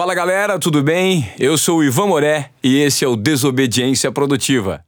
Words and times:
Fala 0.00 0.14
galera, 0.14 0.58
tudo 0.58 0.82
bem? 0.82 1.30
Eu 1.38 1.58
sou 1.58 1.80
o 1.80 1.84
Ivan 1.84 2.06
Moré 2.06 2.48
e 2.62 2.78
esse 2.78 3.04
é 3.04 3.08
o 3.08 3.14
Desobediência 3.14 4.10
Produtiva. 4.10 4.82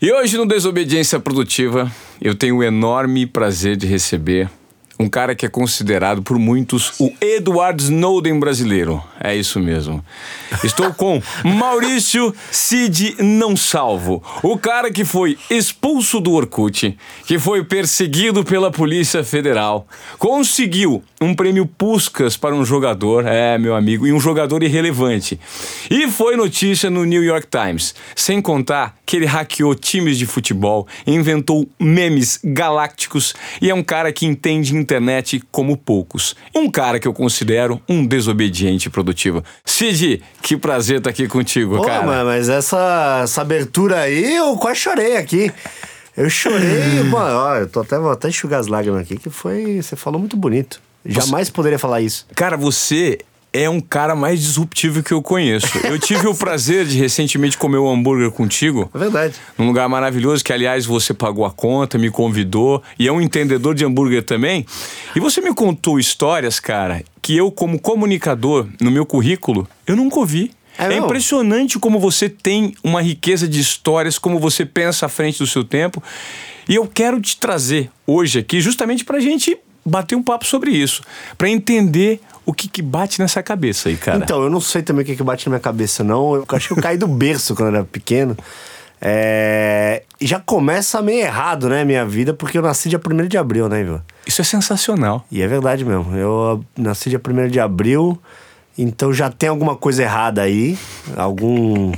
E 0.00 0.10
hoje 0.10 0.38
no 0.38 0.46
Desobediência 0.46 1.20
Produtiva 1.20 1.92
eu 2.18 2.34
tenho 2.34 2.56
o 2.56 2.62
enorme 2.62 3.26
prazer 3.26 3.76
de 3.76 3.86
receber 3.86 4.48
um 4.98 5.10
cara 5.10 5.34
que 5.34 5.44
é 5.44 5.48
considerado 5.50 6.22
por 6.22 6.38
muitos 6.38 6.98
o 6.98 7.12
Edward 7.20 7.82
Snowden 7.82 8.40
brasileiro. 8.40 9.04
É 9.24 9.36
isso 9.36 9.60
mesmo. 9.60 10.04
Estou 10.64 10.92
com 10.92 11.22
Maurício 11.44 12.34
Cid 12.50 13.14
Não 13.20 13.56
Salvo, 13.56 14.20
o 14.42 14.58
cara 14.58 14.90
que 14.90 15.04
foi 15.04 15.38
expulso 15.48 16.18
do 16.20 16.32
Orkut, 16.32 16.98
que 17.24 17.38
foi 17.38 17.62
perseguido 17.62 18.42
pela 18.42 18.72
Polícia 18.72 19.22
Federal, 19.22 19.86
conseguiu 20.18 21.04
um 21.20 21.34
prêmio 21.34 21.66
Puskas 21.66 22.36
para 22.36 22.52
um 22.52 22.64
jogador, 22.64 23.24
é, 23.24 23.56
meu 23.56 23.76
amigo, 23.76 24.08
e 24.08 24.12
um 24.12 24.18
jogador 24.18 24.60
irrelevante. 24.64 25.38
E 25.88 26.08
foi 26.08 26.34
notícia 26.34 26.90
no 26.90 27.04
New 27.04 27.22
York 27.22 27.46
Times. 27.46 27.94
Sem 28.16 28.42
contar 28.42 28.96
que 29.06 29.16
ele 29.16 29.26
hackeou 29.26 29.74
times 29.74 30.18
de 30.18 30.26
futebol, 30.26 30.88
inventou 31.06 31.68
memes 31.78 32.40
galácticos 32.42 33.34
e 33.60 33.70
é 33.70 33.74
um 33.74 33.84
cara 33.84 34.12
que 34.12 34.26
entende 34.26 34.74
internet 34.74 35.40
como 35.52 35.76
poucos. 35.76 36.34
Um 36.52 36.68
cara 36.68 36.98
que 36.98 37.06
eu 37.06 37.12
considero 37.12 37.80
um 37.88 38.04
desobediente 38.04 38.90
produtivo. 38.90 39.11
Cid, 39.64 40.22
que 40.42 40.56
prazer 40.56 40.98
estar 40.98 41.10
aqui 41.10 41.28
contigo, 41.28 41.76
Pô, 41.76 41.84
cara. 41.84 42.02
mano, 42.04 42.26
mas 42.26 42.48
essa, 42.48 43.20
essa 43.24 43.40
abertura 43.42 44.00
aí, 44.00 44.36
eu 44.36 44.56
quase 44.56 44.80
chorei 44.80 45.16
aqui. 45.16 45.52
Eu 46.16 46.28
chorei, 46.28 47.02
mano, 47.10 47.36
ó, 47.36 47.56
eu 47.56 47.68
tô 47.68 47.80
até, 47.80 47.98
vou 47.98 48.10
até 48.10 48.28
enxugar 48.28 48.60
as 48.60 48.66
lágrimas 48.66 49.00
aqui, 49.02 49.16
que 49.16 49.30
foi. 49.30 49.80
Você 49.82 49.96
falou 49.96 50.18
muito 50.20 50.36
bonito. 50.36 50.80
Jamais 51.04 51.50
poderia 51.50 51.78
falar 51.78 52.00
isso. 52.00 52.26
Cara, 52.34 52.56
você 52.56 53.18
é 53.52 53.68
um 53.68 53.80
cara 53.80 54.14
mais 54.14 54.40
disruptivo 54.40 55.02
que 55.02 55.12
eu 55.12 55.20
conheço. 55.22 55.66
Eu 55.84 55.98
tive 55.98 56.26
o 56.26 56.34
prazer 56.34 56.86
de 56.86 56.96
recentemente 56.98 57.58
comer 57.58 57.78
um 57.78 57.90
hambúrguer 57.90 58.30
contigo. 58.30 58.90
É 58.94 58.98
verdade. 58.98 59.34
Num 59.58 59.66
lugar 59.66 59.88
maravilhoso, 59.88 60.42
que 60.42 60.52
aliás 60.52 60.86
você 60.86 61.12
pagou 61.12 61.44
a 61.44 61.50
conta, 61.50 61.98
me 61.98 62.10
convidou 62.10 62.82
e 62.98 63.06
é 63.06 63.12
um 63.12 63.20
entendedor 63.20 63.74
de 63.74 63.84
hambúrguer 63.84 64.22
também. 64.22 64.64
E 65.14 65.20
você 65.20 65.40
me 65.40 65.52
contou 65.54 65.98
histórias, 65.98 66.58
cara, 66.58 67.04
que 67.20 67.36
eu, 67.36 67.50
como 67.50 67.78
comunicador, 67.78 68.66
no 68.80 68.90
meu 68.90 69.04
currículo, 69.04 69.68
eu 69.86 69.96
nunca 69.96 70.18
ouvi. 70.18 70.50
É 70.78 70.94
É, 70.94 70.96
impressionante 70.96 71.78
como 71.78 71.98
você 72.00 72.30
tem 72.30 72.74
uma 72.82 73.02
riqueza 73.02 73.46
de 73.46 73.60
histórias, 73.60 74.18
como 74.18 74.38
você 74.38 74.64
pensa 74.64 75.04
à 75.04 75.08
frente 75.08 75.38
do 75.38 75.46
seu 75.46 75.62
tempo. 75.62 76.02
E 76.66 76.76
eu 76.76 76.86
quero 76.86 77.20
te 77.20 77.36
trazer 77.36 77.90
hoje 78.06 78.38
aqui 78.38 78.60
justamente 78.60 79.04
pra 79.04 79.20
gente 79.20 79.58
bater 79.84 80.14
um 80.16 80.22
papo 80.22 80.46
sobre 80.46 80.70
isso, 80.70 81.02
Pra 81.36 81.48
entender 81.50 82.20
o 82.44 82.52
que, 82.52 82.68
que 82.68 82.82
bate 82.82 83.20
nessa 83.20 83.42
cabeça 83.42 83.88
aí, 83.88 83.96
cara. 83.96 84.18
Então, 84.18 84.42
eu 84.42 84.50
não 84.50 84.60
sei 84.60 84.82
também 84.82 85.02
o 85.02 85.06
que, 85.06 85.16
que 85.16 85.22
bate 85.22 85.46
na 85.46 85.50
minha 85.50 85.60
cabeça, 85.60 86.02
não. 86.02 86.34
Eu 86.34 86.44
acho 86.48 86.68
que 86.68 86.74
eu 86.74 86.82
caí 86.82 86.96
do 86.96 87.06
berço 87.06 87.54
quando 87.54 87.68
eu 87.68 87.76
era 87.76 87.84
pequeno. 87.84 88.36
É... 89.00 90.04
E 90.20 90.26
já 90.26 90.38
começa 90.38 91.02
meio 91.02 91.20
errado, 91.20 91.68
né, 91.68 91.84
minha 91.84 92.06
vida, 92.06 92.32
porque 92.32 92.56
eu 92.56 92.62
nasci 92.62 92.88
dia 92.88 93.00
1 93.04 93.26
de 93.26 93.36
abril, 93.36 93.68
né, 93.68 93.80
Ivan? 93.80 94.02
Isso 94.24 94.40
é 94.40 94.44
sensacional. 94.44 95.26
E 95.30 95.42
é 95.42 95.46
verdade 95.48 95.84
mesmo. 95.84 96.16
Eu 96.16 96.64
nasci 96.76 97.10
dia 97.10 97.20
1 97.20 97.48
de 97.48 97.58
abril, 97.58 98.16
então 98.78 99.12
já 99.12 99.28
tem 99.28 99.48
alguma 99.48 99.74
coisa 99.74 100.02
errada 100.02 100.42
aí. 100.42 100.78
Algum. 101.16 101.92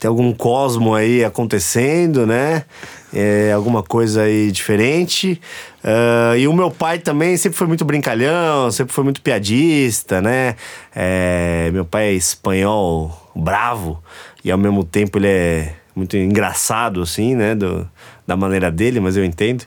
Tem 0.00 0.08
algum 0.08 0.32
cosmo 0.32 0.94
aí 0.94 1.22
acontecendo, 1.22 2.26
né? 2.26 2.64
É, 3.12 3.52
alguma 3.52 3.82
coisa 3.82 4.22
aí 4.22 4.50
diferente. 4.50 5.38
Ah, 5.82 6.36
e 6.36 6.46
o 6.46 6.52
meu 6.52 6.70
pai 6.70 6.98
também 6.98 7.36
sempre 7.36 7.58
foi 7.58 7.66
muito 7.66 7.84
brincalhão, 7.84 8.70
sempre 8.70 8.92
foi 8.92 9.04
muito 9.04 9.22
piadista, 9.22 10.20
né? 10.20 10.56
É, 10.94 11.70
meu 11.72 11.84
pai 11.84 12.08
é 12.08 12.12
espanhol 12.12 13.30
bravo 13.34 14.02
e 14.44 14.50
ao 14.50 14.58
mesmo 14.58 14.84
tempo 14.84 15.18
ele 15.18 15.28
é 15.28 15.74
muito 15.94 16.16
engraçado, 16.16 17.02
assim, 17.02 17.34
né? 17.34 17.54
Do, 17.54 17.88
da 18.26 18.36
maneira 18.36 18.70
dele, 18.70 19.00
mas 19.00 19.16
eu 19.16 19.24
entendo. 19.24 19.64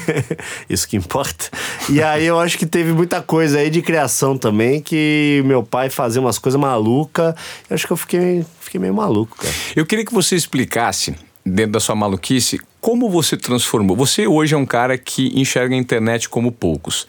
Isso 0.68 0.86
que 0.86 0.96
importa. 0.96 1.50
E 1.88 2.02
aí 2.02 2.26
eu 2.26 2.38
acho 2.38 2.58
que 2.58 2.66
teve 2.66 2.92
muita 2.92 3.22
coisa 3.22 3.58
aí 3.58 3.70
de 3.70 3.80
criação 3.80 4.36
também, 4.36 4.82
que 4.82 5.42
meu 5.46 5.62
pai 5.62 5.88
fazia 5.88 6.20
umas 6.20 6.38
coisas 6.38 6.60
malucas. 6.60 7.34
Eu 7.70 7.74
acho 7.74 7.86
que 7.86 7.92
eu 7.92 7.96
fiquei, 7.96 8.44
fiquei 8.60 8.78
meio 8.78 8.92
maluco, 8.92 9.36
cara. 9.38 9.54
Eu 9.74 9.86
queria 9.86 10.04
que 10.04 10.12
você 10.12 10.36
explicasse, 10.36 11.14
dentro 11.46 11.72
da 11.72 11.80
sua 11.80 11.94
maluquice, 11.94 12.60
como 12.80 13.08
você 13.08 13.36
transformou. 13.36 13.96
Você 13.96 14.26
hoje 14.26 14.54
é 14.54 14.58
um 14.58 14.66
cara 14.66 14.98
que 14.98 15.32
enxerga 15.38 15.74
a 15.74 15.78
internet 15.78 16.28
como 16.28 16.50
poucos. 16.50 17.06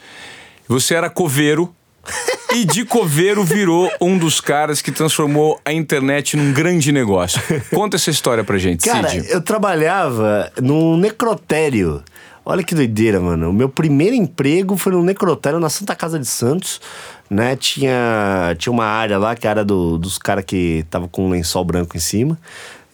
Você 0.68 0.94
era 0.94 1.10
coveiro 1.10 1.74
e 2.56 2.64
de 2.64 2.86
coveiro 2.86 3.44
virou 3.44 3.92
um 4.00 4.18
dos 4.18 4.40
caras 4.40 4.82
que 4.82 4.92
transformou 4.92 5.60
a 5.66 5.74
internet 5.74 6.38
num 6.38 6.54
grande 6.54 6.92
negócio. 6.92 7.42
Conta 7.74 7.98
essa 7.98 8.10
história 8.12 8.44
pra 8.44 8.58
gente, 8.58 8.88
Cara, 8.88 9.10
Cid. 9.10 9.28
eu 9.30 9.42
trabalhava 9.42 10.52
num 10.62 10.96
necrotério. 10.98 12.04
Olha 12.46 12.64
que 12.64 12.74
doideira, 12.74 13.20
mano. 13.20 13.50
O 13.50 13.54
meu 13.54 13.68
primeiro 13.68 14.16
emprego 14.16 14.78
foi 14.78 14.94
num 14.94 15.04
necrotério 15.04 15.60
na 15.60 15.70
Santa 15.70 15.94
Casa 15.94 16.18
de 16.18 16.26
Santos, 16.26 16.80
né? 17.30 17.56
Tinha, 17.56 18.56
tinha 18.58 18.72
uma 18.72 18.86
área 18.86 19.18
lá, 19.18 19.36
que 19.36 19.48
era 19.48 19.64
do, 19.64 19.98
dos 19.98 20.18
caras 20.18 20.46
que 20.46 20.86
tava 20.90 21.08
com 21.08 21.26
um 21.26 21.30
lençol 21.30 21.64
branco 21.64 21.96
em 21.96 22.00
cima. 22.00 22.38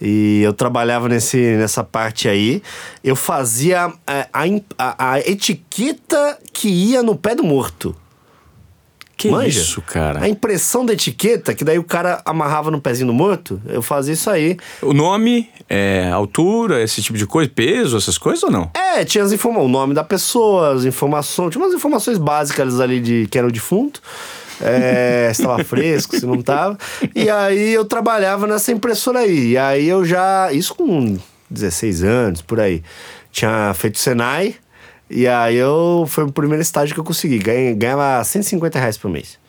E 0.02 0.42
eu 0.42 0.54
trabalhava 0.54 1.08
nesse, 1.08 1.56
nessa 1.56 1.84
parte 1.84 2.28
aí. 2.28 2.62
Eu 3.04 3.16
fazia 3.16 3.94
é, 4.06 4.28
a, 4.34 4.44
a, 4.78 5.12
a 5.14 5.20
etiqueta 5.20 6.38
que 6.52 6.68
ia 6.68 7.02
no 7.02 7.16
pé 7.16 7.36
do 7.36 7.44
morto. 7.44 7.96
Que 9.24 9.32
Manja? 9.32 9.62
isso, 9.62 9.82
cara? 9.82 10.22
A 10.22 10.28
impressão 10.28 10.86
da 10.86 10.92
etiqueta, 10.92 11.54
que 11.54 11.64
daí 11.64 11.80
o 11.80 11.84
cara 11.86 12.22
amarrava 12.26 12.70
no 12.70 12.82
pezinho 12.82 13.08
do 13.08 13.14
morto, 13.14 13.62
eu 13.66 13.82
fazia 13.82 14.14
isso 14.14 14.30
aí. 14.30 14.58
O 14.82 14.92
nome, 14.92 15.50
é, 15.70 16.10
altura, 16.12 16.84
esse 16.84 17.02
tipo 17.02 17.18
de 17.18 17.26
coisa, 17.26 17.50
peso, 17.50 17.96
essas 17.96 18.18
coisas 18.18 18.44
ou 18.44 18.52
não? 18.52 18.70
É, 18.74 19.06
tinha 19.06 19.24
as 19.24 19.32
informações, 19.32 19.66
o 19.66 19.72
nome 19.72 19.94
da 19.94 20.04
pessoa, 20.04 20.74
as 20.74 20.84
informações, 20.84 21.52
tinha 21.52 21.64
umas 21.64 21.74
informações 21.74 22.18
básicas 22.18 22.82
ali 22.82 23.00
de 23.00 23.26
que 23.32 23.38
era 23.38 23.48
o 23.48 23.52
defunto. 23.52 24.02
É, 24.60 25.32
se 25.34 25.42
estava 25.42 25.64
fresco, 25.64 26.20
se 26.20 26.26
não 26.26 26.42
tava. 26.42 26.78
E 27.16 27.30
aí 27.30 27.74
eu 27.74 27.86
trabalhava 27.86 28.46
nessa 28.46 28.74
impressora 28.74 29.20
aí. 29.20 29.52
E 29.52 29.58
aí 29.58 29.88
eu 29.88 30.04
já. 30.04 30.52
Isso 30.52 30.76
com 30.76 31.18
16 31.50 32.04
anos, 32.04 32.42
por 32.42 32.60
aí. 32.60 32.84
Tinha 33.32 33.74
feito 33.74 33.98
Senai. 33.98 34.56
E 35.10 35.28
aí 35.28 35.56
eu. 35.56 36.06
Foi 36.08 36.24
o 36.24 36.32
primeiro 36.32 36.62
estágio 36.62 36.94
que 36.94 37.00
eu 37.00 37.04
consegui. 37.04 37.40
Ganhei, 37.40 37.74
ganhava 37.74 38.24
150 38.24 38.80
reais 38.80 38.98
por 38.98 39.10
mês. 39.10 39.40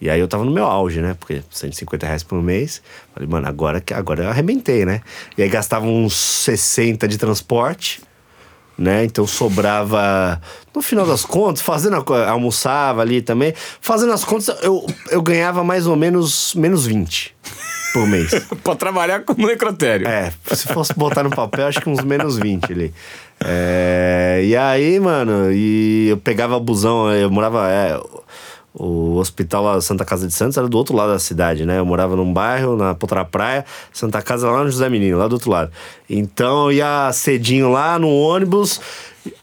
E 0.00 0.08
aí 0.08 0.20
eu 0.20 0.28
tava 0.28 0.44
no 0.44 0.50
meu 0.50 0.64
auge, 0.64 1.00
né? 1.00 1.16
Porque 1.18 1.42
150 1.50 2.06
reais 2.06 2.22
por 2.22 2.42
mês. 2.42 2.82
Falei, 3.12 3.28
mano, 3.28 3.48
agora, 3.48 3.82
agora 3.94 4.24
eu 4.24 4.30
arrebentei, 4.30 4.84
né? 4.84 5.00
E 5.36 5.42
aí 5.42 5.48
gastava 5.48 5.86
uns 5.86 6.14
60 6.14 7.08
de 7.08 7.18
transporte 7.18 8.00
né? 8.78 9.04
Então 9.04 9.26
sobrava. 9.26 10.40
No 10.74 10.80
final 10.80 11.04
das 11.04 11.24
contas, 11.24 11.60
fazendo 11.60 11.96
a, 11.96 12.30
almoçava 12.30 13.02
ali 13.02 13.20
também. 13.20 13.52
Fazendo 13.80 14.12
as 14.12 14.24
contas, 14.24 14.56
eu, 14.62 14.86
eu 15.10 15.20
ganhava 15.20 15.64
mais 15.64 15.86
ou 15.86 15.96
menos 15.96 16.54
menos 16.54 16.86
20 16.86 17.34
por 17.92 18.06
mês. 18.06 18.30
pra 18.62 18.76
trabalhar 18.76 19.24
como 19.24 19.46
necrotério. 19.46 20.06
É, 20.06 20.32
se 20.54 20.68
fosse 20.68 20.94
botar 20.94 21.24
no 21.24 21.30
papel, 21.30 21.66
acho 21.66 21.80
que 21.80 21.90
uns 21.90 22.04
menos 22.04 22.38
20 22.38 22.72
ali. 22.72 22.94
É, 23.44 24.42
e 24.44 24.56
aí, 24.56 24.98
mano, 24.98 25.52
e 25.52 26.08
eu 26.08 26.16
pegava 26.16 26.58
busão, 26.58 27.10
eu 27.12 27.30
morava. 27.30 27.68
é, 27.70 28.00
o 28.74 29.16
hospital 29.16 29.80
Santa 29.80 30.04
Casa 30.04 30.26
de 30.26 30.32
Santos, 30.32 30.56
era 30.56 30.68
do 30.68 30.76
outro 30.76 30.94
lado 30.94 31.12
da 31.12 31.18
cidade, 31.18 31.64
né? 31.66 31.78
Eu 31.80 31.86
morava 31.86 32.14
num 32.14 32.32
bairro, 32.32 32.76
na 32.76 32.94
Potra 32.94 33.24
Praia, 33.24 33.64
Santa 33.92 34.22
Casa 34.22 34.48
lá 34.48 34.62
no 34.62 34.70
José 34.70 34.88
Menino, 34.88 35.18
lá 35.18 35.26
do 35.26 35.32
outro 35.32 35.50
lado. 35.50 35.72
Então 36.08 36.66
eu 36.66 36.72
ia 36.72 37.10
cedinho 37.12 37.70
lá 37.72 37.98
no 37.98 38.08
ônibus, 38.08 38.80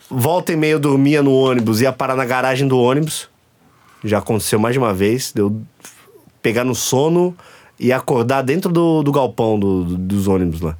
volta 0.09 0.53
e 0.53 0.55
meia 0.55 0.73
eu 0.73 0.79
dormia 0.79 1.21
no 1.21 1.33
ônibus, 1.33 1.81
ia 1.81 1.91
parar 1.91 2.15
na 2.15 2.23
garagem 2.23 2.65
do 2.67 2.77
ônibus. 2.79 3.27
Já 4.03 4.19
aconteceu 4.19 4.57
mais 4.59 4.73
de 4.73 4.79
uma 4.79 4.93
vez, 4.93 5.33
deu 5.33 5.59
pegar 6.41 6.63
no 6.63 6.75
sono 6.75 7.35
e 7.77 7.91
acordar 7.91 8.41
dentro 8.41 8.71
do, 8.71 9.03
do 9.03 9.11
galpão 9.11 9.59
do- 9.59 9.83
do- 9.83 9.97
dos 9.97 10.27
ônibus 10.27 10.61
lá. 10.61 10.77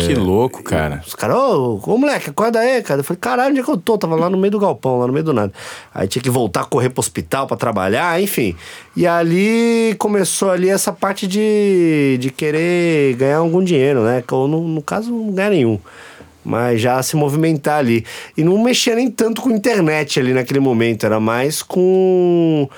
Que 0.00 0.12
louco, 0.14 0.60
cara. 0.62 1.02
Os 1.06 1.14
caras, 1.14 1.36
ô, 1.36 1.80
ô 1.86 1.96
moleque, 1.96 2.30
acorda 2.30 2.58
aí, 2.58 2.82
cara. 2.82 3.00
Eu 3.00 3.04
falei, 3.04 3.18
caralho, 3.20 3.50
onde 3.50 3.60
é 3.60 3.62
que 3.62 3.70
eu 3.70 3.76
tô? 3.76 3.96
Tava 3.96 4.16
lá 4.16 4.28
no 4.28 4.36
meio 4.36 4.50
do 4.50 4.58
galpão, 4.58 4.98
lá 4.98 5.06
no 5.06 5.12
meio 5.12 5.24
do 5.24 5.32
nada. 5.32 5.52
Aí 5.94 6.08
tinha 6.08 6.20
que 6.20 6.30
voltar 6.30 6.62
a 6.62 6.64
correr 6.64 6.90
pro 6.90 6.98
hospital 6.98 7.46
pra 7.46 7.56
trabalhar, 7.56 8.20
enfim. 8.20 8.56
E 8.96 9.06
ali 9.06 9.94
começou 9.96 10.50
ali 10.50 10.68
essa 10.68 10.92
parte 10.92 11.28
de, 11.28 12.18
de 12.18 12.30
querer 12.30 13.14
ganhar 13.14 13.38
algum 13.38 13.62
dinheiro, 13.62 14.02
né? 14.02 14.22
Que 14.26 14.32
eu, 14.32 14.48
no, 14.48 14.66
no 14.66 14.82
caso, 14.82 15.12
não 15.12 15.32
ganhar 15.32 15.50
nenhum. 15.50 15.78
Mas 16.44 16.80
já 16.80 17.00
se 17.00 17.14
movimentar 17.14 17.78
ali. 17.78 18.04
E 18.36 18.42
não 18.42 18.60
mexia 18.60 18.96
nem 18.96 19.08
tanto 19.08 19.40
com 19.40 19.50
internet 19.50 20.18
ali 20.18 20.32
naquele 20.32 20.58
momento, 20.60 21.06
era 21.06 21.20
mais 21.20 21.62
com 21.62 22.68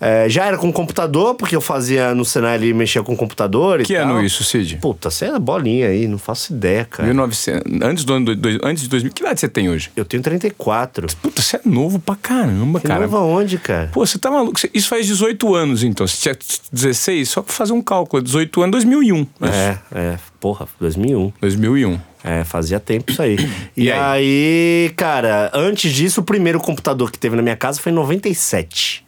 É, 0.00 0.28
já 0.30 0.46
era 0.46 0.56
com 0.56 0.72
computador, 0.72 1.34
porque 1.34 1.54
eu 1.54 1.60
fazia 1.60 2.14
no 2.14 2.24
Senai 2.24 2.54
ali, 2.54 2.72
mexia 2.72 3.02
com 3.02 3.14
computador 3.14 3.82
e 3.82 3.84
Que 3.84 3.94
tal. 3.94 4.04
ano 4.16 4.24
isso, 4.24 4.42
Cid? 4.42 4.78
Puta, 4.78 5.10
você 5.10 5.26
é 5.26 5.38
bolinha 5.38 5.88
aí, 5.88 6.08
não 6.08 6.16
faço 6.16 6.54
ideia, 6.54 6.86
cara. 6.86 7.06
1900, 7.06 7.82
antes, 7.82 8.04
do 8.04 8.14
ano 8.14 8.34
do, 8.34 8.48
antes 8.66 8.82
de 8.84 8.88
2000. 8.88 9.12
Que 9.12 9.20
idade 9.22 9.40
você 9.40 9.48
tem 9.48 9.68
hoje? 9.68 9.90
Eu 9.94 10.04
tenho 10.06 10.22
34. 10.22 11.06
Puta, 11.20 11.42
você 11.42 11.56
é 11.56 11.60
novo 11.66 11.98
pra 11.98 12.16
caramba, 12.16 12.80
Que 12.80 12.86
cara. 12.88 13.00
novo 13.02 13.16
aonde, 13.18 13.58
cara? 13.58 13.90
Pô, 13.92 14.06
você 14.06 14.18
tá 14.18 14.30
maluco? 14.30 14.58
Isso 14.72 14.88
faz 14.88 15.06
18 15.06 15.54
anos, 15.54 15.82
então. 15.82 16.06
Você 16.06 16.16
tinha 16.16 16.36
16, 16.72 17.28
só 17.28 17.42
pra 17.42 17.52
fazer 17.52 17.74
um 17.74 17.82
cálculo. 17.82 18.22
18 18.22 18.62
anos, 18.62 18.72
2001. 18.72 19.26
É, 19.42 19.76
é, 19.94 20.18
porra, 20.40 20.66
2001. 20.80 21.30
2001. 21.42 22.00
É, 22.24 22.44
fazia 22.44 22.80
tempo 22.80 23.10
isso 23.12 23.20
aí. 23.20 23.36
E, 23.76 23.84
E 23.84 23.92
aí? 23.92 24.00
aí? 24.00 24.92
cara, 24.96 25.50
antes 25.54 25.92
disso, 25.92 26.20
o 26.22 26.24
primeiro 26.24 26.58
computador 26.58 27.10
que 27.10 27.18
teve 27.18 27.36
na 27.36 27.42
minha 27.42 27.56
casa 27.56 27.80
foi 27.80 27.92
em 27.92 27.94
97. 27.94 29.04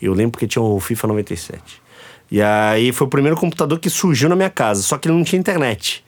Eu 0.00 0.14
lembro 0.14 0.38
que 0.38 0.46
tinha 0.46 0.62
o 0.62 0.78
FIFA 0.80 1.08
97. 1.08 1.82
E 2.30 2.40
aí 2.40 2.92
foi 2.92 3.06
o 3.06 3.10
primeiro 3.10 3.36
computador 3.36 3.78
que 3.78 3.90
surgiu 3.90 4.28
na 4.28 4.36
minha 4.36 4.50
casa, 4.50 4.82
só 4.82 4.96
que 4.96 5.08
ele 5.08 5.16
não 5.16 5.24
tinha 5.24 5.38
internet. 5.38 6.04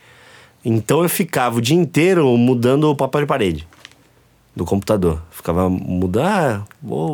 Então 0.65 1.03
eu 1.03 1.09
ficava 1.09 1.59
o 1.59 1.61
dia 1.61 1.77
inteiro 1.77 2.27
mudando 2.37 2.85
o 2.85 2.95
papel 2.95 3.23
de 3.23 3.27
parede 3.27 3.67
do 4.55 4.65
computador. 4.65 5.21
Ficava 5.31 5.69
mudando, 5.69 6.27
ah, 6.27 6.63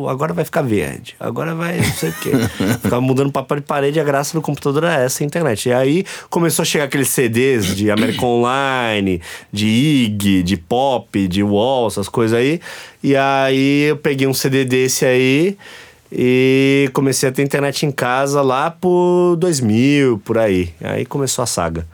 agora 0.09 0.33
vai 0.33 0.43
ficar 0.43 0.61
verde, 0.61 1.15
agora 1.19 1.55
vai 1.55 1.77
não 1.77 1.83
sei 1.85 2.09
o 2.09 2.13
quê. 2.13 2.31
Ficava 2.83 3.01
mudando 3.01 3.29
o 3.29 3.31
papel 3.31 3.57
de 3.57 3.63
parede, 3.63 3.99
a 3.99 4.03
graça 4.03 4.33
do 4.33 4.41
computador 4.41 4.83
era 4.83 5.01
essa, 5.01 5.23
a 5.23 5.25
internet. 5.25 5.69
E 5.69 5.73
aí 5.73 6.05
começou 6.29 6.63
a 6.63 6.65
chegar 6.65 6.85
aqueles 6.85 7.07
CDs 7.07 7.75
de 7.75 7.89
American 7.89 8.27
Online, 8.43 9.21
de 9.51 9.67
IG, 9.67 10.43
de 10.43 10.57
Pop, 10.57 11.27
de 11.27 11.41
Wall, 11.41 11.87
essas 11.87 12.09
coisas 12.09 12.37
aí. 12.37 12.59
E 13.01 13.15
aí 13.15 13.83
eu 13.83 13.97
peguei 13.97 14.27
um 14.27 14.33
CD 14.33 14.65
desse 14.65 15.05
aí 15.05 15.57
e 16.11 16.89
comecei 16.93 17.29
a 17.29 17.31
ter 17.31 17.43
internet 17.43 17.85
em 17.85 17.91
casa 17.91 18.41
lá 18.41 18.71
por 18.71 19.35
2000, 19.37 20.19
por 20.19 20.37
aí. 20.37 20.73
Aí 20.81 21.05
começou 21.05 21.43
a 21.43 21.45
saga. 21.45 21.87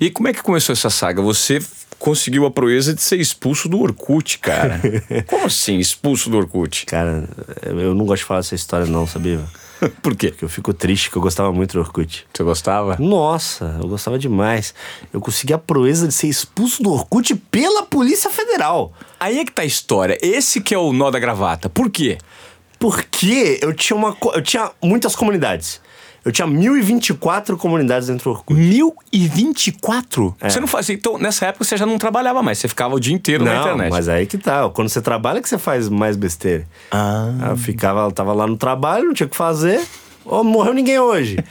E 0.00 0.10
como 0.10 0.28
é 0.28 0.32
que 0.32 0.42
começou 0.42 0.72
essa 0.72 0.90
saga? 0.90 1.22
Você 1.22 1.60
conseguiu 1.98 2.44
a 2.44 2.50
proeza 2.50 2.92
de 2.92 3.00
ser 3.00 3.20
expulso 3.20 3.68
do 3.68 3.80
Orkut, 3.80 4.38
cara. 4.40 4.80
Como 5.26 5.46
assim, 5.46 5.78
expulso 5.78 6.28
do 6.28 6.36
Orkut? 6.36 6.84
Cara, 6.84 7.28
eu 7.62 7.94
não 7.94 8.04
gosto 8.04 8.22
de 8.22 8.26
falar 8.26 8.40
dessa 8.40 8.56
história 8.56 8.86
não, 8.86 9.06
sabia? 9.06 9.40
Por 10.02 10.14
quê? 10.14 10.28
Porque 10.28 10.44
eu 10.44 10.48
fico 10.48 10.72
triste, 10.72 11.10
que 11.10 11.16
eu 11.16 11.22
gostava 11.22 11.52
muito 11.52 11.72
do 11.74 11.80
Orkut. 11.80 12.26
Você 12.32 12.42
gostava? 12.42 12.96
Nossa, 12.98 13.78
eu 13.80 13.88
gostava 13.88 14.18
demais. 14.18 14.74
Eu 15.12 15.20
consegui 15.20 15.52
a 15.52 15.58
proeza 15.58 16.06
de 16.06 16.14
ser 16.14 16.28
expulso 16.28 16.82
do 16.82 16.92
Orkut 16.92 17.34
pela 17.50 17.84
Polícia 17.84 18.30
Federal. 18.30 18.92
Aí 19.18 19.38
é 19.38 19.44
que 19.44 19.52
tá 19.52 19.62
a 19.62 19.64
história. 19.66 20.18
Esse 20.20 20.60
que 20.60 20.74
é 20.74 20.78
o 20.78 20.92
nó 20.92 21.10
da 21.10 21.18
gravata. 21.18 21.68
Por 21.68 21.90
quê? 21.90 22.18
Porque 22.82 23.60
eu 23.62 23.72
tinha, 23.72 23.96
uma, 23.96 24.16
eu 24.34 24.42
tinha 24.42 24.70
muitas 24.82 25.14
comunidades. 25.14 25.80
Eu 26.24 26.32
tinha 26.32 26.46
1024 26.46 27.56
comunidades 27.56 28.08
dentro 28.08 28.24
do 28.24 28.30
Orkut. 28.30 28.58
1024? 28.58 30.36
Você 30.40 30.58
não 30.60 30.66
fazia. 30.66 30.94
Então, 30.94 31.16
nessa 31.18 31.46
época 31.46 31.64
você 31.64 31.76
já 31.76 31.86
não 31.86 31.96
trabalhava 31.98 32.42
mais, 32.42 32.58
você 32.58 32.66
ficava 32.66 32.94
o 32.94 33.00
dia 33.00 33.14
inteiro 33.14 33.44
na 33.44 33.54
Não, 33.54 33.60
internet. 33.62 33.90
mas 33.90 34.08
aí 34.08 34.26
que 34.26 34.36
tá. 34.36 34.68
Quando 34.68 34.88
você 34.88 35.00
trabalha 35.00 35.40
que 35.40 35.48
você 35.48 35.58
faz 35.58 35.88
mais 35.88 36.16
besteira. 36.16 36.66
Ah. 36.90 37.50
Eu 37.50 37.56
ficava, 37.56 38.00
eu 38.00 38.12
tava 38.12 38.32
lá 38.32 38.46
no 38.48 38.56
trabalho, 38.56 39.06
não 39.06 39.14
tinha 39.14 39.26
o 39.26 39.30
que 39.30 39.36
fazer. 39.36 39.80
Oh, 40.24 40.44
morreu 40.44 40.72
ninguém 40.72 40.98
hoje. 40.98 41.36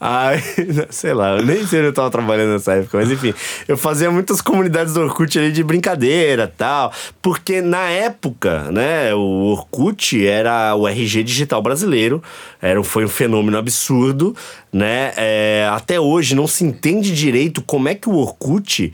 Aí, 0.00 0.38
sei 0.90 1.14
lá, 1.14 1.38
eu 1.38 1.44
nem 1.44 1.66
sei 1.66 1.78
onde 1.78 1.88
eu 1.88 1.92
tava 1.92 2.10
trabalhando 2.10 2.52
nessa 2.52 2.74
época, 2.74 2.98
mas 2.98 3.10
enfim, 3.10 3.32
eu 3.66 3.76
fazia 3.76 4.10
muitas 4.10 4.42
comunidades 4.42 4.92
do 4.92 5.00
Orkut 5.00 5.38
ali 5.38 5.50
de 5.50 5.64
brincadeira 5.64 6.52
tal, 6.54 6.92
porque 7.22 7.62
na 7.62 7.88
época, 7.88 8.70
né, 8.70 9.14
o 9.14 9.52
Orkut 9.52 10.26
era 10.26 10.74
o 10.74 10.86
RG 10.86 11.22
digital 11.22 11.62
brasileiro, 11.62 12.22
era, 12.60 12.82
foi 12.84 13.06
um 13.06 13.08
fenômeno 13.08 13.56
absurdo, 13.56 14.36
né, 14.70 15.12
é, 15.16 15.66
até 15.72 15.98
hoje 15.98 16.34
não 16.34 16.46
se 16.46 16.64
entende 16.64 17.14
direito 17.14 17.62
como 17.62 17.88
é 17.88 17.94
que 17.94 18.08
o 18.08 18.16
Orkut 18.16 18.92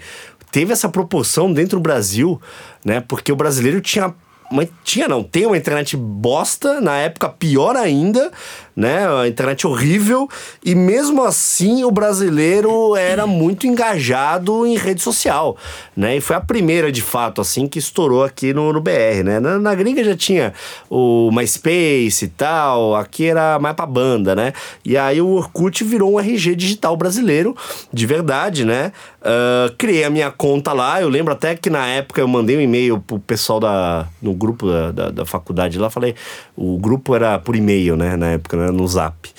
teve 0.52 0.72
essa 0.72 0.88
proporção 0.88 1.52
dentro 1.52 1.78
do 1.78 1.82
Brasil, 1.82 2.40
né, 2.84 3.00
porque 3.00 3.32
o 3.32 3.37
brasileiro 3.37 3.81
tinha 3.81 4.14
uma, 4.50 4.69
tinha 4.82 5.06
não, 5.06 5.23
tem 5.23 5.47
uma 5.47 5.56
internet 5.56 5.97
bosta, 5.97 6.81
na 6.81 6.97
época 6.97 7.29
pior 7.29 7.76
ainda, 7.76 8.32
né? 8.75 9.06
A 9.08 9.29
internet 9.29 9.67
horrível, 9.67 10.29
e 10.64 10.75
mesmo 10.75 11.23
assim 11.23 11.85
o 11.85 11.91
brasileiro 11.91 12.97
era 12.97 13.26
muito 13.26 13.67
engajado 13.67 14.67
em 14.67 14.76
rede 14.76 15.02
social, 15.02 15.56
né? 15.97 16.17
E 16.17 16.20
foi 16.20 16.35
a 16.35 16.41
primeira, 16.41 16.91
de 16.91 17.02
fato, 17.02 17.41
assim, 17.41 17.69
que 17.69 17.79
estourou 17.79 18.25
aqui 18.25 18.52
no, 18.52 18.73
no 18.73 18.81
BR, 18.81 19.23
né? 19.25 19.38
Na, 19.38 19.58
na 19.58 19.75
gringa 19.75 20.02
já 20.02 20.17
tinha 20.17 20.52
o 20.88 21.31
MySpace 21.32 22.25
e 22.25 22.29
tal, 22.29 22.97
aqui 22.97 23.26
era 23.26 23.58
mais 23.58 23.76
pra 23.76 23.87
banda, 23.87 24.35
né? 24.35 24.52
E 24.85 24.97
aí 24.97 25.20
o 25.20 25.29
Orkut 25.29 25.85
virou 25.85 26.14
um 26.14 26.20
RG 26.20 26.56
digital 26.56 26.97
brasileiro, 26.97 27.56
de 27.93 28.06
verdade, 28.06 28.64
né? 28.64 28.93
Ah, 29.23 29.73
criei 29.76 30.05
a 30.05 30.11
minha 30.11 30.31
conta 30.31 30.73
lá, 30.73 31.00
eu 31.00 31.08
lembro 31.08 31.32
até 31.32 31.55
que 31.55 31.69
na 31.69 31.87
época 31.87 32.20
eu 32.20 32.29
mandei 32.29 32.56
um 32.56 32.61
e-mail 32.61 32.99
pro 33.00 33.19
pessoal 33.19 33.61
da, 33.61 34.06
no 34.20 34.35
grupo 34.40 34.66
da, 34.66 34.90
da, 34.90 35.10
da 35.10 35.25
faculdade 35.26 35.78
lá, 35.78 35.88
falei, 35.90 36.14
o 36.56 36.76
grupo 36.78 37.14
era 37.14 37.38
por 37.38 37.54
e-mail, 37.54 37.96
né, 37.96 38.16
na 38.16 38.28
época, 38.31 38.56
né, 38.56 38.70
no 38.72 38.88
Zap. 38.88 39.31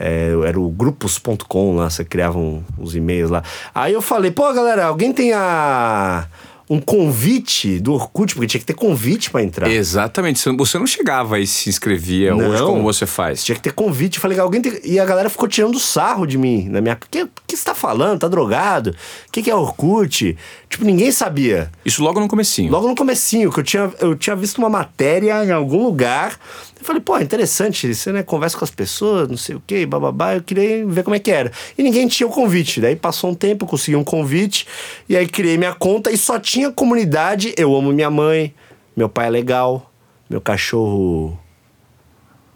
É, 0.00 0.30
era 0.46 0.60
o 0.60 0.68
grupos.com 0.68 1.74
lá, 1.76 1.90
você 1.90 2.04
criava 2.04 2.38
um- 2.38 2.62
os 2.78 2.94
e-mails 2.94 3.30
lá. 3.30 3.42
Aí 3.74 3.92
eu 3.94 4.00
falei, 4.02 4.30
pô, 4.30 4.52
galera, 4.52 4.84
alguém 4.86 5.12
tem 5.12 5.32
a, 5.32 6.26
um 6.70 6.80
convite 6.80 7.80
do 7.80 7.94
Orkut, 7.94 8.34
porque 8.34 8.46
tinha 8.46 8.60
que 8.60 8.66
ter 8.66 8.74
convite 8.74 9.30
pra 9.30 9.42
entrar. 9.42 9.70
Exatamente. 9.70 10.38
Você- 10.56 10.78
não 10.78 10.86
chegava 10.86 11.38
e 11.40 11.46
se 11.46 11.68
inscrevia 11.70 12.34
hoje 12.36 12.58
Não. 12.60 12.66
como 12.66 12.82
você 12.82 13.06
faz. 13.06 13.42
Tinha 13.42 13.56
que 13.56 13.62
ter 13.62 13.72
convite. 13.72 14.16
Eu 14.16 14.20
falei, 14.22 14.38
alguém 14.38 14.60
tem... 14.60 14.78
E 14.84 15.00
a 15.00 15.04
galera 15.04 15.30
ficou 15.30 15.48
tirando 15.48 15.78
sarro 15.78 16.26
de 16.26 16.36
mim. 16.36 16.68
Na 16.68 16.80
minha... 16.80 16.94
O 16.94 16.98
que, 17.10 17.26
que 17.46 17.56
você 17.56 17.64
tá 17.64 17.74
falando? 17.74 18.20
Tá 18.20 18.28
drogado? 18.28 18.90
O 18.90 19.32
que, 19.32 19.42
que 19.42 19.50
é 19.50 19.54
Orkut? 19.54 20.36
Tipo, 20.68 20.84
ninguém 20.84 21.10
sabia. 21.10 21.70
Isso 21.84 22.02
logo 22.02 22.20
no 22.20 22.28
comecinho. 22.28 22.70
Logo 22.70 22.86
no 22.86 22.94
comecinho, 22.94 23.50
que 23.50 23.60
eu 23.60 23.64
tinha, 23.64 23.90
eu 24.00 24.14
tinha 24.14 24.36
visto 24.36 24.58
uma 24.58 24.68
matéria 24.68 25.44
em 25.44 25.50
algum 25.50 25.82
lugar. 25.84 26.38
Eu 26.78 26.84
falei, 26.84 27.02
pô, 27.02 27.18
interessante, 27.18 27.92
você 27.92 28.12
né, 28.12 28.22
conversa 28.22 28.56
com 28.56 28.64
as 28.64 28.70
pessoas, 28.70 29.28
não 29.28 29.36
sei 29.36 29.56
o 29.56 29.62
quê, 29.66 29.84
bababá. 29.84 30.36
Eu 30.36 30.42
queria 30.42 30.86
ver 30.86 31.02
como 31.02 31.16
é 31.16 31.18
que 31.18 31.30
era. 31.30 31.50
E 31.76 31.82
ninguém 31.82 32.06
tinha 32.06 32.26
o 32.26 32.30
convite. 32.30 32.80
Daí 32.80 32.94
passou 32.94 33.30
um 33.30 33.34
tempo, 33.34 33.66
consegui 33.66 33.96
um 33.96 34.04
convite. 34.04 34.66
E 35.08 35.16
aí 35.16 35.26
criei 35.26 35.58
minha 35.58 35.74
conta 35.74 36.10
e 36.10 36.16
só 36.16 36.38
tinha 36.38 36.70
comunidade. 36.70 37.52
Eu 37.56 37.74
amo 37.74 37.92
minha 37.92 38.10
mãe, 38.10 38.54
meu 38.96 39.08
pai 39.08 39.26
é 39.26 39.30
legal, 39.30 39.92
meu 40.30 40.40
cachorro 40.40 41.38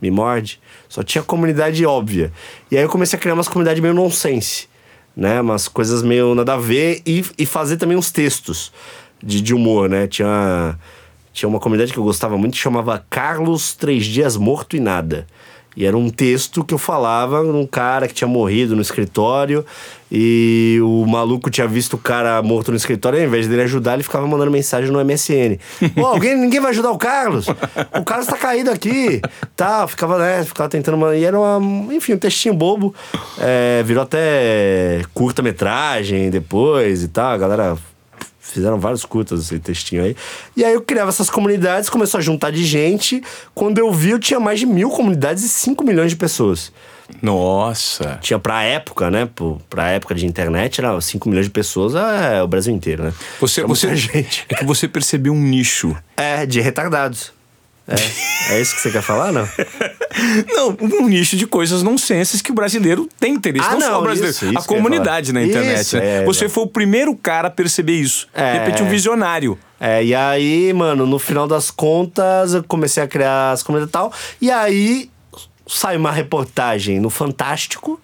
me 0.00 0.10
morde. 0.10 0.60
Só 0.88 1.02
tinha 1.02 1.22
comunidade 1.22 1.84
óbvia. 1.84 2.32
E 2.70 2.76
aí 2.76 2.82
eu 2.82 2.88
comecei 2.88 3.18
a 3.18 3.20
criar 3.20 3.34
umas 3.34 3.48
comunidades 3.48 3.80
meio 3.82 3.94
nonsense, 3.94 4.68
né? 5.16 5.40
Umas 5.40 5.66
coisas 5.66 6.02
meio 6.02 6.34
nada 6.34 6.54
a 6.54 6.58
ver 6.58 7.02
e, 7.06 7.24
e 7.38 7.46
fazer 7.46 7.76
também 7.76 7.96
uns 7.96 8.10
textos 8.10 8.72
de, 9.22 9.40
de 9.40 9.54
humor, 9.54 9.88
né? 9.88 10.06
Tinha, 10.06 10.78
tinha 11.32 11.48
uma 11.48 11.58
comunidade 11.60 11.92
que 11.92 11.98
eu 11.98 12.04
gostava 12.04 12.36
muito 12.36 12.52
que 12.54 12.58
chamava 12.60 13.04
Carlos 13.08 13.74
Três 13.74 14.04
Dias 14.06 14.36
Morto 14.36 14.76
e 14.76 14.80
Nada. 14.80 15.26
E 15.74 15.86
era 15.86 15.96
um 15.96 16.10
texto 16.10 16.62
que 16.62 16.74
eu 16.74 16.78
falava 16.78 17.42
num 17.42 17.66
cara 17.66 18.06
que 18.06 18.12
tinha 18.12 18.28
morrido 18.28 18.76
no 18.76 18.82
escritório 18.82 19.64
e 20.14 20.78
o 20.82 21.06
maluco 21.06 21.50
tinha 21.50 21.66
visto 21.66 21.94
o 21.94 21.98
cara 21.98 22.42
morto 22.42 22.70
no 22.70 22.76
escritório 22.76 23.18
e 23.18 23.22
ao 23.22 23.26
invés 23.28 23.48
dele 23.48 23.62
ajudar, 23.62 23.94
ele 23.94 24.02
ficava 24.02 24.26
mandando 24.26 24.50
mensagem 24.50 24.90
no 24.90 25.02
MSN. 25.02 25.56
Pô, 25.94 26.04
alguém, 26.04 26.36
ninguém 26.36 26.60
vai 26.60 26.72
ajudar 26.72 26.90
o 26.90 26.98
Carlos? 26.98 27.46
O 27.48 28.04
Carlos 28.04 28.26
tá 28.26 28.36
caído 28.36 28.70
aqui. 28.70 29.22
Tá, 29.56 29.88
ficava, 29.88 30.18
né, 30.18 30.44
ficava 30.44 30.68
tentando... 30.68 30.96
uma- 30.96 31.16
E 31.16 31.24
era, 31.24 31.40
uma, 31.40 31.94
enfim, 31.94 32.12
um 32.12 32.18
textinho 32.18 32.52
bobo. 32.52 32.94
É, 33.40 33.82
virou 33.82 34.02
até 34.02 35.00
curta-metragem 35.14 36.28
depois 36.28 37.02
e 37.02 37.08
tal. 37.08 37.30
A 37.32 37.38
galera 37.38 37.78
Fizeram 38.52 38.78
vários 38.78 39.04
curtas 39.04 39.40
esse 39.40 39.58
textinho 39.58 40.04
aí. 40.04 40.16
E 40.56 40.64
aí 40.64 40.74
eu 40.74 40.82
criava 40.82 41.08
essas 41.08 41.30
comunidades, 41.30 41.88
começou 41.88 42.18
a 42.18 42.20
juntar 42.20 42.50
de 42.50 42.64
gente. 42.64 43.22
Quando 43.54 43.78
eu 43.78 43.90
vi, 43.92 44.10
eu 44.10 44.18
tinha 44.18 44.38
mais 44.38 44.60
de 44.60 44.66
mil 44.66 44.90
comunidades 44.90 45.42
e 45.44 45.48
5 45.48 45.82
milhões 45.84 46.10
de 46.10 46.16
pessoas. 46.16 46.70
Nossa. 47.20 48.18
Tinha 48.20 48.38
pra 48.38 48.62
época, 48.62 49.10
né? 49.10 49.28
Pra 49.68 49.90
época 49.90 50.14
de 50.14 50.26
internet, 50.26 50.80
era 50.80 50.98
5 51.00 51.28
milhões 51.28 51.46
de 51.46 51.50
pessoas, 51.50 51.94
é 51.94 52.42
o 52.42 52.46
Brasil 52.48 52.74
inteiro, 52.74 53.04
né? 53.04 53.12
Você, 53.40 53.60
Era 53.60 53.68
você, 53.68 53.94
gente. 53.96 54.46
é 54.48 54.54
que 54.54 54.64
você 54.64 54.88
percebeu 54.88 55.32
um 55.32 55.40
nicho. 55.40 55.96
É, 56.16 56.46
de 56.46 56.60
retardados. 56.60 57.32
É, 57.92 58.54
é 58.54 58.60
isso 58.60 58.74
que 58.74 58.80
você 58.80 58.90
quer 58.90 59.02
falar, 59.02 59.32
não? 59.32 59.48
Não, 60.54 60.76
um 60.80 61.08
nicho 61.08 61.36
de 61.36 61.46
coisas 61.46 61.82
nonsenses 61.82 62.42
que 62.42 62.50
o 62.50 62.54
brasileiro 62.54 63.08
tem 63.18 63.32
interesse. 63.32 63.66
Ah, 63.66 63.72
não, 63.72 63.80
só 63.80 63.90
não, 63.92 63.98
o 64.00 64.02
brasileiro, 64.02 64.36
isso, 64.36 64.44
isso 64.46 64.58
a 64.58 64.62
comunidade 64.62 65.32
na 65.32 65.42
internet. 65.42 65.80
Isso, 65.80 65.96
né? 65.96 66.22
é, 66.22 66.24
Você 66.24 66.44
não. 66.44 66.50
foi 66.50 66.64
o 66.64 66.66
primeiro 66.66 67.16
cara 67.16 67.48
a 67.48 67.50
perceber 67.50 67.94
isso. 67.94 68.28
É. 68.34 68.52
De 68.52 68.58
repente, 68.58 68.82
um 68.82 68.90
visionário. 68.90 69.58
É, 69.80 70.04
e 70.04 70.14
aí, 70.14 70.70
mano, 70.74 71.06
no 71.06 71.18
final 71.18 71.48
das 71.48 71.70
contas, 71.70 72.52
eu 72.52 72.62
comecei 72.62 73.02
a 73.02 73.08
criar 73.08 73.52
as 73.52 73.62
comunidades 73.62 73.88
e 73.88 73.92
tal. 73.92 74.12
E 74.40 74.50
aí 74.50 75.10
saiu 75.66 75.98
uma 75.98 76.12
reportagem 76.12 77.00
no 77.00 77.08
Fantástico, 77.08 77.98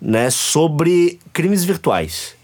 né, 0.00 0.30
sobre 0.30 1.20
crimes 1.32 1.62
virtuais. 1.64 2.34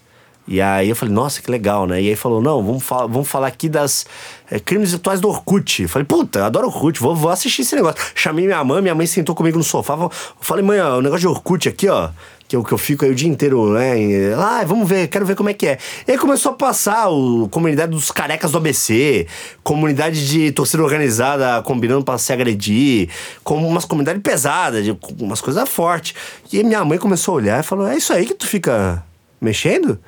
E 0.49 0.61
aí 0.61 0.89
eu 0.89 0.95
falei, 0.95 1.13
nossa, 1.13 1.43
que 1.43 1.51
legal, 1.51 1.87
né? 1.87 2.01
E 2.01 2.09
aí 2.09 2.17
falou, 2.17 2.41
não, 2.41 2.63
vamos, 2.63 2.85
falar, 2.85 3.07
vamos 3.07 3.29
falar 3.29 3.49
aqui 3.49 3.69
das 3.69 4.07
é, 4.51 4.59
crimes 4.59 4.91
virtuais 4.91 5.21
do 5.21 5.29
Orkut. 5.29 5.87
Falei, 5.89 6.07
puta, 6.07 6.47
adoro 6.47 6.69
Orkut, 6.69 7.01
vou, 7.01 7.15
vou 7.15 7.31
assistir 7.31 7.63
esse 7.63 7.75
negócio. 7.75 8.01
Chamei 8.15 8.47
minha 8.47 8.63
mãe, 8.63 8.83
minha 8.83 8.95
mãe 8.95 9.07
sentou 9.07 9.35
comigo 9.35 9.59
no 9.59 9.65
sofá. 9.65 9.97
Falei, 10.41 10.65
mãe, 10.65 10.81
ó, 10.81 10.99
o 10.99 11.03
negócio 11.03 11.21
de 11.21 11.29
Orkut 11.29 11.69
aqui, 11.69 11.89
ó 11.89 12.11
que 12.49 12.55
eu, 12.55 12.63
que 12.63 12.73
eu 12.73 12.79
fico 12.79 13.05
aí 13.05 13.11
o 13.11 13.15
dia 13.15 13.29
inteiro, 13.29 13.73
né? 13.73 13.95
Ah, 14.37 14.65
vamos 14.65 14.89
ver, 14.89 15.09
quero 15.09 15.27
ver 15.27 15.35
como 15.35 15.51
é 15.51 15.55
que 15.55 15.67
é. 15.67 15.79
E 16.07 16.13
aí 16.13 16.19
começou 16.19 16.53
a 16.53 16.55
passar 16.55 17.09
o 17.09 17.49
comunidade 17.49 17.91
dos 17.91 18.11
carecas 18.11 18.53
do 18.53 18.59
ABC, 18.59 19.27
comunidade 19.63 20.29
de 20.29 20.53
torcida 20.53 20.83
organizada 20.83 21.61
combinando 21.63 22.05
para 22.05 22.19
se 22.19 22.33
agredir, 22.33 23.09
como 23.43 23.67
umas 23.67 23.85
comunidades 23.85 24.23
pesadas, 24.23 24.85
de, 24.85 24.97
umas 25.21 25.41
coisas 25.41 25.69
fortes. 25.69 26.15
E 26.53 26.63
minha 26.63 26.85
mãe 26.85 26.99
começou 26.99 27.35
a 27.35 27.37
olhar 27.37 27.61
e 27.61 27.63
falou: 27.63 27.87
É 27.87 27.97
isso 27.97 28.13
aí 28.13 28.27
que 28.27 28.35
tu 28.35 28.47
fica 28.47 29.03
mexendo? 29.41 29.99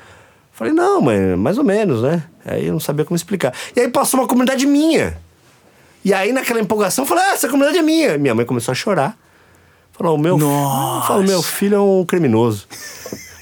Falei, 0.58 0.72
não, 0.72 1.00
mãe, 1.00 1.36
mais 1.36 1.56
ou 1.56 1.62
menos, 1.62 2.02
né? 2.02 2.24
Aí 2.44 2.66
eu 2.66 2.72
não 2.72 2.80
sabia 2.80 3.04
como 3.04 3.14
explicar. 3.14 3.54
E 3.76 3.80
aí 3.80 3.88
passou 3.88 4.18
uma 4.18 4.26
comunidade 4.26 4.66
minha. 4.66 5.16
E 6.04 6.12
aí, 6.12 6.32
naquela 6.32 6.58
empolgação, 6.58 7.04
eu 7.04 7.08
falei, 7.08 7.22
ah, 7.22 7.34
essa 7.34 7.48
comunidade 7.48 7.78
é 7.78 7.82
minha. 7.82 8.18
Minha 8.18 8.34
mãe 8.34 8.44
começou 8.44 8.72
a 8.72 8.74
chorar. 8.74 9.16
Falou, 9.92 10.16
o 10.16 10.18
meu, 10.18 10.36
falou, 11.06 11.22
meu 11.22 11.42
filho 11.42 11.76
é 11.76 11.80
um 11.80 12.04
criminoso. 12.04 12.66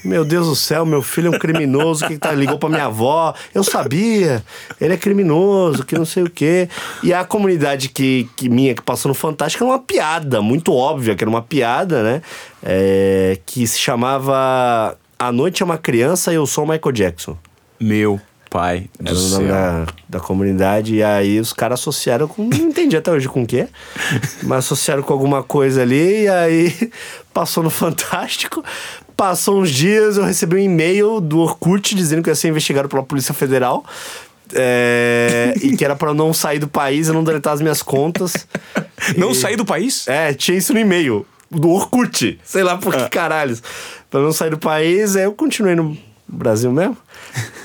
Meu 0.05 0.23
Deus 0.23 0.47
do 0.47 0.55
céu, 0.55 0.85
meu 0.85 1.01
filho 1.01 1.33
é 1.33 1.35
um 1.35 1.39
criminoso 1.39 2.07
que 2.07 2.17
tá, 2.17 2.31
ligou 2.31 2.57
pra 2.57 2.69
minha 2.69 2.85
avó. 2.85 3.33
Eu 3.53 3.61
sabia, 3.61 4.41
ele 4.79 4.93
é 4.93 4.97
criminoso, 4.97 5.83
que 5.83 5.97
não 5.97 6.05
sei 6.05 6.23
o 6.23 6.29
quê. 6.29 6.69
E 7.03 7.13
a 7.13 7.25
comunidade 7.25 7.89
que, 7.89 8.29
que 8.37 8.47
minha 8.47 8.73
que 8.73 8.81
passou 8.81 9.09
no 9.09 9.15
Fantástico 9.15 9.65
era 9.65 9.73
uma 9.73 9.79
piada, 9.79 10.41
muito 10.41 10.71
óbvia, 10.71 11.13
que 11.13 11.23
era 11.23 11.29
uma 11.29 11.41
piada, 11.41 12.03
né? 12.03 12.21
É, 12.63 13.37
que 13.45 13.67
se 13.67 13.79
chamava 13.79 14.97
A 15.19 15.31
Noite 15.31 15.63
é 15.63 15.65
uma 15.65 15.77
Criança 15.77 16.31
e 16.31 16.35
Eu 16.35 16.45
Sou 16.45 16.63
o 16.63 16.67
Michael 16.67 16.91
Jackson. 16.91 17.37
Meu 17.79 18.21
pai 18.51 18.87
do 18.99 19.09
Era 19.09 19.17
o 19.17 19.29
nome 19.29 19.47
da, 19.47 19.85
da 20.07 20.19
comunidade. 20.19 20.95
E 20.95 21.03
aí 21.03 21.39
os 21.39 21.53
caras 21.53 21.79
associaram 21.79 22.27
com. 22.27 22.47
Não 22.47 22.57
entendi 22.57 22.95
até 22.95 23.11
hoje 23.11 23.27
com 23.27 23.41
o 23.41 23.47
quê. 23.47 23.67
mas 24.43 24.59
associaram 24.59 25.01
com 25.01 25.11
alguma 25.11 25.41
coisa 25.41 25.81
ali. 25.81 26.23
E 26.23 26.29
aí 26.29 26.91
passou 27.33 27.63
no 27.63 27.69
Fantástico. 27.69 28.63
Passou 29.15 29.59
uns 29.59 29.71
dias, 29.71 30.17
eu 30.17 30.23
recebi 30.23 30.57
um 30.57 30.59
e-mail 30.59 31.19
do 31.19 31.39
Orkut 31.39 31.95
dizendo 31.95 32.21
que 32.21 32.29
eu 32.29 32.31
ia 32.31 32.35
ser 32.35 32.49
investigado 32.49 32.87
pela 32.87 33.01
Polícia 33.01 33.33
Federal. 33.33 33.83
É, 34.53 35.53
e 35.61 35.75
que 35.75 35.83
era 35.83 35.95
para 35.95 36.13
não 36.13 36.31
sair 36.33 36.59
do 36.59 36.67
país 36.67 37.07
e 37.07 37.11
não 37.11 37.23
deletar 37.23 37.53
as 37.53 37.61
minhas 37.61 37.81
contas. 37.81 38.47
Não 39.15 39.31
e, 39.31 39.35
sair 39.35 39.55
do 39.55 39.63
país? 39.63 40.07
É, 40.07 40.33
tinha 40.33 40.57
isso 40.57 40.73
no 40.73 40.79
e-mail. 40.79 41.25
Do 41.49 41.69
Orkut. 41.69 42.39
Sei 42.43 42.63
lá 42.63 42.77
por 42.77 42.93
que 42.93 43.03
ah. 43.03 43.09
caralhos. 43.09 43.61
Pra 44.09 44.21
não 44.21 44.31
sair 44.31 44.49
do 44.49 44.57
país, 44.57 45.15
aí 45.15 45.23
eu 45.23 45.33
continuei 45.33 45.75
no 45.75 45.97
Brasil 46.27 46.71
mesmo. 46.71 46.97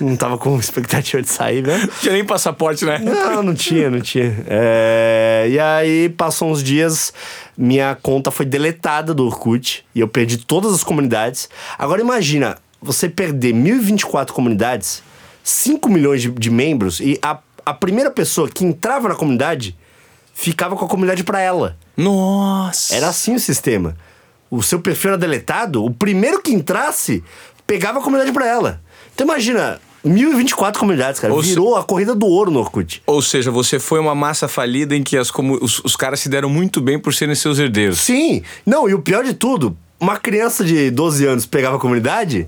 Não 0.01 0.17
tava 0.17 0.39
com 0.39 0.57
expectativa 0.59 1.21
de 1.21 1.29
sair 1.29 1.65
mesmo. 1.65 1.89
Tinha 2.01 2.13
nem 2.13 2.25
passaporte, 2.25 2.85
né? 2.85 2.99
Não, 2.99 3.43
não 3.43 3.55
tinha, 3.55 3.91
não 3.91 4.01
tinha. 4.01 4.45
É... 4.47 5.49
E 5.51 5.59
aí, 5.59 6.09
passou 6.09 6.51
uns 6.51 6.63
dias, 6.63 7.13
minha 7.57 7.97
conta 8.01 8.31
foi 8.31 8.47
deletada 8.47 9.13
do 9.13 9.27
Orkut 9.27 9.85
e 9.95 10.01
eu 10.01 10.09
perdi 10.09 10.39
todas 10.39 10.73
as 10.73 10.85
comunidades. 10.85 11.49
Agora 11.77 12.01
imagina, 12.01 12.57
você 12.81 13.09
perder 13.09 13.53
1024 13.53 14.33
comunidades, 14.33 15.03
5 15.43 15.89
milhões 15.89 16.23
de, 16.23 16.31
de 16.31 16.51
membros 16.51 17.01
e 17.01 17.19
a, 17.21 17.39
a 17.67 17.75
primeira 17.75 18.11
pessoa 18.11 18.49
que 18.49 18.65
entrava 18.65 19.09
na 19.09 19.15
comunidade 19.15 19.77
ficava 20.33 20.77
com 20.77 20.85
a 20.85 20.89
comunidade 20.89 21.25
para 21.25 21.41
ela. 21.41 21.77
Nossa! 21.97 22.95
Era 22.95 23.09
assim 23.09 23.35
o 23.35 23.41
sistema. 23.41 23.97
O 24.51 24.63
seu 24.63 24.81
perfil 24.81 25.11
era 25.11 25.19
deletado, 25.19 25.85
o 25.85 25.91
primeiro 25.91 26.41
que 26.41 26.53
entrasse 26.53 27.23
pegava 27.67 27.99
a 27.99 28.03
comunidade 28.03 28.33
para 28.33 28.47
ela. 28.47 28.81
Então 29.15 29.27
imagina, 29.27 29.81
1024 30.05 30.81
comunidades, 30.81 31.21
cara. 31.21 31.33
Ou 31.33 31.41
Virou 31.41 31.75
se... 31.75 31.81
a 31.81 31.83
corrida 31.83 32.15
do 32.15 32.27
ouro 32.27 32.51
no 32.51 32.59
Orkut. 32.59 33.03
Ou 33.07 33.23
seja, 33.23 33.51
você 33.51 33.79
foi 33.79 34.01
uma 34.01 34.15
massa 34.15 34.49
falida 34.49 34.97
em 34.97 35.03
que 35.03 35.17
as 35.17 35.31
comu... 35.31 35.59
os, 35.61 35.81
os 35.85 35.97
caras 35.97 36.21
se 36.21 36.29
deram 36.29 36.49
muito 36.49 36.81
bem 36.81 36.99
por 36.99 37.15
serem 37.15 37.35
seus 37.35 37.59
herdeiros. 37.59 38.01
Sim. 38.01 38.43
Não, 38.67 38.89
e 38.89 38.95
o 38.95 39.01
pior 39.01 39.25
de 39.25 39.35
tudo, 39.35 39.77
uma 40.01 40.17
criança 40.17 40.65
de 40.65 40.91
12 40.91 41.25
anos 41.25 41.47
pegava 41.47 41.77
a 41.77 41.81
comunidade 41.81 42.47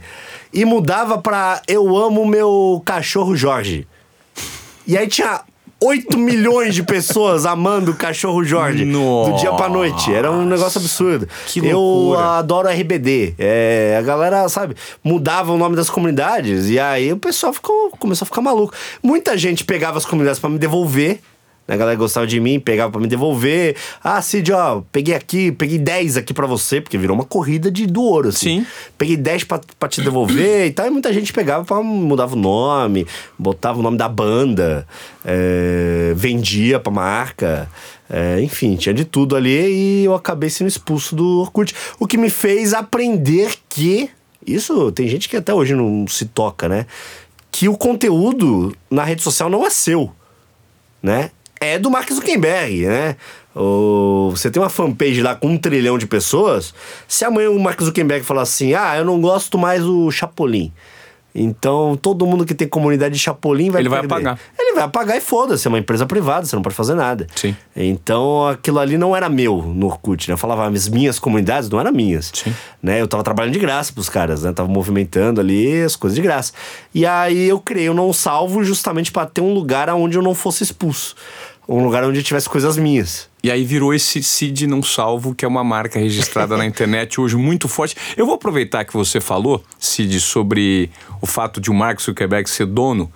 e 0.52 0.64
mudava 0.64 1.18
pra 1.18 1.62
Eu 1.68 1.96
amo 1.96 2.26
meu 2.26 2.82
cachorro 2.84 3.36
Jorge. 3.36 3.86
E 4.86 4.98
aí 4.98 5.06
tinha 5.06 5.40
8 5.84 6.16
milhões 6.16 6.74
de 6.74 6.82
pessoas 6.82 7.44
amando 7.44 7.90
o 7.90 7.94
cachorro 7.94 8.42
Jorge 8.42 8.86
Nossa. 8.86 9.30
do 9.30 9.36
dia 9.38 9.52
pra 9.52 9.68
noite. 9.68 10.12
Era 10.12 10.30
um 10.30 10.46
negócio 10.46 10.80
absurdo. 10.80 11.28
Que 11.46 11.60
loucura. 11.60 12.20
Eu 12.20 12.26
adoro 12.26 12.68
RBD. 12.68 13.34
É, 13.38 13.96
a 13.98 14.02
galera, 14.02 14.48
sabe, 14.48 14.74
mudava 15.02 15.52
o 15.52 15.58
nome 15.58 15.76
das 15.76 15.90
comunidades 15.90 16.70
e 16.70 16.78
aí 16.78 17.12
o 17.12 17.18
pessoal 17.18 17.52
ficou, 17.52 17.90
começou 17.98 18.24
a 18.24 18.26
ficar 18.26 18.40
maluco. 18.40 18.72
Muita 19.02 19.36
gente 19.36 19.62
pegava 19.62 19.98
as 19.98 20.06
comunidades 20.06 20.40
para 20.40 20.48
me 20.48 20.58
devolver 20.58 21.20
a 21.66 21.76
galera 21.76 21.96
gostava 21.96 22.26
de 22.26 22.38
mim, 22.38 22.60
pegava 22.60 22.92
para 22.92 23.00
me 23.00 23.06
devolver. 23.06 23.74
Ah, 24.02 24.20
Cid, 24.20 24.52
ó, 24.52 24.82
peguei 24.92 25.14
aqui, 25.14 25.50
peguei 25.50 25.78
10 25.78 26.18
aqui 26.18 26.34
para 26.34 26.46
você, 26.46 26.78
porque 26.78 26.98
virou 26.98 27.16
uma 27.16 27.24
corrida 27.24 27.70
de 27.70 27.86
do 27.86 28.02
ouro, 28.02 28.28
assim. 28.28 28.60
Sim. 28.60 28.66
Peguei 28.98 29.16
10 29.16 29.44
pra, 29.44 29.60
pra 29.78 29.88
te 29.88 30.02
devolver 30.02 30.66
e 30.66 30.70
tal. 30.72 30.86
E 30.86 30.90
muita 30.90 31.10
gente 31.10 31.32
pegava 31.32 31.64
pra 31.64 31.82
mudava 31.82 32.34
o 32.34 32.38
nome, 32.38 33.06
botava 33.38 33.78
o 33.78 33.82
nome 33.82 33.96
da 33.96 34.08
banda, 34.08 34.86
é, 35.24 36.12
vendia 36.14 36.78
pra 36.78 36.92
marca. 36.92 37.70
É, 38.10 38.38
enfim, 38.42 38.76
tinha 38.76 38.92
de 38.94 39.06
tudo 39.06 39.34
ali 39.34 39.50
e 39.50 40.04
eu 40.04 40.14
acabei 40.14 40.50
sendo 40.50 40.68
expulso 40.68 41.16
do 41.16 41.40
Orkut. 41.40 41.74
O 41.98 42.06
que 42.06 42.18
me 42.18 42.28
fez 42.28 42.74
aprender 42.74 43.54
que. 43.68 44.10
Isso 44.46 44.92
tem 44.92 45.08
gente 45.08 45.26
que 45.26 45.38
até 45.38 45.54
hoje 45.54 45.74
não 45.74 46.06
se 46.06 46.26
toca, 46.26 46.68
né? 46.68 46.84
Que 47.50 47.66
o 47.66 47.78
conteúdo 47.78 48.76
na 48.90 49.02
rede 49.02 49.22
social 49.22 49.48
não 49.48 49.64
é 49.64 49.70
seu, 49.70 50.12
né? 51.02 51.30
É 51.64 51.78
do 51.78 51.90
Mark 51.90 52.10
Zuckerberg, 52.12 52.86
né? 52.86 53.16
Você 54.30 54.50
tem 54.50 54.60
uma 54.60 54.68
fanpage 54.68 55.22
lá 55.22 55.34
com 55.34 55.48
um 55.48 55.56
trilhão 55.58 55.96
de 55.96 56.06
pessoas. 56.06 56.74
Se 57.06 57.24
amanhã 57.24 57.50
o 57.50 57.58
Mark 57.58 57.80
Zuckerberg 57.80 58.24
falar 58.24 58.42
assim: 58.42 58.74
ah, 58.74 58.96
eu 58.96 59.04
não 59.04 59.20
gosto 59.20 59.56
mais 59.56 59.82
do 59.82 60.10
Chapolin. 60.10 60.72
Então, 61.36 61.98
todo 62.00 62.24
mundo 62.24 62.46
que 62.46 62.54
tem 62.54 62.68
comunidade 62.68 63.14
de 63.14 63.20
Chapolin 63.20 63.68
vai 63.68 63.82
Ele 63.82 63.90
perder. 63.90 64.06
vai 64.06 64.18
apagar. 64.20 64.38
Ele 64.56 64.72
vai 64.72 64.84
apagar 64.84 65.16
e 65.16 65.20
foda-se, 65.20 65.66
é 65.66 65.68
uma 65.68 65.80
empresa 65.80 66.06
privada, 66.06 66.46
você 66.46 66.54
não 66.54 66.62
pode 66.62 66.76
fazer 66.76 66.94
nada. 66.94 67.26
Sim. 67.34 67.56
Então, 67.74 68.46
aquilo 68.46 68.78
ali 68.78 68.96
não 68.96 69.16
era 69.16 69.28
meu 69.28 69.60
no 69.60 69.86
Orkut, 69.86 70.28
né? 70.28 70.34
Eu 70.34 70.38
falava, 70.38 70.68
as 70.68 70.88
minhas 70.88 71.18
comunidades 71.18 71.68
não 71.68 71.80
eram 71.80 71.90
minhas. 71.90 72.30
Sim. 72.32 72.54
Né? 72.80 73.00
Eu 73.00 73.08
tava 73.08 73.24
trabalhando 73.24 73.52
de 73.52 73.58
graça 73.58 73.92
pros 73.92 74.08
caras, 74.08 74.44
né? 74.44 74.52
Tava 74.52 74.68
movimentando 74.68 75.40
ali 75.40 75.82
as 75.82 75.96
coisas 75.96 76.14
de 76.14 76.22
graça. 76.22 76.52
E 76.94 77.04
aí 77.04 77.48
eu 77.48 77.58
criei 77.58 77.88
o 77.88 77.94
Não 77.94 78.12
Salvo 78.12 78.62
justamente 78.62 79.10
para 79.10 79.26
ter 79.26 79.40
um 79.40 79.52
lugar 79.52 79.90
onde 79.90 80.16
eu 80.16 80.22
não 80.22 80.36
fosse 80.36 80.62
expulso 80.62 81.16
um 81.68 81.82
lugar 81.82 82.04
onde 82.04 82.22
tivesse 82.22 82.48
coisas 82.48 82.76
minhas. 82.76 83.28
E 83.42 83.50
aí 83.50 83.64
virou 83.64 83.92
esse 83.92 84.22
Cid 84.22 84.66
Não 84.66 84.82
Salvo, 84.82 85.34
que 85.34 85.44
é 85.44 85.48
uma 85.48 85.64
marca 85.64 85.98
registrada 85.98 86.56
na 86.56 86.64
internet 86.64 87.18
hoje 87.20 87.36
muito 87.36 87.68
forte. 87.68 87.96
Eu 88.16 88.26
vou 88.26 88.34
aproveitar 88.34 88.84
que 88.84 88.92
você 88.92 89.20
falou, 89.20 89.62
Cid, 89.78 90.20
sobre 90.20 90.90
o 91.20 91.26
fato 91.26 91.60
de 91.60 91.70
o 91.70 91.74
Mark 91.74 92.00
Zuckerberg 92.00 92.48
ser 92.48 92.66
dono, 92.66 93.10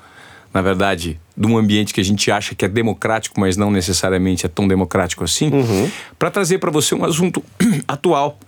na 0.52 0.62
verdade, 0.62 1.21
de 1.37 1.47
um 1.47 1.59
ambiente 1.59 1.93
que 1.93 2.00
a 2.00 2.05
gente 2.05 2.31
acha 2.31 2.55
que 2.55 2.64
é 2.64 2.69
democrático, 2.69 3.38
mas 3.38 3.57
não 3.57 3.71
necessariamente 3.71 4.47
é 4.47 4.49
tão 4.49 4.67
democrático 4.67 5.23
assim, 5.23 5.50
uhum. 5.50 5.90
para 6.19 6.31
trazer 6.31 6.59
para 6.59 6.71
você 6.71 6.95
um 6.95 7.05
assunto 7.05 7.45
atual, 7.87 8.38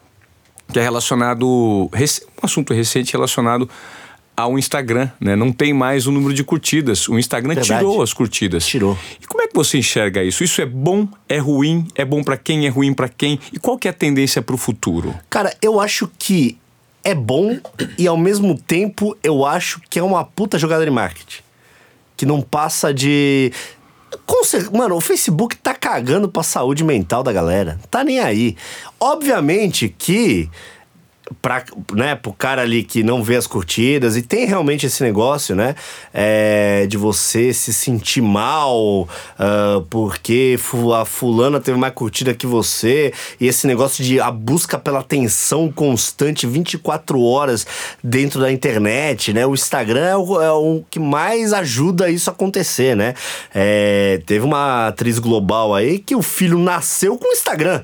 que 0.73 0.79
é 0.79 0.83
relacionado, 0.83 1.47
um 1.47 1.91
assunto 2.43 2.73
recente 2.73 3.13
relacionado 3.13 3.69
ao 4.41 4.59
Instagram, 4.59 5.09
né? 5.21 5.37
Não 5.37 5.53
tem 5.53 5.73
mais 5.73 6.07
o 6.07 6.13
número 6.13 6.35
de 6.35 6.45
curtidas. 6.45 7.09
O 7.09 7.19
Instagram 7.19 7.55
Verdade. 7.55 7.81
tirou 7.81 8.03
as 8.03 8.13
curtidas. 8.13 8.67
Tirou. 8.67 8.99
E 9.21 9.27
como 9.27 9.43
é 9.43 9.47
que 9.47 9.55
você 9.55 9.79
enxerga 9.79 10.23
isso? 10.23 10.43
Isso 10.45 10.61
é 10.61 10.67
bom? 10.67 11.09
É 11.29 11.39
ruim? 11.39 11.87
É 11.95 12.05
bom 12.05 12.23
para 12.23 12.37
quem? 12.37 12.67
É 12.67 12.69
ruim 12.69 12.93
para 12.93 13.09
quem? 13.09 13.39
E 13.53 13.59
qual 13.59 13.79
que 13.79 13.89
é 13.89 13.91
a 13.91 13.95
tendência 13.95 14.43
para 14.43 14.55
o 14.55 14.59
futuro? 14.59 15.15
Cara, 15.29 15.55
eu 15.63 15.81
acho 15.81 16.11
que 16.19 16.57
é 17.03 17.15
bom 17.15 17.59
e 17.99 18.07
ao 18.07 18.17
mesmo 18.17 18.59
tempo 18.59 19.17
eu 19.23 19.45
acho 19.45 19.81
que 19.89 19.99
é 19.99 20.03
uma 20.03 20.25
puta 20.25 20.59
jogada 20.59 20.85
de 20.85 20.91
marketing. 20.91 21.43
Que 22.17 22.27
não 22.27 22.43
passa 22.43 22.93
de 22.93 23.53
Mano, 24.73 24.97
o 24.97 25.01
Facebook 25.01 25.57
tá 25.57 25.75
cagando 25.75 26.29
pra 26.29 26.43
saúde 26.43 26.83
mental 26.83 27.23
da 27.23 27.33
galera. 27.33 27.79
Tá 27.91 28.03
nem 28.03 28.19
aí. 28.21 28.57
Obviamente 28.99 29.95
que 29.97 30.49
pra, 31.41 31.65
né, 31.93 32.15
pro 32.15 32.33
cara 32.33 32.63
ali 32.63 32.83
que 32.83 33.03
não 33.03 33.23
vê 33.23 33.37
as 33.37 33.47
curtidas, 33.47 34.17
e 34.17 34.23
tem 34.23 34.47
realmente 34.47 34.87
esse 34.87 35.03
negócio, 35.03 35.55
né, 35.55 35.75
é, 36.13 36.87
de 36.89 36.97
você 36.97 37.53
se 37.53 37.73
sentir 37.73 38.21
mal 38.21 39.03
uh, 39.03 39.81
porque 39.89 40.59
a 40.99 41.05
fulana 41.05 41.61
teve 41.61 41.79
mais 41.79 41.95
curtida 41.95 42.35
que 42.35 42.47
você, 42.47 43.13
e 43.41 43.47
esse 43.47 43.67
negócio 43.67 44.05
de 44.05 44.21
a 44.21 44.31
busca 44.31 44.79
pela 44.79 45.01
atenção 45.01 45.71
constante 45.71 46.47
24 46.47 47.21
horas 47.21 47.67
dentro 48.03 48.41
da 48.41 48.51
internet, 48.51 49.33
né, 49.33 49.47
o 49.47 49.55
Instagram 49.55 50.05
é 50.05 50.17
o, 50.17 50.43
é 50.43 50.53
o 50.53 50.83
que 50.91 50.99
mais 50.99 51.53
ajuda 51.53 52.11
isso 52.11 52.29
a 52.31 52.33
acontecer, 52.33 52.97
né, 52.97 53.15
é, 53.55 54.21
teve 54.27 54.45
uma 54.45 54.89
atriz 54.89 55.19
global 55.19 55.75
aí 55.75 55.99
que 55.99 56.15
o 56.17 56.23
filho 56.23 56.59
nasceu 56.59 57.17
com 57.17 57.29
o 57.29 57.33
Instagram 57.33 57.83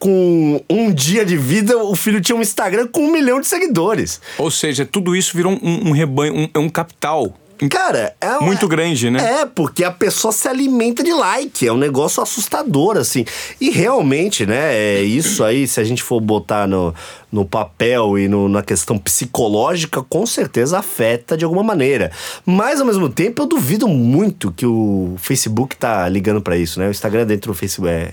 com 0.00 0.64
um 0.68 0.90
dia 0.90 1.26
de 1.26 1.36
vida, 1.36 1.76
o 1.76 1.94
filho 1.94 2.20
tinha 2.22 2.34
um 2.34 2.40
Instagram 2.40 2.88
com 2.88 3.02
um 3.02 3.12
milhão 3.12 3.38
de 3.38 3.46
seguidores. 3.46 4.20
Ou 4.38 4.50
seja, 4.50 4.86
tudo 4.86 5.14
isso 5.14 5.36
virou 5.36 5.52
um, 5.52 5.90
um 5.90 5.92
rebanho, 5.92 6.34
um, 6.34 6.60
um 6.62 6.68
capital 6.70 7.34
Cara, 7.68 8.14
é 8.20 8.38
um, 8.38 8.44
muito 8.44 8.66
grande, 8.66 9.10
né? 9.10 9.42
É, 9.42 9.46
porque 9.46 9.84
a 9.84 9.90
pessoa 9.90 10.32
se 10.32 10.48
alimenta 10.48 11.02
de 11.02 11.12
like, 11.12 11.66
é 11.66 11.72
um 11.72 11.76
negócio 11.76 12.22
assustador, 12.22 12.96
assim. 12.96 13.24
E 13.60 13.68
realmente, 13.70 14.46
né, 14.46 14.74
é 14.74 15.02
isso 15.02 15.44
aí, 15.44 15.66
se 15.66 15.78
a 15.78 15.84
gente 15.84 16.02
for 16.02 16.20
botar 16.20 16.66
no, 16.66 16.94
no 17.30 17.44
papel 17.44 18.18
e 18.18 18.28
no, 18.28 18.48
na 18.48 18.62
questão 18.62 18.98
psicológica, 18.98 20.02
com 20.02 20.26
certeza 20.26 20.78
afeta 20.78 21.36
de 21.36 21.44
alguma 21.44 21.62
maneira. 21.62 22.10
Mas, 22.44 22.80
ao 22.80 22.86
mesmo 22.86 23.08
tempo, 23.08 23.42
eu 23.42 23.46
duvido 23.46 23.86
muito 23.86 24.50
que 24.52 24.66
o 24.66 25.14
Facebook 25.18 25.76
tá 25.76 26.08
ligando 26.08 26.40
para 26.40 26.56
isso, 26.56 26.80
né? 26.80 26.88
O 26.88 26.90
Instagram 26.90 27.22
é 27.22 27.26
dentro 27.26 27.52
do 27.52 27.56
Facebook, 27.56 27.88
é, 27.88 28.12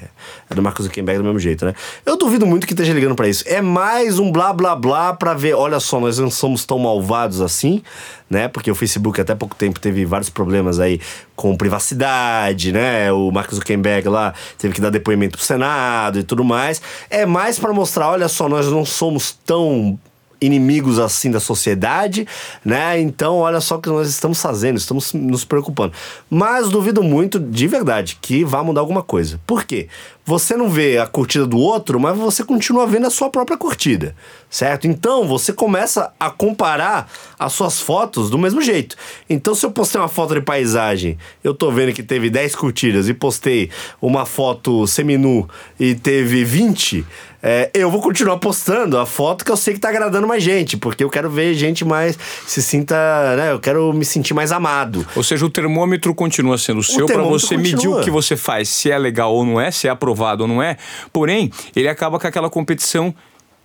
é 0.49 0.55
do 0.55 0.61
Marcos 0.61 0.85
Zuckerberg 0.85 1.19
do 1.19 1.25
mesmo 1.25 1.39
jeito, 1.39 1.65
né? 1.65 1.73
Eu 2.05 2.17
duvido 2.17 2.45
muito 2.45 2.67
que 2.67 2.73
esteja 2.73 2.93
ligando 2.93 3.15
para 3.15 3.27
isso. 3.27 3.43
É 3.47 3.61
mais 3.61 4.19
um 4.19 4.31
blá 4.31 4.53
blá 4.53 4.75
blá 4.75 5.13
pra 5.13 5.33
ver, 5.33 5.53
olha 5.53 5.79
só, 5.79 5.99
nós 5.99 6.19
não 6.19 6.29
somos 6.29 6.65
tão 6.65 6.77
malvados 6.77 7.41
assim, 7.41 7.81
né? 8.29 8.47
Porque 8.47 8.69
o 8.69 8.75
Facebook 8.75 9.19
até 9.19 9.33
pouco 9.33 9.55
tempo 9.55 9.79
teve 9.79 10.05
vários 10.05 10.29
problemas 10.29 10.79
aí 10.79 10.99
com 11.35 11.55
privacidade, 11.55 12.71
né? 12.71 13.11
O 13.11 13.31
Mark 13.31 13.51
Zuckerberg 13.53 14.09
lá 14.09 14.33
teve 14.57 14.73
que 14.73 14.81
dar 14.81 14.89
depoimento 14.89 15.37
pro 15.37 15.45
Senado 15.45 16.19
e 16.19 16.23
tudo 16.23 16.43
mais. 16.43 16.81
É 17.09 17.25
mais 17.25 17.57
para 17.59 17.73
mostrar, 17.73 18.09
olha 18.09 18.27
só, 18.27 18.49
nós 18.49 18.67
não 18.67 18.83
somos 18.83 19.06
tão 19.45 19.99
inimigos 20.39 20.99
assim 20.99 21.31
da 21.31 21.39
sociedade, 21.39 22.27
né? 22.63 22.99
Então, 22.99 23.37
olha 23.37 23.59
só 23.59 23.75
o 23.75 23.81
que 23.81 23.89
nós 23.89 24.07
estamos 24.07 24.41
fazendo, 24.41 24.77
estamos 24.77 25.13
nos 25.13 25.43
preocupando. 25.43 25.93
Mas 26.29 26.69
duvido 26.69 27.01
muito, 27.03 27.39
de 27.39 27.67
verdade, 27.67 28.17
que 28.21 28.43
vá 28.43 28.63
mudar 28.63 28.81
alguma 28.81 29.01
coisa. 29.01 29.39
Por 29.45 29.63
quê? 29.63 29.87
Você 30.27 30.57
não 30.57 30.69
vê 30.69 30.97
a 30.97 31.07
curtida 31.07 31.47
do 31.47 31.57
outro, 31.57 31.97
mas 31.99 32.17
você 32.17 32.43
continua 32.43 32.85
vendo 32.85 33.07
a 33.07 33.09
sua 33.09 33.29
própria 33.29 33.57
curtida, 33.57 34.13
certo? 34.49 34.85
Então, 34.85 35.25
você 35.25 35.53
começa 35.53 36.11
a 36.19 36.29
comparar 36.29 37.09
as 37.39 37.53
suas 37.53 37.79
fotos 37.79 38.29
do 38.29 38.37
mesmo 38.37 38.61
jeito. 38.61 38.97
Então, 39.29 39.55
se 39.55 39.65
eu 39.65 39.71
postei 39.71 40.01
uma 40.01 40.09
foto 40.09 40.33
de 40.33 40.41
paisagem, 40.41 41.17
eu 41.41 41.53
tô 41.53 41.71
vendo 41.71 41.93
que 41.93 42.03
teve 42.03 42.29
10 42.29 42.55
curtidas 42.55 43.07
e 43.07 43.13
postei 43.13 43.69
uma 44.01 44.25
foto 44.25 44.85
seminu 44.85 45.47
e 45.79 45.95
teve 45.95 46.43
20, 46.43 47.05
é, 47.41 47.69
eu 47.73 47.89
vou 47.91 48.01
continuar 48.01 48.37
postando 48.37 48.97
a 48.97 49.05
foto 49.05 49.45
que 49.45 49.51
eu 49.51 49.57
sei 49.57 49.73
que 49.73 49.79
tá 49.79 49.89
agradando 49.89 50.27
mais 50.27 50.41
gente, 50.41 50.75
porque 50.75 51.03
eu 51.03 51.09
quero 51.09 51.29
ver 51.29 51.53
gente 51.53 51.85
mais 51.85 52.17
se 52.45 52.61
sinta, 52.61 52.95
né? 53.35 53.51
Eu 53.51 53.59
quero 53.59 53.93
me 53.93 54.03
sentir 54.03 54.33
mais 54.33 54.51
amado. 54.51 55.05
Ou 55.15 55.23
seja, 55.23 55.45
o 55.45 55.49
termômetro 55.49 56.13
continua 56.15 56.57
sendo 56.57 56.79
o 56.79 56.83
seu 56.83 57.05
para 57.05 57.21
você 57.21 57.55
continua. 57.55 57.75
medir 57.75 57.87
o 57.89 58.01
que 58.01 58.09
você 58.09 58.35
faz, 58.35 58.69
se 58.69 58.91
é 58.91 58.97
legal 58.97 59.33
ou 59.33 59.45
não 59.45 59.61
é, 59.61 59.69
se 59.71 59.87
é 59.87 59.89
aprovado 59.89 60.43
ou 60.43 60.47
não 60.47 60.61
é. 60.61 60.77
Porém, 61.13 61.51
ele 61.75 61.87
acaba 61.87 62.19
com 62.19 62.27
aquela 62.27 62.49
competição 62.49 63.13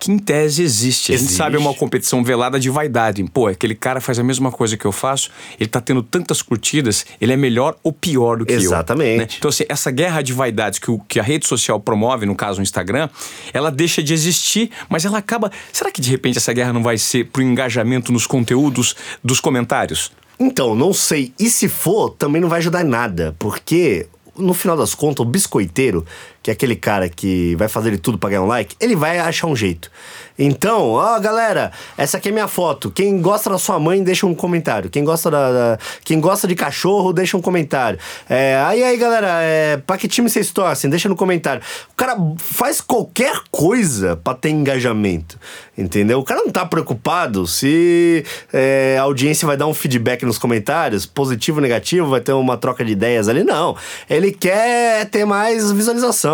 que 0.03 0.11
em 0.11 0.17
tese 0.17 0.61
existe. 0.61 1.13
A 1.13 1.17
gente 1.17 1.31
sabe 1.31 1.55
é 1.55 1.59
uma 1.59 1.73
competição 1.73 2.21
velada 2.23 2.59
de 2.59 2.69
vaidade. 2.69 3.23
Pô, 3.23 3.47
aquele 3.47 3.73
cara 3.73 4.01
faz 4.01 4.19
a 4.19 4.23
mesma 4.23 4.51
coisa 4.51 4.75
que 4.75 4.83
eu 4.83 4.91
faço, 4.91 5.29
ele 5.57 5.69
tá 5.69 5.79
tendo 5.79 6.03
tantas 6.03 6.41
curtidas, 6.41 7.05
ele 7.21 7.31
é 7.31 7.37
melhor 7.37 7.77
ou 7.81 7.93
pior 7.93 8.37
do 8.37 8.45
que 8.45 8.51
Exatamente. 8.51 8.65
eu. 8.65 9.13
Exatamente. 9.13 9.31
Né? 9.31 9.37
Então, 9.37 9.47
assim, 9.47 9.63
essa 9.69 9.89
guerra 9.91 10.21
de 10.21 10.33
vaidades 10.33 10.77
que, 10.77 10.91
o, 10.91 10.99
que 10.99 11.21
a 11.21 11.23
rede 11.23 11.47
social 11.47 11.79
promove, 11.79 12.25
no 12.25 12.35
caso 12.35 12.59
o 12.59 12.63
Instagram, 12.63 13.07
ela 13.53 13.71
deixa 13.71 14.03
de 14.03 14.13
existir, 14.13 14.71
mas 14.89 15.05
ela 15.05 15.19
acaba. 15.19 15.49
Será 15.71 15.89
que 15.89 16.01
de 16.01 16.09
repente 16.09 16.37
essa 16.37 16.51
guerra 16.51 16.73
não 16.73 16.83
vai 16.83 16.97
ser 16.97 17.27
pro 17.27 17.41
engajamento 17.41 18.11
nos 18.11 18.27
conteúdos 18.27 18.95
dos 19.23 19.39
comentários? 19.39 20.11
Então, 20.37 20.75
não 20.75 20.93
sei. 20.93 21.33
E 21.39 21.49
se 21.49 21.69
for, 21.69 22.09
também 22.09 22.41
não 22.41 22.49
vai 22.49 22.59
ajudar 22.59 22.83
em 22.83 22.89
nada, 22.89 23.33
porque 23.39 24.07
no 24.37 24.53
final 24.53 24.75
das 24.75 24.95
contas, 24.95 25.25
o 25.25 25.29
biscoiteiro, 25.29 26.05
que 26.43 26.51
é 26.51 26.53
aquele 26.53 26.75
cara 26.75 27.07
que 27.07 27.55
vai 27.55 27.69
fazer 27.69 27.91
de 27.91 27.97
tudo 27.97 28.17
pra 28.17 28.29
ganhar 28.29 28.43
um 28.43 28.47
like, 28.47 28.75
ele 28.81 28.97
vai 28.97 29.17
achar 29.17 29.47
um 29.47 29.55
jeito. 29.55 29.89
Então, 30.37 30.89
ó, 30.89 31.19
galera, 31.19 31.71
essa 31.97 32.17
aqui 32.17 32.29
é 32.29 32.31
minha 32.31 32.47
foto. 32.47 32.89
Quem 32.91 33.21
gosta 33.21 33.51
da 33.51 33.57
sua 33.57 33.79
mãe, 33.79 34.03
deixa 34.03 34.25
um 34.25 34.33
comentário. 34.33 34.89
Quem 34.89 35.03
gosta 35.03 35.29
da. 35.29 35.51
da 35.51 35.79
quem 36.03 36.19
gosta 36.19 36.47
de 36.47 36.55
cachorro, 36.55 37.13
deixa 37.13 37.37
um 37.37 37.41
comentário. 37.41 37.99
É, 38.27 38.61
aí, 38.65 38.83
aí, 38.83 38.97
galera, 38.97 39.27
é, 39.41 39.77
pra 39.77 39.97
que 39.97 40.07
time 40.07 40.29
vocês 40.29 40.51
torcem? 40.51 40.89
Deixa 40.89 41.07
no 41.07 41.15
comentário. 41.15 41.61
O 41.91 41.95
cara 41.95 42.17
faz 42.37 42.81
qualquer 42.81 43.41
coisa 43.51 44.15
pra 44.17 44.33
ter 44.33 44.49
engajamento. 44.49 45.39
Entendeu? 45.77 46.19
O 46.19 46.23
cara 46.23 46.41
não 46.41 46.51
tá 46.51 46.65
preocupado 46.65 47.47
se 47.47 48.23
é, 48.51 48.97
a 48.99 49.03
audiência 49.03 49.47
vai 49.47 49.57
dar 49.57 49.65
um 49.65 49.73
feedback 49.73 50.23
nos 50.23 50.37
comentários, 50.37 51.05
positivo 51.05 51.59
negativo, 51.59 52.09
vai 52.09 52.21
ter 52.21 52.31
uma 52.33 52.57
troca 52.57 52.85
de 52.85 52.91
ideias 52.91 53.27
ali. 53.27 53.43
Não. 53.43 53.75
Ele 54.07 54.31
quer 54.31 55.05
ter 55.09 55.25
mais 55.25 55.71
visualização, 55.71 56.32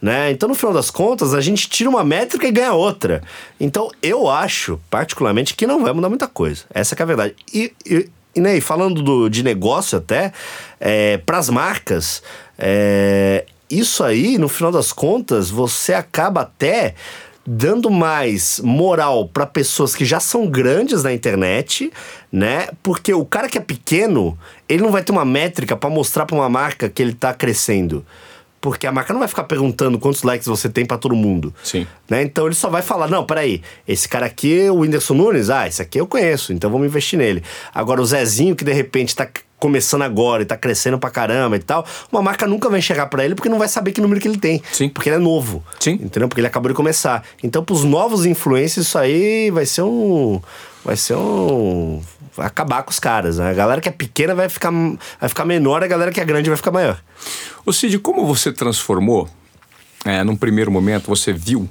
né? 0.00 0.30
Então, 0.30 0.48
no 0.48 0.54
final 0.54 0.72
das 0.72 0.90
contas, 0.90 1.34
a 1.34 1.40
gente 1.40 1.68
tira 1.68 1.88
uma 1.88 2.04
métrica 2.04 2.46
e 2.46 2.52
ganha 2.52 2.72
outra. 2.72 3.22
Então, 3.58 3.90
eu 4.02 4.28
acho, 4.28 4.80
particularmente, 4.90 5.54
que 5.54 5.66
não 5.66 5.82
vai 5.82 5.92
mudar 5.92 6.08
muita 6.08 6.26
coisa. 6.26 6.64
Essa 6.72 6.94
é 6.94 7.02
a 7.02 7.06
verdade. 7.06 7.34
E, 7.52 7.72
e, 7.86 8.08
e, 8.34 8.40
né, 8.40 8.60
falando 8.60 9.02
do, 9.02 9.28
de 9.28 9.42
negócio 9.42 9.98
até, 9.98 10.32
é, 10.78 11.18
para 11.18 11.38
as 11.38 11.48
marcas, 11.48 12.22
é, 12.58 13.44
isso 13.70 14.02
aí, 14.02 14.38
no 14.38 14.48
final 14.48 14.72
das 14.72 14.92
contas, 14.92 15.50
você 15.50 15.94
acaba 15.94 16.42
até 16.42 16.94
dando 17.46 17.90
mais 17.90 18.60
moral 18.62 19.28
para 19.28 19.46
pessoas 19.46 19.94
que 19.94 20.04
já 20.04 20.20
são 20.20 20.46
grandes 20.46 21.02
na 21.02 21.12
internet, 21.12 21.90
né? 22.30 22.68
Porque 22.82 23.12
o 23.12 23.24
cara 23.24 23.48
que 23.48 23.58
é 23.58 23.60
pequeno, 23.60 24.38
ele 24.68 24.82
não 24.82 24.90
vai 24.90 25.02
ter 25.02 25.10
uma 25.10 25.24
métrica 25.24 25.76
para 25.76 25.90
mostrar 25.90 26.26
para 26.26 26.36
uma 26.36 26.48
marca 26.48 26.88
que 26.88 27.02
ele 27.02 27.14
tá 27.14 27.32
crescendo. 27.32 28.04
Porque 28.60 28.86
a 28.86 28.92
marca 28.92 29.12
não 29.12 29.20
vai 29.20 29.28
ficar 29.28 29.44
perguntando 29.44 29.98
quantos 29.98 30.22
likes 30.22 30.46
você 30.46 30.68
tem 30.68 30.84
para 30.84 30.98
todo 30.98 31.14
mundo. 31.14 31.54
Sim. 31.64 31.86
Né? 32.08 32.22
Então 32.22 32.46
ele 32.46 32.54
só 32.54 32.68
vai 32.68 32.82
falar: 32.82 33.08
não, 33.08 33.24
peraí, 33.24 33.62
esse 33.88 34.08
cara 34.08 34.26
aqui, 34.26 34.68
o 34.68 34.80
Whindersson 34.80 35.14
Nunes, 35.14 35.48
ah, 35.48 35.66
esse 35.66 35.80
aqui 35.80 35.98
eu 35.98 36.06
conheço, 36.06 36.52
então 36.52 36.70
vamos 36.70 36.86
investir 36.86 37.18
nele. 37.18 37.42
Agora 37.74 38.02
o 38.02 38.04
Zezinho, 38.04 38.54
que 38.54 38.64
de 38.64 38.72
repente 38.72 39.16
tá 39.16 39.26
começando 39.60 40.02
agora 40.02 40.42
e 40.42 40.46
tá 40.46 40.56
crescendo 40.56 40.98
pra 40.98 41.10
caramba 41.10 41.56
e 41.56 41.60
tal, 41.60 41.86
uma 42.10 42.22
marca 42.22 42.46
nunca 42.46 42.68
vai 42.68 42.78
enxergar 42.78 43.06
para 43.06 43.24
ele 43.24 43.34
porque 43.34 43.48
não 43.48 43.58
vai 43.58 43.68
saber 43.68 43.92
que 43.92 44.00
número 44.00 44.20
que 44.20 44.26
ele 44.26 44.38
tem. 44.38 44.62
Sim. 44.72 44.88
Porque 44.88 45.08
ele 45.08 45.16
é 45.16 45.20
novo. 45.20 45.62
Sim. 45.78 45.92
Entendeu? 45.92 46.28
Porque 46.28 46.40
ele 46.40 46.48
acabou 46.48 46.70
de 46.70 46.74
começar. 46.74 47.22
Então, 47.42 47.62
pros 47.62 47.84
novos 47.84 48.24
influencers, 48.26 48.86
isso 48.86 48.98
aí 48.98 49.50
vai 49.50 49.66
ser 49.66 49.82
um. 49.82 50.40
Vai 50.82 50.96
ser 50.96 51.14
um 51.14 52.00
vai 52.36 52.46
acabar 52.46 52.82
com 52.82 52.90
os 52.90 52.98
caras. 52.98 53.38
Né? 53.38 53.50
A 53.50 53.54
galera 53.54 53.80
que 53.80 53.88
é 53.88 53.92
pequena 53.92 54.34
vai 54.34 54.48
ficar, 54.48 54.70
vai 54.72 55.28
ficar 55.28 55.44
menor, 55.44 55.84
a 55.84 55.86
galera 55.86 56.10
que 56.10 56.20
é 56.20 56.24
grande 56.24 56.48
vai 56.48 56.56
ficar 56.56 56.70
maior. 56.70 56.98
Ô 57.66 57.72
Cid, 57.72 57.98
como 57.98 58.26
você 58.26 58.50
transformou, 58.52 59.28
é, 60.04 60.24
num 60.24 60.36
primeiro 60.36 60.70
momento, 60.70 61.08
você 61.08 61.32
viu 61.32 61.68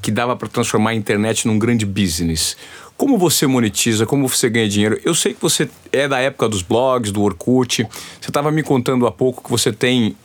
que 0.00 0.10
dava 0.10 0.36
para 0.36 0.48
transformar 0.48 0.90
a 0.90 0.94
internet 0.94 1.46
num 1.46 1.58
grande 1.58 1.84
business. 1.84 2.56
Como 2.96 3.16
você 3.16 3.46
monetiza, 3.46 4.06
como 4.06 4.28
você 4.28 4.50
ganha 4.50 4.68
dinheiro? 4.68 5.00
Eu 5.04 5.14
sei 5.14 5.32
que 5.32 5.40
você 5.40 5.68
é 5.92 6.08
da 6.08 6.18
época 6.18 6.48
dos 6.48 6.62
blogs, 6.62 7.12
do 7.12 7.22
Orkut. 7.22 7.86
Você 8.20 8.28
estava 8.28 8.50
me 8.50 8.62
contando 8.62 9.06
há 9.06 9.12
pouco 9.12 9.42
que 9.42 9.50
você 9.50 9.72
tem 9.72 10.16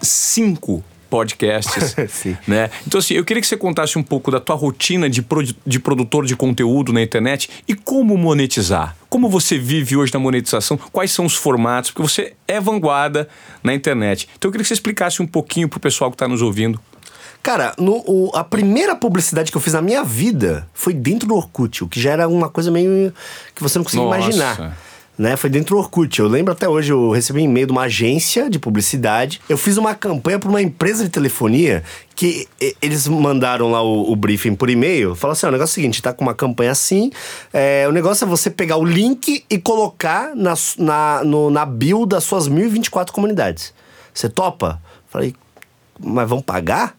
cinco 0.00 0.84
podcasts, 1.10 1.96
né? 2.46 2.70
Então 2.86 3.00
assim, 3.00 3.14
eu 3.14 3.24
queria 3.24 3.40
que 3.40 3.46
você 3.46 3.56
contasse 3.56 3.98
um 3.98 4.02
pouco 4.02 4.30
da 4.30 4.38
tua 4.38 4.54
rotina 4.54 5.10
de, 5.10 5.20
pro, 5.20 5.42
de 5.42 5.80
produtor 5.80 6.24
de 6.24 6.36
conteúdo 6.36 6.92
na 6.92 7.02
internet 7.02 7.50
e 7.66 7.74
como 7.74 8.16
monetizar. 8.16 8.96
Como 9.08 9.28
você 9.28 9.58
vive 9.58 9.96
hoje 9.96 10.14
na 10.14 10.20
monetização? 10.20 10.78
Quais 10.92 11.10
são 11.10 11.26
os 11.26 11.34
formatos? 11.34 11.90
Porque 11.90 12.08
você 12.08 12.34
é 12.46 12.60
vanguarda 12.60 13.28
na 13.64 13.74
internet. 13.74 14.28
Então 14.38 14.48
eu 14.48 14.52
queria 14.52 14.62
que 14.62 14.68
você 14.68 14.74
explicasse 14.74 15.20
um 15.20 15.26
pouquinho 15.26 15.68
pro 15.68 15.80
pessoal 15.80 16.08
que 16.08 16.14
está 16.14 16.28
nos 16.28 16.40
ouvindo. 16.40 16.80
Cara, 17.42 17.74
no, 17.78 18.02
o, 18.06 18.30
a 18.34 18.44
primeira 18.44 18.94
publicidade 18.94 19.50
que 19.50 19.56
eu 19.56 19.60
fiz 19.60 19.72
na 19.72 19.80
minha 19.80 20.04
vida 20.04 20.68
foi 20.74 20.92
dentro 20.92 21.26
do 21.26 21.34
Orkut, 21.34 21.84
o 21.84 21.88
que 21.88 22.00
já 22.00 22.12
era 22.12 22.28
uma 22.28 22.48
coisa 22.48 22.70
meio 22.70 23.12
que 23.54 23.62
você 23.62 23.78
não 23.78 23.84
conseguia 23.84 24.04
Nossa. 24.04 24.18
imaginar 24.18 24.76
né? 25.20 25.36
Foi 25.36 25.50
dentro 25.50 25.76
do 25.76 25.78
Orkut. 25.78 26.18
Eu 26.18 26.26
lembro 26.26 26.50
até 26.50 26.66
hoje, 26.66 26.92
eu 26.92 27.10
recebi 27.10 27.40
um 27.40 27.44
e-mail 27.44 27.66
de 27.66 27.72
uma 27.72 27.82
agência 27.82 28.48
de 28.48 28.58
publicidade. 28.58 29.38
Eu 29.50 29.58
fiz 29.58 29.76
uma 29.76 29.94
campanha 29.94 30.38
para 30.38 30.48
uma 30.48 30.62
empresa 30.62 31.04
de 31.04 31.10
telefonia 31.10 31.84
que 32.16 32.48
eles 32.80 33.06
mandaram 33.06 33.70
lá 33.70 33.82
o, 33.82 34.10
o 34.10 34.16
briefing 34.16 34.54
por 34.54 34.70
e-mail. 34.70 35.14
Falaram 35.14 35.32
assim: 35.32 35.46
o 35.46 35.50
negócio 35.50 35.72
é 35.72 35.74
o 35.74 35.74
seguinte, 35.74 36.00
tá 36.00 36.14
com 36.14 36.24
uma 36.24 36.34
campanha 36.34 36.70
assim. 36.70 37.12
É, 37.52 37.84
o 37.86 37.92
negócio 37.92 38.24
é 38.24 38.26
você 38.26 38.48
pegar 38.48 38.78
o 38.78 38.84
link 38.84 39.44
e 39.50 39.58
colocar 39.58 40.34
na, 40.34 40.54
na, 40.78 41.22
no, 41.22 41.50
na 41.50 41.66
bio 41.66 42.06
das 42.06 42.24
suas 42.24 42.48
1024 42.48 43.12
comunidades. 43.12 43.74
Você 44.14 44.26
topa? 44.26 44.80
Falei, 45.10 45.34
mas 46.02 46.26
vamos 46.26 46.46
pagar? 46.46 46.96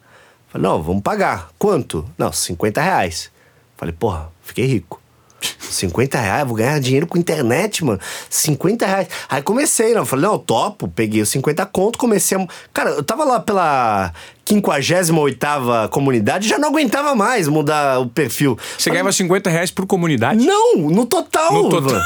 Falei, 0.52 0.68
não, 0.68 0.84
vamos 0.84 1.02
pagar. 1.02 1.50
Quanto? 1.58 2.06
Não, 2.18 2.32
50 2.32 2.82
reais. 2.82 3.32
Falei, 3.78 3.96
porra, 3.98 4.30
fiquei 4.42 4.66
rico. 4.66 5.02
50 5.58 6.20
reais, 6.20 6.46
vou 6.46 6.56
ganhar 6.56 6.78
dinheiro 6.80 7.08
com 7.08 7.18
internet, 7.18 7.84
mano. 7.86 8.00
50 8.30 8.86
reais. 8.86 9.08
Aí 9.30 9.42
comecei, 9.42 9.94
não. 9.94 10.06
Falei, 10.06 10.26
não, 10.26 10.38
topo. 10.38 10.90
Peguei 10.90 11.22
os 11.22 11.30
50 11.30 11.66
conto, 11.68 11.98
comecei 11.98 12.38
a. 12.38 12.46
Cara, 12.74 12.92
eu 12.92 13.04
tava 13.04 13.24
lá 13.24 13.40
pela 13.40 14.14
58 14.46 15.90
comunidade, 15.90 16.48
já 16.48 16.60
não 16.60 16.70
aguentava 16.70 17.16
mais 17.16 17.48
mudar 17.48 18.00
o 18.00 18.08
perfil. 18.08 18.58
Você 18.78 18.90
Falei, 18.90 18.96
ganhava 18.96 19.12
50 19.14 19.50
reais 19.50 19.72
por 19.72 19.88
comunidade? 19.88 20.46
Não, 20.46 20.76
no 20.76 21.06
total. 21.06 21.54
No 21.54 21.70
total. 21.70 22.02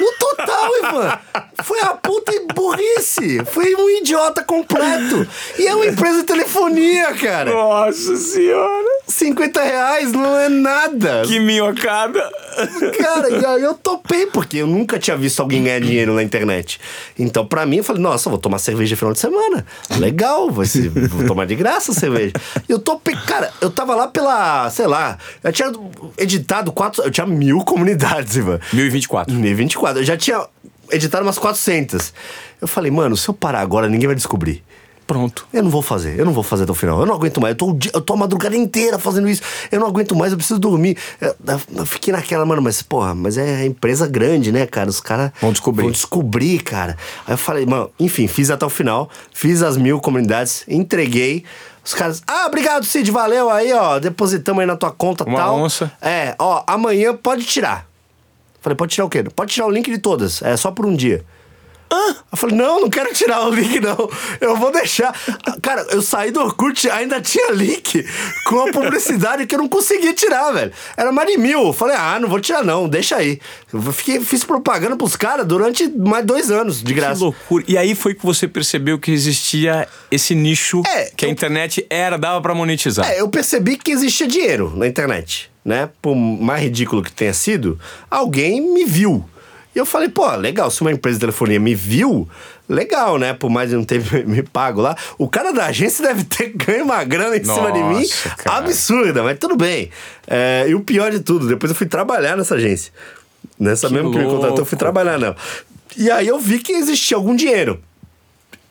No 0.00 0.12
total, 0.18 0.70
Ivan. 0.78 1.18
Foi 1.62 1.80
a 1.80 1.88
puta 1.88 2.32
burrice. 2.54 3.44
Foi 3.46 3.74
um 3.74 3.90
idiota 3.90 4.42
completo. 4.42 5.26
E 5.58 5.66
é 5.66 5.74
uma 5.74 5.86
empresa 5.86 6.20
de 6.20 6.24
telefonia, 6.24 7.12
cara. 7.14 7.50
Nossa 7.50 8.16
senhora! 8.16 8.86
50 9.06 9.62
reais 9.62 10.12
não 10.12 10.38
é 10.38 10.48
nada. 10.48 11.22
Que 11.26 11.40
minhocada! 11.40 12.20
Cara, 12.98 13.30
e 13.30 13.44
aí 13.44 13.62
eu 13.62 13.74
topei, 13.74 14.26
porque 14.26 14.58
eu 14.58 14.66
nunca 14.66 14.98
tinha 14.98 15.16
visto 15.16 15.40
alguém 15.40 15.64
ganhar 15.64 15.80
dinheiro 15.80 16.14
na 16.14 16.22
internet. 16.22 16.80
Então, 17.18 17.46
pra 17.46 17.64
mim, 17.64 17.78
eu 17.78 17.84
falei, 17.84 18.02
nossa, 18.02 18.28
vou 18.28 18.38
tomar 18.38 18.58
cerveja 18.58 18.94
no 18.94 18.98
final 18.98 19.12
de 19.12 19.20
semana. 19.20 19.66
Legal, 19.98 20.50
vai 20.50 20.66
ser, 20.66 20.88
vou 20.90 21.26
tomar 21.26 21.46
de 21.46 21.54
graça 21.54 21.92
a 21.92 21.94
cerveja. 21.94 22.32
E 22.68 22.72
eu 22.72 22.78
topei, 22.78 23.14
cara, 23.26 23.52
eu 23.60 23.70
tava 23.70 23.94
lá 23.94 24.08
pela, 24.08 24.68
sei 24.70 24.86
lá, 24.86 25.18
eu 25.42 25.52
tinha 25.52 25.72
editado 26.16 26.72
quatro, 26.72 27.02
eu 27.02 27.10
tinha 27.10 27.26
mil 27.26 27.60
comunidades, 27.60 28.36
Ivan. 28.36 28.60
1024. 28.72 29.34
1024, 29.34 30.00
eu 30.00 30.04
já 30.04 30.16
tinha 30.16 30.46
editado 30.90 31.24
umas 31.24 31.38
400. 31.38 32.12
Eu 32.60 32.68
falei, 32.68 32.90
mano, 32.90 33.16
se 33.16 33.28
eu 33.28 33.34
parar 33.34 33.60
agora, 33.60 33.88
ninguém 33.88 34.06
vai 34.06 34.16
descobrir. 34.16 34.62
Pronto. 35.08 35.48
Eu 35.54 35.62
não 35.62 35.70
vou 35.70 35.80
fazer, 35.80 36.20
eu 36.20 36.26
não 36.26 36.34
vou 36.34 36.42
fazer 36.42 36.64
até 36.64 36.72
o 36.72 36.74
final. 36.74 37.00
Eu 37.00 37.06
não 37.06 37.14
aguento 37.14 37.40
mais. 37.40 37.52
Eu 37.52 37.56
tô, 37.56 37.78
eu 37.94 38.00
tô 38.02 38.12
a 38.12 38.16
madrugada 38.16 38.54
inteira 38.54 38.98
fazendo 38.98 39.26
isso. 39.26 39.40
Eu 39.72 39.80
não 39.80 39.86
aguento 39.86 40.14
mais, 40.14 40.32
eu 40.32 40.36
preciso 40.36 40.60
dormir. 40.60 40.98
Eu, 41.18 41.34
eu 41.76 41.86
fiquei 41.86 42.12
naquela, 42.12 42.44
mano, 42.44 42.60
mas 42.60 42.82
porra, 42.82 43.14
mas 43.14 43.38
é 43.38 43.64
empresa 43.64 44.06
grande, 44.06 44.52
né, 44.52 44.66
cara? 44.66 44.90
Os 44.90 45.00
caras 45.00 45.30
Vão 45.40 45.50
descobrir. 45.50 45.84
Vão 45.84 45.90
descobrir, 45.90 46.58
cara. 46.62 46.94
Aí 47.26 47.32
eu 47.32 47.38
falei, 47.38 47.64
mano, 47.64 47.90
enfim, 47.98 48.26
fiz 48.28 48.50
até 48.50 48.66
o 48.66 48.68
final, 48.68 49.08
fiz 49.32 49.62
as 49.62 49.78
mil 49.78 49.98
comunidades, 49.98 50.62
entreguei. 50.68 51.42
Os 51.82 51.94
caras, 51.94 52.22
ah, 52.26 52.44
obrigado, 52.46 52.84
Cid, 52.84 53.10
valeu 53.10 53.48
aí, 53.48 53.72
ó. 53.72 53.98
Depositamos 53.98 54.60
aí 54.60 54.66
na 54.66 54.76
tua 54.76 54.90
conta 54.90 55.24
Uma 55.24 55.38
tal. 55.38 55.56
onça. 55.56 55.90
É, 56.02 56.34
ó, 56.38 56.62
amanhã 56.66 57.16
pode 57.16 57.44
tirar. 57.44 57.87
Falei, 58.68 58.76
pode 58.76 58.92
tirar 58.94 59.06
o 59.06 59.08
quê? 59.08 59.24
Pode 59.34 59.52
tirar 59.52 59.66
o 59.66 59.70
link 59.70 59.90
de 59.90 59.96
todas. 59.98 60.42
É 60.42 60.54
só 60.56 60.70
por 60.70 60.84
um 60.84 60.94
dia. 60.94 61.24
Eu 62.30 62.36
falei, 62.36 62.54
não, 62.54 62.82
não 62.82 62.90
quero 62.90 63.14
tirar 63.14 63.46
o 63.48 63.50
link, 63.50 63.80
não. 63.80 64.10
Eu 64.42 64.54
vou 64.56 64.70
deixar. 64.70 65.10
Cara, 65.62 65.86
eu 65.90 66.02
saí 66.02 66.30
do 66.30 66.38
Orkut, 66.40 66.88
ainda 66.90 67.18
tinha 67.18 67.50
link 67.52 68.04
com 68.44 68.60
a 68.68 68.70
publicidade 68.70 69.46
que 69.46 69.54
eu 69.54 69.58
não 69.60 69.68
conseguia 69.68 70.12
tirar, 70.12 70.52
velho. 70.52 70.70
Era 70.98 71.10
mais 71.10 71.30
de 71.30 71.38
mil. 71.38 71.68
Eu 71.68 71.72
falei, 71.72 71.96
ah, 71.98 72.18
não 72.20 72.28
vou 72.28 72.40
tirar, 72.40 72.62
não, 72.62 72.86
deixa 72.86 73.16
aí. 73.16 73.40
Eu 73.72 73.80
fiquei, 73.90 74.20
fiz 74.20 74.44
propaganda 74.44 74.96
pros 74.98 75.16
caras 75.16 75.46
durante 75.46 75.88
mais 75.88 76.26
dois 76.26 76.50
anos, 76.50 76.80
de 76.82 76.92
Que 76.92 77.00
graça. 77.00 77.24
loucura. 77.24 77.64
E 77.66 77.78
aí 77.78 77.94
foi 77.94 78.14
que 78.14 78.24
você 78.24 78.46
percebeu 78.46 78.98
que 78.98 79.10
existia 79.10 79.88
esse 80.10 80.34
nicho 80.34 80.82
É, 80.86 81.04
que 81.16 81.24
a 81.24 81.28
eu- 81.28 81.32
internet 81.32 81.86
era, 81.88 82.18
dava 82.18 82.42
pra 82.42 82.54
monetizar. 82.54 83.10
É, 83.10 83.18
eu 83.22 83.28
percebi 83.30 83.78
que 83.78 83.90
existia 83.90 84.26
dinheiro 84.26 84.74
na 84.76 84.86
internet, 84.86 85.50
né? 85.68 85.90
Por 86.00 86.16
mais 86.16 86.62
ridículo 86.62 87.02
que 87.02 87.12
tenha 87.12 87.34
sido, 87.34 87.78
alguém 88.10 88.58
me 88.58 88.86
viu. 88.86 89.22
E 89.74 89.78
eu 89.78 89.84
falei, 89.84 90.08
pô, 90.08 90.26
legal, 90.34 90.70
se 90.70 90.80
uma 90.80 90.90
empresa 90.90 91.18
de 91.18 91.20
telefonia 91.20 91.60
me 91.60 91.74
viu, 91.74 92.26
legal, 92.66 93.18
né? 93.18 93.34
Por 93.34 93.50
mais 93.50 93.68
de 93.68 93.76
não 93.76 93.84
ter 93.84 94.02
me 94.26 94.42
pago 94.42 94.80
lá. 94.80 94.96
O 95.18 95.28
cara 95.28 95.52
da 95.52 95.66
agência 95.66 96.02
deve 96.06 96.24
ter 96.24 96.48
ganho 96.56 96.84
uma 96.84 97.04
grana 97.04 97.36
em 97.36 97.44
cima 97.44 97.70
de 97.70 97.82
mim 97.82 98.00
Nossa, 98.00 98.30
cara. 98.30 98.56
absurda, 98.56 99.22
mas 99.22 99.38
tudo 99.38 99.56
bem. 99.56 99.90
É, 100.26 100.64
e 100.66 100.74
o 100.74 100.80
pior 100.80 101.10
de 101.10 101.20
tudo, 101.20 101.46
depois 101.46 101.70
eu 101.70 101.76
fui 101.76 101.86
trabalhar 101.86 102.34
nessa 102.34 102.54
agência. 102.54 102.90
Nessa 103.60 103.88
Que 103.88 103.94
mesmo 103.94 104.10
que 104.10 104.18
me 104.18 104.24
contratou, 104.24 104.60
eu 104.60 104.64
fui 104.64 104.78
trabalhar 104.78 105.18
nela. 105.18 105.36
E 105.98 106.10
aí 106.10 106.26
eu 106.26 106.38
vi 106.38 106.60
que 106.60 106.72
existia 106.72 107.16
algum 107.16 107.36
dinheiro 107.36 107.78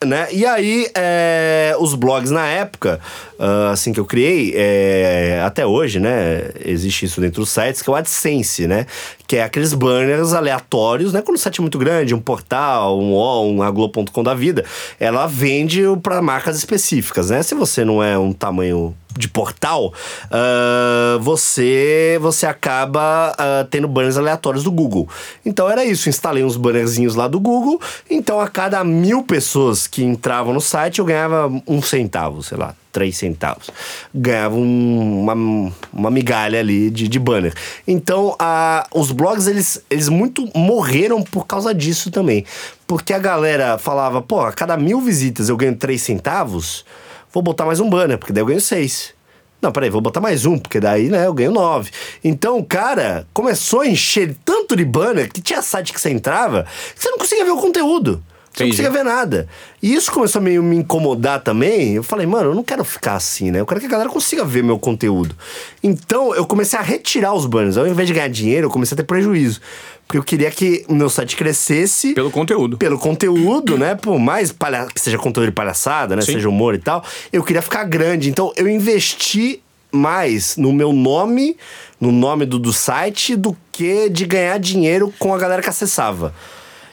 né? 0.04 0.28
E 0.32 0.46
aí, 0.46 0.88
é, 0.94 1.74
os 1.78 1.94
blogs 1.94 2.30
na 2.30 2.46
época, 2.46 3.00
ah, 3.38 3.70
assim 3.70 3.92
que 3.92 3.98
eu 3.98 4.04
criei, 4.04 4.52
é, 4.54 5.42
até 5.44 5.66
hoje, 5.66 5.98
né? 5.98 6.50
Existe 6.64 7.06
isso 7.06 7.20
dentro 7.20 7.40
dos 7.40 7.50
sites, 7.50 7.82
que 7.82 7.90
é 7.90 7.92
o 7.92 7.96
AdSense, 7.96 8.66
né? 8.66 8.86
Que 9.26 9.36
é 9.36 9.42
aqueles 9.42 9.74
banners 9.74 10.32
aleatórios, 10.32 11.12
né? 11.12 11.22
Quando 11.22 11.36
o 11.36 11.40
site 11.40 11.58
é 11.58 11.62
muito 11.62 11.78
grande, 11.78 12.14
um 12.14 12.20
portal, 12.20 12.98
um 12.98 13.12
UOL, 13.12 13.50
um 13.50 13.62
Aglo.com 13.62 14.22
da 14.22 14.34
vida, 14.34 14.64
ela 15.00 15.26
vende 15.26 15.82
para 16.02 16.22
marcas 16.22 16.56
específicas, 16.56 17.30
né? 17.30 17.42
Se 17.42 17.54
você 17.54 17.84
não 17.84 18.02
é 18.02 18.18
um 18.18 18.32
tamanho 18.32 18.94
de 19.16 19.28
portal, 19.28 19.92
ah, 20.30 21.18
você 21.20 22.18
você 22.20 22.46
acaba 22.46 23.34
ah, 23.38 23.66
tendo 23.70 23.88
banners 23.88 24.16
aleatórios 24.16 24.62
do 24.64 24.70
Google. 24.70 25.08
Então 25.44 25.68
era 25.68 25.84
isso, 25.84 26.08
instalei 26.08 26.44
uns 26.44 26.56
bannerzinhos 26.56 27.14
lá 27.14 27.26
do 27.28 27.40
Google. 27.40 27.80
Então 28.10 28.40
a 28.40 28.48
cada 28.48 28.82
mil 28.84 29.22
pessoas 29.22 29.86
que 29.86 30.04
entravam 30.04 30.52
no 30.54 30.60
site 30.60 30.98
eu 30.98 31.04
ganhava 31.04 31.50
um 31.66 31.82
centavo, 31.82 32.42
sei 32.42 32.58
lá, 32.58 32.74
três 32.92 33.16
centavos. 33.16 33.70
Ganhava 34.14 34.54
um- 34.54 35.20
uma, 35.22 35.72
uma 35.92 36.10
migalha 36.10 36.60
ali 36.60 36.90
de, 36.90 37.08
de 37.08 37.18
banner. 37.18 37.54
Então 37.86 38.36
a, 38.38 38.86
os 38.94 39.10
blogs 39.10 39.46
eles, 39.46 39.82
eles 39.90 40.08
muito 40.08 40.48
morreram 40.54 41.22
por 41.22 41.46
causa 41.46 41.74
disso 41.74 42.10
também. 42.10 42.44
Porque 42.86 43.12
a 43.12 43.18
galera 43.18 43.78
falava, 43.78 44.22
pô, 44.22 44.40
a 44.40 44.52
cada 44.52 44.76
mil 44.76 45.00
visitas 45.00 45.48
eu 45.48 45.56
ganho 45.56 45.76
três 45.76 46.02
centavos 46.02 46.84
vou 47.32 47.42
botar 47.42 47.64
mais 47.64 47.80
um 47.80 47.88
banner, 47.88 48.18
porque 48.18 48.32
daí 48.32 48.42
eu 48.42 48.46
ganho 48.46 48.60
seis. 48.60 49.14
Não, 49.60 49.72
peraí, 49.72 49.90
vou 49.90 50.00
botar 50.00 50.20
mais 50.20 50.46
um, 50.46 50.56
porque 50.56 50.78
daí, 50.78 51.08
né, 51.08 51.26
eu 51.26 51.34
ganho 51.34 51.50
nove. 51.50 51.90
Então, 52.22 52.58
o 52.58 52.64
cara 52.64 53.26
começou 53.34 53.80
a 53.80 53.88
encher 53.88 54.36
tanto 54.44 54.76
de 54.76 54.84
banner 54.84 55.30
que 55.32 55.40
tinha 55.40 55.60
site 55.60 55.92
que 55.92 56.00
você 56.00 56.10
entrava 56.10 56.64
que 56.94 57.02
você 57.02 57.10
não 57.10 57.18
conseguia 57.18 57.44
ver 57.44 57.50
o 57.50 57.56
conteúdo. 57.56 58.22
Você 58.52 58.64
não 58.64 58.68
Entendi. 58.70 58.82
conseguia 58.82 58.90
ver 58.90 59.04
nada. 59.04 59.48
E 59.82 59.94
isso 59.94 60.12
começou 60.12 60.40
a 60.40 60.42
meio 60.42 60.62
me 60.62 60.76
incomodar 60.76 61.40
também. 61.42 61.94
Eu 61.94 62.02
falei, 62.02 62.26
mano, 62.26 62.50
eu 62.50 62.54
não 62.54 62.62
quero 62.62 62.84
ficar 62.84 63.14
assim, 63.14 63.50
né? 63.50 63.60
Eu 63.60 63.66
quero 63.66 63.80
que 63.80 63.86
a 63.86 63.90
galera 63.90 64.08
consiga 64.08 64.44
ver 64.44 64.62
meu 64.62 64.78
conteúdo. 64.78 65.34
Então, 65.82 66.34
eu 66.34 66.46
comecei 66.46 66.78
a 66.78 66.82
retirar 66.82 67.34
os 67.34 67.46
banners. 67.46 67.76
Ao 67.76 67.86
invés 67.86 68.06
de 68.06 68.14
ganhar 68.14 68.28
dinheiro, 68.28 68.66
eu 68.66 68.70
comecei 68.70 68.94
a 68.94 68.96
ter 68.96 69.04
prejuízo. 69.04 69.60
Porque 70.08 70.16
eu 70.16 70.22
queria 70.22 70.50
que 70.50 70.86
o 70.88 70.94
meu 70.94 71.10
site 71.10 71.36
crescesse 71.36 72.14
Pelo 72.14 72.30
conteúdo. 72.30 72.78
pelo 72.78 72.98
conteúdo, 72.98 73.76
né? 73.76 73.94
Por 73.94 74.18
mais 74.18 74.50
palha... 74.50 74.86
que 74.86 74.98
seja 74.98 75.18
conteúdo 75.18 75.48
de 75.48 75.52
palhaçada, 75.52 76.16
né? 76.16 76.22
Sim. 76.22 76.32
Seja 76.32 76.48
humor 76.48 76.74
e 76.74 76.78
tal. 76.78 77.04
Eu 77.30 77.44
queria 77.44 77.60
ficar 77.60 77.84
grande. 77.84 78.30
Então 78.30 78.50
eu 78.56 78.66
investi 78.66 79.62
mais 79.92 80.56
no 80.56 80.72
meu 80.72 80.94
nome, 80.94 81.58
no 82.00 82.10
nome 82.10 82.46
do, 82.46 82.58
do 82.58 82.72
site, 82.72 83.36
do 83.36 83.54
que 83.70 84.08
de 84.08 84.24
ganhar 84.24 84.58
dinheiro 84.58 85.12
com 85.18 85.34
a 85.34 85.38
galera 85.38 85.60
que 85.60 85.68
acessava. 85.68 86.34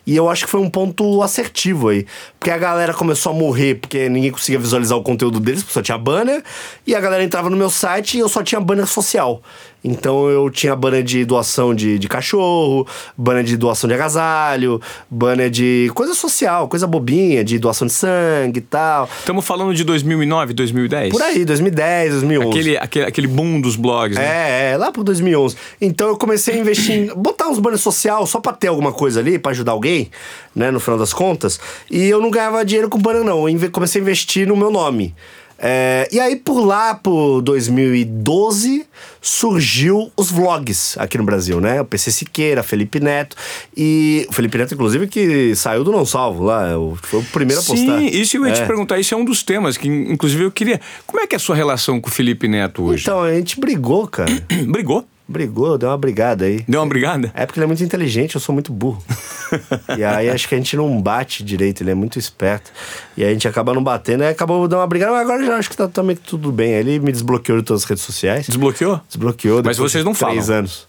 E 0.06 0.16
eu 0.16 0.30
acho 0.30 0.46
que 0.46 0.52
foi 0.52 0.60
um 0.60 0.70
ponto 0.70 1.24
assertivo 1.24 1.90
aí. 1.90 2.06
Porque 2.38 2.52
a 2.52 2.58
galera 2.58 2.94
começou 2.94 3.32
a 3.32 3.36
morrer 3.36 3.76
porque 3.76 4.08
ninguém 4.08 4.30
conseguia 4.30 4.60
visualizar 4.60 4.98
o 4.98 5.02
conteúdo 5.02 5.40
deles, 5.40 5.64
porque 5.64 5.74
só 5.74 5.82
tinha 5.82 5.98
banner. 5.98 6.44
E 6.86 6.94
a 6.94 7.00
galera 7.00 7.24
entrava 7.24 7.50
no 7.50 7.58
meu 7.58 7.70
site 7.70 8.18
e 8.18 8.20
eu 8.20 8.30
só 8.30 8.44
tinha 8.44 8.62
banner 8.62 8.86
social. 8.86 9.42
Então 9.86 10.28
eu 10.28 10.50
tinha 10.50 10.76
banner 10.76 11.04
de 11.04 11.24
doação 11.24 11.76
de, 11.76 12.00
de 12.00 12.08
cachorro, 12.08 12.88
banner 13.16 13.44
de 13.44 13.56
doação 13.56 13.88
de 13.88 13.94
agasalho, 13.94 14.82
banner 15.08 15.48
de 15.52 15.92
coisa 15.94 16.16
social, 16.16 16.68
coisa 16.68 16.88
bobinha, 16.88 17.44
de 17.44 17.60
doação 17.60 17.86
de 17.86 17.94
sangue 17.94 18.58
e 18.58 18.62
tal. 18.62 19.08
Estamos 19.20 19.46
falando 19.46 19.76
de 19.76 19.84
2009, 19.84 20.54
2010? 20.56 21.12
Por 21.12 21.22
aí, 21.22 21.46
2010, 21.46 22.14
2011. 22.14 22.50
Aquele, 22.50 22.78
aquele, 22.78 23.06
aquele 23.06 23.28
boom 23.28 23.62
dos 23.62 23.76
blogs, 23.76 24.18
né? 24.18 24.26
É, 24.26 24.72
é, 24.72 24.78
lá 24.78 24.92
pro 24.92 25.04
2011. 25.04 25.56
Então 25.80 26.08
eu 26.08 26.18
comecei 26.18 26.56
a 26.56 26.58
investir 26.58 26.96
em 26.96 27.06
botar 27.16 27.48
uns 27.48 27.60
banners 27.60 27.82
social 27.82 28.26
só 28.26 28.40
pra 28.40 28.54
ter 28.54 28.68
alguma 28.70 28.92
coisa 28.92 29.20
ali, 29.20 29.38
pra 29.38 29.52
ajudar 29.52 29.74
alguém, 29.74 30.10
né, 30.56 30.72
no 30.72 30.80
final 30.80 30.98
das 30.98 31.14
contas. 31.14 31.60
E 31.92 32.06
eu 32.06 32.20
não 32.20 32.32
ganhava 32.32 32.66
dinheiro 32.66 32.90
com 32.90 32.98
banner, 32.98 33.24
não. 33.24 33.48
Eu 33.48 33.72
comecei 33.72 34.02
a 34.02 34.04
investir 34.04 34.48
no 34.48 34.58
meu 34.58 34.72
nome. 34.72 35.14
É, 35.58 36.08
e 36.12 36.20
aí, 36.20 36.36
por 36.36 36.60
lá, 36.66 36.94
por 36.96 37.42
2012, 37.42 38.86
surgiu 39.22 40.12
os 40.16 40.30
vlogs 40.32 40.98
aqui 40.98 41.18
no 41.18 41.24
Brasil, 41.24 41.60
né? 41.62 41.82
O 41.82 41.86
PC 41.86 42.12
Siqueira, 42.12 42.62
Felipe 42.62 43.00
Neto. 43.00 43.36
E 43.76 44.26
o 44.30 44.34
Felipe 44.34 44.58
Neto, 44.58 44.74
inclusive, 44.74 45.08
que 45.08 45.56
saiu 45.56 45.84
do 45.84 45.92
Não 45.92 46.06
Salvo 46.06 46.44
lá. 46.44 46.70
Foi 47.02 47.20
o 47.20 47.24
primeiro 47.24 47.62
a 47.62 47.66
postar. 47.66 48.00
Sim, 48.00 48.06
isso 48.08 48.38
eu 48.38 48.46
ia 48.46 48.54
te 48.54 48.62
É. 48.62 48.66
perguntar. 48.66 49.00
Isso 49.00 49.14
é 49.14 49.18
um 49.18 49.26
dos 49.26 49.44
temas 49.44 49.78
que, 49.78 49.88
inclusive, 49.88 50.44
eu 50.44 50.52
queria. 50.52 50.80
Como 51.08 51.22
é 51.22 51.28
que 51.28 51.36
é 51.36 51.38
a 51.38 51.40
sua 51.40 51.56
relação 51.56 52.00
com 52.02 52.10
o 52.10 52.12
Felipe 52.12 52.48
Neto 52.48 52.84
hoje? 52.84 53.04
Então, 53.04 53.22
a 53.24 53.34
gente 53.34 53.60
brigou, 53.60 54.08
cara. 54.08 54.32
Brigou? 54.68 55.06
Brigou, 55.28 55.78
deu 55.78 55.90
uma 55.90 55.98
brigada 55.98 56.46
aí. 56.46 56.64
Deu 56.68 56.80
uma 56.80 56.88
brigada? 56.88 57.32
É 57.34 57.46
porque 57.46 57.60
ele 57.60 57.66
é 57.66 57.68
muito 57.68 57.84
inteligente, 57.84 58.36
eu 58.36 58.42
sou 58.42 58.54
muito 58.54 58.72
burro. 58.72 59.04
e 59.98 60.04
aí 60.04 60.30
acho 60.30 60.48
que 60.48 60.54
a 60.54 60.58
gente 60.58 60.78
não 60.78 61.02
bate 61.02 61.44
direito, 61.44 61.82
ele 61.82 61.92
é 61.92 61.96
muito 61.96 62.20
esperto. 62.20 62.72
E 63.18 63.24
aí 63.24 63.30
a 63.30 63.34
gente 63.34 63.48
acaba 63.48 63.74
não 63.74 63.84
batendo, 63.84 64.22
aí 64.24 64.30
acabou 64.30 64.68
dando 64.68 64.82
uma 64.82 64.88
brigada, 64.88 65.12
mas 65.12 65.22
agora 65.22 65.44
já 65.44 65.58
acho 65.58 65.70
que 65.70 65.78
tá 65.78 65.88
também 65.88 66.16
tudo 66.16 66.52
bem. 66.52 66.76
Aí 66.76 66.80
ele 66.80 67.00
me 67.00 67.12
desbloqueou 67.12 67.60
de 67.60 67.66
todas 67.66 67.84
as 67.84 67.90
redes 67.90 68.04
sociais. 68.04 68.46
Desbloqueou? 68.46 69.02
Desbloqueou 69.08 69.62
Mas 69.64 69.78
vocês 69.78 70.04
não 70.06 70.14
três 70.14 70.46
falam? 70.46 70.60
anos. 70.60 70.88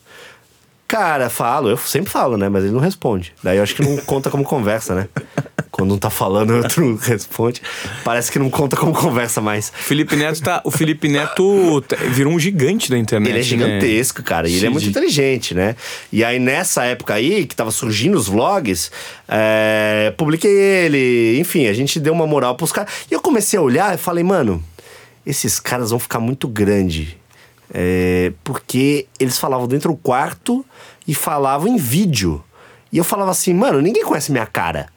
Cara, 0.88 1.28
falo, 1.28 1.68
eu 1.68 1.76
sempre 1.76 2.10
falo, 2.10 2.36
né? 2.36 2.48
Mas 2.48 2.64
ele 2.64 2.72
não 2.72 2.80
responde. 2.80 3.32
Daí 3.42 3.56
eu 3.56 3.62
acho 3.62 3.74
que 3.74 3.82
não 3.82 3.96
conta 3.98 4.30
como 4.30 4.44
conversa, 4.44 4.94
né? 4.94 5.08
Quando 5.76 5.92
um 5.92 5.98
tá 5.98 6.08
falando, 6.08 6.52
o 6.52 6.56
outro 6.58 6.82
não 6.86 6.96
responde. 6.96 7.60
Parece 8.02 8.32
que 8.32 8.38
não 8.38 8.48
conta 8.48 8.76
como 8.76 8.94
conversa 8.94 9.42
mais. 9.42 9.68
O 9.68 9.82
Felipe 9.82 10.16
Neto 10.16 10.40
tá. 10.40 10.62
O 10.64 10.70
Felipe 10.70 11.06
Neto 11.06 11.82
tá- 11.82 11.96
virou 11.96 12.32
um 12.32 12.38
gigante 12.38 12.88
da 12.88 12.96
internet. 12.96 13.28
Ele 13.28 13.38
é 13.38 13.42
né? 13.42 13.46
gigantesco, 13.46 14.22
cara. 14.22 14.48
E 14.48 14.56
ele 14.56 14.66
é 14.66 14.70
muito 14.70 14.88
inteligente, 14.88 15.54
né? 15.54 15.76
E 16.10 16.24
aí, 16.24 16.38
nessa 16.38 16.84
época 16.84 17.12
aí, 17.12 17.44
que 17.44 17.54
tava 17.54 17.70
surgindo 17.70 18.16
os 18.16 18.26
vlogs, 18.26 18.90
é, 19.28 20.14
publiquei 20.16 20.50
ele. 20.50 21.38
Enfim, 21.38 21.66
a 21.66 21.74
gente 21.74 22.00
deu 22.00 22.14
uma 22.14 22.26
moral 22.26 22.54
pros 22.54 22.72
caras. 22.72 22.90
E 23.10 23.14
eu 23.14 23.20
comecei 23.20 23.58
a 23.58 23.62
olhar 23.62 23.94
e 23.94 23.98
falei, 23.98 24.24
mano, 24.24 24.64
esses 25.26 25.60
caras 25.60 25.90
vão 25.90 25.98
ficar 25.98 26.20
muito 26.20 26.48
grande. 26.48 27.18
É, 27.72 28.32
porque 28.44 29.06
eles 29.18 29.38
falavam 29.38 29.66
dentro 29.66 29.90
do 29.90 29.96
quarto 29.96 30.64
e 31.06 31.14
falavam 31.14 31.68
em 31.68 31.76
vídeo. 31.76 32.42
E 32.92 32.98
eu 32.98 33.04
falava 33.04 33.30
assim, 33.30 33.52
mano, 33.52 33.80
ninguém 33.80 34.04
conhece 34.04 34.30
minha 34.32 34.46
cara. 34.46 34.88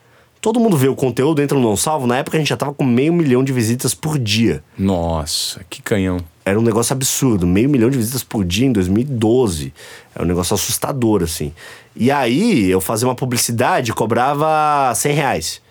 Todo 0.41 0.59
mundo 0.59 0.77
vê 0.77 0.87
o 0.87 0.95
conteúdo, 0.95 1.41
entra 1.41 1.57
no 1.57 1.67
Não 1.67 1.75
Salvo. 1.75 2.07
Na 2.07 2.17
época 2.17 2.37
a 2.37 2.39
gente 2.39 2.47
já 2.47 2.55
tava 2.55 2.73
com 2.73 2.85
meio 2.85 3.11
milhão 3.11 3.43
de 3.43 3.51
visitas 3.51 3.93
por 3.93 4.17
dia. 4.17 4.63
Nossa, 4.77 5.65
que 5.69 5.81
canhão. 5.81 6.17
Era 6.45 6.57
um 6.57 6.61
negócio 6.61 6.93
absurdo. 6.93 7.45
Meio 7.45 7.69
milhão 7.69 7.89
de 7.89 7.97
visitas 7.97 8.23
por 8.23 8.45
dia 8.45 8.65
em 8.65 8.71
2012. 8.71 9.73
Era 10.15 10.23
um 10.23 10.27
negócio 10.27 10.53
assustador, 10.53 11.23
assim. 11.23 11.53
E 11.93 12.09
aí, 12.09 12.69
eu 12.69 12.79
fazia 12.79 13.05
uma 13.05 13.15
publicidade, 13.15 13.91
cobrava 13.91 14.93
100 14.95 15.13
reais. 15.13 15.61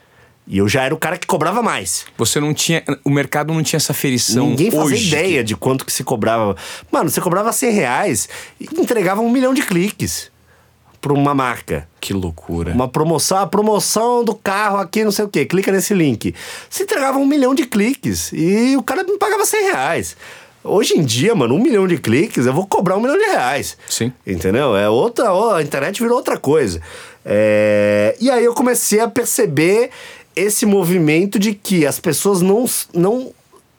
E 0.50 0.58
eu 0.58 0.66
já 0.68 0.82
era 0.82 0.94
o 0.94 0.98
cara 0.98 1.18
que 1.18 1.26
cobrava 1.26 1.62
mais. 1.62 2.06
Você 2.16 2.40
não 2.40 2.54
tinha. 2.54 2.82
O 3.04 3.10
mercado 3.10 3.52
não 3.52 3.62
tinha 3.62 3.76
essa 3.76 3.92
ferição. 3.92 4.48
Ninguém 4.48 4.70
fazia 4.70 4.84
hoje. 4.84 5.08
ideia 5.08 5.44
de 5.44 5.54
quanto 5.54 5.84
que 5.84 5.92
se 5.92 6.02
cobrava. 6.02 6.56
Mano, 6.90 7.10
você 7.10 7.20
cobrava 7.20 7.52
100 7.52 7.70
reais 7.70 8.28
e 8.58 8.64
entregava 8.80 9.20
um 9.20 9.30
milhão 9.30 9.52
de 9.52 9.60
cliques 9.62 10.30
pra 11.02 11.12
uma 11.12 11.34
marca. 11.34 11.86
Que 12.00 12.14
loucura. 12.14 12.72
Uma 12.72 12.88
promoção, 12.88 13.38
a 13.38 13.46
promoção 13.46 14.24
do 14.24 14.34
carro 14.34 14.78
aqui, 14.78 15.04
não 15.04 15.12
sei 15.12 15.26
o 15.26 15.28
quê. 15.28 15.44
Clica 15.44 15.70
nesse 15.70 15.92
link. 15.92 16.34
Você 16.70 16.84
entregava 16.84 17.18
um 17.18 17.26
milhão 17.26 17.54
de 17.54 17.66
cliques 17.66 18.30
e 18.32 18.74
o 18.76 18.82
cara 18.82 19.04
me 19.04 19.18
pagava 19.18 19.44
100 19.44 19.62
reais. 19.64 20.16
Hoje 20.64 20.94
em 20.98 21.04
dia, 21.04 21.34
mano, 21.34 21.54
um 21.54 21.62
milhão 21.62 21.86
de 21.86 21.98
cliques, 21.98 22.46
eu 22.46 22.52
vou 22.52 22.66
cobrar 22.66 22.96
um 22.96 23.00
milhão 23.00 23.16
de 23.16 23.24
reais. 23.24 23.76
Sim. 23.88 24.12
Entendeu? 24.26 24.74
É 24.76 24.88
outra. 24.88 25.28
A 25.54 25.62
internet 25.62 26.00
virou 26.02 26.16
outra 26.16 26.36
coisa. 26.38 26.80
É, 27.24 28.16
E 28.20 28.30
aí 28.30 28.44
eu 28.44 28.54
comecei 28.54 29.00
a 29.00 29.08
perceber 29.08 29.90
esse 30.38 30.64
movimento 30.64 31.38
de 31.38 31.54
que 31.54 31.86
as 31.86 31.98
pessoas 31.98 32.40
não, 32.40 32.64
não, 32.94 33.32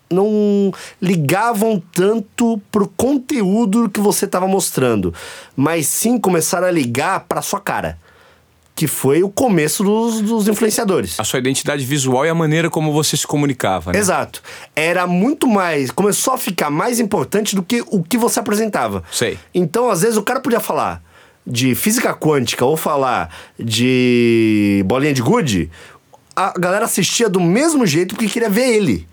não 0.10 0.72
ligavam 1.02 1.82
tanto 1.94 2.62
pro 2.72 2.88
conteúdo 2.88 3.90
que 3.90 4.00
você 4.00 4.26
estava 4.26 4.48
mostrando, 4.48 5.14
mas 5.56 5.88
sim 5.88 6.18
começaram 6.18 6.68
a 6.68 6.72
ligar 6.72 7.22
pra 7.22 7.42
sua 7.42 7.60
cara. 7.60 7.98
Que 8.76 8.88
foi 8.88 9.22
o 9.24 9.30
começo 9.30 9.84
dos, 9.84 10.22
dos 10.22 10.48
influenciadores. 10.48 11.20
A 11.20 11.26
sua 11.26 11.40
identidade 11.40 11.84
visual 11.84 12.26
e 12.26 12.30
a 12.30 12.34
maneira 12.34 12.70
como 12.70 12.94
você 12.94 13.18
se 13.18 13.28
comunicava, 13.28 13.92
né? 13.92 14.00
Exato. 14.00 14.42
Era 14.74 15.06
muito 15.06 15.48
mais. 15.48 15.92
Começou 15.92 16.34
a 16.34 16.38
ficar 16.38 16.70
mais 16.70 16.98
importante 16.98 17.58
do 17.58 17.62
que 17.62 17.84
o 17.88 18.02
que 18.02 18.18
você 18.18 18.40
apresentava. 18.40 19.04
Sei. 19.12 19.38
Então, 19.54 19.90
às 19.90 20.02
vezes, 20.02 20.16
o 20.16 20.24
cara 20.24 20.40
podia 20.40 20.62
falar 20.62 21.04
de 21.46 21.74
física 21.76 22.14
quântica 22.14 22.64
ou 22.64 22.78
falar 22.78 23.36
de 23.58 24.82
bolinha 24.86 25.14
de 25.14 25.22
gude, 25.22 25.70
a 26.40 26.54
galera 26.58 26.86
assistia 26.86 27.28
do 27.28 27.42
mesmo 27.42 27.86
jeito 27.86 28.16
porque 28.16 28.30
queria 28.30 28.50
ver 28.50 28.70
ele. 28.70 29.06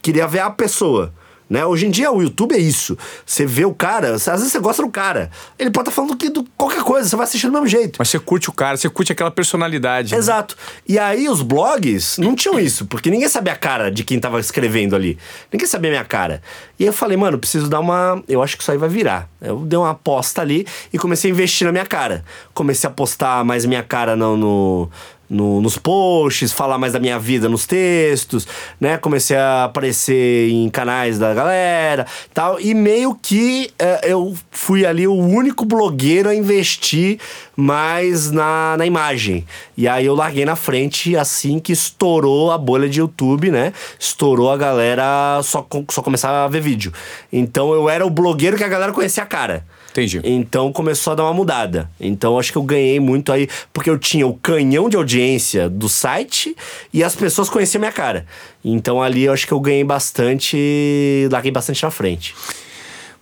Queria 0.00 0.26
ver 0.26 0.40
a 0.40 0.50
pessoa. 0.50 1.12
Né? 1.52 1.66
Hoje 1.66 1.86
em 1.86 1.90
dia 1.90 2.10
o 2.10 2.22
YouTube 2.22 2.54
é 2.54 2.58
isso. 2.58 2.96
Você 3.26 3.44
vê 3.44 3.66
o 3.66 3.74
cara, 3.74 4.14
às 4.14 4.24
vezes 4.24 4.50
você 4.50 4.58
gosta 4.58 4.82
do 4.82 4.88
cara. 4.88 5.30
Ele 5.58 5.70
pode 5.70 5.90
estar 5.90 5.94
falando 5.94 6.16
que 6.16 6.30
do 6.30 6.44
qualquer 6.56 6.82
coisa, 6.82 7.06
você 7.06 7.14
vai 7.14 7.24
assistir 7.24 7.46
do 7.46 7.52
mesmo 7.52 7.66
jeito. 7.66 7.96
Mas 7.98 8.08
você 8.08 8.18
curte 8.18 8.48
o 8.48 8.52
cara, 8.54 8.74
você 8.74 8.88
curte 8.88 9.12
aquela 9.12 9.30
personalidade. 9.30 10.12
né? 10.12 10.18
Exato. 10.18 10.56
E 10.88 10.98
aí 10.98 11.28
os 11.28 11.42
blogs 11.42 12.16
não 12.16 12.34
tinham 12.34 12.58
isso, 12.58 12.86
porque 12.86 13.10
ninguém 13.10 13.28
sabia 13.28 13.52
a 13.52 13.56
cara 13.56 13.90
de 13.90 14.02
quem 14.02 14.18
tava 14.18 14.40
escrevendo 14.40 14.96
ali. 14.96 15.18
Ninguém 15.52 15.68
sabia 15.68 15.90
a 15.90 15.92
minha 15.92 16.04
cara. 16.06 16.40
E 16.78 16.84
aí 16.84 16.88
eu 16.88 16.92
falei, 16.92 17.18
mano, 17.18 17.38
preciso 17.38 17.68
dar 17.68 17.80
uma. 17.80 18.22
Eu 18.26 18.42
acho 18.42 18.56
que 18.56 18.62
isso 18.62 18.72
aí 18.72 18.78
vai 18.78 18.88
virar. 18.88 19.28
Eu 19.38 19.58
dei 19.58 19.78
uma 19.78 19.90
aposta 19.90 20.40
ali 20.40 20.66
e 20.90 20.98
comecei 20.98 21.30
a 21.30 21.34
investir 21.34 21.66
na 21.66 21.72
minha 21.72 21.84
cara. 21.84 22.24
Comecei 22.54 22.88
a 22.88 22.90
postar 22.90 23.44
mais 23.44 23.66
minha 23.66 23.82
cara 23.82 24.16
no. 24.16 24.38
no 24.38 24.90
no- 25.32 25.60
nos 25.62 25.78
posts, 25.78 26.52
falar 26.52 26.76
mais 26.78 26.92
da 26.92 27.00
minha 27.00 27.18
vida 27.18 27.48
nos 27.48 27.66
textos, 27.66 28.46
né? 28.80 28.98
Comecei 28.98 29.36
a 29.36 29.64
aparecer 29.64 30.50
em 30.50 30.68
canais 30.68 31.18
da 31.18 31.32
galera 31.32 32.06
tal. 32.34 32.60
E 32.60 32.74
meio 32.74 33.14
que 33.20 33.70
eh, 33.78 34.00
eu 34.04 34.34
fui 34.50 34.84
ali 34.84 35.06
o 35.08 35.14
único 35.14 35.64
blogueiro 35.64 36.28
a 36.28 36.34
investir 36.34 37.18
mais 37.56 38.30
na, 38.30 38.76
na 38.76 38.86
imagem. 38.86 39.44
E 39.76 39.88
aí 39.88 40.04
eu 40.06 40.14
larguei 40.14 40.44
na 40.44 40.54
frente 40.56 41.16
assim 41.16 41.58
que 41.58 41.72
estourou 41.72 42.50
a 42.52 42.58
bolha 42.58 42.88
de 42.88 43.00
YouTube, 43.00 43.50
né? 43.50 43.72
Estourou 43.98 44.50
a 44.50 44.56
galera 44.56 45.40
só, 45.42 45.66
só 45.90 46.02
começar 46.02 46.44
a 46.44 46.48
ver 46.48 46.60
vídeo. 46.60 46.92
Então 47.32 47.72
eu 47.72 47.88
era 47.88 48.06
o 48.06 48.10
blogueiro 48.10 48.56
que 48.56 48.64
a 48.64 48.68
galera 48.68 48.92
conhecia 48.92 49.22
a 49.22 49.26
cara. 49.26 49.64
Entendi. 49.92 50.20
Então 50.24 50.72
começou 50.72 51.12
a 51.12 51.16
dar 51.16 51.24
uma 51.24 51.34
mudada. 51.34 51.88
Então 52.00 52.38
acho 52.38 52.50
que 52.50 52.58
eu 52.58 52.62
ganhei 52.62 52.98
muito 52.98 53.30
aí, 53.30 53.48
porque 53.72 53.88
eu 53.88 53.98
tinha 53.98 54.26
o 54.26 54.34
canhão 54.34 54.88
de 54.88 54.96
audiência 54.96 55.68
do 55.68 55.88
site 55.88 56.56
e 56.92 57.04
as 57.04 57.14
pessoas 57.14 57.48
conheciam 57.48 57.80
minha 57.80 57.92
cara. 57.92 58.26
Então 58.64 59.02
ali 59.02 59.24
eu 59.24 59.32
acho 59.32 59.46
que 59.46 59.52
eu 59.52 59.60
ganhei 59.60 59.84
bastante, 59.84 61.28
larguei 61.30 61.52
bastante 61.52 61.82
na 61.82 61.90
frente. 61.90 62.34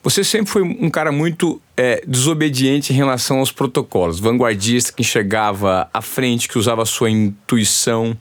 Você 0.02 0.24
sempre 0.24 0.50
foi 0.50 0.62
um 0.62 0.88
cara 0.88 1.12
muito 1.12 1.60
é, 1.76 2.02
desobediente 2.06 2.90
em 2.90 2.96
relação 2.96 3.40
aos 3.40 3.52
protocolos, 3.52 4.18
vanguardista, 4.18 4.92
que 4.92 5.02
enxergava 5.02 5.90
à 5.92 6.00
frente, 6.00 6.48
que 6.48 6.56
usava 6.56 6.82
a 6.82 6.86
sua 6.86 7.10
intuição 7.10 8.16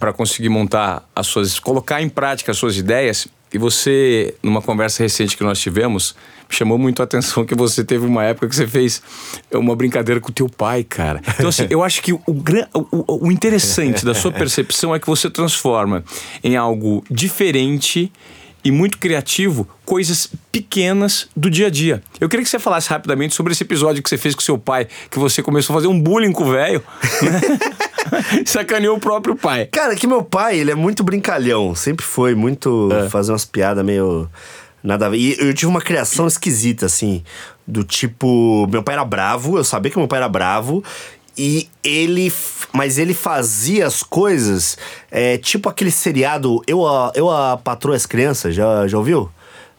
para 0.00 0.12
conseguir 0.12 0.48
montar 0.48 1.08
as 1.14 1.26
suas, 1.26 1.60
colocar 1.60 2.02
em 2.02 2.08
prática 2.08 2.50
as 2.50 2.58
suas 2.58 2.76
ideias. 2.76 3.28
E 3.52 3.58
você, 3.58 4.34
numa 4.42 4.60
conversa 4.60 5.02
recente 5.02 5.36
que 5.36 5.42
nós 5.42 5.58
tivemos, 5.58 6.14
chamou 6.50 6.78
muito 6.78 7.00
a 7.00 7.04
atenção 7.04 7.44
que 7.44 7.54
você 7.54 7.82
teve 7.84 8.04
uma 8.06 8.24
época 8.24 8.48
que 8.48 8.54
você 8.56 8.66
fez 8.66 9.02
uma 9.52 9.74
brincadeira 9.76 10.20
com 10.20 10.30
o 10.30 10.32
teu 10.32 10.48
pai, 10.48 10.84
cara. 10.84 11.20
Então, 11.34 11.48
assim, 11.48 11.66
eu 11.70 11.82
acho 11.82 12.02
que 12.02 12.12
o, 12.12 12.20
o- 12.26 13.26
o 13.26 13.32
interessante 13.32 14.04
da 14.04 14.14
sua 14.14 14.32
percepção 14.32 14.94
é 14.94 14.98
que 14.98 15.06
você 15.06 15.30
transforma 15.30 16.04
em 16.44 16.56
algo 16.56 17.02
diferente 17.10 18.12
e 18.64 18.70
muito 18.70 18.98
criativo 18.98 19.66
coisas 19.84 20.28
pequenas 20.50 21.28
do 21.34 21.48
dia 21.48 21.68
a 21.68 21.70
dia. 21.70 22.02
Eu 22.20 22.28
queria 22.28 22.42
que 22.44 22.50
você 22.50 22.58
falasse 22.58 22.90
rapidamente 22.90 23.34
sobre 23.34 23.52
esse 23.52 23.62
episódio 23.62 24.02
que 24.02 24.08
você 24.08 24.18
fez 24.18 24.34
com 24.34 24.40
seu 24.40 24.58
pai, 24.58 24.86
que 25.10 25.18
você 25.18 25.42
começou 25.42 25.74
a 25.74 25.78
fazer 25.78 25.86
um 25.86 25.98
bullying 25.98 26.32
com 26.32 26.44
o 26.44 26.50
velho, 26.50 26.82
né? 27.22 27.40
sacaneou 28.46 28.96
o 28.96 29.00
próprio 29.00 29.36
pai. 29.36 29.66
Cara, 29.66 29.94
que 29.94 30.06
meu 30.06 30.22
pai, 30.22 30.58
ele 30.58 30.70
é 30.70 30.74
muito 30.74 31.02
brincalhão. 31.02 31.74
Sempre 31.74 32.04
foi 32.04 32.34
muito 32.34 32.88
fazer 33.10 33.32
umas 33.32 33.44
piadas 33.44 33.84
meio. 33.84 34.28
Nada 34.82 35.06
a 35.06 35.08
ver. 35.08 35.18
E 35.18 35.36
eu 35.38 35.52
tive 35.52 35.66
uma 35.66 35.80
criação 35.80 36.26
esquisita, 36.26 36.86
assim. 36.86 37.22
Do 37.66 37.84
tipo. 37.84 38.66
Meu 38.70 38.82
pai 38.82 38.94
era 38.94 39.04
bravo, 39.04 39.58
eu 39.58 39.64
sabia 39.64 39.90
que 39.90 39.98
meu 39.98 40.08
pai 40.08 40.18
era 40.18 40.28
bravo. 40.28 40.82
E 41.36 41.68
ele. 41.84 42.32
Mas 42.72 42.98
ele 42.98 43.14
fazia 43.14 43.86
as 43.86 44.02
coisas. 44.02 44.76
é, 45.10 45.38
tipo 45.38 45.68
aquele 45.68 45.90
seriado. 45.90 46.62
Eu, 46.66 46.86
a, 46.86 47.12
eu 47.14 47.30
a 47.30 47.56
Patroa 47.56 47.96
as 47.96 48.06
Crianças, 48.06 48.54
já, 48.54 48.86
já 48.88 48.98
ouviu? 48.98 49.30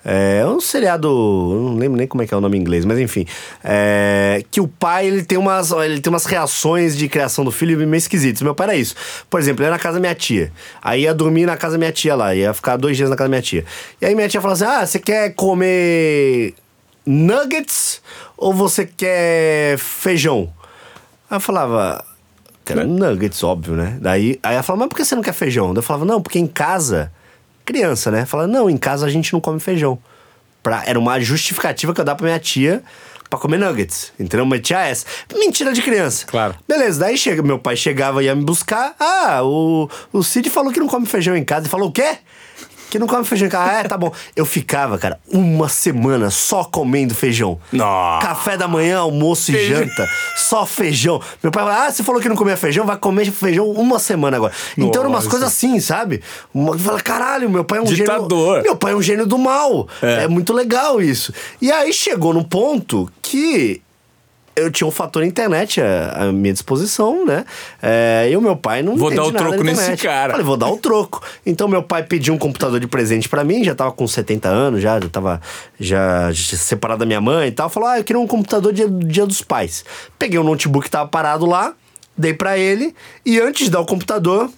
É 0.04 0.46
um 0.46 0.62
seriado, 0.62 1.08
eu 1.08 1.60
não 1.62 1.76
lembro 1.76 1.98
nem 1.98 2.08
como 2.08 2.24
é 2.24 2.28
que 2.28 2.34
é 2.34 2.38
o 2.38 2.40
nome 2.42 2.58
em 2.58 2.62
inglês, 2.62 2.86
mas 2.86 2.98
enfim. 3.00 3.26
É, 3.64 4.44
que 4.50 4.62
o 4.62 4.68
pai 4.68 5.08
ele 5.08 5.24
tem, 5.24 5.38
umas, 5.38 5.72
ele 5.72 6.00
tem 6.00 6.10
umas 6.10 6.26
reações 6.26 6.98
de 6.98 7.10
criação 7.10 7.44
do 7.44 7.52
filho 7.52 7.78
meio 7.78 7.96
esquisitas. 7.96 8.42
Meu 8.42 8.56
pai 8.56 8.68
era 8.68 8.76
isso. 8.76 8.96
Por 9.30 9.40
exemplo, 9.40 9.62
ele 9.62 9.68
ia 9.68 9.72
na 9.72 9.80
casa 9.80 9.96
da 9.96 10.00
minha 10.00 10.16
tia. 10.16 10.52
Aí 10.82 11.02
ia 11.02 11.14
dormir 11.14 11.46
na 11.46 11.58
casa 11.58 11.74
da 11.74 11.80
minha 11.80 11.92
tia 11.92 12.16
lá, 12.16 12.34
ia 12.34 12.54
ficar 12.54 12.78
dois 12.78 12.96
dias 12.96 13.10
na 13.10 13.16
casa 13.16 13.28
da 13.28 13.30
minha 13.30 13.42
tia. 13.42 13.66
E 14.02 14.06
aí 14.06 14.16
minha 14.16 14.30
tia 14.30 14.42
falava 14.42 14.64
assim: 14.64 14.74
Ah, 14.74 14.86
você 14.86 15.00
quer 15.00 15.34
comer 15.36 16.54
nuggets 17.06 18.02
ou 18.38 18.54
você 18.54 18.86
quer 18.86 19.78
feijão? 19.78 20.54
Aí 21.30 21.36
eu 21.36 21.42
falava, 21.42 22.04
quero 22.66 22.88
nuggets, 22.88 23.44
óbvio, 23.44 23.76
né? 23.76 23.98
Daí 24.02 24.40
aí 24.42 24.54
ela 24.54 24.64
falava, 24.64 24.86
mas 24.86 24.90
por 24.90 24.96
que 24.96 25.06
você 25.06 25.16
não 25.16 25.22
quer 25.22 25.34
feijão? 25.34 25.74
Daí 25.74 25.80
eu 25.80 25.84
falava, 25.84 26.06
não, 26.06 26.22
porque 26.22 26.40
em 26.40 26.48
casa, 26.48 27.12
criança, 27.70 28.10
né? 28.10 28.26
Falava, 28.26 28.48
não, 28.48 28.70
em 28.70 28.78
casa 28.78 29.06
a 29.06 29.10
gente 29.10 29.32
não 29.32 29.40
come 29.40 29.60
feijão. 29.60 30.00
Pra, 30.64 30.84
era 30.86 30.98
uma 30.98 31.20
justificativa 31.20 31.94
que 31.94 32.02
eu 32.02 32.06
dava 32.06 32.18
pra 32.18 32.26
minha 32.26 32.40
tia 32.40 32.84
pra 33.30 33.38
comer 33.38 33.60
nuggets. 33.60 34.12
Entendeu? 34.20 34.44
Uma 34.44 34.60
tia 34.60 34.80
essa. 34.80 35.06
Mentira 35.34 35.72
de 35.72 35.82
criança. 35.82 36.26
Claro. 36.26 36.56
Beleza, 36.68 37.00
daí 37.00 37.18
chega, 37.18 37.44
meu 37.44 37.60
pai 37.60 37.76
chegava 37.76 38.24
e 38.24 38.26
ia 38.26 38.36
me 38.36 38.44
buscar. 38.44 38.96
Ah, 39.00 39.44
o, 39.44 39.88
o 40.12 40.24
Cid 40.24 40.50
falou 40.50 40.74
que 40.74 40.80
não 40.80 40.88
come 40.88 41.06
feijão 41.06 41.38
em 41.38 41.44
casa. 41.44 41.62
Ele 41.62 41.70
falou 41.70 41.90
o 41.90 41.92
quê? 41.92 42.18
Que 42.90 42.98
não 42.98 43.06
come 43.08 43.24
feijão. 43.24 43.48
Ah, 43.54 43.80
é, 43.80 43.84
tá 43.84 43.98
bom. 43.98 44.12
Eu 44.36 44.46
ficava, 44.46 44.98
cara, 44.98 45.20
uma 45.32 45.70
semana 45.70 46.30
só 46.30 46.64
comendo 46.64 47.14
feijão. 47.14 47.60
Nossa. 47.72 48.26
Café 48.26 48.58
da 48.58 48.68
manhã, 48.68 49.00
almoço 49.00 49.52
e 49.52 49.54
Feijão. 49.54 49.80
janta. 49.80 50.10
Só 50.38 50.66
feijão. 50.66 51.22
Meu 51.44 51.52
pai 51.52 51.64
fala, 51.64 51.86
ah, 51.86 51.92
você 51.92 52.04
falou 52.04 52.20
que 52.22 52.28
não 52.28 52.36
comia 52.36 52.58
feijão, 52.58 52.86
vai 52.86 52.98
comer 52.98 53.30
feijão 53.32 53.70
uma 53.70 54.00
semana 54.00 54.38
agora. 54.38 54.54
Então 54.78 55.02
eram 55.02 55.10
umas 55.12 55.26
Nossa. 55.26 55.30
coisas 55.30 55.48
assim, 55.50 55.80
sabe? 55.80 56.22
Uma, 56.54 56.78
fala, 56.78 57.00
caralho, 57.02 57.50
meu 57.50 57.64
pai 57.64 57.78
é 57.80 57.82
um 57.82 57.86
Ditador. 57.86 58.48
gênio. 58.56 58.64
Meu 58.64 58.76
pai 58.76 58.94
é 58.94 58.96
um 58.96 59.02
gênio 59.02 59.26
do 59.28 59.38
mal. 59.38 59.88
É. 60.02 60.24
É. 60.24 60.28
muito 60.28 60.52
legal 60.54 61.02
isso. 61.02 61.32
E 61.62 61.72
aí 61.72 61.94
chegou 61.94 62.34
num 62.34 62.44
ponto 62.44 63.10
que 63.22 63.82
eu 64.56 64.72
tinha 64.72 64.88
um 64.88 64.92
fator 64.92 65.24
internet 65.24 65.82
à, 65.82 66.32
minha 66.32 66.54
disposição, 66.54 67.26
né? 67.26 67.46
É, 67.82 68.30
e 68.32 68.38
o 68.38 68.42
meu 68.42 68.56
pai 68.56 68.82
não 68.84 68.96
Vou 68.96 69.14
dar 69.14 69.24
o 69.24 69.32
troco 69.32 69.64
nesse 69.64 69.96
cara. 69.98 70.32
Falei, 70.32 70.46
vou 70.46 70.58
dar 70.58 70.70
o 70.70 70.78
troco. 70.78 71.22
Então 71.46 71.68
meu 71.68 71.84
pai 71.84 72.04
pediu 72.04 72.34
um 72.34 72.38
computador 72.38 72.80
de 72.80 72.88
presente 72.88 73.30
pra 73.30 73.44
mim, 73.44 73.64
já 73.64 73.74
tava 73.74 73.92
com 73.92 74.08
70 74.08 74.48
anos, 74.48 74.82
já, 74.82 75.00
já 75.00 75.10
tava 75.10 75.42
já, 75.80 76.32
já 76.32 76.58
separado 76.58 77.00
da 77.00 77.06
minha 77.06 77.22
mãe 77.22 77.48
e 77.48 77.52
tal. 77.52 77.70
Falou, 77.70 77.90
ah, 77.90 78.00
eu 78.00 78.04
queria 78.04 78.20
um 78.20 78.28
computador 78.28 78.74
dia, 78.74 78.88
dia 78.90 79.26
dos 79.26 79.42
pais. 79.42 79.86
Peguei 80.18 80.40
o 80.40 80.44
notebook 80.44 80.86
que 80.86 80.92
tava 80.92 81.08
parado 81.08 81.46
lá, 81.46 81.74
dei 82.18 82.34
pra 82.34 82.58
ele, 82.58 82.94
e 83.26 83.40
antes 83.40 83.66
de 83.66 83.72
dar 83.72 83.80
o 83.80 83.86
computador, 83.86 84.50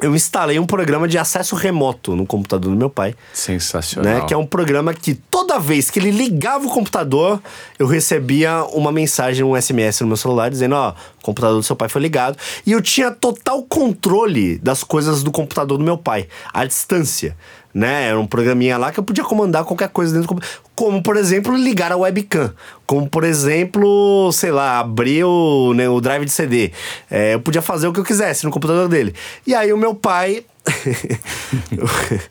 eu 0.00 0.14
instalei 0.14 0.58
um 0.58 0.66
programa 0.66 1.06
de 1.06 1.16
acesso 1.16 1.54
remoto 1.54 2.16
no 2.16 2.26
computador 2.26 2.70
do 2.70 2.76
meu 2.76 2.90
pai. 2.90 3.14
Sensacional. 3.32 4.12
Né? 4.12 4.26
Que 4.26 4.34
é 4.34 4.36
um 4.36 4.46
programa 4.46 4.92
que 4.92 5.14
toda 5.14 5.58
vez 5.58 5.88
que 5.88 6.00
ele 6.00 6.10
ligava 6.10 6.66
o 6.66 6.68
computador, 6.68 7.40
eu 7.78 7.86
recebia 7.86 8.64
uma 8.72 8.90
mensagem, 8.90 9.44
um 9.44 9.60
SMS 9.60 10.00
no 10.00 10.08
meu 10.08 10.16
celular 10.16 10.50
dizendo: 10.50 10.74
Ó, 10.74 10.90
o 10.90 11.22
computador 11.22 11.56
do 11.56 11.62
seu 11.62 11.76
pai 11.76 11.88
foi 11.88 12.02
ligado. 12.02 12.36
E 12.66 12.72
eu 12.72 12.82
tinha 12.82 13.10
total 13.12 13.62
controle 13.62 14.58
das 14.58 14.82
coisas 14.82 15.22
do 15.22 15.30
computador 15.30 15.78
do 15.78 15.84
meu 15.84 15.96
pai, 15.96 16.26
à 16.52 16.64
distância. 16.64 17.36
Né? 17.74 18.04
Era 18.04 18.20
um 18.20 18.26
programinha 18.26 18.78
lá 18.78 18.92
que 18.92 19.00
eu 19.00 19.04
podia 19.04 19.24
comandar 19.24 19.64
qualquer 19.64 19.88
coisa 19.88 20.12
dentro 20.12 20.28
do 20.28 20.30
computador. 20.34 20.60
Como, 20.76 21.02
por 21.02 21.16
exemplo, 21.16 21.56
ligar 21.56 21.90
a 21.90 21.96
webcam. 21.96 22.54
Como, 22.86 23.08
por 23.08 23.24
exemplo, 23.24 24.30
sei 24.32 24.52
lá, 24.52 24.78
abrir 24.78 25.24
o, 25.24 25.74
né, 25.74 25.88
o 25.88 26.00
drive 26.00 26.24
de 26.24 26.30
CD. 26.30 26.70
É, 27.10 27.34
eu 27.34 27.40
podia 27.40 27.60
fazer 27.60 27.88
o 27.88 27.92
que 27.92 27.98
eu 27.98 28.04
quisesse 28.04 28.44
no 28.44 28.52
computador 28.52 28.88
dele. 28.88 29.12
E 29.44 29.54
aí 29.54 29.72
o 29.72 29.76
meu 29.76 29.94
pai. 29.94 30.44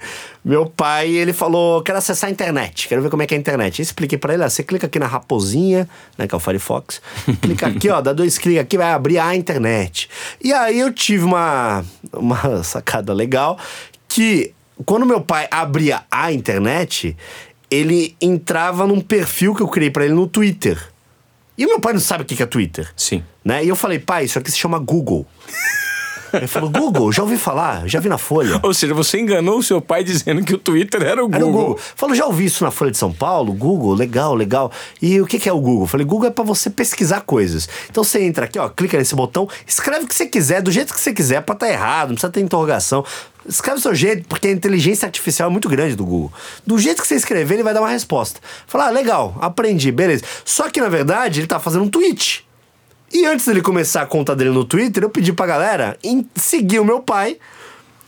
meu 0.44 0.66
pai, 0.66 1.10
ele 1.10 1.34
falou: 1.34 1.84
quero 1.84 1.98
acessar 1.98 2.30
a 2.30 2.32
internet, 2.32 2.88
quero 2.88 3.02
ver 3.02 3.10
como 3.10 3.22
é 3.22 3.28
que 3.28 3.34
é 3.34 3.38
a 3.38 3.40
internet. 3.40 3.80
Eu 3.80 3.84
expliquei 3.84 4.18
para 4.18 4.34
ele: 4.34 4.44
ó, 4.44 4.50
você 4.50 4.64
clica 4.64 4.88
aqui 4.88 4.98
na 4.98 5.08
raposinha, 5.08 5.88
né, 6.18 6.28
que 6.28 6.34
é 6.34 6.38
o 6.38 6.40
Firefox, 6.40 7.02
clica 7.42 7.68
aqui, 7.68 7.90
ó, 7.90 8.02
dá 8.02 8.12
dois 8.12 8.38
cliques 8.38 8.62
aqui, 8.62 8.78
vai 8.78 8.92
abrir 8.92 9.20
a 9.20 9.36
internet. 9.36 10.10
E 10.42 10.52
aí 10.52 10.80
eu 10.80 10.92
tive 10.92 11.24
uma, 11.24 11.86
uma 12.12 12.62
sacada 12.64 13.14
legal 13.14 13.58
que 14.08 14.54
quando 14.86 15.06
meu 15.06 15.22
pai 15.22 15.48
abria 15.52 16.04
a 16.10 16.32
internet, 16.32 17.16
ele 17.70 18.16
entrava 18.22 18.86
num 18.86 19.02
perfil 19.02 19.56
que 19.56 19.62
eu 19.62 19.68
criei 19.68 19.90
para 19.90 20.06
ele 20.06 20.14
no 20.14 20.28
Twitter. 20.28 20.92
E 21.58 21.66
o 21.66 21.70
meu 21.70 21.80
pai 21.80 21.94
não 21.94 22.00
sabe 22.00 22.24
o 22.24 22.26
que 22.26 22.42
é 22.42 22.46
Twitter. 22.46 22.92
Sim. 22.96 23.24
Né? 23.44 23.64
E 23.64 23.70
eu 23.70 23.76
falei, 23.76 24.00
pai, 24.00 24.26
isso 24.26 24.40
aqui 24.40 24.52
se 24.52 24.58
chama 24.58 24.80
Google. 24.80 25.28
Ele 26.34 26.48
falou, 26.48 26.70
Google, 26.70 27.12
já 27.12 27.22
ouvi 27.22 27.38
falar, 27.38 27.88
já 27.88 28.00
vi 28.00 28.10
na 28.10 28.18
Folha. 28.18 28.60
Ou 28.64 28.74
seja, 28.74 28.94
você 28.94 29.20
enganou 29.20 29.60
o 29.60 29.64
seu 29.64 29.80
pai 29.80 30.04
dizendo 30.04 30.44
que 30.44 30.54
o 30.54 30.58
Twitter 30.58 31.04
era 31.04 31.24
o 31.24 31.28
Google. 31.28 31.36
Era 31.36 31.46
o 31.46 31.52
Google. 31.52 31.80
Falou, 31.96 32.16
já 32.16 32.26
ouvi 32.26 32.46
isso 32.46 32.64
na 32.64 32.72
Folha 32.72 32.92
de 32.92 32.98
São 32.98 33.14
Paulo? 33.14 33.54
Google, 33.54 33.94
legal, 33.94 34.34
legal. 34.34 34.72
E 35.02 35.22
o 35.22 35.26
que, 35.26 35.38
que 35.38 35.48
é 35.48 35.54
o 35.54 35.60
Google? 35.60 35.86
Falei, 35.86 36.06
Google 36.06 36.30
é 36.30 36.32
para 36.32 36.44
você 36.44 36.70
pesquisar 36.70 37.22
coisas. 37.22 37.70
Então 37.90 38.04
você 38.04 38.24
entra 38.24 38.46
aqui, 38.46 38.58
ó, 38.58 38.68
clica 38.68 38.98
nesse 38.98 39.16
botão, 39.16 39.48
escreve 39.68 40.06
o 40.06 40.08
que 40.08 40.16
você 40.16 40.26
quiser, 40.26 40.62
do 40.62 40.72
jeito 40.72 40.94
que 40.94 41.00
você 41.00 41.14
quiser, 41.14 41.42
pode 41.42 41.58
estar 41.58 41.70
errado, 41.70 42.10
não 42.10 42.16
precisa 42.16 42.32
ter 42.32 42.42
interrogação. 42.42 43.06
Escreve 43.48 43.80
do 43.80 43.82
seu 43.82 43.94
jeito, 43.94 44.28
porque 44.28 44.48
a 44.48 44.52
inteligência 44.52 45.06
artificial 45.06 45.50
é 45.50 45.52
muito 45.52 45.68
grande 45.68 45.96
do 45.96 46.06
Google. 46.06 46.32
Do 46.66 46.80
jeito 46.80 47.02
que 47.02 47.08
você 47.08 47.16
escrever, 47.16 47.56
ele 47.56 47.64
vai 47.64 47.74
dar 47.74 47.82
uma 47.82 47.90
resposta. 47.90 48.40
Falar, 48.66 48.88
ah, 48.88 48.90
legal, 48.90 49.36
aprendi, 49.40 49.92
beleza. 49.92 50.24
Só 50.46 50.70
que 50.70 50.80
na 50.80 50.90
verdade 50.90 51.42
ele 51.42 51.48
tá 51.48 51.60
fazendo 51.60 51.84
um 51.84 51.90
tweet. 51.90 52.46
E 53.14 53.26
antes 53.26 53.46
dele 53.46 53.62
começar 53.62 54.02
a 54.02 54.06
conta 54.08 54.36
dele 54.36 54.50
no 54.50 54.66
Twitter, 54.66 55.04
eu 55.04 55.10
pedi 55.10 55.32
pra 55.32 55.46
galera 55.46 55.98
seguir 56.36 56.80
o 56.80 56.86
meu 56.86 57.00
pai. 57.00 57.38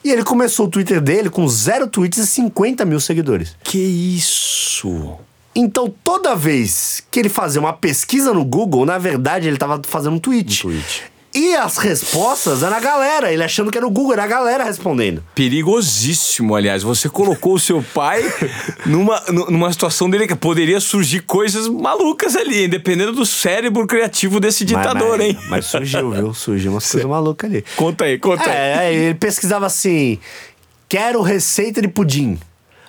E 0.04 0.12
ele 0.12 0.24
começou 0.24 0.66
o 0.66 0.70
Twitter 0.70 1.00
dele 1.00 1.30
com 1.30 1.48
zero 1.48 1.88
tweets 1.88 2.18
e 2.18 2.28
50 2.28 2.84
mil 2.86 3.00
seguidores. 3.00 3.56
Que 3.64 3.78
isso? 3.78 5.14
Então, 5.56 5.94
toda 6.04 6.36
vez 6.36 7.04
que 7.10 7.20
ele 7.20 7.30
fazia 7.30 7.62
uma 7.62 7.72
pesquisa 7.72 8.34
no 8.34 8.44
Google, 8.44 8.86
na 8.86 8.98
verdade, 8.98 9.48
ele 9.48 9.56
estava 9.56 9.80
fazendo 9.86 10.16
um 10.16 10.20
tweet. 10.20 10.60
Um 10.60 10.72
tweet. 10.72 11.04
E 11.36 11.54
as 11.54 11.78
respostas 11.78 12.64
eram 12.64 12.78
a 12.78 12.80
galera, 12.80 13.30
ele 13.30 13.44
achando 13.44 13.70
que 13.70 13.78
era 13.78 13.86
o 13.86 13.90
Google, 13.90 14.14
era 14.14 14.24
a 14.24 14.28
galera 14.28 14.64
respondendo. 14.64 15.22
Perigosíssimo, 15.36 16.56
aliás. 16.56 16.82
Você 16.82 17.10
colocou 17.10 17.56
o 17.56 17.60
seu 17.60 17.84
pai 17.94 18.24
numa, 18.88 19.20
numa 19.50 19.70
situação 19.74 20.10
dele 20.10 20.28
que 20.28 20.36
poderia 20.36 20.80
surgir 20.80 21.20
coisas 21.24 21.68
malucas 21.68 22.38
ali, 22.38 22.70
dependendo 22.70 23.12
do 23.12 23.26
cérebro 23.26 23.86
criativo 23.86 24.40
desse 24.40 24.64
ditador, 24.64 25.18
mas, 25.18 25.20
mas, 25.20 25.28
hein? 25.28 25.38
Mas 25.50 25.66
surgiu, 25.66 26.12
viu? 26.12 26.34
Surgiu 26.34 26.72
umas 26.72 26.90
coisas 26.90 27.10
malucas 27.10 27.50
ali. 27.50 27.66
Conta 27.76 28.06
aí, 28.06 28.18
conta 28.18 28.50
é, 28.50 28.80
aí. 28.80 28.96
ele 28.96 29.16
pesquisava 29.16 29.66
assim: 29.66 30.18
quero 30.88 31.22
receita 31.22 31.82
de 31.82 31.90
pudim. 31.90 32.40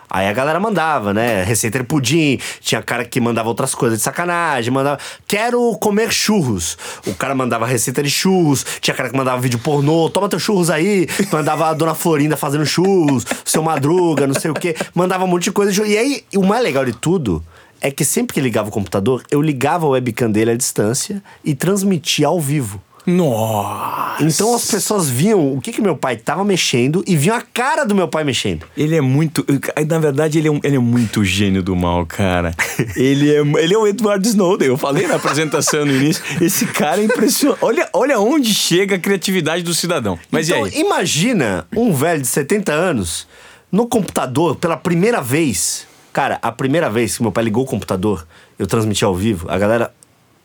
Aí 0.08 0.28
a 0.28 0.32
galera 0.32 0.60
mandava, 0.60 1.12
né? 1.12 1.42
Receita 1.42 1.78
de 1.78 1.84
pudim, 1.84 2.38
tinha 2.60 2.82
cara 2.82 3.04
que 3.04 3.20
mandava 3.20 3.48
outras 3.48 3.74
coisas 3.74 3.98
de 3.98 4.04
sacanagem, 4.04 4.72
mandava, 4.72 4.98
quero 5.26 5.76
comer 5.78 6.12
churros. 6.12 6.78
O 7.06 7.14
cara 7.14 7.34
mandava 7.34 7.66
receita 7.66 8.02
de 8.02 8.10
churros, 8.10 8.64
tinha 8.80 8.94
cara 8.94 9.10
que 9.10 9.16
mandava 9.16 9.40
vídeo 9.40 9.58
pornô, 9.58 10.08
toma 10.08 10.28
teu 10.28 10.38
churros 10.38 10.70
aí, 10.70 11.08
mandava 11.32 11.68
a 11.68 11.74
dona 11.74 11.94
Florinda 11.94 12.36
fazendo 12.36 12.64
churros, 12.64 13.24
seu 13.44 13.62
Madruga, 13.62 14.26
não 14.26 14.34
sei 14.34 14.50
o 14.50 14.54
quê, 14.54 14.76
mandava 14.94 15.24
um 15.24 15.28
monte 15.28 15.44
de 15.44 15.52
coisa. 15.52 15.86
E 15.86 15.98
aí, 15.98 16.24
o 16.34 16.44
mais 16.44 16.62
legal 16.62 16.84
de 16.84 16.92
tudo 16.92 17.42
é 17.80 17.90
que 17.90 18.04
sempre 18.04 18.34
que 18.34 18.40
ligava 18.40 18.68
o 18.68 18.72
computador, 18.72 19.22
eu 19.30 19.42
ligava 19.42 19.86
a 19.86 19.90
webcam 19.90 20.30
dele 20.30 20.52
à 20.52 20.56
distância 20.56 21.22
e 21.44 21.54
transmitia 21.54 22.28
ao 22.28 22.40
vivo. 22.40 22.80
Nossa! 23.06 24.24
Então 24.24 24.54
as 24.54 24.68
pessoas 24.68 25.08
viam 25.08 25.54
o 25.54 25.60
que 25.60 25.72
que 25.72 25.80
meu 25.80 25.96
pai 25.96 26.16
tava 26.16 26.44
mexendo 26.44 27.04
e 27.06 27.16
viam 27.16 27.36
a 27.36 27.40
cara 27.40 27.84
do 27.84 27.94
meu 27.94 28.08
pai 28.08 28.24
mexendo. 28.24 28.66
Ele 28.76 28.96
é 28.96 29.00
muito. 29.00 29.44
Na 29.88 29.98
verdade, 29.98 30.38
ele 30.38 30.48
é, 30.48 30.50
um, 30.50 30.60
ele 30.64 30.76
é 30.76 30.80
muito 30.80 31.24
gênio 31.24 31.62
do 31.62 31.76
mal, 31.76 32.04
cara. 32.06 32.54
ele, 32.96 33.30
é, 33.30 33.40
ele 33.62 33.74
é 33.74 33.78
o 33.78 33.86
Edward 33.86 34.26
Snowden. 34.26 34.68
Eu 34.68 34.76
falei 34.76 35.06
na 35.06 35.16
apresentação 35.16 35.84
no 35.84 35.94
início. 35.94 36.22
Esse 36.40 36.66
cara 36.66 37.00
é 37.00 37.04
impressionante. 37.04 37.58
Olha, 37.62 37.88
olha 37.92 38.18
onde 38.18 38.52
chega 38.52 38.96
a 38.96 38.98
criatividade 38.98 39.62
do 39.62 39.74
cidadão. 39.74 40.18
Mas 40.30 40.48
então, 40.48 40.66
e 40.66 40.74
aí? 40.74 40.80
imagina 40.80 41.66
um 41.76 41.92
velho 41.92 42.20
de 42.20 42.28
70 42.28 42.72
anos 42.72 43.26
no 43.70 43.86
computador 43.86 44.56
pela 44.56 44.76
primeira 44.76 45.20
vez. 45.20 45.86
Cara, 46.12 46.38
a 46.40 46.50
primeira 46.50 46.88
vez 46.88 47.16
que 47.16 47.22
meu 47.22 47.30
pai 47.30 47.44
ligou 47.44 47.64
o 47.64 47.66
computador, 47.66 48.26
eu 48.58 48.66
transmiti 48.66 49.04
ao 49.04 49.14
vivo, 49.14 49.50
a 49.50 49.58
galera 49.58 49.92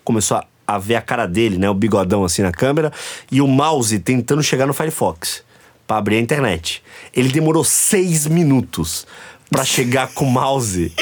começou 0.03 0.35
a 0.35 0.45
a 0.75 0.77
ver 0.77 0.95
a 0.95 1.01
cara 1.01 1.25
dele, 1.25 1.57
né? 1.57 1.69
O 1.69 1.73
bigodão 1.73 2.23
assim 2.23 2.41
na 2.41 2.51
câmera. 2.51 2.91
E 3.31 3.41
o 3.41 3.47
mouse 3.47 3.97
tentando 3.99 4.43
chegar 4.43 4.65
no 4.65 4.73
Firefox 4.73 5.43
para 5.85 5.97
abrir 5.97 6.17
a 6.17 6.19
internet. 6.19 6.83
Ele 7.13 7.29
demorou 7.29 7.63
seis 7.63 8.25
minutos 8.27 9.05
para 9.49 9.65
chegar 9.65 10.07
com 10.13 10.25
o 10.25 10.31
mouse 10.31 10.93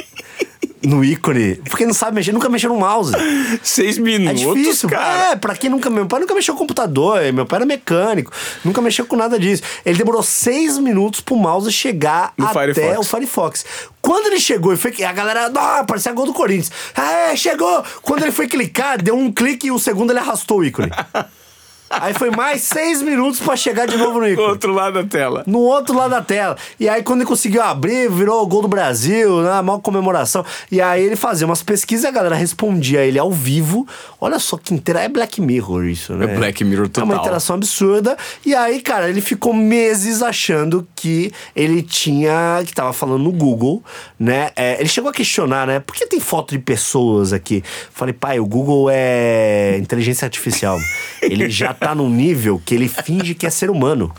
no 0.81 1.03
ícone. 1.03 1.55
Porque 1.69 1.85
não 1.85 1.93
sabe 1.93 2.15
mexer, 2.15 2.31
nunca 2.31 2.49
mexeu 2.49 2.69
no 2.69 2.79
mouse. 2.79 3.11
Seis 3.61 3.97
minutos. 3.97 4.41
É 4.41 4.45
difícil, 4.45 4.89
cara. 4.89 5.31
É, 5.31 5.35
pra 5.35 5.55
quem 5.55 5.69
nunca. 5.69 5.89
Meu 5.89 6.05
pai 6.05 6.19
nunca 6.19 6.33
mexeu 6.33 6.53
com 6.53 6.59
computador, 6.59 7.21
meu 7.33 7.45
pai 7.45 7.57
era 7.57 7.65
mecânico, 7.65 8.31
nunca 8.63 8.81
mexeu 8.81 9.05
com 9.05 9.15
nada 9.15 9.39
disso. 9.39 9.63
Ele 9.85 9.97
demorou 9.97 10.21
seis 10.21 10.77
minutos 10.77 11.21
pro 11.21 11.35
mouse 11.35 11.71
chegar 11.71 12.33
no 12.37 12.45
até 12.45 12.73
Firefox. 12.73 12.97
o 12.99 13.03
Firefox. 13.03 13.65
Quando 14.01 14.27
ele 14.27 14.39
chegou 14.39 14.73
e 14.73 14.77
foi. 14.77 14.93
A 15.03 15.11
galera. 15.11 15.51
Ah, 15.55 15.83
parecia 15.83 16.11
gol 16.13 16.25
do 16.25 16.33
Corinthians. 16.33 16.71
Ah, 16.95 17.31
é, 17.31 17.35
chegou! 17.35 17.83
Quando 18.01 18.23
ele 18.23 18.31
foi 18.31 18.47
clicar, 18.47 19.01
deu 19.01 19.15
um 19.15 19.31
clique 19.31 19.67
e 19.67 19.71
o 19.71 19.79
segundo 19.79 20.11
ele 20.11 20.19
arrastou 20.19 20.59
o 20.59 20.63
ícone. 20.63 20.89
Aí 21.89 22.13
foi 22.13 22.29
mais 22.29 22.61
seis 22.61 23.01
minutos 23.01 23.39
para 23.39 23.55
chegar 23.55 23.87
de 23.87 23.97
novo 23.97 24.19
no 24.19 24.27
ícone. 24.27 24.45
Do 24.45 24.51
outro 24.51 24.73
lado 24.73 24.93
da 24.93 25.03
tela. 25.03 25.43
No 25.47 25.59
outro 25.59 25.95
lado 25.95 26.11
da 26.11 26.21
tela. 26.21 26.55
E 26.79 26.87
aí, 26.87 27.01
quando 27.01 27.21
ele 27.21 27.27
conseguiu 27.27 27.61
abrir, 27.61 28.09
virou 28.09 28.43
o 28.43 28.47
gol 28.47 28.61
do 28.61 28.67
Brasil, 28.67 29.41
né? 29.41 29.61
Maior 29.61 29.79
comemoração. 29.79 30.45
E 30.71 30.81
aí 30.81 31.03
ele 31.03 31.15
fazia 31.15 31.47
umas 31.47 31.63
pesquisas 31.63 32.05
e 32.05 32.07
a 32.07 32.11
galera 32.11 32.35
respondia 32.35 33.03
ele 33.03 33.17
ao 33.17 33.31
vivo. 33.31 33.87
Olha 34.21 34.37
só 34.37 34.57
que 34.57 34.73
inteira. 34.73 35.01
É 35.01 35.07
Black 35.07 35.39
Mirror 35.39 35.85
isso, 35.85 36.13
né? 36.13 36.25
É 36.25 36.35
Black 36.35 36.63
Mirror 36.63 36.89
total. 36.89 37.09
É 37.09 37.13
uma 37.13 37.21
interação 37.21 37.55
absurda. 37.55 38.17
E 38.45 38.53
aí, 38.53 38.81
cara, 38.81 39.09
ele 39.09 39.21
ficou 39.21 39.53
meses 39.53 40.21
achando 40.21 40.85
que 40.95 41.31
ele 41.55 41.81
tinha. 41.81 42.61
que 42.65 42.73
tava 42.73 42.91
falando 42.91 43.23
no 43.23 43.31
Google, 43.31 43.81
né? 44.19 44.51
É, 44.55 44.79
ele 44.79 44.89
chegou 44.89 45.09
a 45.09 45.13
questionar, 45.13 45.65
né? 45.65 45.79
Por 45.79 45.95
que 45.95 46.05
tem 46.05 46.19
foto 46.19 46.51
de 46.51 46.59
pessoas 46.59 47.31
aqui? 47.31 47.63
Falei, 47.91 48.13
pai, 48.13 48.39
o 48.39 48.45
Google 48.45 48.89
é 48.91 49.77
inteligência 49.77 50.25
artificial. 50.25 50.77
Ele 51.21 51.49
já 51.49 51.73
tá 51.73 51.95
num 51.95 52.09
nível 52.09 52.61
que 52.65 52.75
ele 52.75 52.87
finge 52.89 53.33
que 53.33 53.45
é 53.45 53.49
ser 53.49 53.69
humano. 53.69 54.13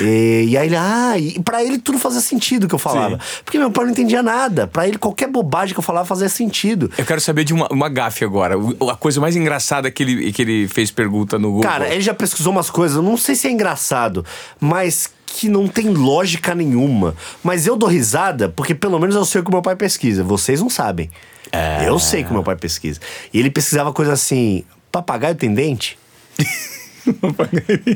E, 0.00 0.46
e 0.48 0.56
aí 0.56 0.66
ele, 0.66 0.76
ah, 0.76 1.18
e 1.18 1.38
pra 1.40 1.62
ele 1.62 1.78
tudo 1.78 1.98
fazia 1.98 2.20
sentido 2.20 2.66
que 2.66 2.74
eu 2.74 2.78
falava. 2.78 3.16
Sim. 3.16 3.42
Porque 3.44 3.58
meu 3.58 3.70
pai 3.70 3.84
não 3.84 3.92
entendia 3.92 4.22
nada. 4.22 4.66
Pra 4.66 4.88
ele 4.88 4.96
qualquer 4.96 5.28
bobagem 5.28 5.74
que 5.74 5.80
eu 5.80 5.84
falava 5.84 6.06
fazia 6.06 6.28
sentido. 6.28 6.90
Eu 6.96 7.04
quero 7.04 7.20
saber 7.20 7.44
de 7.44 7.52
uma, 7.52 7.68
uma 7.70 7.88
gafe 7.88 8.24
agora. 8.24 8.54
A 8.90 8.96
coisa 8.96 9.20
mais 9.20 9.33
engraçada 9.38 9.90
que 9.90 10.02
ele, 10.02 10.32
que 10.32 10.42
ele 10.42 10.68
fez 10.68 10.90
pergunta 10.90 11.38
no 11.38 11.48
Google. 11.50 11.68
Cara, 11.68 11.88
ele 11.88 12.00
já 12.00 12.14
pesquisou 12.14 12.52
umas 12.52 12.70
coisas, 12.70 13.02
não 13.02 13.16
sei 13.16 13.34
se 13.34 13.48
é 13.48 13.50
engraçado, 13.50 14.24
mas 14.60 15.10
que 15.26 15.48
não 15.48 15.66
tem 15.66 15.90
lógica 15.90 16.54
nenhuma. 16.54 17.14
Mas 17.42 17.66
eu 17.66 17.76
dou 17.76 17.88
risada 17.88 18.48
porque 18.48 18.74
pelo 18.74 18.98
menos 18.98 19.16
eu 19.16 19.24
sei 19.24 19.40
o 19.40 19.44
que 19.44 19.50
meu 19.50 19.62
pai 19.62 19.76
pesquisa. 19.76 20.22
Vocês 20.22 20.60
não 20.60 20.70
sabem. 20.70 21.10
É. 21.50 21.88
Eu 21.88 21.98
sei 21.98 22.22
o 22.22 22.26
que 22.26 22.32
meu 22.32 22.42
pai 22.42 22.56
pesquisa. 22.56 23.00
E 23.32 23.38
ele 23.38 23.50
pesquisava 23.50 23.92
coisa 23.92 24.12
assim: 24.12 24.64
papagaio 24.92 25.34
tem 25.34 25.52
dente? 25.52 25.98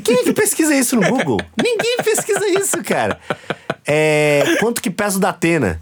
Quem 0.03 0.19
é 0.19 0.23
que 0.23 0.33
pesquisa 0.33 0.75
isso 0.75 0.95
no 0.95 1.01
Google? 1.09 1.39
Ninguém 1.57 1.97
pesquisa 2.03 2.47
isso, 2.47 2.83
cara. 2.83 3.19
É, 3.85 4.57
quanto 4.59 4.81
que 4.81 4.89
pesa 4.89 5.17
o 5.17 5.19
da 5.19 5.29
Atena? 5.29 5.81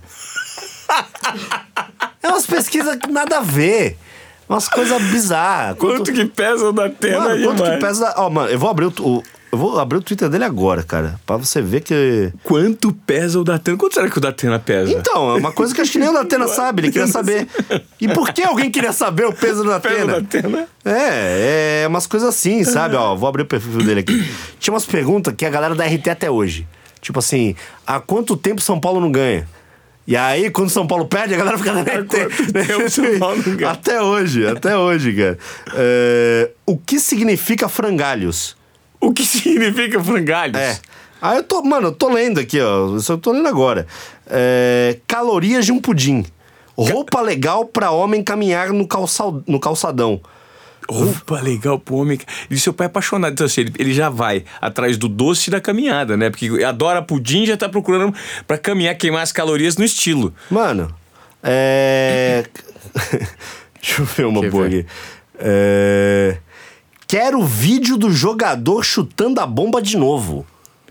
É 2.23 2.29
umas 2.29 2.47
pesquisas 2.47 2.95
que 2.95 3.11
nada 3.11 3.39
a 3.39 3.41
ver. 3.41 3.97
Umas 4.47 4.67
coisas 4.69 5.01
bizarras. 5.03 5.75
Quanto 5.79 6.11
que 6.13 6.25
pesa 6.25 6.69
o 6.69 6.71
da 6.71 6.89
tela 6.89 7.23
Mano, 7.23 7.35
aí, 7.35 7.43
quanto 7.43 7.59
mano? 7.63 7.75
que 7.75 7.85
pesa. 7.85 8.13
Ó, 8.17 8.29
mano, 8.29 8.49
eu 8.49 8.57
vou 8.57 8.69
abrir 8.69 8.85
o, 8.85 8.93
o, 8.99 9.23
Eu 9.51 9.57
vou 9.57 9.79
abrir 9.79 9.97
o 9.97 10.01
Twitter 10.01 10.29
dele 10.29 10.43
agora, 10.45 10.83
cara. 10.83 11.19
Pra 11.25 11.35
você 11.37 11.61
ver 11.61 11.81
que. 11.81 12.31
Quanto 12.43 12.93
pesa 12.93 13.39
o 13.39 13.43
Datena? 13.43 13.77
Quanto 13.77 13.95
será 13.95 14.09
que 14.09 14.17
o 14.17 14.21
Datena 14.21 14.57
pesa? 14.59 14.91
Então, 14.91 15.31
é 15.31 15.33
uma 15.35 15.51
coisa 15.51 15.75
que 15.75 15.81
acho 15.81 15.91
que 15.91 15.99
nem 15.99 16.09
o 16.09 16.13
Datena 16.13 16.47
sabe, 16.49 16.81
ele 16.83 16.91
queria 16.91 17.07
saber. 17.07 17.47
E 17.99 18.07
por 18.07 18.31
que 18.31 18.43
alguém 18.43 18.71
queria 18.71 18.93
saber 18.93 19.25
o 19.25 19.33
peso 19.33 19.63
do 19.63 19.69
Datena? 19.69 20.21
Datena? 20.21 20.67
É, 20.85 21.81
é 21.83 21.87
umas 21.87 22.07
coisas 22.07 22.29
assim, 22.29 22.63
sabe? 22.63 22.95
Ó, 22.95 23.15
vou 23.15 23.27
abrir 23.27 23.43
o 23.43 23.45
perfil 23.45 23.79
dele 23.79 23.99
aqui. 23.99 24.31
Tinha 24.59 24.73
umas 24.73 24.85
perguntas 24.85 25.33
que 25.35 25.45
a 25.45 25.49
galera 25.49 25.75
da 25.75 25.85
RT 25.85 26.09
até 26.09 26.31
hoje. 26.31 26.65
Tipo 27.01 27.19
assim, 27.19 27.55
há 27.85 27.99
quanto 27.99 28.35
tempo 28.35 28.59
São 28.61 28.79
Paulo 28.79 28.99
não 28.99 29.11
ganha? 29.11 29.47
E 30.07 30.15
aí, 30.15 30.49
quando 30.49 30.69
São 30.69 30.87
Paulo 30.87 31.05
perde, 31.05 31.33
a 31.35 31.37
galera 31.37 31.57
fica 31.57 31.73
não 33.45 33.55
ganha? 33.57 33.71
Até 33.71 34.01
hoje, 34.01 34.47
até 34.47 34.77
hoje, 34.77 35.13
cara. 35.13 35.37
É, 35.75 36.51
o 36.65 36.77
que 36.77 36.97
significa 36.97 37.67
frangalhos? 37.67 38.55
O 39.01 39.11
que 39.11 39.25
significa 39.27 40.01
frangalhos? 40.01 40.55
É. 40.57 40.79
Ah, 41.21 41.35
eu 41.35 41.43
tô, 41.43 41.61
mano, 41.61 41.87
eu 41.87 41.91
tô 41.91 42.07
lendo 42.07 42.39
aqui, 42.39 42.61
ó. 42.61 42.95
Isso 42.95 43.11
eu 43.11 43.17
tô 43.17 43.33
lendo 43.33 43.49
agora. 43.49 43.85
É, 44.27 44.97
calorias 45.05 45.65
de 45.65 45.73
um 45.73 45.79
pudim. 45.79 46.25
Roupa 46.77 47.19
legal 47.19 47.65
pra 47.65 47.91
homem 47.91 48.23
caminhar 48.23 48.71
no, 48.71 48.87
calçal, 48.87 49.41
no 49.45 49.59
calçadão. 49.59 50.21
Roupa 50.89 51.41
legal 51.41 51.77
pro 51.77 51.95
homem. 51.95 52.19
E 52.49 52.57
seu 52.57 52.73
pai 52.73 52.85
é 52.85 52.87
apaixonado. 52.87 53.33
Então, 53.33 53.45
assim, 53.45 53.61
ele, 53.61 53.73
ele 53.77 53.93
já 53.93 54.09
vai 54.09 54.43
atrás 54.61 54.97
do 54.97 55.07
doce 55.07 55.49
da 55.49 55.59
caminhada, 55.59 56.15
né? 56.15 56.29
Porque 56.29 56.63
adora 56.63 57.01
pudim 57.01 57.43
e 57.43 57.47
já 57.47 57.57
tá 57.57 57.67
procurando 57.67 58.13
pra 58.47 58.57
caminhar, 58.57 58.95
queimar 58.95 59.21
as 59.21 59.31
calorias 59.31 59.77
no 59.77 59.83
estilo. 59.83 60.33
Mano, 60.49 60.93
é. 61.43 62.45
Deixa 63.81 64.01
eu 64.01 64.05
ver 64.05 64.25
uma 64.25 64.47
boa 64.49 64.67
aqui. 64.67 64.85
É... 65.39 66.37
Quero 67.07 67.43
vídeo 67.43 67.95
do 67.95 68.11
jogador 68.11 68.83
chutando 68.83 69.39
a 69.39 69.45
bomba 69.45 69.81
de 69.81 69.95
novo. 69.95 70.45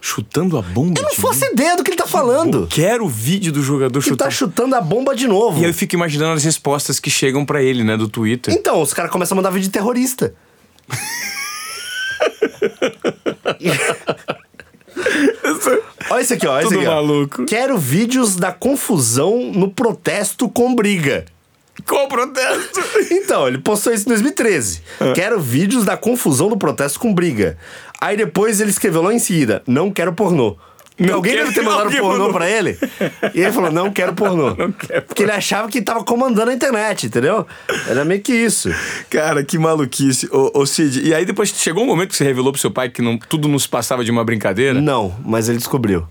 Chutando 0.08 0.56
a 0.56 0.62
bomba. 0.62 1.00
Eu 1.00 1.02
não 1.02 1.10
faço 1.14 1.40
novo? 1.40 1.52
ideia 1.52 1.76
do 1.76 1.82
que 1.82 1.90
ele 1.90 1.96
tá 1.98 2.06
falando. 2.06 2.68
Quero 2.70 3.06
o 3.06 3.08
vídeo 3.08 3.50
do 3.52 3.60
jogador 3.60 3.98
Ele 3.98 4.16
tá 4.16 4.30
chutando. 4.30 4.32
chutando 4.32 4.76
a 4.76 4.80
bomba 4.80 5.16
de 5.16 5.26
novo. 5.26 5.58
E 5.58 5.64
aí 5.64 5.70
eu 5.70 5.74
fico 5.74 5.96
imaginando 5.96 6.34
as 6.34 6.44
respostas 6.44 7.00
que 7.00 7.10
chegam 7.10 7.44
pra 7.44 7.60
ele, 7.60 7.82
né, 7.82 7.96
do 7.96 8.08
Twitter. 8.08 8.54
Então, 8.54 8.80
os 8.80 8.94
caras 8.94 9.10
começam 9.10 9.34
a 9.34 9.36
mandar 9.38 9.50
vídeo 9.50 9.66
de 9.66 9.72
terrorista. 9.72 10.32
Olha 16.08 16.22
isso 16.22 16.34
aqui, 16.34 16.46
ó. 16.46 16.58
Esse 16.60 16.68
Tudo 16.68 16.78
aqui, 16.78 16.88
ó. 16.88 16.94
maluco. 16.94 17.44
Quero 17.44 17.76
vídeos 17.76 18.36
da 18.36 18.52
confusão 18.52 19.50
no 19.52 19.68
protesto 19.70 20.48
com 20.48 20.72
briga. 20.74 21.24
Qual 21.86 22.08
protesto? 22.08 22.80
Então, 23.10 23.46
ele 23.46 23.58
postou 23.58 23.92
isso 23.92 24.04
em 24.04 24.08
2013. 24.08 24.82
Ah. 25.00 25.12
Quero 25.12 25.40
vídeos 25.40 25.84
da 25.84 25.96
confusão 25.96 26.48
do 26.48 26.56
protesto 26.56 26.98
com 26.98 27.12
briga. 27.12 27.56
Aí 28.00 28.16
depois 28.16 28.60
ele 28.60 28.70
escreveu 28.70 29.02
lá 29.02 29.12
em 29.12 29.18
seguida: 29.18 29.62
Não 29.66 29.90
quero 29.90 30.12
pornô. 30.12 30.56
Não 30.98 31.16
Alguém 31.16 31.36
deve 31.36 31.52
ter 31.52 31.62
mandado 31.62 31.90
pornô 31.90 32.08
mandou. 32.08 32.32
pra 32.32 32.48
ele. 32.48 32.78
E 33.34 33.40
ele 33.40 33.52
falou: 33.52 33.70
Não 33.70 33.90
quero 33.92 34.14
pornô. 34.14 34.54
Não 34.56 34.72
quero 34.72 35.02
Porque 35.02 35.22
ele 35.22 35.32
achava 35.32 35.68
que 35.68 35.82
tava 35.82 36.02
comandando 36.02 36.50
a 36.50 36.54
internet, 36.54 37.06
entendeu? 37.06 37.46
Era 37.86 38.04
meio 38.04 38.20
que 38.22 38.32
isso. 38.32 38.70
Cara, 39.10 39.44
que 39.44 39.58
maluquice. 39.58 40.26
Ô, 40.32 40.60
ô 40.60 40.66
Cid, 40.66 41.06
e 41.06 41.12
aí 41.14 41.24
depois 41.24 41.50
chegou 41.50 41.84
um 41.84 41.86
momento 41.86 42.10
que 42.10 42.16
você 42.16 42.24
revelou 42.24 42.50
pro 42.52 42.60
seu 42.60 42.70
pai 42.70 42.88
que 42.88 43.02
não, 43.02 43.18
tudo 43.18 43.46
nos 43.46 43.66
passava 43.66 44.02
de 44.04 44.10
uma 44.10 44.24
brincadeira? 44.24 44.80
Não, 44.80 45.14
mas 45.24 45.48
ele 45.48 45.58
descobriu. 45.58 46.06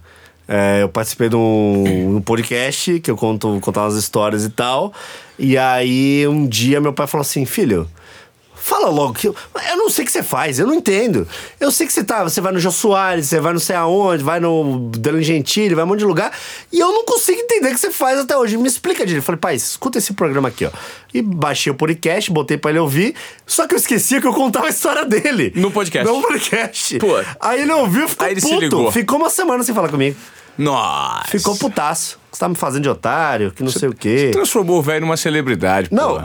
É, 0.48 0.84
eu 0.84 0.90
participei 0.90 1.30
de 1.30 1.36
um, 1.36 2.18
um 2.18 2.22
podcast 2.22 3.00
que 3.00 3.10
eu 3.10 3.18
conto 3.18 3.60
contava 3.62 3.88
as 3.88 3.96
histórias 3.96 4.46
e 4.46 4.50
tal. 4.50 4.94
E 5.38 5.58
aí 5.58 6.28
um 6.28 6.48
dia 6.48 6.80
meu 6.80 6.94
pai 6.94 7.08
falou 7.08 7.22
assim: 7.22 7.46
Filho, 7.46 7.90
fala 8.66 8.90
logo 8.90 9.14
que 9.14 9.28
eu, 9.28 9.36
eu 9.70 9.78
não 9.78 9.92
sei 9.92 10.04
o 10.04 10.06
que 10.08 10.12
você 10.12 10.24
faz, 10.24 10.58
eu 10.58 10.66
não 10.66 10.74
entendo. 10.74 11.28
Eu 11.60 11.70
sei 11.72 11.86
que 11.86 11.94
você 11.94 12.04
tá, 12.04 12.24
você 12.24 12.42
vai 12.42 12.52
no 12.52 12.60
Jô 12.60 12.72
Soares, 12.72 13.28
você 13.28 13.40
vai 13.40 13.54
não 13.54 13.60
sei 13.60 13.76
aonde, 13.76 14.24
vai 14.24 14.40
no 14.40 14.90
Dani 14.90 15.22
Gentili, 15.24 15.76
vai 15.76 15.84
um 15.84 15.88
monte 15.88 16.00
de 16.00 16.06
lugar, 16.06 16.32
e 16.72 16.80
eu 16.80 16.92
não 16.92 17.06
consigo 17.06 17.40
entender 17.40 17.70
o 17.70 17.74
que 17.74 17.80
você 17.80 17.92
faz 17.92 18.20
até 18.20 18.36
hoje. 18.36 18.58
Me 18.58 18.68
explica 18.68 19.06
direito. 19.06 19.22
Eu 19.22 19.26
falei, 19.26 19.40
pai, 19.40 19.54
escuta 19.56 20.00
esse 20.00 20.14
programa 20.14 20.48
aqui, 20.48 20.66
ó. 20.66 20.72
E 21.14 21.22
baixei 21.22 21.72
o 21.72 21.76
podcast, 21.76 22.32
botei 22.32 22.58
pra 22.58 22.72
ele 22.72 22.80
ouvir, 22.80 23.14
só 23.46 23.68
que 23.68 23.76
eu 23.76 23.78
esquecia 23.78 24.20
que 24.20 24.26
eu 24.26 24.34
contava 24.34 24.66
a 24.66 24.70
história 24.70 25.06
dele. 25.06 25.54
No 25.56 25.70
podcast. 25.70 26.12
No 26.12 26.22
podcast. 26.24 26.98
Pô. 26.98 27.08
Aí 27.40 27.62
ele 27.62 27.72
ouviu, 27.72 28.10
ficou 28.10 28.26
Aí 28.26 28.34
ele 28.34 28.42
se 28.42 28.50
puto. 28.50 28.60
ligou. 28.62 28.92
Ficou 28.92 29.18
uma 29.20 29.30
semana 29.30 29.64
sem 29.64 29.76
falar 29.76 29.90
comigo. 29.90 30.18
Nossa. 30.58 31.28
Ficou 31.28 31.56
putaço. 31.56 32.20
Você 32.32 32.40
tá 32.40 32.50
me 32.50 32.56
fazendo 32.56 32.82
de 32.84 32.90
otário, 32.90 33.52
que 33.52 33.62
não 33.64 33.72
sei 33.72 33.90
o 33.90 33.94
quê. 33.94 34.32
Transformou 34.34 34.80
o 34.80 34.82
velho 34.82 35.02
numa 35.02 35.16
celebridade, 35.18 35.90
Não, 35.92 36.16
pô. 36.16 36.24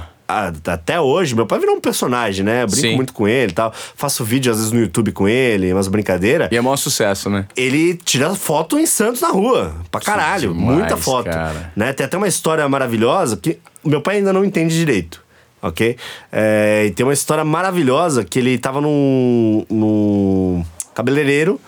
Até 0.66 1.01
hoje, 1.01 1.35
meu 1.35 1.47
pai 1.47 1.59
virou 1.59 1.76
um 1.76 1.81
personagem, 1.81 2.45
né? 2.45 2.62
Eu 2.62 2.66
Brinco 2.66 2.89
Sim. 2.89 2.97
muito 2.97 3.12
com 3.12 3.26
ele 3.26 3.53
e 3.53 3.55
tal. 3.55 3.72
Faço 3.74 4.24
vídeo 4.24 4.51
às 4.51 4.59
vezes 4.59 4.72
no 4.72 4.81
YouTube 4.81 5.12
com 5.12 5.28
ele, 5.28 5.72
umas 5.72 5.89
brincadeiras. 5.89 6.49
E 6.51 6.57
é 6.57 6.61
maior 6.61 6.76
sucesso, 6.76 7.28
né? 7.28 7.47
Ele 7.57 7.95
tira 7.95 8.35
foto 8.35 8.78
em 8.78 8.87
Santos 8.87 9.20
na 9.20 9.28
rua. 9.28 9.74
Pra 9.91 10.01
caralho. 10.01 10.53
demais, 10.53 10.78
muita 10.78 10.97
foto. 10.97 11.31
cara. 11.31 11.72
Né? 11.76 11.93
Tem 11.93 12.07
até 12.07 12.16
uma 12.16 12.28
história 12.28 12.68
maravilhosa 12.68 13.37
que 13.37 13.59
meu 13.85 14.01
pai 14.01 14.16
ainda 14.16 14.33
não 14.33 14.45
entende 14.45 14.74
direito. 14.74 15.22
Ok? 15.62 15.97
É, 16.33 16.85
e 16.87 16.91
tem 16.91 17.05
uma 17.05 17.12
história 17.12 17.45
maravilhosa 17.45 18.24
que 18.24 18.39
ele 18.39 18.57
tava 18.59 18.81
num, 18.81 19.64
num 19.68 20.64
cabeleireiro. 20.95 21.61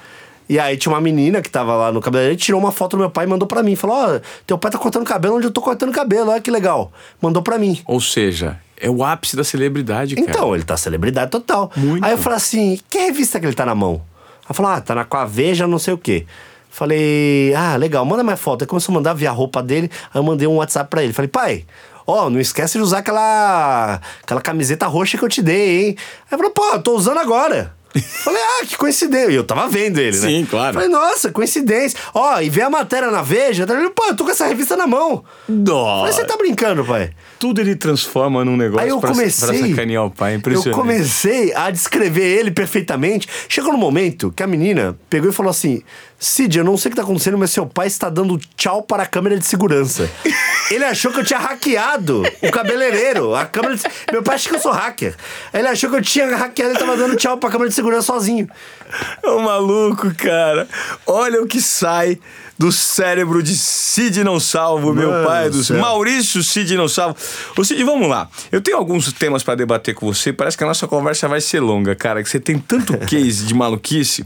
E 0.52 0.58
aí 0.58 0.76
tinha 0.76 0.92
uma 0.92 1.00
menina 1.00 1.40
que 1.40 1.48
tava 1.48 1.74
lá 1.74 1.90
no 1.90 1.98
cabeleireiro, 1.98 2.38
tirou 2.38 2.60
uma 2.60 2.70
foto 2.70 2.90
do 2.90 2.98
meu 2.98 3.08
pai 3.08 3.24
e 3.24 3.26
mandou 3.26 3.48
pra 3.48 3.62
mim. 3.62 3.74
Falou: 3.74 3.96
Ó, 3.96 4.20
teu 4.46 4.58
pai 4.58 4.70
tá 4.70 4.76
cortando 4.76 5.02
cabelo 5.02 5.36
onde 5.36 5.46
eu 5.46 5.50
tô 5.50 5.62
cortando 5.62 5.90
cabelo, 5.94 6.30
olha 6.30 6.42
que 6.42 6.50
legal. 6.50 6.92
Mandou 7.22 7.42
pra 7.42 7.58
mim. 7.58 7.80
Ou 7.86 7.98
seja, 8.02 8.60
é 8.78 8.90
o 8.90 9.02
ápice 9.02 9.34
da 9.34 9.44
celebridade, 9.44 10.14
cara. 10.14 10.28
Então, 10.28 10.54
ele 10.54 10.62
tá 10.62 10.76
celebridade 10.76 11.30
total. 11.30 11.72
Muito. 11.74 12.04
Aí 12.04 12.12
eu 12.12 12.18
falei 12.18 12.36
assim: 12.36 12.78
que 12.90 12.98
revista 12.98 13.40
que 13.40 13.46
ele 13.46 13.54
tá 13.54 13.64
na 13.64 13.74
mão? 13.74 14.02
Ela 14.44 14.52
falou: 14.52 14.72
ah, 14.72 14.80
tá 14.82 14.94
na 14.94 15.06
com 15.06 15.16
a 15.16 15.24
Veja, 15.24 15.66
não 15.66 15.78
sei 15.78 15.94
o 15.94 15.98
quê. 15.98 16.26
Falei, 16.68 17.54
ah, 17.54 17.76
legal, 17.76 18.04
manda 18.04 18.22
mais 18.22 18.38
foto. 18.38 18.60
Aí 18.60 18.66
começou 18.66 18.92
a 18.92 18.96
mandar 18.96 19.14
via 19.14 19.30
roupa 19.30 19.62
dele, 19.62 19.90
aí 20.12 20.20
eu 20.20 20.22
mandei 20.22 20.46
um 20.46 20.56
WhatsApp 20.56 20.90
pra 20.90 21.02
ele. 21.02 21.14
Falei, 21.14 21.28
pai, 21.30 21.64
ó, 22.06 22.28
não 22.28 22.38
esquece 22.38 22.76
de 22.76 22.84
usar 22.84 22.98
aquela, 22.98 24.02
aquela 24.22 24.40
camiseta 24.42 24.86
roxa 24.86 25.16
que 25.16 25.24
eu 25.24 25.28
te 25.30 25.40
dei, 25.40 25.86
hein? 25.86 25.96
Aí 26.30 26.36
falou, 26.36 26.50
pô, 26.50 26.74
eu 26.74 26.82
tô 26.82 26.94
usando 26.94 27.18
agora. 27.18 27.74
Falei, 28.00 28.42
ah, 28.42 28.66
que 28.66 28.76
coincidência. 28.76 29.30
E 29.30 29.34
eu 29.34 29.44
tava 29.44 29.68
vendo 29.68 29.98
ele, 29.98 30.16
né? 30.16 30.28
Sim, 30.28 30.46
claro. 30.48 30.74
Falei, 30.74 30.88
nossa, 30.88 31.30
coincidência. 31.30 31.98
Ó, 32.14 32.40
e 32.40 32.48
vê 32.48 32.62
a 32.62 32.70
matéria 32.70 33.10
na 33.10 33.22
Veja. 33.22 33.66
Ele, 33.68 33.90
pô, 33.90 34.06
eu 34.06 34.16
tô 34.16 34.24
com 34.24 34.30
essa 34.30 34.46
revista 34.46 34.76
na 34.76 34.86
mão. 34.86 35.24
Falei, 35.46 35.62
Nossa. 35.62 36.12
você 36.12 36.24
tá 36.24 36.36
brincando, 36.36 36.84
pai? 36.84 37.10
Tudo 37.42 37.60
ele 37.60 37.74
transforma 37.74 38.44
num 38.44 38.56
negócio 38.56 38.84
Aí 38.84 38.90
eu 38.90 39.00
pra, 39.00 39.10
comecei. 39.10 39.48
pra 39.48 39.68
sacanear 39.68 40.04
o 40.04 40.10
pai. 40.12 40.34
Impressionante. 40.36 40.78
Eu 40.78 40.80
comecei 40.80 41.52
a 41.52 41.72
descrever 41.72 42.22
ele 42.22 42.52
perfeitamente. 42.52 43.28
Chegou 43.48 43.72
no 43.72 43.78
momento 43.78 44.30
que 44.30 44.44
a 44.44 44.46
menina 44.46 44.96
pegou 45.10 45.28
e 45.28 45.32
falou 45.32 45.50
assim: 45.50 45.82
Cid, 46.20 46.58
eu 46.58 46.64
não 46.64 46.76
sei 46.76 46.88
o 46.88 46.92
que 46.92 46.96
tá 46.96 47.02
acontecendo, 47.02 47.36
mas 47.36 47.50
seu 47.50 47.66
pai 47.66 47.88
está 47.88 48.08
dando 48.08 48.38
tchau 48.56 48.84
para 48.84 49.02
a 49.02 49.06
câmera 49.06 49.36
de 49.36 49.44
segurança. 49.44 50.08
Ele 50.70 50.84
achou 50.84 51.10
que 51.12 51.18
eu 51.18 51.24
tinha 51.24 51.40
hackeado 51.40 52.22
o 52.40 52.50
cabeleireiro. 52.52 53.34
A 53.34 53.44
câmera 53.44 53.74
de... 53.74 53.82
Meu 54.12 54.22
pai 54.22 54.36
acha 54.36 54.48
que 54.48 54.54
eu 54.54 54.60
sou 54.60 54.70
hacker. 54.70 55.16
Ele 55.52 55.66
achou 55.66 55.90
que 55.90 55.96
eu 55.96 56.02
tinha 56.02 56.36
hackeado 56.36 56.74
e 56.74 56.78
tava 56.78 56.96
dando 56.96 57.16
tchau 57.16 57.38
pra 57.38 57.50
câmera 57.50 57.68
de 57.68 57.74
segurança 57.74 58.06
sozinho. 58.06 58.48
É 59.20 59.30
um 59.30 59.40
maluco, 59.40 60.14
cara. 60.14 60.68
Olha 61.04 61.42
o 61.42 61.46
que 61.46 61.60
sai 61.60 62.20
do 62.62 62.70
cérebro 62.70 63.42
de 63.42 63.56
Cid 63.56 64.22
Não 64.22 64.38
Salvo, 64.38 64.94
meu 64.94 65.10
Mano 65.10 65.26
pai 65.26 65.50
do 65.50 65.64
céu. 65.64 65.78
Maurício 65.80 66.44
Cid 66.44 66.76
Não 66.76 66.86
Salvo. 66.86 67.16
Ô 67.58 67.64
Cid, 67.64 67.82
vamos 67.82 68.08
lá. 68.08 68.28
Eu 68.52 68.60
tenho 68.60 68.76
alguns 68.76 69.12
temas 69.12 69.42
pra 69.42 69.56
debater 69.56 69.96
com 69.96 70.06
você. 70.06 70.32
Parece 70.32 70.56
que 70.56 70.62
a 70.62 70.66
nossa 70.68 70.86
conversa 70.86 71.26
vai 71.26 71.40
ser 71.40 71.58
longa, 71.58 71.96
cara. 71.96 72.22
Que 72.22 72.30
você 72.30 72.38
tem 72.38 72.56
tanto 72.60 72.96
case 73.04 73.44
de 73.46 73.52
maluquice. 73.52 74.24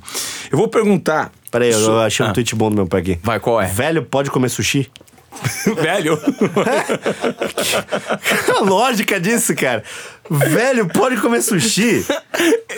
Eu 0.52 0.58
vou 0.58 0.68
perguntar. 0.68 1.32
Peraí, 1.50 1.72
eu 1.72 1.80
so- 1.80 1.98
achei 1.98 2.26
um 2.26 2.28
Ah, 2.28 2.32
tweet 2.34 2.54
bom 2.54 2.68
do 2.68 2.76
meu 2.76 2.86
pai 2.86 3.00
aqui. 3.00 3.18
Vai, 3.22 3.40
qual 3.40 3.58
é? 3.58 3.64
Velho 3.66 4.02
pode 4.02 4.30
comer 4.30 4.50
sushi? 4.50 4.90
Velho. 5.80 6.20
a 8.54 8.60
lógica 8.60 9.18
disso, 9.18 9.54
cara. 9.54 9.82
Velho 10.30 10.86
pode 10.88 11.16
comer 11.22 11.40
sushi? 11.42 12.04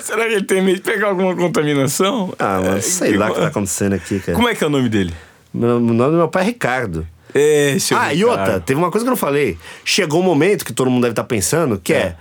Será 0.02 0.24
que 0.26 0.34
ele 0.34 0.44
tem 0.44 0.62
medo 0.62 0.76
de 0.76 0.82
pegar 0.82 1.08
alguma 1.08 1.34
contaminação? 1.34 2.32
Ah, 2.38 2.60
É, 2.62 2.68
mano, 2.68 2.82
sei 2.82 3.16
lá 3.16 3.26
o 3.26 3.28
que 3.30 3.34
tá 3.34 3.40
Como 3.40 3.46
acontecendo 3.48 3.94
aqui, 3.94 4.20
cara. 4.20 4.50
é 4.50 4.54
que 4.54 4.62
é 4.62 4.66
o 4.66 4.70
nome 4.70 4.88
dele? 4.88 5.12
O 5.54 5.58
nome 5.58 5.96
do 5.96 6.16
meu 6.16 6.28
pai 6.28 6.42
é 6.42 6.46
Ricardo. 6.46 7.06
É, 7.34 7.76
ah, 7.94 8.12
e 8.12 8.18
Ricardo. 8.18 8.40
outra, 8.40 8.60
teve 8.60 8.78
uma 8.78 8.90
coisa 8.90 9.04
que 9.04 9.08
eu 9.08 9.12
não 9.12 9.16
falei. 9.16 9.58
Chegou 9.84 10.20
um 10.20 10.24
momento 10.24 10.64
que 10.64 10.72
todo 10.72 10.90
mundo 10.90 11.02
deve 11.02 11.12
estar 11.12 11.24
pensando, 11.24 11.78
que 11.78 11.92
é. 11.92 12.16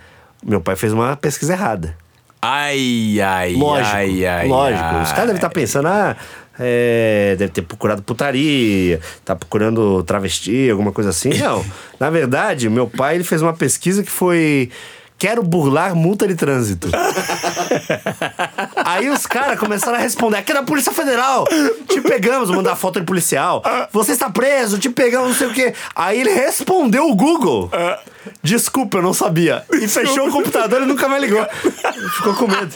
Meu 0.45 0.61
pai 0.61 0.75
fez 0.75 0.93
uma 0.93 1.15
pesquisa 1.15 1.53
errada. 1.53 1.95
Ai, 2.41 3.19
ai, 3.19 3.53
Lógico. 3.53 3.95
ai, 3.95 4.25
ai. 4.25 4.47
lógico. 4.47 4.83
ai. 4.83 5.03
Os 5.03 5.09
caras 5.09 5.25
devem 5.25 5.35
estar 5.35 5.49
pensando, 5.49 5.87
ah, 5.87 6.15
é, 6.59 7.35
deve 7.37 7.51
ter 7.51 7.61
procurado 7.61 8.01
putaria, 8.01 8.99
tá 9.25 9.35
procurando 9.35 10.03
travesti, 10.03 10.69
alguma 10.69 10.91
coisa 10.91 11.09
assim. 11.09 11.29
Não. 11.37 11.65
Na 11.99 12.09
verdade, 12.09 12.69
meu 12.69 12.87
pai 12.87 13.15
ele 13.15 13.23
fez 13.23 13.41
uma 13.41 13.53
pesquisa 13.53 14.03
que 14.03 14.11
foi. 14.11 14.69
Quero 15.17 15.41
burlar 15.41 15.95
multa 15.95 16.27
de 16.27 16.35
trânsito. 16.35 16.89
Aí 18.75 19.09
os 19.09 19.25
caras 19.25 19.59
começaram 19.59 19.97
a 19.97 20.01
responder: 20.01 20.37
aqui 20.37 20.51
é 20.51 20.55
da 20.55 20.63
Polícia 20.63 20.91
Federal, 20.91 21.47
te 21.87 22.01
pegamos, 22.01 22.51
mandar 22.51 22.75
foto 22.75 22.99
de 22.99 23.05
policial. 23.05 23.63
Você 23.91 24.11
está 24.11 24.29
preso, 24.29 24.77
te 24.77 24.89
pegamos, 24.89 25.29
não 25.29 25.35
sei 25.35 25.47
o 25.47 25.53
quê. 25.53 25.73
Aí 25.95 26.19
ele 26.19 26.31
respondeu 26.31 27.09
o 27.09 27.15
Google. 27.15 27.71
Desculpa, 28.43 28.97
eu 28.97 29.01
não 29.01 29.13
sabia. 29.13 29.63
E 29.73 29.87
fechou 29.87 30.27
o 30.27 30.31
computador 30.31 30.81
e 30.83 30.85
nunca 30.85 31.07
mais 31.07 31.23
ligou. 31.23 31.45
Ficou 32.15 32.35
com 32.35 32.47
medo. 32.47 32.73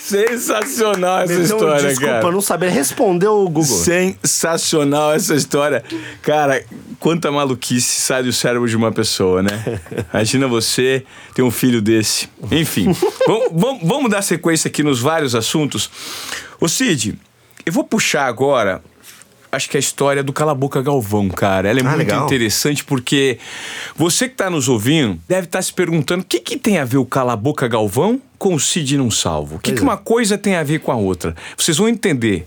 Sensacional 0.00 1.20
essa 1.20 1.40
história, 1.40 1.88
desculpa, 1.88 2.12
cara. 2.12 2.32
não 2.32 2.40
saber 2.40 2.70
responder 2.70 3.28
o 3.28 3.44
Google. 3.44 3.64
Sensacional 3.64 5.14
essa 5.14 5.34
história. 5.34 5.84
Cara, 6.20 6.64
quanta 6.98 7.30
maluquice 7.30 8.00
sai 8.00 8.24
do 8.24 8.32
cérebro 8.32 8.68
de 8.68 8.76
uma 8.76 8.90
pessoa, 8.90 9.42
né? 9.42 9.80
Imagina 10.12 10.48
você 10.48 11.04
ter 11.34 11.42
um 11.42 11.50
filho 11.50 11.80
desse. 11.80 12.28
Enfim, 12.50 12.92
vamos, 13.26 13.48
vamos, 13.52 13.80
vamos 13.84 14.10
dar 14.10 14.22
sequência 14.22 14.68
aqui 14.68 14.82
nos 14.82 15.00
vários 15.00 15.34
assuntos. 15.34 15.90
Ô 16.60 16.68
Cid, 16.68 17.16
eu 17.64 17.72
vou 17.72 17.84
puxar 17.84 18.26
agora. 18.26 18.82
Acho 19.56 19.70
que 19.70 19.76
é 19.76 19.78
a 19.78 19.80
história 19.80 20.22
do 20.22 20.32
Cala 20.32 20.54
Boca 20.54 20.82
Galvão, 20.82 21.28
cara. 21.30 21.68
Ela 21.68 21.80
é 21.80 21.82
Ah, 21.82 21.86
muito 21.86 21.98
legal. 21.98 22.24
interessante 22.26 22.84
porque 22.84 23.38
você 23.96 24.28
que 24.28 24.34
está 24.34 24.50
nos 24.50 24.68
ouvindo 24.68 25.18
deve 25.26 25.46
estar 25.46 25.62
se 25.62 25.72
perguntando 25.72 26.22
o 26.22 26.26
que, 26.26 26.40
que 26.40 26.58
tem 26.58 26.78
a 26.78 26.84
ver 26.84 26.98
o 26.98 27.06
Cala 27.06 27.34
Boca 27.34 27.66
Galvão 27.66 28.20
com 28.38 28.54
o 28.54 28.60
Cid 28.60 28.98
não 28.98 29.10
salvo. 29.10 29.56
O 29.56 29.58
que, 29.58 29.72
que 29.72 29.80
é. 29.80 29.82
uma 29.82 29.96
coisa 29.96 30.36
tem 30.36 30.56
a 30.56 30.62
ver 30.62 30.80
com 30.80 30.92
a 30.92 30.96
outra? 30.96 31.34
Vocês 31.56 31.78
vão 31.78 31.88
entender 31.88 32.46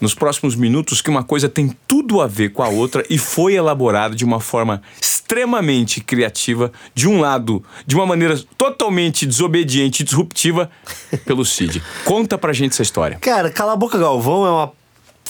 nos 0.00 0.14
próximos 0.14 0.54
minutos 0.54 1.00
que 1.02 1.08
uma 1.10 1.22
coisa 1.24 1.48
tem 1.48 1.74
tudo 1.86 2.20
a 2.20 2.26
ver 2.26 2.50
com 2.52 2.62
a 2.62 2.68
outra 2.68 3.04
e 3.08 3.16
foi 3.18 3.54
elaborado 3.54 4.14
de 4.14 4.24
uma 4.24 4.40
forma 4.40 4.82
extremamente 5.00 6.00
criativa, 6.00 6.72
de 6.94 7.08
um 7.08 7.20
lado, 7.20 7.62
de 7.86 7.94
uma 7.94 8.04
maneira 8.06 8.38
totalmente 8.58 9.24
desobediente 9.26 10.02
e 10.02 10.04
disruptiva 10.04 10.70
pelo 11.24 11.44
Cid. 11.44 11.82
Conta 12.04 12.36
pra 12.36 12.52
gente 12.52 12.72
essa 12.72 12.82
história. 12.82 13.16
Cara, 13.20 13.50
Cala 13.50 13.72
a 13.74 13.76
Boca 13.76 13.96
Galvão 13.98 14.44
é 14.46 14.50
uma 14.50 14.72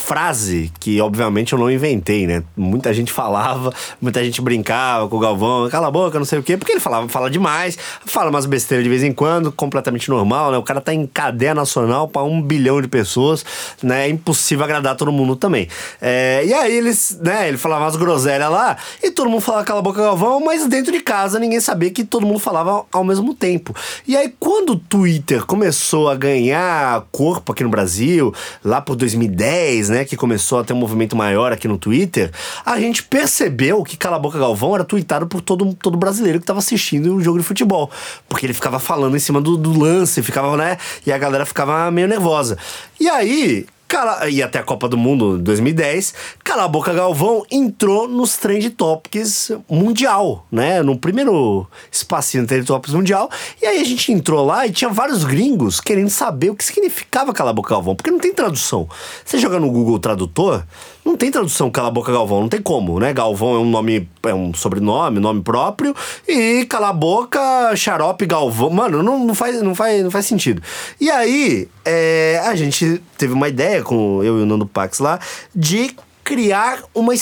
frase 0.01 0.73
que, 0.81 1.01
obviamente, 1.01 1.53
eu 1.53 1.59
não 1.59 1.71
inventei, 1.71 2.27
né? 2.27 2.43
Muita 2.57 2.93
gente 2.93 3.13
falava, 3.13 3.73
muita 4.01 4.25
gente 4.25 4.41
brincava 4.41 5.09
com 5.09 5.17
o 5.17 5.21
Galvão, 5.21 5.69
cala 5.69 5.89
a 5.89 5.91
boca, 5.91 6.19
não 6.19 6.25
sei 6.25 6.39
o 6.39 6.43
quê, 6.43 6.57
porque 6.57 6.73
ele 6.73 6.81
falava, 6.81 7.09
fala 7.09 7.31
demais, 7.31 7.79
fala 8.05 8.31
umas 8.31 8.47
besteiras 8.47 8.83
de 8.83 8.91
vez 8.91 9.03
em 9.03 9.13
quando, 9.13 9.53
completamente 9.53 10.09
normal, 10.09 10.51
né? 10.51 10.59
O 10.59 10.63
cara 10.63 10.81
tá 10.81 10.93
em 10.93 11.07
cadeia 11.07 11.55
nacional 11.55 12.09
pra 12.09 12.23
um 12.23 12.41
bilhão 12.41 12.81
de 12.81 12.89
pessoas, 12.89 13.45
né? 13.83 14.07
É 14.07 14.09
impossível 14.09 14.65
agradar 14.65 14.97
todo 14.97 15.13
mundo 15.13 15.37
também. 15.37 15.69
É, 16.01 16.43
e 16.45 16.55
aí 16.55 16.75
eles, 16.75 17.19
né? 17.23 17.49
Ele 17.49 17.59
falava 17.59 17.85
umas 17.85 17.97
groselhas 17.97 18.51
lá 18.51 18.77
e 19.03 19.11
todo 19.11 19.29
mundo 19.29 19.43
falava 19.43 19.65
cala 19.65 19.81
a 19.81 19.83
boca 19.83 20.03
Galvão, 20.03 20.41
mas 20.41 20.67
dentro 20.67 20.91
de 20.91 21.01
casa 21.01 21.39
ninguém 21.39 21.61
sabia 21.61 21.91
que 21.91 22.03
todo 22.03 22.27
mundo 22.27 22.39
falava 22.39 22.85
ao 22.91 23.05
mesmo 23.05 23.35
tempo. 23.35 23.75
E 24.09 24.17
aí 24.17 24.33
quando 24.41 24.71
o 24.71 24.77
Twitter 24.77 25.45
começou 25.45 26.09
a 26.09 26.15
ganhar 26.15 27.05
corpo 27.13 27.53
aqui 27.53 27.63
no 27.63 27.69
Brasil, 27.69 28.35
lá 28.65 28.81
por 28.81 28.97
2010, 28.97 29.90
né, 29.91 30.05
que 30.05 30.17
começou 30.17 30.61
a 30.61 30.65
ter 30.65 30.73
um 30.73 30.77
movimento 30.77 31.17
maior 31.17 31.53
aqui 31.53 31.69
no 31.69 31.77
Twitter, 31.77 32.31
a 32.65 32.79
gente 32.79 33.03
percebeu 33.03 33.83
que 33.83 33.97
Cala 33.97 34.19
Boca 34.19 34.39
Galvão 34.39 34.75
era 34.75 34.85
tweetado 34.85 35.27
por 35.27 35.41
todo, 35.41 35.75
todo 35.75 35.99
brasileiro 35.99 36.39
que 36.39 36.45
estava 36.45 36.59
assistindo 36.59 37.15
o 37.15 37.23
jogo 37.23 37.39
de 37.39 37.45
futebol. 37.45 37.91
Porque 38.29 38.47
ele 38.47 38.55
ficava 38.55 38.79
falando 38.79 39.17
em 39.17 39.21
cima 39.21 39.41
do, 39.41 39.57
do 39.57 39.79
lance, 39.79 40.23
ficava, 40.23 40.57
né, 40.57 40.79
e 41.05 41.13
a 41.13 41.19
galera 41.19 41.45
ficava 41.45 41.91
meio 41.91 42.09
nervosa. 42.09 42.57
E 42.99 43.09
aí, 43.09 43.67
Cala, 43.91 44.29
e 44.29 44.41
até 44.41 44.61
a 44.61 44.63
Copa 44.63 44.89
do 44.89 44.97
Mundo 44.97 45.37
2010, 45.39 46.15
Cala 46.45 46.63
a 46.63 46.69
Boca 46.69 46.93
Galvão 46.93 47.45
entrou 47.51 48.07
nos 48.07 48.37
Trend 48.37 48.71
Topics 48.71 49.51
mundial, 49.69 50.47
né? 50.51 50.81
No 50.81 50.97
primeiro 50.97 51.67
espacinho 51.91 52.45
do 52.45 52.47
Trend 52.47 52.65
Topics 52.65 52.95
mundial. 52.95 53.29
E 53.61 53.67
aí 53.67 53.81
a 53.81 53.85
gente 53.85 54.13
entrou 54.13 54.47
lá 54.47 54.65
e 54.65 54.71
tinha 54.71 54.89
vários 54.91 55.25
gringos 55.25 55.81
querendo 55.81 56.09
saber 56.09 56.51
o 56.51 56.55
que 56.55 56.65
significava 56.65 57.33
Cala 57.33 57.51
a 57.51 57.53
Boca 57.53 57.75
Galvão, 57.75 57.97
porque 57.97 58.13
não 58.13 58.21
tem 58.21 58.33
tradução. 58.33 58.89
Você 59.25 59.39
joga 59.39 59.59
no 59.59 59.69
Google 59.69 59.99
Tradutor, 59.99 60.63
não 61.05 61.17
tem 61.17 61.31
tradução 61.31 61.71
Cala 61.71 61.89
a 61.89 61.91
Boca 61.91 62.13
Galvão, 62.13 62.43
não 62.43 62.49
tem 62.49 62.61
como, 62.61 62.99
né? 63.01 63.13
Galvão 63.13 63.55
é 63.55 63.59
um 63.59 63.69
nome, 63.69 64.09
é 64.23 64.35
um 64.35 64.53
sobrenome, 64.55 65.19
nome 65.19 65.43
próprio, 65.43 65.95
e 66.29 66.65
Cala 66.67 66.91
a 66.91 66.93
Boca, 66.93 67.75
Xarope 67.75 68.27
Galvão. 68.27 68.71
Mano, 68.71 69.03
não, 69.03 69.25
não, 69.25 69.35
faz, 69.35 69.61
não, 69.63 69.75
faz, 69.75 70.03
não 70.03 70.11
faz 70.11 70.27
sentido. 70.27 70.63
E 71.01 71.11
aí, 71.11 71.69
é, 71.85 72.41
a 72.45 72.55
gente 72.55 73.03
teve 73.17 73.33
uma 73.33 73.49
ideia 73.49 73.83
com 73.83 74.23
eu 74.23 74.39
e 74.39 74.43
o 74.43 74.47
Nando 74.47 74.67
Pax 74.67 74.99
lá 74.99 75.19
de 75.55 75.95
criar 76.23 76.83
uma, 76.95 77.13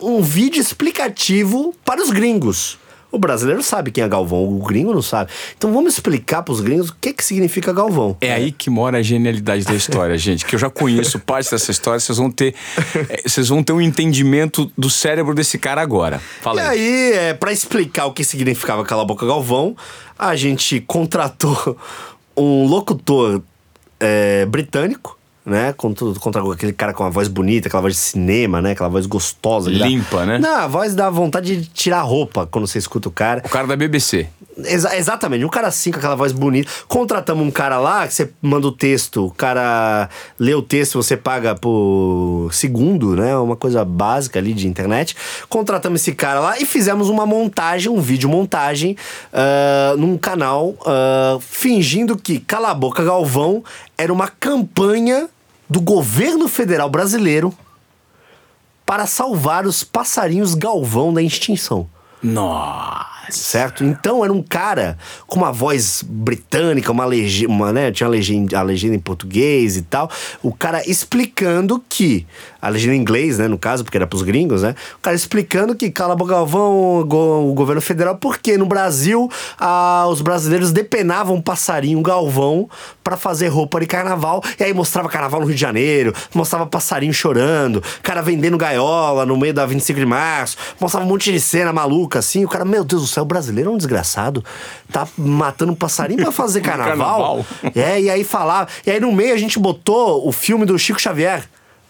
um 0.00 0.20
vídeo 0.22 0.60
explicativo 0.60 1.74
para 1.84 2.02
os 2.02 2.10
gringos. 2.10 2.78
O 3.14 3.18
brasileiro 3.18 3.62
sabe 3.62 3.90
quem 3.92 4.02
é 4.02 4.08
Galvão, 4.08 4.44
o 4.44 4.58
gringo 4.64 4.92
não 4.92 5.02
sabe. 5.02 5.30
Então 5.56 5.72
vamos 5.72 5.94
explicar 5.94 6.42
para 6.42 6.52
os 6.52 6.60
gringos 6.60 6.88
o 6.90 6.96
que, 7.00 7.12
que 7.12 7.24
significa 7.24 7.72
Galvão. 7.72 8.16
É 8.20 8.32
aí 8.32 8.50
que 8.50 8.68
mora 8.68 8.98
a 8.98 9.02
genialidade 9.02 9.64
da 9.64 9.74
história, 9.74 10.18
gente. 10.18 10.44
Que 10.44 10.56
eu 10.56 10.58
já 10.58 10.68
conheço 10.68 11.18
parte 11.20 11.50
dessa 11.50 11.70
história, 11.70 12.00
vocês 12.00 12.18
vão 12.18 12.30
ter, 12.30 12.54
eh, 13.08 13.22
vocês 13.24 13.48
vão 13.48 13.62
ter 13.62 13.72
um 13.72 13.80
entendimento 13.80 14.70
do 14.76 14.90
cérebro 14.90 15.32
desse 15.34 15.58
cara 15.58 15.80
agora. 15.80 16.20
Fala 16.40 16.60
E 16.60 16.66
aí. 16.66 16.78
aí, 16.80 17.12
é, 17.12 17.34
para 17.34 17.52
explicar 17.52 18.06
o 18.06 18.12
que 18.12 18.24
significava 18.24 18.84
Cala 18.84 19.02
a 19.02 19.04
Boca 19.04 19.24
Galvão, 19.24 19.76
a 20.18 20.34
gente 20.34 20.80
contratou 20.80 21.78
um 22.36 22.66
locutor 22.66 23.42
é, 24.00 24.44
britânico, 24.46 25.16
né? 25.44 25.72
Contra, 25.76 26.06
contra 26.14 26.52
aquele 26.52 26.72
cara 26.72 26.92
com 26.94 27.02
uma 27.04 27.10
voz 27.10 27.28
bonita, 27.28 27.68
aquela 27.68 27.82
voz 27.82 27.94
de 27.94 28.00
cinema, 28.00 28.62
né? 28.62 28.72
Aquela 28.72 28.88
voz 28.88 29.06
gostosa. 29.06 29.70
que 29.70 29.78
dá- 29.78 29.86
Limpa, 29.86 30.24
né? 30.24 30.38
Não, 30.38 30.56
a 30.56 30.66
voz 30.66 30.94
dá 30.94 31.10
vontade 31.10 31.56
de 31.56 31.66
tirar 31.68 31.98
a 31.98 32.02
roupa 32.02 32.46
quando 32.50 32.66
você 32.66 32.78
escuta 32.78 33.08
o 33.08 33.12
cara. 33.12 33.42
O 33.44 33.48
cara 33.48 33.66
da 33.66 33.76
BBC. 33.76 34.26
Exa- 34.56 34.96
exatamente, 34.96 35.44
um 35.44 35.48
cara 35.48 35.66
assim, 35.66 35.90
com 35.90 35.98
aquela 35.98 36.14
voz 36.14 36.30
bonita. 36.32 36.70
Contratamos 36.86 37.44
um 37.44 37.50
cara 37.50 37.76
lá, 37.78 38.06
que 38.06 38.14
você 38.14 38.30
manda 38.40 38.66
o 38.68 38.72
texto, 38.72 39.26
o 39.26 39.30
cara 39.32 40.08
lê 40.38 40.54
o 40.54 40.62
texto, 40.62 40.94
você 41.02 41.16
paga 41.16 41.56
por 41.56 42.48
segundo, 42.52 43.16
né? 43.16 43.36
Uma 43.36 43.56
coisa 43.56 43.84
básica 43.84 44.38
ali 44.38 44.54
de 44.54 44.68
internet. 44.68 45.16
Contratamos 45.48 46.00
esse 46.00 46.14
cara 46.14 46.38
lá 46.38 46.58
e 46.58 46.64
fizemos 46.64 47.08
uma 47.08 47.26
montagem, 47.26 47.90
um 47.90 48.00
vídeo 48.00 48.28
montagem, 48.28 48.96
ah, 49.32 49.94
num 49.98 50.16
canal, 50.16 50.74
ah, 50.86 51.36
fingindo 51.40 52.16
que 52.16 52.38
Cala 52.38 52.70
a 52.70 52.74
Boca 52.74 53.02
Galvão 53.04 53.62
era 53.98 54.12
uma 54.12 54.28
campanha 54.28 55.28
do 55.68 55.80
governo 55.80 56.48
federal 56.48 56.88
brasileiro 56.90 57.52
para 58.84 59.06
salvar 59.06 59.66
os 59.66 59.82
passarinhos 59.82 60.54
Galvão 60.54 61.12
da 61.12 61.22
extinção 61.22 61.88
Nossa. 62.24 63.04
certo? 63.30 63.84
Então 63.84 64.22
era 64.24 64.32
um 64.32 64.42
cara 64.42 64.98
com 65.26 65.36
uma 65.36 65.50
voz 65.52 66.04
britânica, 66.06 66.92
uma 66.92 67.04
legenda, 67.06 67.50
uma, 67.52 67.72
né? 67.72 67.90
Tinha 67.90 68.06
a 68.06 68.10
legenda, 68.10 68.58
a 68.58 68.62
legenda 68.62 68.94
em 68.94 68.98
português 68.98 69.76
e 69.76 69.82
tal. 69.82 70.10
O 70.42 70.52
cara 70.52 70.82
explicando 70.88 71.82
que. 71.88 72.26
A 72.60 72.68
legenda 72.70 72.94
em 72.94 72.98
inglês, 73.00 73.36
né? 73.38 73.46
No 73.46 73.58
caso, 73.58 73.84
porque 73.84 73.96
era 73.98 74.06
pros 74.06 74.22
gringos, 74.22 74.62
né? 74.62 74.74
O 74.96 75.00
cara 75.00 75.14
explicando 75.14 75.74
que 75.74 75.90
Cala 75.90 76.16
Galvão, 76.16 77.00
o 77.00 77.04
go- 77.04 77.50
o 77.50 77.52
governo 77.54 77.80
federal, 77.82 78.16
porque 78.16 78.56
no 78.56 78.64
Brasil 78.66 79.28
os 80.10 80.20
brasileiros 80.22 80.72
depenavam 80.72 81.36
um 81.36 81.42
passarinho 81.42 82.00
galvão 82.00 82.68
para 83.02 83.16
fazer 83.18 83.48
roupa 83.48 83.80
de 83.80 83.86
carnaval. 83.86 84.42
E 84.58 84.64
aí 84.64 84.72
mostrava 84.72 85.08
carnaval 85.10 85.40
no 85.40 85.46
Rio 85.46 85.54
de 85.54 85.60
Janeiro, 85.60 86.14
mostrava 86.34 86.64
passarinho 86.66 87.12
chorando, 87.12 87.82
cara 88.02 88.22
vendendo 88.22 88.56
gaiola 88.56 89.26
no 89.26 89.36
meio 89.36 89.52
da 89.52 89.66
25 89.66 90.00
de 90.00 90.06
março, 90.06 90.56
mostrava 90.80 91.04
um 91.04 91.08
monte 91.08 91.30
de 91.30 91.40
cena 91.40 91.70
maluca 91.72 92.13
assim. 92.18 92.44
O 92.44 92.48
cara, 92.48 92.64
meu 92.64 92.84
Deus 92.84 93.02
do 93.02 93.08
céu, 93.08 93.22
o 93.22 93.26
brasileiro 93.26 93.70
é 93.70 93.72
um 93.72 93.76
desgraçado. 93.76 94.44
Tá 94.90 95.06
matando 95.16 95.72
um 95.72 95.76
passarinho 95.76 96.22
pra 96.22 96.32
fazer 96.32 96.60
carnaval. 96.62 97.44
Carnaval. 97.62 97.72
É, 97.74 98.00
e 98.00 98.10
aí 98.10 98.24
falava. 98.24 98.68
E 98.86 98.90
aí 98.90 99.00
no 99.00 99.12
meio 99.12 99.34
a 99.34 99.38
gente 99.38 99.58
botou 99.58 100.26
o 100.26 100.32
filme 100.32 100.64
do 100.64 100.78
Chico 100.78 101.00
Xavier. 101.00 101.44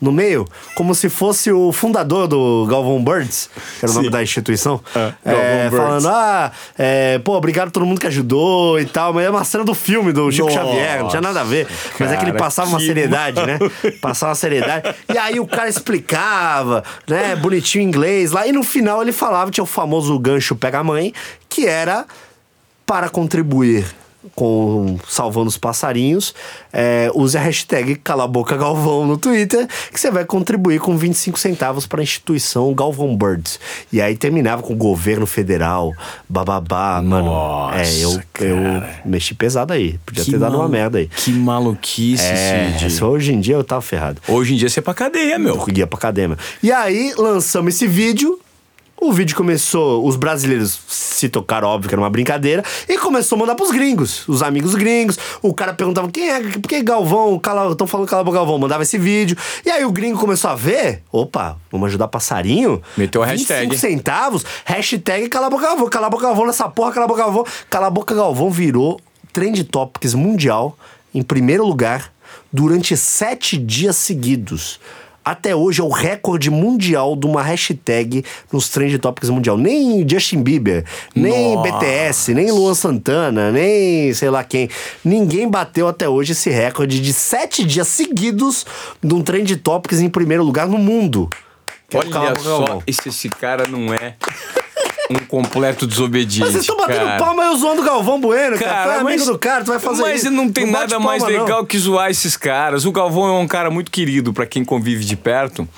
No 0.05 0.13
meio, 0.13 0.47
como 0.75 0.95
se 0.95 1.09
fosse 1.09 1.51
o 1.51 1.73
fundador 1.73 2.29
do 2.29 2.67
Galvão 2.69 3.03
Birds, 3.03 3.49
que 3.79 3.87
era 3.87 3.91
o 3.91 3.95
nome 3.95 4.07
Sim. 4.07 4.13
da 4.13 4.23
instituição. 4.23 4.81
É, 4.95 5.13
É, 5.25 5.71
falando, 5.71 6.09
ah, 6.09 6.53
é, 6.77 7.19
pô, 7.19 7.35
obrigado 7.37 7.69
a 7.69 7.71
todo 7.71 7.87
mundo 7.87 7.99
que 7.99 8.07
ajudou 8.07 8.79
e 8.79 8.85
tal. 8.85 9.15
Mas 9.15 9.25
é 9.25 9.31
uma 9.31 9.45
cena 9.45 9.65
do 9.65 9.75
filme 9.75 10.13
do 10.13 10.31
Chico 10.31 10.49
Nossa, 10.49 10.61
Xavier, 10.61 11.01
não 11.01 11.09
tinha 11.09 11.23
nada 11.23 11.41
a 11.41 11.45
ver. 11.45 11.67
Mas 11.99 12.13
é 12.13 12.17
que 12.17 12.25
ele 12.25 12.33
cara, 12.33 12.45
passava 12.45 12.69
uma 12.69 12.79
que 12.79 12.87
seriedade, 12.87 13.41
né? 13.47 13.59
Passava 14.01 14.31
uma 14.31 14.37
seriedade. 14.37 14.95
E 15.13 15.17
aí 15.17 15.41
o 15.41 15.47
cara 15.47 15.69
explicava, 15.69 16.85
né, 17.09 17.35
bonitinho 17.37 17.83
em 17.85 17.87
inglês 17.89 18.33
lá. 18.33 18.47
E 18.47 18.53
no 18.53 18.63
final 18.63 19.01
ele 19.01 19.13
falava, 19.13 19.51
tinha 19.51 19.65
o 19.65 19.67
famoso 19.67 20.19
gancho 20.19 20.55
pega-mãe, 20.55 21.15
que 21.49 21.67
era 21.67 22.05
para 22.87 23.09
contribuir 23.09 23.87
com 24.35 24.99
salvando 25.09 25.49
os 25.49 25.57
passarinhos, 25.59 26.35
é, 26.72 27.11
use 27.14 27.37
a 27.37 27.41
hashtag 27.41 27.97
Cala 27.97 28.25
a 28.25 28.27
Boca 28.27 28.57
Galvão 28.57 29.07
no 29.07 29.16
Twitter, 29.16 29.66
que 29.93 30.01
você 30.01 30.11
vai 30.11 30.25
contribuir 30.25 30.81
com 30.81 30.97
25 30.97 31.39
centavos 31.39 31.87
para 31.87 32.01
a 32.01 32.03
instituição 32.03 32.72
Galvão 32.75 33.16
Birds. 33.16 33.59
E 33.93 34.01
aí 34.01 34.16
terminava 34.16 34.62
com 34.62 34.72
o 34.72 34.77
governo 34.77 35.27
federal, 35.27 35.93
bababá, 36.29 37.01
mano. 37.03 37.27
Nossa, 37.27 37.77
É, 37.79 38.05
eu, 38.05 38.11
eu 38.41 38.57
cara. 38.81 39.01
mexi 39.05 39.35
pesado 39.35 39.72
aí. 39.72 39.99
Podia 40.05 40.25
Que 40.25 40.31
ter 40.31 40.39
dado 40.39 40.57
uma 40.57 40.68
merda 40.68 40.99
aí. 40.99 41.07
Que 41.09 41.31
maluquice, 41.33 42.22
É, 42.25 42.75
Cid. 42.79 42.91
se 42.91 43.05
hoje 43.05 43.33
em 43.33 43.41
dia 43.41 43.55
eu 43.55 43.64
tava 43.64 43.83
ferrado. 43.83 44.20
Hoje 44.29 44.55
em 44.55 44.57
dia 44.57 44.68
você 44.68 44.81
é 44.81 44.83
pra 44.83 44.95
cadeia, 44.95 45.39
meu. 45.39 45.55
Eu 45.57 45.66
ia 45.77 45.87
pra 45.87 45.97
academia. 45.99 46.37
E 46.62 46.72
aí 46.72 47.12
lançamos 47.16 47.75
esse 47.75 47.87
vídeo. 47.87 48.39
O 49.05 49.13
vídeo 49.13 49.37
começou, 49.37 50.07
os 50.07 50.17
brasileiros 50.17 50.81
se 50.89 51.29
tocaram, 51.29 51.69
óbvio 51.69 51.91
que 51.91 51.95
era 51.95 52.01
uma 52.01 52.09
brincadeira, 52.09 52.65
e 52.89 52.97
começou 52.97 53.37
a 53.37 53.41
mandar 53.41 53.55
pros 53.55 53.71
gringos, 53.71 54.27
os 54.27 54.43
amigos 54.43 54.75
gringos. 54.75 55.19
O 55.43 55.53
cara 55.53 55.75
perguntava: 55.75 56.11
quem 56.11 56.31
é? 56.31 56.41
Por 56.41 56.67
que 56.67 56.83
Galvão? 56.83 57.37
Estão 57.71 57.87
falando 57.87 58.09
Cala 58.09 58.23
a 58.23 58.25
Boca 58.25 58.39
Galvão. 58.39 58.59
Mandava 58.59 58.83
esse 58.83 58.97
vídeo. 58.97 59.37
E 59.63 59.71
aí 59.71 59.85
o 59.85 59.93
gringo 59.93 60.19
começou 60.19 60.51
a 60.51 60.55
ver: 60.55 61.03
opa, 61.13 61.59
vamos 61.71 61.89
ajudar 61.89 62.09
passarinho? 62.09 62.81
Meteu 62.97 63.23
a 63.23 63.27
25 63.27 63.53
hashtag. 63.53 63.79
centavos, 63.79 64.43
hashtag 64.65 65.29
Cala 65.29 65.49
a 65.49 65.51
Boca 65.51 65.67
Galvão, 65.67 65.89
Cala 65.91 66.07
a 66.07 66.11
Boca 66.11 66.23
Galvão 66.23 66.47
nessa 66.47 66.67
porra, 66.71 66.93
Cala 66.93 67.05
a 67.05 67.09
Boca 67.09 67.21
Galvão. 67.21 67.45
Cala 67.69 67.87
a 67.89 67.91
Boca 67.91 68.15
Galvão 68.15 68.51
virou 68.51 68.99
Trend 69.35 69.63
Topics 69.65 70.15
mundial 70.15 70.79
em 71.15 71.23
primeiro 71.23 71.67
lugar 71.67 72.11
durante 72.51 72.97
sete 72.97 73.59
dias 73.59 73.97
seguidos. 73.97 74.81
Até 75.25 75.57
hoje 75.57 75.81
é 75.81 75.85
o 75.85 75.89
recorde 75.89 76.51
mundial 76.51 77.16
de 77.16 77.27
uma 77.27 77.43
hashtag 77.43 78.25
nos 78.53 78.68
Trend 78.68 78.99
Topics 78.99 79.31
mundial. 79.31 79.57
Nem 79.57 80.07
Justin 80.07 80.43
Bieber, 80.43 80.85
nem 81.14 81.55
Nossa. 81.55 81.72
BTS, 81.72 82.35
nem 82.35 82.51
Luan 82.51 82.75
Santana, 82.75 83.51
nem 83.51 84.12
sei 84.12 84.29
lá 84.29 84.45
quem. 84.45 84.68
Ninguém 85.05 85.49
bateu 85.49 85.89
até 85.89 86.09
hoje 86.09 86.33
esse 86.33 86.51
recorde 86.51 87.01
de 87.01 87.12
sete 87.12 87.64
dias 87.64 87.89
seguidos 87.89 88.66
de 89.03 89.14
um 89.14 89.22
Trend 89.22 89.57
Topics 89.57 90.01
em 90.01 90.11
primeiro 90.11 90.45
lugar 90.45 90.68
no 90.68 90.79
mundo. 90.79 91.31
Olha 91.95 92.35
só, 92.39 92.83
esse 92.87 93.29
cara 93.29 93.68
não 93.68 93.95
é 93.95 94.16
um 95.11 95.19
completo 95.27 95.87
desobediente. 95.87 96.41
Mas 96.41 96.53
vocês 96.53 96.63
estão 96.63 96.77
batendo 96.77 97.05
cara. 97.05 97.19
palma 97.19 97.53
e 97.53 97.57
zoando 97.57 97.83
o 97.83 97.85
Galvão 97.85 98.21
Bueno, 98.21 98.59
cara. 98.59 98.71
Cara, 98.71 98.85
Tu 98.85 98.91
é 98.91 99.01
amigo 99.01 99.19
mas, 99.19 99.27
do 99.27 99.39
cara, 99.39 99.65
tu 99.65 99.69
vai 99.69 99.79
fazer 99.79 100.03
mas 100.03 100.23
isso. 100.23 100.31
não 100.31 100.51
tem 100.51 100.71
bate 100.71 100.93
nada 100.93 100.99
mais 100.99 101.23
palma, 101.23 101.37
não. 101.37 101.45
legal 101.45 101.67
que 101.67 101.79
zoar 101.79 102.11
esses 102.11 102.37
caras. 102.37 102.85
O 102.85 102.93
Galvão 102.93 103.27
é 103.37 103.41
um 103.41 103.47
cara 103.47 103.71
muito 103.71 103.91
querido 103.91 104.33
pra 104.33 104.47
quem 104.47 104.65
convive 104.65 105.05
de 105.05 105.17
perto. 105.17 105.69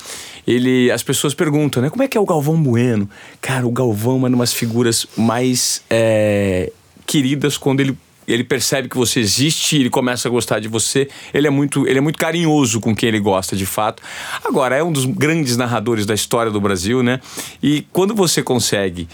Ele, 0.46 0.90
as 0.92 1.02
pessoas 1.02 1.34
perguntam, 1.34 1.82
né? 1.82 1.90
Como 1.90 2.04
é 2.04 2.08
que 2.08 2.16
é 2.16 2.20
o 2.20 2.24
Galvão 2.24 2.62
Bueno? 2.62 3.10
Cara, 3.40 3.66
o 3.66 3.70
Galvão 3.72 4.14
é 4.14 4.28
uma 4.28 4.30
das 4.30 4.52
figuras 4.52 5.04
mais 5.16 5.82
é, 5.90 6.70
queridas 7.04 7.58
quando 7.58 7.80
ele 7.80 7.98
ele 8.26 8.44
percebe 8.44 8.88
que 8.88 8.96
você 8.96 9.20
existe, 9.20 9.76
ele 9.76 9.90
começa 9.90 10.28
a 10.28 10.30
gostar 10.30 10.58
de 10.58 10.68
você. 10.68 11.08
Ele 11.32 11.46
é 11.46 11.50
muito, 11.50 11.86
ele 11.86 11.98
é 11.98 12.00
muito 12.00 12.18
carinhoso 12.18 12.80
com 12.80 12.94
quem 12.94 13.08
ele 13.08 13.20
gosta, 13.20 13.56
de 13.56 13.66
fato. 13.66 14.02
Agora, 14.44 14.76
é 14.76 14.82
um 14.82 14.92
dos 14.92 15.04
grandes 15.04 15.56
narradores 15.56 16.06
da 16.06 16.14
história 16.14 16.50
do 16.50 16.60
Brasil, 16.60 17.02
né? 17.02 17.20
E 17.62 17.86
quando 17.92 18.14
você 18.14 18.42
consegue 18.42 19.08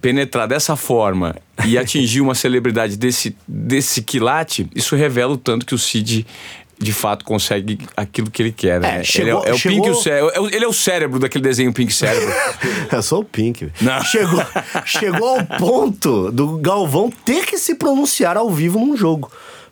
penetrar 0.00 0.46
dessa 0.46 0.76
forma 0.76 1.34
e 1.66 1.76
atingir 1.76 2.20
uma 2.20 2.34
celebridade 2.36 2.96
desse, 2.96 3.36
desse 3.46 4.02
quilate, 4.02 4.68
isso 4.74 4.94
revela 4.94 5.32
o 5.32 5.38
tanto 5.38 5.66
que 5.66 5.74
o 5.74 5.78
Cid 5.78 6.26
de 6.80 6.92
fato 6.92 7.24
consegue 7.24 7.78
aquilo 7.96 8.30
que 8.30 8.40
ele 8.42 8.52
quer, 8.52 8.80
né? 8.80 9.00
É, 9.00 9.04
chegou- 9.04 9.40
ele 9.42 9.48
é, 9.48 9.50
é 9.50 9.54
o 9.54 9.58
chegou- 9.58 9.82
Pink, 9.84 9.90
o 9.90 10.00
cé- 10.02 10.20
é 10.20 10.40
o- 10.40 10.46
ele 10.48 10.64
é 10.64 10.68
o 10.68 10.72
cérebro 10.72 11.18
daquele 11.18 11.42
desenho 11.42 11.72
Pink 11.72 11.92
Cérebro. 11.92 12.28
É 12.90 13.02
só 13.02 13.18
o 13.18 13.24
Pink. 13.24 13.70
Não. 13.80 14.00
Chegou, 14.02 14.42
chegou 14.86 15.28
ao 15.38 15.44
ponto 15.58 16.30
do 16.32 16.56
Galvão 16.58 17.10
ter 17.24 17.44
que 17.44 17.58
se 17.58 17.74
pronunciar 17.74 18.36
ao 18.36 18.50
vivo 18.50 18.78
num 18.78 18.96
jogo. 18.96 19.30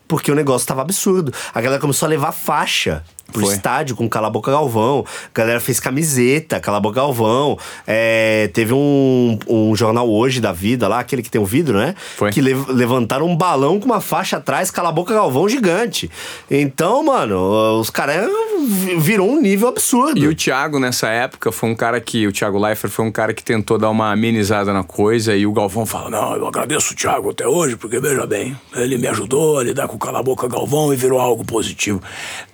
Porque 0.08 0.30
o 0.30 0.34
negócio 0.36 0.66
tava 0.68 0.82
absurdo. 0.82 1.32
A 1.52 1.60
galera 1.60 1.80
começou 1.80 2.06
a 2.06 2.10
levar 2.10 2.30
faixa 2.32 3.02
pro 3.32 3.42
Foi. 3.44 3.54
estádio 3.54 3.96
com 3.96 4.08
Cala 4.08 4.30
Boca 4.30 4.50
Galvão. 4.50 5.04
A 5.34 5.38
galera 5.38 5.60
fez 5.60 5.78
camiseta, 5.80 6.60
Cala 6.60 6.80
Boca 6.80 6.96
Galvão. 7.00 7.58
É, 7.86 8.48
teve 8.52 8.72
um, 8.72 9.38
um 9.48 9.74
jornal 9.76 10.08
hoje 10.08 10.40
da 10.40 10.52
vida 10.52 10.88
lá, 10.88 11.00
aquele 11.00 11.22
que 11.22 11.30
tem 11.30 11.40
o 11.40 11.44
vidro, 11.44 11.76
né? 11.78 11.94
Foi. 12.16 12.30
Que 12.30 12.40
lev- 12.40 12.68
levantaram 12.68 13.26
um 13.26 13.36
balão 13.36 13.78
com 13.80 13.86
uma 13.86 14.00
faixa 14.00 14.36
atrás, 14.38 14.70
Cala 14.70 14.88
a 14.88 14.92
Boca 14.92 15.12
Galvão 15.14 15.48
gigante. 15.48 16.10
Então, 16.50 17.02
mano, 17.04 17.78
os 17.80 17.90
caras 17.90 18.28
vi- 18.68 18.96
virou 18.96 19.28
um 19.30 19.40
nível 19.40 19.68
absurdo. 19.68 20.18
E 20.18 20.26
o 20.28 20.34
Thiago, 20.34 20.78
nessa 20.78 21.08
época, 21.08 21.50
foi 21.52 21.68
um 21.68 21.74
cara 21.74 22.00
que. 22.00 22.26
O 22.26 22.32
Thiago 22.32 22.58
Leifert 22.58 22.92
foi 22.92 23.04
um 23.04 23.12
cara 23.12 23.34
que 23.34 23.42
tentou 23.42 23.78
dar 23.78 23.90
uma 23.90 24.12
amenizada 24.12 24.72
na 24.72 24.82
coisa. 24.84 25.34
E 25.36 25.46
o 25.46 25.52
Galvão 25.52 25.84
fala: 25.84 26.10
Não, 26.10 26.36
eu 26.36 26.46
agradeço 26.46 26.92
o 26.92 26.96
Thiago 26.96 27.30
até 27.30 27.46
hoje, 27.46 27.76
porque 27.76 27.98
veja 28.00 28.26
bem, 28.26 28.56
ele 28.74 28.96
me 28.98 29.06
ajudou 29.08 29.58
a 29.58 29.64
lidar 29.64 29.88
com 29.88 29.96
o 29.96 29.98
Cala-Boca 29.98 30.48
Galvão 30.48 30.92
e 30.92 30.96
virou 30.96 31.18
algo 31.20 31.44
positivo. 31.44 32.00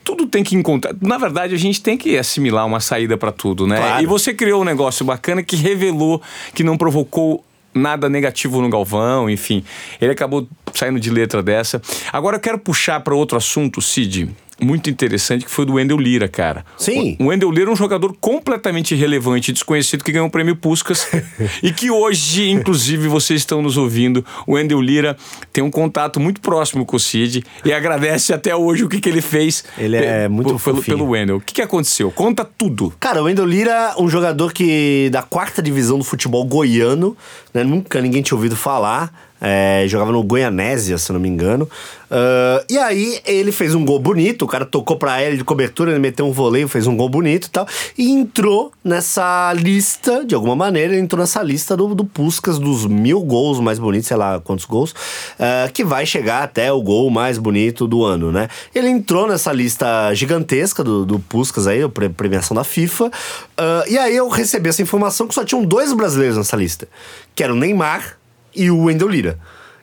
Tudo 0.04 0.26
tem 0.26 0.42
que 0.42 0.56
encontrar. 0.56 0.94
Na 1.00 1.18
verdade, 1.18 1.54
a 1.54 1.58
gente 1.58 1.82
tem 1.82 1.96
que 1.96 2.16
assimilar 2.16 2.66
uma 2.66 2.80
saída 2.80 3.16
pra 3.16 3.32
tudo, 3.32 3.66
né? 3.66 3.76
Claro. 3.76 4.02
E 4.02 4.06
você 4.06 4.34
criou 4.34 4.62
um 4.62 4.64
negócio 4.64 5.04
bacana 5.04 5.42
que 5.42 5.56
revelou 5.56 6.20
que 6.54 6.64
não 6.64 6.76
provocou 6.76 7.44
nada 7.74 8.08
negativo 8.08 8.60
no 8.60 8.68
Galvão, 8.68 9.30
enfim. 9.30 9.64
Ele 10.00 10.12
acabou 10.12 10.46
saindo 10.74 11.00
de 11.00 11.10
letra 11.10 11.42
dessa. 11.42 11.80
Agora 12.12 12.36
eu 12.36 12.40
quero 12.40 12.58
puxar 12.58 13.00
para 13.00 13.14
outro 13.14 13.36
assunto, 13.36 13.80
Cid, 13.80 14.28
muito 14.62 14.88
interessante, 14.88 15.44
que 15.44 15.50
foi 15.50 15.64
do 15.64 15.74
Wendel 15.74 15.98
Lira, 15.98 16.28
cara. 16.28 16.64
Sim. 16.78 17.16
O 17.18 17.26
Wendel 17.26 17.50
Lira 17.50 17.70
é 17.70 17.72
um 17.72 17.76
jogador 17.76 18.14
completamente 18.20 18.94
irrelevante 18.94 19.50
e 19.50 19.52
desconhecido 19.52 20.04
que 20.04 20.12
ganhou 20.12 20.28
o 20.28 20.30
prêmio 20.30 20.56
Puskas 20.56 21.08
e 21.62 21.72
que 21.72 21.90
hoje, 21.90 22.48
inclusive, 22.48 23.08
vocês 23.08 23.40
estão 23.40 23.60
nos 23.60 23.76
ouvindo. 23.76 24.24
O 24.46 24.54
Wendel 24.54 24.80
Lira 24.80 25.16
tem 25.52 25.62
um 25.62 25.70
contato 25.70 26.20
muito 26.20 26.40
próximo 26.40 26.86
com 26.86 26.96
o 26.96 27.00
Cid 27.00 27.44
e 27.64 27.72
agradece 27.72 28.32
até 28.32 28.54
hoje 28.54 28.84
o 28.84 28.88
que, 28.88 29.00
que 29.00 29.08
ele 29.08 29.20
fez 29.20 29.64
Ele 29.76 29.96
é 29.96 30.28
muito 30.28 30.58
pelo, 30.58 30.82
pelo 30.82 31.08
Wendel. 31.10 31.36
O 31.36 31.40
que, 31.40 31.54
que 31.54 31.62
aconteceu? 31.62 32.10
Conta 32.10 32.44
tudo. 32.44 32.92
Cara, 33.00 33.20
o 33.20 33.24
Wendel 33.24 33.46
Lira, 33.46 33.94
um 33.98 34.08
jogador 34.08 34.52
que 34.52 35.08
da 35.10 35.22
quarta 35.22 35.62
divisão 35.62 35.98
do 35.98 36.04
futebol 36.04 36.44
goiano, 36.44 37.16
né? 37.52 37.64
Nunca 37.64 38.00
ninguém 38.00 38.22
tinha 38.22 38.36
ouvido 38.36 38.56
falar. 38.56 39.31
É, 39.42 39.84
jogava 39.88 40.12
no 40.12 40.22
Goianésia, 40.22 40.96
se 40.96 41.12
não 41.12 41.18
me 41.20 41.28
engano. 41.28 41.68
Ah, 42.14 42.62
e 42.68 42.76
aí 42.76 43.20
ele 43.24 43.50
fez 43.50 43.74
um 43.74 43.84
gol 43.86 43.98
bonito, 43.98 44.44
o 44.44 44.46
cara 44.46 44.66
tocou 44.66 44.98
pra 44.98 45.22
ele 45.22 45.38
de 45.38 45.44
cobertura, 45.44 45.90
ele 45.90 45.98
meteu 45.98 46.26
um 46.26 46.32
voleio, 46.32 46.68
fez 46.68 46.86
um 46.86 46.94
gol 46.94 47.08
bonito 47.08 47.46
e 47.46 47.50
tal. 47.50 47.66
E 47.96 48.10
entrou 48.10 48.70
nessa 48.84 49.50
lista, 49.54 50.22
de 50.24 50.34
alguma 50.34 50.54
maneira, 50.54 50.92
ele 50.92 51.00
entrou 51.00 51.18
nessa 51.20 51.42
lista 51.42 51.74
do, 51.74 51.94
do 51.94 52.04
Puskas 52.04 52.58
dos 52.58 52.86
mil 52.86 53.20
gols 53.22 53.60
mais 53.60 53.78
bonitos, 53.78 54.08
sei 54.08 54.16
lá 54.18 54.38
quantos 54.40 54.66
gols, 54.66 54.94
ah, 55.40 55.70
que 55.72 55.82
vai 55.82 56.04
chegar 56.04 56.42
até 56.42 56.70
o 56.70 56.82
gol 56.82 57.08
mais 57.08 57.38
bonito 57.38 57.86
do 57.86 58.04
ano, 58.04 58.30
né? 58.30 58.48
Ele 58.74 58.88
entrou 58.88 59.26
nessa 59.26 59.50
lista 59.50 60.12
gigantesca 60.14 60.84
do, 60.84 61.06
do 61.06 61.18
Puskas 61.18 61.66
aí, 61.66 61.82
a 61.82 61.88
pre- 61.88 62.10
premiação 62.10 62.54
da 62.54 62.62
FIFA. 62.62 63.10
ah, 63.56 63.84
e 63.88 63.96
aí 63.96 64.14
eu 64.14 64.28
recebi 64.28 64.68
essa 64.68 64.82
informação 64.82 65.26
que 65.26 65.34
só 65.34 65.44
tinham 65.44 65.64
dois 65.64 65.94
brasileiros 65.94 66.36
nessa 66.36 66.56
lista, 66.56 66.86
que 67.34 67.42
era 67.42 67.52
o 67.52 67.56
Neymar 67.56 68.18
e 68.54 68.70
o 68.70 68.84
Wendel 68.84 69.08
Lira. 69.08 69.38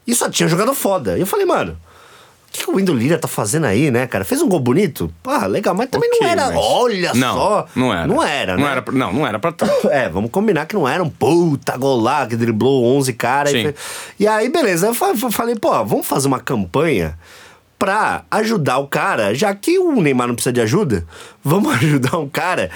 E 0.06 0.14
só 0.16 0.30
tinha 0.30 0.48
jogador 0.50 0.74
foda. 0.74 1.18
E 1.18 1.22
eu 1.22 1.28
falei, 1.28 1.46
mano, 1.46 1.74
o 1.74 2.52
que, 2.52 2.64
que 2.64 2.70
o 2.72 2.76
Wendel 2.76 2.96
Lira 2.96 3.18
tá 3.18 3.28
fazendo 3.28 3.66
aí, 3.66 3.92
né, 3.92 4.08
cara? 4.08 4.26
Fez 4.26 4.42
um 4.42 4.50
gol 4.50 4.60
bonito? 4.60 5.14
Pá, 5.22 5.46
legal, 5.46 5.76
mas 5.76 5.88
também 5.90 6.10
Ok, 6.10 6.20
não 6.22 6.28
era. 6.28 6.46
mas- 6.48 6.56
Olha 6.58 7.14
não, 7.14 7.34
só. 7.36 7.68
Não 7.76 7.94
era. 7.94 8.08
Não 8.08 8.24
era, 8.24 8.58
né? 8.58 8.64
Não 8.64 8.70
era, 8.70 8.84
não, 8.92 9.14
não 9.14 9.28
era 9.28 9.38
pra 9.40 9.52
tanto. 9.54 9.88
É, 9.90 10.10
vamos 10.10 10.32
combinar 10.32 10.66
que 10.66 10.74
não 10.76 10.88
era 10.88 11.04
um 11.04 11.10
puta 11.10 11.78
gol 11.78 12.02
lá 12.02 12.26
que 12.26 12.36
driblou 12.36 12.84
11 12.98 13.14
caras. 13.14 13.54
E, 13.54 13.76
e 14.20 14.28
aí, 14.28 14.50
beleza. 14.50 14.88
Eu 14.88 14.94
fa- 14.96 15.16
fa- 15.16 15.30
falei, 15.32 15.56
pô, 15.56 15.70
vamos 15.86 16.08
fazer 16.08 16.28
uma 16.28 16.40
campanha 16.40 17.18
pra 17.78 18.24
ajudar 18.30 18.78
o 18.80 18.88
cara, 18.88 19.34
já 19.34 19.56
que 19.56 19.80
o 19.80 20.02
Neymar 20.02 20.28
não 20.28 20.36
precisa 20.36 20.52
de 20.52 20.60
ajuda, 20.60 21.06
vamos 21.42 21.74
ajudar 21.76 22.18
um 22.18 22.28
cara 22.28 22.70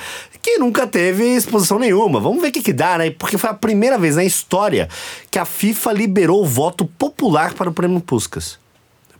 que 0.43 0.57
nunca 0.57 0.85
teve 0.85 1.23
exposição 1.23 1.79
nenhuma. 1.79 2.19
Vamos 2.19 2.41
ver 2.41 2.49
o 2.49 2.51
que, 2.51 2.61
que 2.61 2.73
dá, 2.73 2.97
né? 2.97 3.09
Porque 3.11 3.37
foi 3.37 3.49
a 3.49 3.53
primeira 3.53 3.97
vez 3.97 4.17
na 4.17 4.25
história 4.25 4.89
que 5.31 5.39
a 5.39 5.45
FIFA 5.45 5.93
liberou 5.93 6.43
o 6.43 6.45
voto 6.45 6.85
popular 6.85 7.53
para 7.53 7.69
o 7.69 7.73
prêmio 7.73 8.01
Puskas. 8.01 8.59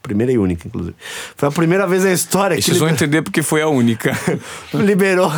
Primeira 0.03 0.33
e 0.33 0.37
única, 0.37 0.67
inclusive. 0.67 0.93
Foi 1.37 1.47
a 1.47 1.51
primeira 1.51 1.87
vez 1.87 2.03
na 2.03 2.11
história 2.11 2.57
que 2.57 2.61
vocês 2.61 2.77
vão 2.77 2.89
liber- 2.89 3.01
entender 3.01 3.21
porque 3.21 3.41
foi 3.41 3.61
a 3.61 3.69
única. 3.69 4.11
liberou 4.73 5.31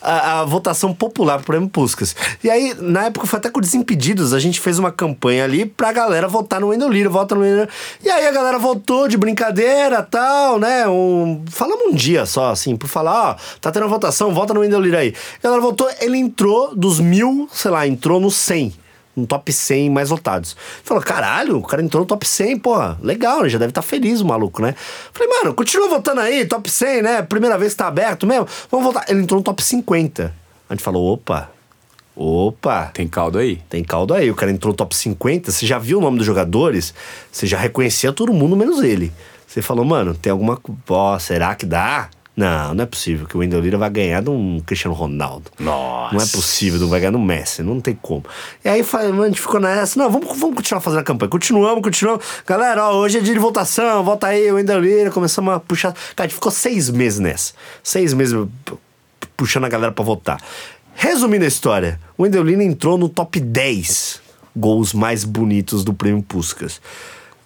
a, 0.00 0.40
a 0.40 0.44
votação 0.44 0.94
popular 0.94 1.38
pro 1.38 1.46
Prêmio 1.46 1.68
Puskas. 1.68 2.14
E 2.42 2.48
aí, 2.48 2.72
na 2.78 3.06
época, 3.06 3.26
foi 3.26 3.38
até 3.40 3.50
com 3.50 3.60
Desimpedidos, 3.60 4.32
a 4.32 4.38
gente 4.38 4.60
fez 4.60 4.78
uma 4.78 4.92
campanha 4.92 5.42
ali 5.42 5.66
pra 5.66 5.92
galera 5.92 6.28
votar 6.28 6.60
no 6.60 6.68
Wendel 6.68 6.88
Lira, 6.88 7.08
vota 7.10 7.34
no 7.34 7.40
Wendel. 7.40 7.66
E 8.00 8.08
aí 8.08 8.24
a 8.26 8.30
galera 8.30 8.60
votou 8.60 9.08
de 9.08 9.16
brincadeira 9.16 10.00
tal, 10.04 10.56
né? 10.60 10.86
Um, 10.86 11.42
falamos 11.50 11.86
um 11.92 11.94
dia 11.94 12.24
só, 12.24 12.50
assim, 12.52 12.76
por 12.76 12.86
falar, 12.88 13.30
ó, 13.32 13.36
tá 13.60 13.72
tendo 13.72 13.86
a 13.86 13.88
votação, 13.88 14.32
vota 14.32 14.54
no 14.54 14.60
Wendel 14.60 14.80
Lira 14.80 14.98
aí. 15.00 15.12
A 15.40 15.42
galera 15.48 15.60
votou, 15.60 15.90
ele 16.00 16.16
entrou 16.16 16.76
dos 16.76 17.00
mil, 17.00 17.48
sei 17.52 17.72
lá, 17.72 17.86
entrou 17.88 18.20
no 18.20 18.30
100 18.30 18.72
no 19.16 19.26
top 19.26 19.52
100 19.52 19.90
mais 19.90 20.08
votados. 20.08 20.56
Falou, 20.82 21.02
caralho, 21.02 21.58
o 21.58 21.62
cara 21.62 21.82
entrou 21.82 22.02
no 22.02 22.06
top 22.06 22.26
100, 22.26 22.58
porra, 22.58 22.98
legal, 23.02 23.42
né? 23.42 23.48
já 23.48 23.58
deve 23.58 23.70
estar 23.70 23.82
feliz 23.82 24.20
o 24.20 24.26
maluco, 24.26 24.62
né? 24.62 24.74
Falei, 25.12 25.28
mano, 25.28 25.54
continua 25.54 25.88
votando 25.88 26.20
aí, 26.20 26.46
top 26.46 26.70
100, 26.70 27.02
né? 27.02 27.22
Primeira 27.22 27.58
vez 27.58 27.72
que 27.72 27.78
tá 27.78 27.86
aberto 27.86 28.26
mesmo, 28.26 28.46
vamos 28.70 28.86
votar. 28.86 29.04
Ele 29.08 29.22
entrou 29.22 29.38
no 29.38 29.44
top 29.44 29.62
50. 29.62 30.34
A 30.68 30.74
gente 30.74 30.82
falou, 30.82 31.12
opa, 31.12 31.50
opa, 32.16 32.90
Tem 32.94 33.06
caldo 33.06 33.38
aí? 33.38 33.56
tem 33.68 33.84
caldo 33.84 34.14
aí. 34.14 34.30
O 34.30 34.34
cara 34.34 34.50
entrou 34.50 34.72
no 34.72 34.76
top 34.76 34.96
50, 34.96 35.50
você 35.50 35.66
já 35.66 35.78
viu 35.78 35.98
o 35.98 36.00
nome 36.00 36.16
dos 36.16 36.26
jogadores, 36.26 36.94
você 37.30 37.46
já 37.46 37.58
reconhecia 37.58 38.12
todo 38.12 38.32
mundo 38.32 38.56
menos 38.56 38.82
ele. 38.82 39.12
Você 39.46 39.60
falou, 39.60 39.84
mano, 39.84 40.14
tem 40.14 40.30
alguma. 40.30 40.58
Ó, 40.88 41.18
será 41.18 41.54
que 41.54 41.66
dá? 41.66 42.08
Não, 42.34 42.74
não 42.74 42.84
é 42.84 42.86
possível 42.86 43.26
que 43.26 43.36
o 43.36 43.40
Wendel 43.40 43.60
Lira 43.60 43.76
vai 43.76 43.90
ganhar 43.90 44.22
de 44.22 44.30
um 44.30 44.60
Cristiano 44.64 44.94
Ronaldo. 44.94 45.50
Nossa. 45.58 46.14
Não 46.14 46.22
é 46.22 46.26
possível, 46.26 46.80
não 46.80 46.88
vai 46.88 46.98
ganhar 46.98 47.12
no 47.12 47.18
Messi, 47.18 47.62
não 47.62 47.78
tem 47.78 47.94
como. 48.00 48.24
E 48.64 48.68
aí 48.68 48.80
a 48.80 49.26
gente 49.26 49.40
ficou 49.40 49.60
nessa, 49.60 49.98
não, 49.98 50.10
vamos, 50.10 50.28
vamos 50.38 50.56
continuar 50.56 50.80
fazendo 50.80 51.00
a 51.00 51.04
campanha. 51.04 51.28
Continuamos, 51.28 51.82
continuamos. 51.82 52.24
Galera, 52.46 52.88
ó, 52.88 52.96
hoje 52.96 53.18
é 53.18 53.20
dia 53.20 53.34
de 53.34 53.38
votação, 53.38 54.02
vota 54.02 54.28
aí, 54.28 54.50
o 54.50 54.54
Wendel 54.54 54.80
Lira, 54.80 55.10
começamos 55.10 55.52
a 55.52 55.60
puxar. 55.60 55.92
Cara, 55.92 56.04
a 56.18 56.22
gente 56.22 56.34
ficou 56.34 56.50
seis 56.50 56.88
meses 56.88 57.18
nessa. 57.18 57.52
Seis 57.82 58.14
meses 58.14 58.34
puxando 59.36 59.64
a 59.64 59.68
galera 59.68 59.92
pra 59.92 60.04
votar. 60.04 60.40
Resumindo 60.94 61.44
a 61.44 61.48
história, 61.48 62.00
o 62.16 62.22
Wendel 62.22 62.44
Lira 62.44 62.64
entrou 62.64 62.96
no 62.96 63.08
top 63.08 63.40
10 63.40 64.22
gols 64.56 64.94
mais 64.94 65.24
bonitos 65.24 65.84
do 65.84 65.92
Prêmio 65.92 66.22
Puskas. 66.22 66.80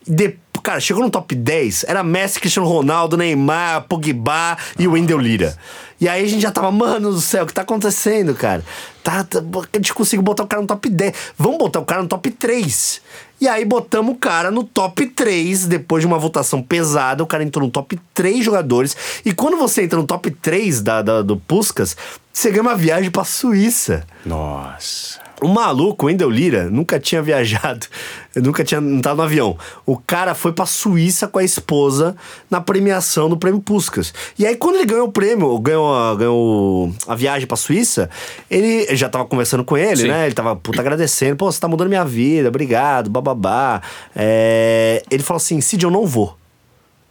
De, 0.07 0.37
Cara, 0.67 0.81
chegou 0.81 1.01
no 1.05 1.11
top 1.11 1.33
10, 1.33 1.85
era 1.87 2.03
Messi, 2.03 2.41
Cristiano 2.41 2.69
Ronaldo, 2.69 3.17
Neymar, 3.17 3.83
Pogba 3.83 4.59
e 4.77 4.89
o 4.89 4.95
Wendel 4.95 5.21
Lira. 5.21 5.57
E 6.01 6.09
aí 6.09 6.25
a 6.25 6.27
gente 6.27 6.43
já 6.43 6.51
tava, 6.51 6.73
mano 6.73 7.13
do 7.13 7.21
céu, 7.21 7.45
o 7.45 7.47
que 7.47 7.55
tá 7.55 7.63
acontecendo, 7.63 8.35
cara? 8.35 8.65
Tá, 9.01 9.23
tá, 9.23 9.39
a 9.39 9.77
gente 9.77 9.95
conseguiu 9.95 10.25
botar 10.25 10.43
o 10.43 10.47
cara 10.49 10.61
no 10.61 10.67
top 10.67 10.89
10. 10.89 11.15
Vamos 11.39 11.59
botar 11.59 11.79
o 11.79 11.85
cara 11.85 12.03
no 12.03 12.09
top 12.09 12.33
3. 12.33 13.01
E 13.41 13.47
aí 13.47 13.65
botamos 13.65 14.17
o 14.17 14.19
cara 14.19 14.51
no 14.51 14.65
top 14.65 15.07
3, 15.07 15.67
depois 15.67 16.01
de 16.03 16.07
uma 16.09 16.19
votação 16.19 16.61
pesada, 16.61 17.23
o 17.23 17.29
cara 17.29 17.45
entrou 17.45 17.65
no 17.65 17.71
top 17.71 17.97
3 18.13 18.45
jogadores. 18.45 18.97
E 19.25 19.33
quando 19.33 19.57
você 19.57 19.85
entra 19.85 19.97
no 19.97 20.05
top 20.05 20.33
3 20.33 20.83
da, 20.83 21.01
da 21.01 21.23
do 21.23 21.37
Puskas, 21.37 21.97
você 22.33 22.51
ganha 22.51 22.63
uma 22.63 22.75
viagem 22.75 23.09
pra 23.09 23.23
Suíça. 23.23 24.05
Nossa. 24.25 25.26
O 25.41 25.49
maluco, 25.49 26.07
o 26.07 26.09
Wendel 26.09 26.31
Lira, 26.31 26.71
nunca 26.71 26.99
tinha 26.99 27.21
viajado, 27.21 27.87
nunca 28.37 28.65
tinha 28.65 28.81
entrado 28.81 29.17
no 29.17 29.23
avião. 29.23 29.57
O 29.85 29.97
cara 29.97 30.35
foi 30.35 30.53
pra 30.53 30.65
Suíça 30.65 31.29
com 31.29 31.39
a 31.39 31.45
esposa 31.45 32.17
na 32.51 32.61
premiação 32.61 33.29
do 33.29 33.37
prêmio 33.37 33.61
Puskas. 33.61 34.15
E 34.39 34.47
aí, 34.47 34.57
quando 34.57 34.77
ele 34.77 34.87
ganhou 34.87 35.09
o 35.09 35.13
prêmio, 35.13 35.59
ganhou 35.59 35.95
a, 35.95 36.15
ganhou 36.15 36.93
a 37.07 37.15
viagem 37.15 37.47
pra 37.47 37.57
Suíça, 37.57 38.09
ele 38.51 38.95
já 38.97 39.09
tava 39.09 39.27
conversando 39.27 39.65
com 39.65 39.77
ele, 39.77 40.03
Sim. 40.03 40.09
né? 40.09 40.27
Ele 40.27 40.35
tava 40.35 40.57
puta 40.57 40.81
agradecendo, 40.81 41.37
pô, 41.37 41.53
você 41.53 41.61
tá 41.61 41.69
mudando 41.69 41.89
minha 41.89 42.05
vida, 42.05 42.49
obrigado, 42.49 43.11
bababá. 43.11 43.83
É... 44.15 45.03
Ele 45.11 45.23
falou 45.23 45.39
assim: 45.39 45.61
Cid, 45.61 45.85
eu 45.85 45.91
não 45.91 46.07
vou. 46.07 46.37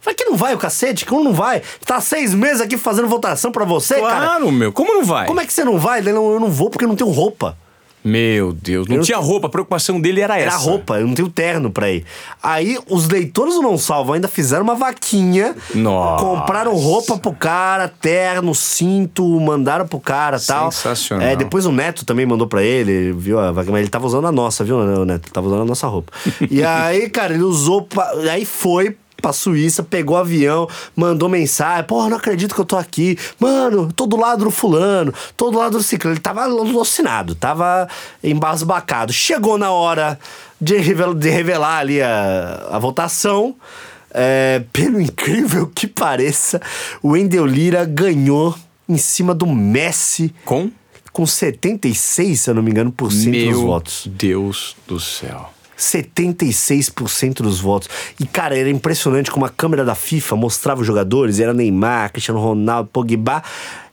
Falei 0.06 0.14
que 0.14 0.24
não 0.24 0.36
vai 0.36 0.54
o 0.54 0.58
cacete, 0.58 1.04
que 1.04 1.12
não 1.12 1.32
vai. 1.32 1.62
Tá 1.84 2.00
seis 2.00 2.32
meses 2.32 2.60
aqui 2.60 2.76
fazendo 2.76 3.08
votação 3.08 3.50
pra 3.50 3.64
você, 3.64 3.96
cara. 4.00 4.24
Claro, 4.26 4.52
meu. 4.52 4.72
Como 4.72 4.94
não 4.94 5.04
vai? 5.04 5.26
Como 5.26 5.40
é 5.40 5.44
que 5.44 5.52
você 5.52 5.64
não 5.64 5.80
vai? 5.80 5.98
Ele, 5.98 6.12
não, 6.12 6.32
eu 6.32 6.38
não 6.38 6.48
vou 6.48 6.70
porque 6.70 6.84
eu 6.84 6.88
não 6.88 6.94
tenho 6.94 7.10
roupa. 7.10 7.58
Meu 8.06 8.52
Deus. 8.52 8.86
Não 8.86 8.96
Eu- 8.96 9.02
tinha 9.02 9.18
roupa. 9.18 9.48
A 9.48 9.50
preocupação 9.50 10.00
dele 10.00 10.20
era, 10.20 10.38
Era 10.38 10.52
essa. 10.52 10.58
roupa, 10.58 10.98
eu 11.00 11.06
não 11.08 11.14
tenho 11.14 11.28
terno 11.28 11.70
pra 11.70 11.90
ir. 11.90 12.04
Aí 12.42 12.78
os 12.88 13.08
leitores 13.08 13.54
do 13.54 13.62
Não 13.62 13.76
Salvo 13.76 14.12
ainda 14.12 14.28
fizeram 14.28 14.62
uma 14.62 14.76
vaquinha. 14.76 15.56
Nossa. 15.74 16.24
Compraram 16.24 16.74
roupa 16.76 17.18
pro 17.18 17.32
cara, 17.32 17.88
terno, 17.88 18.54
cinto, 18.54 19.24
mandaram 19.40 19.86
pro 19.88 19.98
cara 19.98 20.36
e 20.36 20.40
tal. 20.46 20.70
Sensacional. 20.70 21.26
É, 21.26 21.34
depois 21.34 21.66
o 21.66 21.72
Neto 21.72 22.04
também 22.06 22.24
mandou 22.24 22.46
pra 22.46 22.62
ele, 22.62 23.12
viu? 23.12 23.40
A 23.40 23.50
vaquinha, 23.50 23.72
mas 23.72 23.80
ele 23.80 23.90
tava 23.90 24.06
usando 24.06 24.26
a 24.28 24.32
nossa, 24.32 24.62
viu, 24.62 24.76
o 24.78 25.04
Neto? 25.04 25.30
Tava 25.32 25.48
usando 25.48 25.62
a 25.62 25.64
nossa 25.64 25.88
roupa. 25.88 26.12
e 26.48 26.62
aí, 26.62 27.10
cara, 27.10 27.34
ele 27.34 27.42
usou. 27.42 27.82
Pra, 27.82 28.08
aí 28.30 28.44
foi. 28.44 28.96
Pra 29.20 29.32
Suíça, 29.32 29.82
pegou 29.82 30.16
avião, 30.16 30.68
mandou 30.94 31.28
mensagem. 31.28 31.84
Porra, 31.84 32.08
não 32.10 32.16
acredito 32.18 32.54
que 32.54 32.60
eu 32.60 32.64
tô 32.64 32.76
aqui. 32.76 33.18
Mano, 33.40 33.90
tô 33.92 34.06
do 34.06 34.16
lado 34.16 34.44
do 34.44 34.50
fulano, 34.50 35.12
tô 35.36 35.50
do 35.50 35.58
lado 35.58 35.78
do 35.78 35.82
ciclano. 35.82 36.14
Ele 36.14 36.20
tava 36.20 36.42
alucinado, 36.42 37.34
tava 37.34 37.88
embasbacado. 38.22 39.12
Chegou 39.12 39.56
na 39.58 39.70
hora 39.70 40.18
de 40.60 40.76
revelar, 40.76 41.14
de 41.14 41.30
revelar 41.30 41.78
ali 41.78 42.02
a, 42.02 42.68
a 42.70 42.78
votação. 42.78 43.54
É, 44.12 44.62
pelo 44.72 45.00
incrível 45.00 45.66
que 45.66 45.86
pareça, 45.86 46.60
o 47.02 47.10
Wendel 47.10 47.44
Lira 47.44 47.84
ganhou 47.84 48.54
em 48.88 48.96
cima 48.96 49.34
do 49.34 49.46
Messi 49.46 50.34
Com? 50.44 50.70
com 51.12 51.26
76, 51.26 52.40
se 52.40 52.50
eu 52.50 52.54
não 52.54 52.62
me 52.62 52.70
engano, 52.70 52.92
por 52.92 53.10
cento 53.10 53.32
dos 53.34 53.44
Meu 53.46 53.62
votos. 53.62 54.06
Deus 54.06 54.76
do 54.86 55.00
céu. 55.00 55.50
76% 55.76 57.36
dos 57.36 57.60
votos. 57.60 57.88
E, 58.18 58.26
cara, 58.26 58.56
era 58.56 58.70
impressionante 58.70 59.30
como 59.30 59.44
a 59.44 59.50
câmera 59.50 59.84
da 59.84 59.94
FIFA 59.94 60.36
mostrava 60.36 60.80
os 60.80 60.86
jogadores, 60.86 61.40
era 61.40 61.52
Neymar, 61.52 62.12
Cristiano 62.12 62.40
Ronaldo, 62.40 62.88
Pogba 62.92 63.42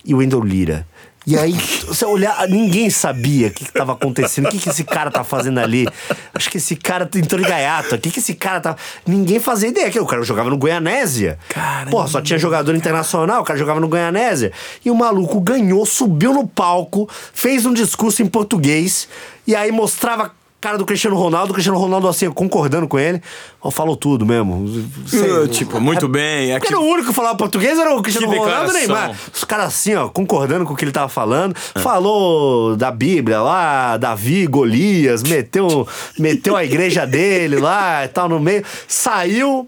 e 0.06 0.14
o 0.14 0.18
Wendel 0.18 0.42
Lira. 0.42 0.88
E 1.26 1.38
aí, 1.38 1.54
você 1.88 2.06
olhar, 2.06 2.48
ninguém 2.48 2.90
sabia 2.90 3.48
o 3.48 3.52
que 3.52 3.64
estava 3.64 3.94
acontecendo, 3.94 4.48
o 4.48 4.50
que, 4.50 4.60
que 4.60 4.70
esse 4.70 4.84
cara 4.84 5.10
tá 5.10 5.24
fazendo 5.24 5.60
ali. 5.60 5.88
Acho 6.34 6.50
que 6.50 6.58
esse 6.58 6.76
cara 6.76 7.10
entrou 7.16 7.42
em 7.42 7.46
gaiato, 7.46 7.96
o 7.96 7.98
que, 7.98 8.12
que 8.12 8.20
esse 8.20 8.34
cara 8.34 8.60
tá. 8.60 8.76
Ninguém 9.06 9.40
fazia 9.40 9.70
ideia, 9.70 9.90
que 9.90 10.00
o 10.00 10.06
cara 10.06 10.24
jogava 10.24 10.50
no 10.50 10.58
Goianésia. 10.58 11.40
Caramba. 11.50 11.92
Pô, 11.92 12.08
só 12.08 12.22
tinha 12.22 12.38
jogador 12.38 12.76
internacional, 12.76 13.42
o 13.42 13.46
cara 13.46 13.58
jogava 13.58 13.80
no 13.80 13.88
Goianésia. 13.88 14.52
E 14.84 14.92
o 14.92 14.96
maluco 14.96 15.40
ganhou, 15.40 15.86
subiu 15.86 16.34
no 16.34 16.46
palco, 16.46 17.10
fez 17.34 17.66
um 17.66 17.74
discurso 17.74 18.22
em 18.22 18.28
português, 18.28 19.08
e 19.48 19.56
aí 19.56 19.72
mostrava 19.72 20.32
cara 20.64 20.78
do 20.78 20.86
Cristiano 20.86 21.18
Ronaldo, 21.18 21.51
o 21.51 21.53
Cristiano 21.53 21.78
Ronaldo 21.78 22.07
assim, 22.07 22.32
concordando 22.32 22.88
com 22.88 22.97
ele. 22.97 23.22
Falou 23.70 23.97
tudo 23.97 24.26
mesmo. 24.26 24.66
Sei- 25.05 25.47
tipo, 25.49 25.82
muito 25.82 26.07
bem. 26.07 26.51
porque 26.53 26.68
Aqui... 26.68 26.74
era 26.74 26.80
o 26.80 26.86
único 26.86 27.09
que 27.09 27.14
falava 27.14 27.36
português, 27.36 27.78
era 27.78 27.93
o 27.93 28.01
Cristiano 28.01 28.32
Que 28.32 28.38
Ronaldo 28.38 28.72
e. 28.72 28.74
Neymar. 28.74 29.11
Os 29.34 29.43
caras 29.43 29.68
assim, 29.68 29.93
ó, 29.93 30.07
concordando 30.07 30.64
com 30.64 30.74
o 30.74 30.78
que 30.78 30.86
ele 30.86 30.93
tava 30.93 31.09
falando. 31.09 31.53
É. 31.76 31.80
Falou 31.80 32.78
da 32.78 32.89
Bíblia 32.91 33.41
lá, 33.41 33.97
Davi, 33.97 34.47
Golias, 34.47 35.22
meteu, 35.24 35.86
meteu 36.18 36.55
a 36.55 36.64
igreja 36.64 37.05
dele 37.05 37.57
lá 37.57 38.05
e 38.05 38.07
tal 38.07 38.30
no 38.30 38.39
meio. 38.39 38.64
Saiu, 38.88 39.68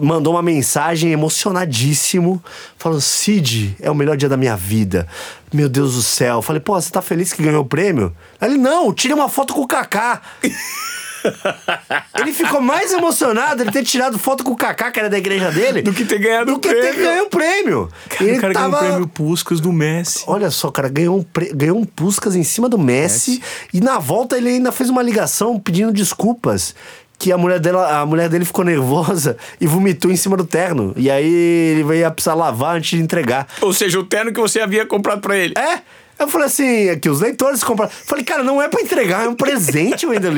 mandou 0.00 0.34
uma 0.34 0.42
mensagem 0.42 1.10
emocionadíssimo, 1.12 2.42
falando: 2.76 3.00
Cid, 3.00 3.76
é 3.80 3.90
o 3.90 3.94
melhor 3.94 4.16
dia 4.16 4.28
da 4.28 4.36
minha 4.36 4.56
vida. 4.56 5.06
Meu 5.52 5.68
Deus 5.68 5.94
do 5.94 6.02
céu. 6.02 6.42
Falei, 6.42 6.60
pô, 6.60 6.74
você 6.80 6.90
tá 6.90 7.00
feliz 7.02 7.32
que 7.32 7.42
ganhou 7.42 7.62
o 7.62 7.66
prêmio? 7.66 8.14
Ele, 8.40 8.58
não, 8.58 8.92
tire 8.92 9.14
uma 9.14 9.28
foto 9.28 9.54
com 9.54 9.62
o 9.62 9.66
Kaká. 9.66 10.20
Ele 12.18 12.32
ficou 12.32 12.60
mais 12.60 12.92
emocionado 12.92 13.62
ele 13.62 13.72
ter 13.72 13.82
tirado 13.84 14.18
foto 14.18 14.44
com 14.44 14.52
o 14.52 14.56
Kaká, 14.56 14.90
que 14.90 15.00
era 15.00 15.10
da 15.10 15.18
igreja 15.18 15.50
dele, 15.50 15.82
Do 15.82 15.92
que 15.92 16.04
ter 16.04 16.18
ganhado 16.18 16.46
do 16.52 16.56
o 16.56 16.60
que 16.60 16.68
ter 16.68 16.80
prêmio. 16.80 17.02
ganho 17.02 17.24
o 17.24 17.28
prêmio. 17.28 17.88
Cara, 18.08 18.24
ele 18.24 18.38
o 18.38 18.40
cara 18.40 18.54
tava... 18.54 18.68
ganhou 18.70 18.84
o 18.86 18.88
prêmio 18.90 19.08
Puskas 19.08 19.60
do 19.60 19.72
Messi. 19.72 20.22
Olha 20.28 20.50
só, 20.50 20.70
cara, 20.70 20.88
ganhou 20.88 21.18
um, 21.18 21.22
pre- 21.22 21.52
ganhou 21.52 21.76
um 21.78 21.84
Puskas 21.84 22.36
em 22.36 22.44
cima 22.44 22.68
do 22.68 22.78
Messi, 22.78 23.42
e 23.74 23.80
na 23.80 23.98
volta 23.98 24.36
ele 24.36 24.48
ainda 24.48 24.70
fez 24.70 24.88
uma 24.90 25.02
ligação 25.02 25.58
pedindo 25.58 25.92
desculpas. 25.92 26.74
Que 27.18 27.32
a 27.32 27.38
mulher, 27.38 27.58
dela, 27.58 28.00
a 28.00 28.06
mulher 28.06 28.28
dele 28.28 28.44
ficou 28.44 28.64
nervosa 28.64 29.36
e 29.60 29.66
vomitou 29.66 30.10
em 30.10 30.16
cima 30.16 30.36
do 30.36 30.44
terno. 30.44 30.92
E 30.96 31.10
aí 31.10 31.26
ele 31.26 31.98
ia 31.98 32.10
precisar 32.10 32.34
lavar 32.34 32.76
antes 32.76 32.96
de 32.96 33.02
entregar. 33.02 33.48
Ou 33.60 33.72
seja, 33.72 33.98
o 33.98 34.04
terno 34.04 34.32
que 34.32 34.40
você 34.40 34.60
havia 34.60 34.86
comprado 34.86 35.20
pra 35.20 35.36
ele. 35.36 35.54
É? 35.58 35.80
Eu 36.18 36.26
falei 36.26 36.48
assim, 36.48 36.98
que 36.98 37.08
os 37.08 37.20
leitores 37.20 37.62
compraram. 37.62 37.92
Falei, 37.92 38.24
cara, 38.24 38.42
não 38.42 38.60
é 38.60 38.68
pra 38.68 38.80
entregar, 38.80 39.24
é 39.24 39.28
um 39.28 39.34
presente, 39.34 40.04
Wendel. 40.04 40.32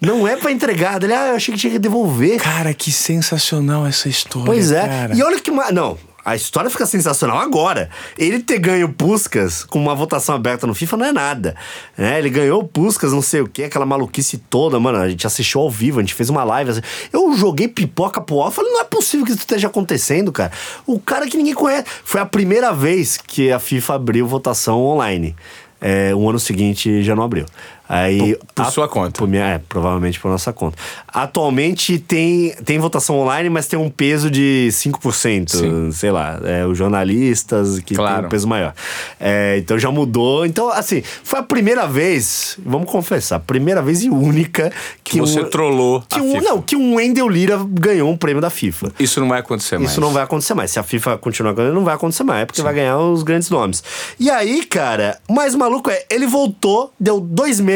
Não 0.00 0.28
é 0.28 0.36
pra 0.36 0.52
entregar. 0.52 1.02
Ele, 1.02 1.12
ah, 1.14 1.28
eu 1.28 1.36
achei 1.36 1.54
que 1.54 1.60
tinha 1.60 1.72
que 1.72 1.78
devolver. 1.78 2.38
Cara, 2.38 2.74
que 2.74 2.92
sensacional 2.92 3.86
essa 3.86 4.10
história. 4.10 4.46
Pois 4.46 4.70
é. 4.72 4.86
Cara. 4.86 5.14
E 5.14 5.22
olha 5.22 5.40
que. 5.40 5.50
Não, 5.50 5.98
a 6.26 6.34
história 6.34 6.68
fica 6.68 6.84
sensacional 6.84 7.38
agora. 7.38 7.88
Ele 8.18 8.40
ter 8.40 8.58
ganho 8.58 8.88
Puskas 8.88 9.62
com 9.62 9.78
uma 9.78 9.94
votação 9.94 10.34
aberta 10.34 10.66
no 10.66 10.74
FIFA 10.74 10.96
não 10.96 11.06
é 11.06 11.12
nada. 11.12 11.54
né? 11.96 12.18
ele 12.18 12.28
ganhou 12.28 12.64
Puskas, 12.64 13.12
não 13.12 13.22
sei 13.22 13.42
o 13.42 13.46
que, 13.46 13.62
aquela 13.62 13.86
maluquice 13.86 14.36
toda, 14.36 14.80
mano. 14.80 14.98
A 14.98 15.08
gente 15.08 15.24
assistiu 15.24 15.60
ao 15.60 15.70
vivo, 15.70 16.00
a 16.00 16.02
gente 16.02 16.14
fez 16.14 16.28
uma 16.28 16.42
live. 16.42 16.72
assim. 16.72 16.80
Eu 17.12 17.32
joguei 17.36 17.68
pipoca 17.68 18.20
pro 18.20 18.40
alto. 18.40 18.56
Falei, 18.56 18.72
não 18.72 18.80
é 18.80 18.84
possível 18.84 19.24
que 19.24 19.30
isso 19.30 19.42
esteja 19.42 19.68
acontecendo, 19.68 20.32
cara. 20.32 20.50
O 20.84 20.98
cara 20.98 21.28
que 21.28 21.36
ninguém 21.36 21.54
conhece. 21.54 21.86
Foi 22.04 22.20
a 22.20 22.26
primeira 22.26 22.72
vez 22.72 23.16
que 23.16 23.52
a 23.52 23.60
FIFA 23.60 23.94
abriu 23.94 24.26
votação 24.26 24.82
online. 24.82 25.36
É, 25.80 26.12
o 26.12 26.28
ano 26.28 26.40
seguinte 26.40 27.04
já 27.04 27.14
não 27.14 27.22
abriu. 27.22 27.46
Aí, 27.88 28.34
Por- 28.36 28.46
por 28.54 28.62
a- 28.66 28.70
sua 28.70 28.88
conta. 28.88 29.18
por 29.18 29.28
minha- 29.28 29.44
é, 29.46 29.58
provavelmente 29.68 30.18
por 30.20 30.30
nossa 30.30 30.52
conta. 30.52 30.76
Atualmente 31.06 31.98
tem, 31.98 32.54
tem 32.64 32.78
votação 32.78 33.18
online, 33.18 33.48
mas 33.48 33.66
tem 33.66 33.78
um 33.78 33.88
peso 33.90 34.30
de 34.30 34.68
5%, 34.72 35.50
Sim. 35.56 35.90
sei 35.92 36.10
lá, 36.10 36.38
é, 36.44 36.66
os 36.66 36.76
jornalistas 36.76 37.78
que 37.80 37.94
Claro. 37.94 38.16
tem 38.18 38.26
um 38.26 38.28
peso 38.28 38.46
maior. 38.48 38.74
É, 39.18 39.56
então 39.58 39.78
já 39.78 39.90
mudou. 39.90 40.44
Então, 40.44 40.68
assim, 40.70 41.02
foi 41.24 41.38
a 41.40 41.42
primeira 41.42 41.86
vez, 41.86 42.58
vamos 42.64 42.90
confessar, 42.90 43.40
primeira 43.40 43.80
vez 43.82 44.02
e 44.02 44.10
única 44.10 44.72
que, 45.04 45.18
você 45.20 45.40
um, 45.40 45.44
trollou 45.50 46.02
que 46.08 46.18
a 46.18 46.22
um. 46.22 46.40
Não, 46.40 46.60
que 46.62 46.76
um 46.76 46.96
Wendel 46.96 47.28
Lira 47.28 47.58
ganhou 47.68 48.10
um 48.10 48.16
prêmio 48.16 48.40
da 48.42 48.50
FIFA. 48.50 48.92
Isso 48.98 49.20
não 49.20 49.28
vai 49.28 49.40
acontecer 49.40 49.78
mais. 49.78 49.90
Isso 49.90 50.00
não 50.00 50.10
vai 50.12 50.22
acontecer 50.22 50.54
mais. 50.54 50.70
Se 50.70 50.78
a 50.78 50.82
FIFA 50.82 51.18
continuar 51.18 51.52
ganhando, 51.54 51.74
não 51.74 51.84
vai 51.84 51.94
acontecer 51.94 52.24
mais, 52.24 52.44
porque 52.44 52.62
vai 52.62 52.74
ganhar 52.74 52.98
os 52.98 53.22
grandes 53.22 53.48
nomes. 53.50 53.82
E 54.18 54.30
aí, 54.30 54.64
cara, 54.64 55.18
o 55.28 55.32
mais 55.32 55.54
maluco 55.54 55.90
é, 55.90 56.04
ele 56.10 56.26
voltou, 56.26 56.92
deu 57.00 57.20
dois 57.20 57.58
meses, 57.60 57.75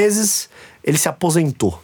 ele 0.83 0.99
se 0.99 1.09
aposentou. 1.09 1.81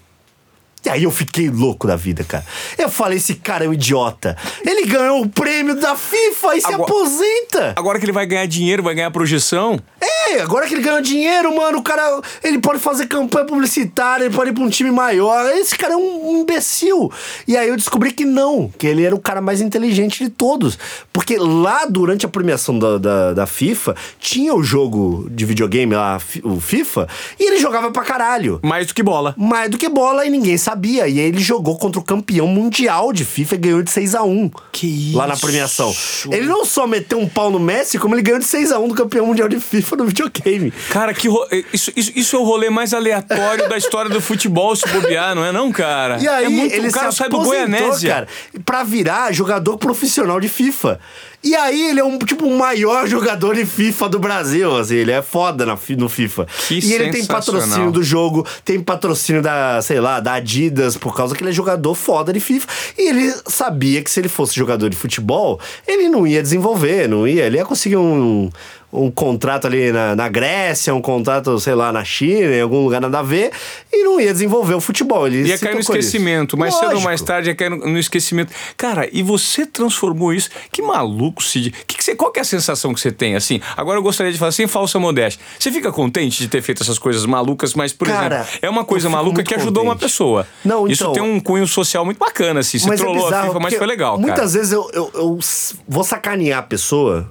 E 0.87 0.89
aí 0.89 1.03
eu 1.03 1.11
fiquei 1.11 1.51
louco 1.51 1.85
da 1.89 1.97
vida, 1.97 2.23
cara. 2.23 2.45
Eu 2.79 2.89
falei, 2.89 3.19
esse 3.19 3.35
cara 3.35 3.65
é 3.65 3.69
um 3.69 3.73
idiota. 3.73 4.37
Ele 4.65 4.87
ganhou 4.87 5.21
o 5.21 5.29
prêmio 5.29 5.75
da 5.75 5.97
FIFA 5.97 6.57
e 6.57 6.61
se 6.61 6.73
Agora- 6.73 6.85
aposenta. 6.85 7.73
Agora 7.75 7.99
que 7.99 8.05
ele 8.05 8.13
vai 8.13 8.25
ganhar 8.25 8.47
dinheiro, 8.47 8.85
vai 8.85 8.95
ganhar 8.95 9.11
projeção. 9.11 9.81
É, 10.01 10.41
agora 10.41 10.65
que 10.69 10.75
ele 10.75 10.83
ganhou 10.83 11.01
dinheiro, 11.01 11.55
mano, 11.57 11.79
o 11.79 11.83
cara, 11.83 12.21
ele 12.45 12.61
pode 12.61 12.79
fazer 12.79 13.07
campanha 13.09 13.45
publicitária, 13.45 14.27
ele 14.27 14.35
pode 14.35 14.51
ir 14.51 14.53
pra 14.53 14.63
um 14.63 14.69
time 14.69 14.93
maior. 14.93 15.45
Esse 15.57 15.77
cara 15.77 15.95
é 15.95 15.97
um 15.97 16.41
imbecil. 16.43 17.11
E 17.49 17.57
aí 17.57 17.69
eu 17.69 17.77
descobri 17.77 18.13
que 18.13 18.25
não, 18.25 18.71
que 18.79 18.87
ele 18.87 19.05
era 19.05 19.15
o 19.15 19.19
cara 19.21 19.41
mais 19.41 19.61
inteligente 19.61 20.23
de 20.23 20.31
todos. 20.31 20.79
Porque 21.13 21.37
lá 21.37 21.85
durante 21.87 22.25
a 22.25 22.29
premiação 22.29 22.79
da, 22.79 22.97
da, 22.97 23.33
da 23.33 23.47
FIFA, 23.47 23.97
tinha 24.21 24.55
o 24.55 24.63
jogo 24.63 25.27
de 25.33 25.45
videogame 25.45 25.97
lá, 25.97 26.21
o 26.45 26.61
FIFA, 26.61 27.09
e 27.41 27.49
ele 27.49 27.59
jogava 27.59 27.91
pra 27.91 28.05
caralho. 28.05 28.61
Mais 28.63 28.87
do 28.87 28.95
que 28.95 29.03
bola. 29.03 29.35
Mais 29.37 29.69
do 29.69 29.77
que 29.77 29.89
bola 29.89 30.25
e 30.25 30.31
ninguém 30.31 30.57
sabia. 30.57 30.76
Sabia. 30.77 31.09
E 31.09 31.19
aí 31.19 31.27
ele 31.27 31.41
jogou 31.41 31.77
contra 31.79 32.01
o 32.01 32.05
campeão 32.05 32.47
mundial 32.47 33.13
de 33.13 33.25
FIFA 33.25 33.55
e 33.55 33.59
ganhou 33.59 33.83
de 33.83 33.91
6 33.91 34.15
a 34.15 34.23
1 34.23 34.51
Que 34.73 35.13
Lá 35.15 35.27
na 35.27 35.35
isso? 35.35 35.43
premiação. 35.47 35.95
Ele 36.31 36.47
não 36.47 36.65
só 36.65 36.87
meteu 36.87 37.19
um 37.19 37.29
pau 37.29 37.51
no 37.51 37.59
Messi, 37.59 37.99
como 37.99 38.15
ele 38.15 38.23
ganhou 38.23 38.39
de 38.39 38.47
6 38.47 38.73
a 38.73 38.79
1 38.79 38.89
do 38.89 38.95
campeão 38.95 39.27
mundial 39.27 39.49
de 39.49 39.59
FIFA 39.59 39.97
no 39.97 40.07
videogame. 40.07 40.73
Cara, 40.91 41.13
que 41.15 41.29
ro- 41.29 41.47
isso, 41.73 41.91
isso, 41.97 42.13
isso 42.15 42.37
é 42.37 42.39
o 42.39 42.45
rolê 42.45 42.69
mais 42.71 42.93
aleatório 42.95 43.69
da 43.69 43.77
história 43.77 44.11
do 44.11 44.21
futebol, 44.21 44.75
se 44.77 44.87
bobear, 44.89 45.35
não 45.35 45.45
é 45.45 45.53
não, 45.53 45.73
cara? 45.73 46.19
E 46.21 46.29
aí, 46.29 46.45
é 46.45 46.49
muito, 46.49 46.75
ele 46.75 46.89
o 46.89 46.93
cara 46.93 47.11
se 47.11 47.19
sai 47.19 47.29
do 47.29 47.39
Goianésia. 47.41 48.11
cara, 48.13 48.29
pra 48.65 48.83
virar 48.85 49.33
jogador 49.33 49.77
profissional 49.79 50.39
de 50.41 50.49
FIFA. 50.49 50.99
E 51.43 51.55
aí 51.55 51.91
ele 51.91 52.01
é 52.01 52.05
um 52.05 52.19
tipo 52.19 52.47
o 52.47 52.59
maior 52.59 53.07
jogador 53.07 53.55
de 53.55 53.65
FIFA 53.65 54.09
do 54.09 54.19
Brasil, 54.19 54.77
assim, 54.77 54.97
ele 54.97 55.13
é 55.13 55.23
foda 55.23 55.65
na, 55.65 55.79
no 55.97 56.09
FIFA. 56.09 56.47
Que 56.69 56.79
e 56.79 56.93
ele 56.93 57.11
tem 57.11 57.25
patrocínio 57.25 57.91
do 57.91 58.03
jogo, 58.03 58.47
tem 58.65 58.81
patrocínio 58.81 59.43
da, 59.43 59.81
sei 59.83 60.01
lá, 60.01 60.21
da 60.21 60.35
Adidas, 60.35 60.97
por 60.97 61.15
causa 61.15 61.35
que 61.35 61.43
ele 61.43 61.51
é 61.51 61.53
jogador 61.53 61.95
foda 61.95 62.33
de 62.33 62.41
FIFA. 62.41 62.67
E 62.99 63.09
ele 63.09 63.35
sabia 63.47 64.03
que 64.03 64.11
se 64.11 64.21
ele 64.21 64.29
fosse 64.29 64.55
jogador 64.55 64.89
de 64.89 64.97
futebol, 64.97 65.61
ele 65.87 66.09
não 66.09 66.27
ia 66.27 66.43
desenvolver, 66.43 67.09
não 67.09 67.27
ia, 67.27 67.45
ele 67.45 67.59
ia 67.59 67.65
conseguir 67.65 67.97
um 67.97 68.51
um 68.93 69.11
contrato 69.11 69.67
ali 69.67 69.93
na, 69.93 70.15
na 70.17 70.29
Grécia, 70.29 70.95
um 70.95 71.03
contrato, 71.03 71.59
sei 71.61 71.75
lá, 71.75 71.93
na 71.93 72.05
China, 72.05 72.55
em 72.55 72.61
algum 72.61 72.83
lugar 72.85 73.01
nada 73.01 73.19
a 73.19 73.23
ver, 73.23 73.51
e 73.93 74.05
não 74.05 74.21
ia 74.21 74.33
desenvolver 74.33 74.75
o 74.75 74.81
futebol. 74.81 75.27
Ele 75.27 75.47
Ia 75.49 75.59
cair 75.59 75.75
no 75.75 75.81
esquecimento, 75.81 76.57
mais 76.57 76.73
cedo 76.75 76.85
ou 76.85 76.91
Lógico. 76.93 77.05
mais 77.05 77.21
tarde 77.21 77.49
ia 77.51 77.55
cair 77.55 77.71
no, 77.71 77.77
no 77.79 77.99
esquecimento. 77.99 78.53
Cara, 78.77 79.09
e 79.13 79.23
você 79.23 79.67
transformou 79.67 80.33
isso? 80.33 80.49
Que 80.73 80.81
maluco, 80.81 81.43
Cid. 81.43 81.73
Que 81.87 81.97
que 81.99 82.05
você, 82.05 82.15
qual 82.15 82.31
que 82.33 82.39
é 82.39 82.43
a 82.43 82.45
sensação 82.45 82.95
que 82.95 83.01
você 83.01 83.11
tem? 83.13 83.35
Assim, 83.37 83.61
agora 83.77 83.99
eu 83.99 84.03
gostaria 84.03 84.33
de 84.33 84.39
falar 84.39 84.53
sem 84.53 84.67
falsa 84.67 84.99
modéstia. 84.99 85.41
Você 85.59 85.71
fica 85.71 85.93
contente 85.93 86.39
de 86.39 86.49
ter 86.49 86.63
feito 86.63 86.83
essas 86.83 86.99
coisas 86.99 87.27
malucas, 87.27 87.75
mas, 87.75 87.93
por 87.93 88.07
Cara, 88.09 88.37
exemplo, 88.41 88.59
é 88.63 88.71
uma 88.71 88.85
coisa 88.85 89.11
maluca 89.11 89.43
que 89.43 89.55
ajudou 89.55 89.83
uma 89.83 89.95
contente. 89.95 90.09
pessoa. 90.11 90.47
Não, 90.65 90.87
Isso 90.89 91.03
então- 91.03 91.13
tem 91.13 91.23
um 91.23 91.41
cunho 91.41 91.67
social 91.67 92.05
muito 92.05 92.19
bacana, 92.19 92.61
assim. 92.61 92.79
Você 92.79 92.89
Mas 92.89 93.01
é 93.01 93.03
trollou 93.03 93.25
a 93.25 93.27
bizarro, 93.27 93.47
FIFA, 93.49 93.61
mas 93.61 93.75
foi 93.75 93.87
legal, 93.87 94.15
cara. 94.17 94.27
Muitas 94.27 94.55
vezes 94.55 94.73
eu, 94.73 94.89
eu, 94.93 95.11
eu 95.15 95.39
vou 95.87 96.05
sacanear 96.05 96.61
a 96.61 96.63
pessoa 96.63 97.29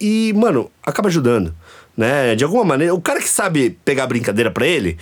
e, 0.00 0.32
mano, 0.36 0.70
acaba 0.82 1.08
ajudando. 1.08 1.54
Né? 1.96 2.34
De 2.34 2.44
alguma 2.44 2.64
maneira, 2.64 2.94
o 2.94 3.00
cara 3.00 3.20
que 3.20 3.28
sabe 3.28 3.78
pegar 3.84 4.06
brincadeira 4.06 4.50
pra 4.50 4.66
ele. 4.66 4.98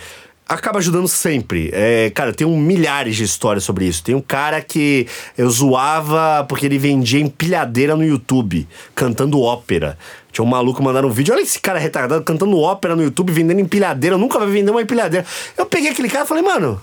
Acaba 0.47 0.77
ajudando 0.77 1.07
sempre. 1.07 1.71
É, 1.73 2.11
cara, 2.11 2.31
tem 2.31 2.45
um 2.45 2.55
milhares 2.55 3.15
de 3.15 3.23
histórias 3.23 3.63
sobre 3.63 3.85
isso. 3.85 4.03
Tem 4.03 4.13
um 4.13 4.21
cara 4.21 4.61
que 4.61 5.07
eu 5.35 5.49
zoava 5.49 6.45
porque 6.47 6.67
ele 6.67 6.77
vendia 6.77 7.19
empilhadeira 7.19 7.95
no 7.95 8.05
YouTube, 8.05 8.67
cantando 8.93 9.41
ópera. 9.41 9.97
Tinha 10.31 10.45
um 10.45 10.47
maluco 10.47 10.83
mandando 10.83 11.07
um 11.07 11.11
vídeo. 11.11 11.33
Olha 11.33 11.41
esse 11.41 11.59
cara 11.59 11.79
retardado 11.79 12.23
cantando 12.23 12.59
ópera 12.59 12.95
no 12.95 13.01
YouTube, 13.01 13.33
vendendo 13.33 13.59
empilhadeira. 13.59 14.15
Eu 14.15 14.19
nunca 14.19 14.37
vai 14.37 14.47
vender 14.47 14.69
uma 14.69 14.83
empilhadeira. 14.83 15.25
Eu 15.57 15.65
peguei 15.65 15.89
aquele 15.89 16.09
cara 16.09 16.25
e 16.25 16.27
falei, 16.27 16.43
mano, 16.43 16.79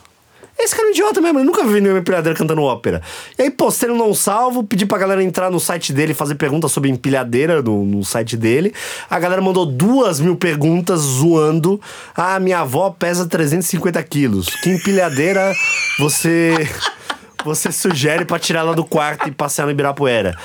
esse 0.59 0.75
cara 0.75 0.87
é 0.87 0.91
um 0.91 0.93
idiota 0.93 1.21
mesmo, 1.21 1.39
ele 1.39 1.47
nunca 1.47 1.65
viu 1.65 1.81
nenhuma 1.81 2.01
empilhadeira 2.01 2.39
cantando 2.39 2.63
ópera. 2.63 3.03
E 3.39 3.43
aí 3.43 3.51
postei 3.51 3.89
no 3.89 3.97
não 3.97 4.15
salvo, 4.15 4.63
pedi 4.63 4.87
pra 4.87 4.99
galera 4.99 5.23
entrar 5.23 5.51
no 5.51 5.59
site 5.59 5.93
dele 5.93 6.13
e 6.13 6.15
fazer 6.15 6.35
perguntas 6.35 6.71
sobre 6.71 6.91
empilhadeira 6.91 7.63
no, 7.63 7.85
no 7.85 8.05
site 8.05 8.37
dele. 8.37 8.73
A 9.11 9.19
galera 9.19 9.43
mandou 9.43 9.67
duas 9.67 10.21
mil 10.21 10.37
perguntas 10.37 11.01
zoando. 11.01 11.81
Ah, 12.15 12.39
minha 12.39 12.61
avó 12.61 12.91
pesa 12.91 13.27
350 13.27 14.03
quilos. 14.05 14.47
Que 14.63 14.71
empilhadeira 14.71 15.53
você. 15.99 16.69
Você 17.45 17.73
sugere 17.73 18.25
pra 18.25 18.39
tirar 18.39 18.61
ela 18.61 18.75
do 18.75 18.85
quarto 18.85 19.29
e 19.29 19.33
passear 19.33 19.65
no 19.65 19.71
Ibirapuera. 19.71 20.37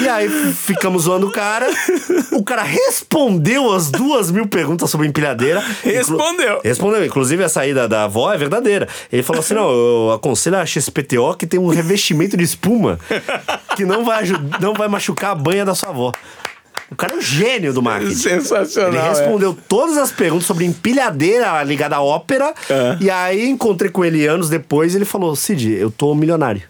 E 0.00 0.08
aí 0.08 0.28
ficamos 0.28 1.04
zoando 1.04 1.28
o 1.28 1.30
cara. 1.32 1.66
O 2.32 2.42
cara 2.42 2.62
respondeu 2.62 3.72
as 3.72 3.90
duas 3.90 4.30
mil 4.30 4.46
perguntas 4.46 4.90
sobre 4.90 5.06
empilhadeira. 5.06 5.60
Inclu- 5.84 5.92
Respondeu. 5.92 6.60
Respondeu. 6.64 7.04
Inclusive, 7.04 7.44
a 7.44 7.48
saída 7.48 7.86
da 7.88 8.04
avó 8.04 8.32
é 8.32 8.36
verdadeira. 8.38 8.88
Ele 9.12 9.22
falou 9.22 9.40
assim: 9.40 9.54
não, 9.54 9.70
eu 9.70 10.12
aconselho 10.12 10.56
a 10.58 10.66
XPTO 10.66 11.34
que 11.36 11.46
tem 11.46 11.60
um 11.60 11.68
revestimento 11.68 12.36
de 12.36 12.44
espuma 12.44 12.98
que 13.76 13.84
não 13.84 14.04
vai, 14.04 14.24
não 14.60 14.74
vai 14.74 14.88
machucar 14.88 15.30
a 15.32 15.34
banha 15.34 15.64
da 15.64 15.74
sua 15.74 15.90
avó. 15.90 16.12
O 16.92 16.94
cara 16.94 17.14
é 17.14 17.16
um 17.16 17.22
gênio 17.22 17.72
do 17.72 17.80
marketing. 17.80 18.14
Sensacional. 18.14 18.92
Ele 18.92 18.98
é. 18.98 19.08
respondeu 19.08 19.56
todas 19.66 19.96
as 19.96 20.12
perguntas 20.12 20.46
sobre 20.46 20.66
empilhadeira 20.66 21.62
ligada 21.62 21.96
à 21.96 22.02
ópera. 22.02 22.52
É. 22.68 22.98
E 23.00 23.10
aí 23.10 23.48
encontrei 23.48 23.90
com 23.90 24.04
ele 24.04 24.26
anos 24.26 24.50
depois 24.50 24.92
e 24.92 24.98
ele 24.98 25.06
falou: 25.06 25.34
Cid, 25.34 25.72
eu 25.72 25.90
tô 25.90 26.14
milionário. 26.14 26.62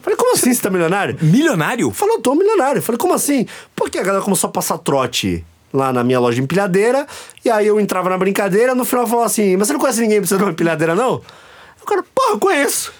Falei, 0.00 0.16
como 0.16 0.32
assim 0.32 0.54
você 0.54 0.62
tá 0.62 0.70
milionário? 0.70 1.18
Milionário? 1.20 1.90
Falou, 1.90 2.20
tô 2.20 2.34
milionário. 2.34 2.80
Falei, 2.80 2.98
como 2.98 3.12
assim? 3.12 3.46
Porque 3.74 3.98
a 3.98 4.02
galera 4.02 4.22
começou 4.22 4.48
a 4.48 4.52
passar 4.52 4.78
trote 4.78 5.44
lá 5.74 5.92
na 5.92 6.04
minha 6.04 6.20
loja 6.20 6.36
de 6.36 6.42
empilhadeira. 6.42 7.04
E 7.44 7.50
aí 7.50 7.66
eu 7.66 7.80
entrava 7.80 8.08
na 8.08 8.16
brincadeira, 8.16 8.76
no 8.76 8.84
final 8.84 9.08
falou 9.08 9.24
assim: 9.24 9.56
Mas 9.56 9.66
você 9.66 9.72
não 9.72 9.80
conhece 9.80 10.00
ninguém 10.00 10.18
precisando 10.18 10.38
de 10.40 10.44
uma 10.44 10.52
empilhadeira, 10.52 10.94
não? 10.94 11.20
O 11.82 11.84
cara, 11.84 12.04
porra, 12.14 12.30
eu 12.32 12.38
conheço. 12.38 12.92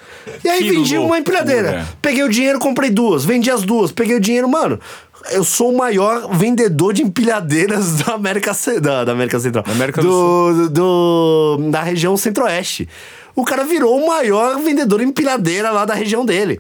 E 0.45 0.49
aí 0.49 0.63
Que 0.63 0.71
vendi 0.71 0.99
uma 0.99 1.19
empilhadeira. 1.19 1.87
Peguei 2.03 2.23
o 2.23 2.29
dinheiro, 2.29 2.59
comprei 2.59 2.91
duas. 2.91 3.25
Vendi 3.25 3.51
as 3.51 3.63
duas. 3.63 3.93
Peguei 3.93 4.17
o 4.17 4.21
dinheiro, 4.21 4.49
mano. 4.49 4.79
Eu 5.33 5.45
sou 5.45 5.73
o 5.73 5.77
maior 5.77 6.29
vendedor 6.37 6.93
de 6.93 7.03
empilhadeiras 7.03 7.97
da 7.99 8.15
América, 8.15 8.53
da, 8.81 9.05
da 9.05 9.13
América 9.13 9.39
Central. 9.41 9.65
Da 9.65 9.73
América 9.73 10.01
do 10.03 10.69
do, 10.69 11.57
do- 11.59 11.71
da 11.71 11.83
região 11.83 12.17
centro-oeste. 12.17 12.89
O 13.35 13.45
cara 13.45 13.65
virou 13.65 13.97
o 13.99 14.07
maior 14.07 14.59
vendedor 14.61 15.01
de 15.01 15.07
empilhadeira 15.07 15.71
lá 15.71 15.85
da 15.85 15.95
região 15.95 16.25
dele. 16.25 16.59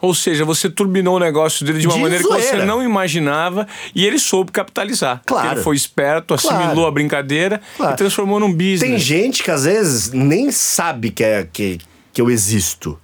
Ou 0.00 0.12
seja, 0.14 0.44
você 0.44 0.68
turbinou 0.68 1.16
o 1.16 1.20
negócio 1.20 1.64
dele 1.64 1.78
de 1.78 1.86
uma 1.86 1.94
De 1.94 2.02
maneira 2.02 2.24
que 2.24 2.28
você 2.30 2.48
zoeira. 2.48 2.66
não 2.66 2.82
imaginava 2.82 3.68
e 3.94 4.04
ele 4.04 4.18
soube 4.18 4.50
capitalizar. 4.50 5.22
Claro. 5.24 5.52
Ele 5.52 5.62
foi 5.62 5.76
esperto, 5.76 6.34
assimilou 6.34 6.66
Claro. 6.74 6.86
a 6.86 6.90
brincadeira 6.90 7.60
Claro. 7.76 7.94
e 7.94 7.96
transformou 7.96 8.40
num 8.40 8.50
business. 8.52 8.80
Tem 8.80 8.98
gente 8.98 9.44
que 9.44 9.50
às 9.50 9.64
vezes 9.64 10.10
nem 10.12 10.50
sabe 10.50 11.10
que, 11.10 11.22
é, 11.22 11.46
que, 11.52 11.78
que 12.12 12.20
eu 12.20 12.28
existo. 12.30 12.98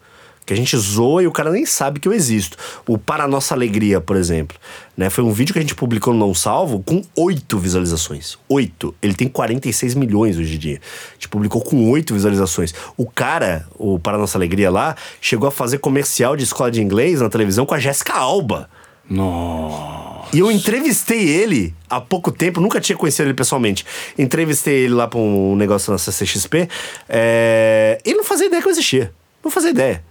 Que 0.49 0.55
a 0.55 0.57
gente 0.57 0.75
zoa 0.79 1.23
e 1.23 1.27
o 1.27 1.31
cara 1.31 1.51
nem 1.51 1.67
sabe 1.67 2.01
que 2.01 2.09
eu 2.09 2.13
existo. 2.15 2.57
O 2.87 2.97
Para 2.97 3.29
Nossa 3.29 3.55
Alegria, 3.55 4.01
por 4.01 4.17
exemplo. 4.17 4.57
Né? 4.97 5.11
Foi 5.11 5.23
um 5.23 5.31
vídeo 5.31 5.53
que 5.53 5.59
a 5.59 5.61
gente 5.61 5.75
publicou 5.75 6.15
no 6.15 6.19
Não 6.19 6.33
Salvo 6.33 6.83
com 6.83 7.03
oito 7.19 7.59
visualizações. 7.59 8.39
Oito. 8.49 8.95
Ele 9.03 9.13
tem 9.13 9.29
46 9.29 9.95
milhões 9.95 10.39
hoje 10.39 10.55
em 10.55 10.59
dia. 10.59 10.81
A 11.11 11.15
gente 11.17 11.29
publicou 11.29 11.61
com 11.61 11.91
oito 11.91 12.15
visualizações. 12.15 12.73
O 12.97 13.05
cara, 13.05 13.69
o 13.75 13.99
Para 13.99 14.17
Nossa 14.17 14.39
Alegria 14.39 14.71
lá, 14.71 14.97
chegou 15.21 15.47
a 15.47 15.51
fazer 15.51 15.81
comercial 15.81 16.35
de 16.35 16.45
escola 16.45 16.71
de 16.71 16.81
inglês 16.81 17.21
na 17.21 17.29
televisão 17.29 17.67
com 17.67 17.75
a 17.75 17.79
Jéssica 17.79 18.15
Alba. 18.15 18.71
Nossa. 19.07 20.31
E 20.35 20.39
eu 20.39 20.51
entrevistei 20.51 21.29
ele 21.29 21.75
há 21.91 22.01
pouco 22.01 22.33
tempo, 22.33 22.59
nunca 22.59 22.81
tinha 22.81 22.97
conhecido 22.97 23.27
ele 23.27 23.35
pessoalmente. 23.35 23.85
Entrevistei 24.17 24.85
ele 24.85 24.95
lá 24.95 25.07
pra 25.07 25.19
um 25.19 25.55
negócio 25.57 25.93
na 25.93 25.99
CCXP. 25.99 26.71
É... 27.07 28.01
Ele 28.03 28.17
não 28.17 28.25
fazia 28.25 28.47
ideia 28.47 28.63
que 28.63 28.69
eu 28.69 28.73
existia. 28.73 29.13
Não 29.45 29.51
fazia 29.51 29.73
ideia. 29.73 30.09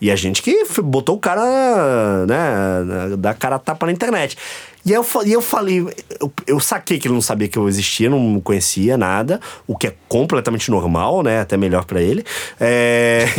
E 0.00 0.10
a 0.10 0.16
gente 0.16 0.42
que 0.42 0.64
botou 0.82 1.16
o 1.16 1.18
cara, 1.18 2.26
né, 2.26 3.16
da 3.16 3.32
cara 3.32 3.56
a 3.56 3.58
tapa 3.58 3.86
na 3.86 3.92
internet. 3.92 4.36
E 4.84 4.92
eu, 4.92 5.04
e 5.24 5.32
eu 5.32 5.42
falei, 5.42 5.84
eu, 6.20 6.32
eu 6.46 6.60
saquei 6.60 6.96
que 6.96 7.08
ele 7.08 7.14
não 7.14 7.20
sabia 7.20 7.48
que 7.48 7.58
eu 7.58 7.68
existia, 7.68 8.08
não 8.08 8.40
conhecia 8.40 8.96
nada, 8.96 9.40
o 9.66 9.76
que 9.76 9.88
é 9.88 9.94
completamente 10.08 10.70
normal, 10.70 11.24
né? 11.24 11.40
Até 11.40 11.56
melhor 11.56 11.84
pra 11.84 12.00
ele. 12.00 12.24
É... 12.60 13.26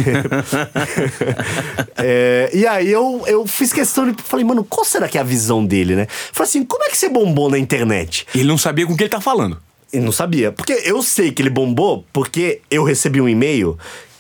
É, 2.00 2.52
E 2.54 2.68
aí 2.68 2.92
eu, 2.92 3.24
eu 3.26 3.48
fiz 3.48 3.74
questão 3.74 4.10
de. 4.12 4.22
Falei, 4.22 4.46
mano, 4.46 4.64
qual 4.64 4.86
será 4.86 5.08
que 5.08 5.18
é 5.18 5.22
a 5.22 5.24
visão 5.24 5.66
dele, 5.66 5.96
né? 5.96 6.08
Falei 6.10 6.50
assim, 6.50 6.64
como 6.64 6.84
é 6.84 6.90
que 6.90 6.98
você 6.98 7.10
bombou 7.10 7.50
na 7.50 7.58
internet? 7.58 8.28
Ele 8.36 8.44
não 8.44 8.58
sabia 8.58 8.86
com 8.86 8.94
o 8.94 8.98
que 8.98 9.04
ele 9.04 9.10
tá 9.10 9.20
falando. 9.20 9.58
Ele 9.92 10.06
não 10.06 10.12
sabia. 10.12 10.52
Porque 10.52 10.74
eu 10.86 11.02
sei 11.02 11.32
que 11.32 11.42
ele 11.42 11.50
bombou 11.50 12.06
porque 12.14 12.62
eu 12.70 12.84
recebi 12.84 13.20
um 13.22 13.28
e-mail 13.28 13.78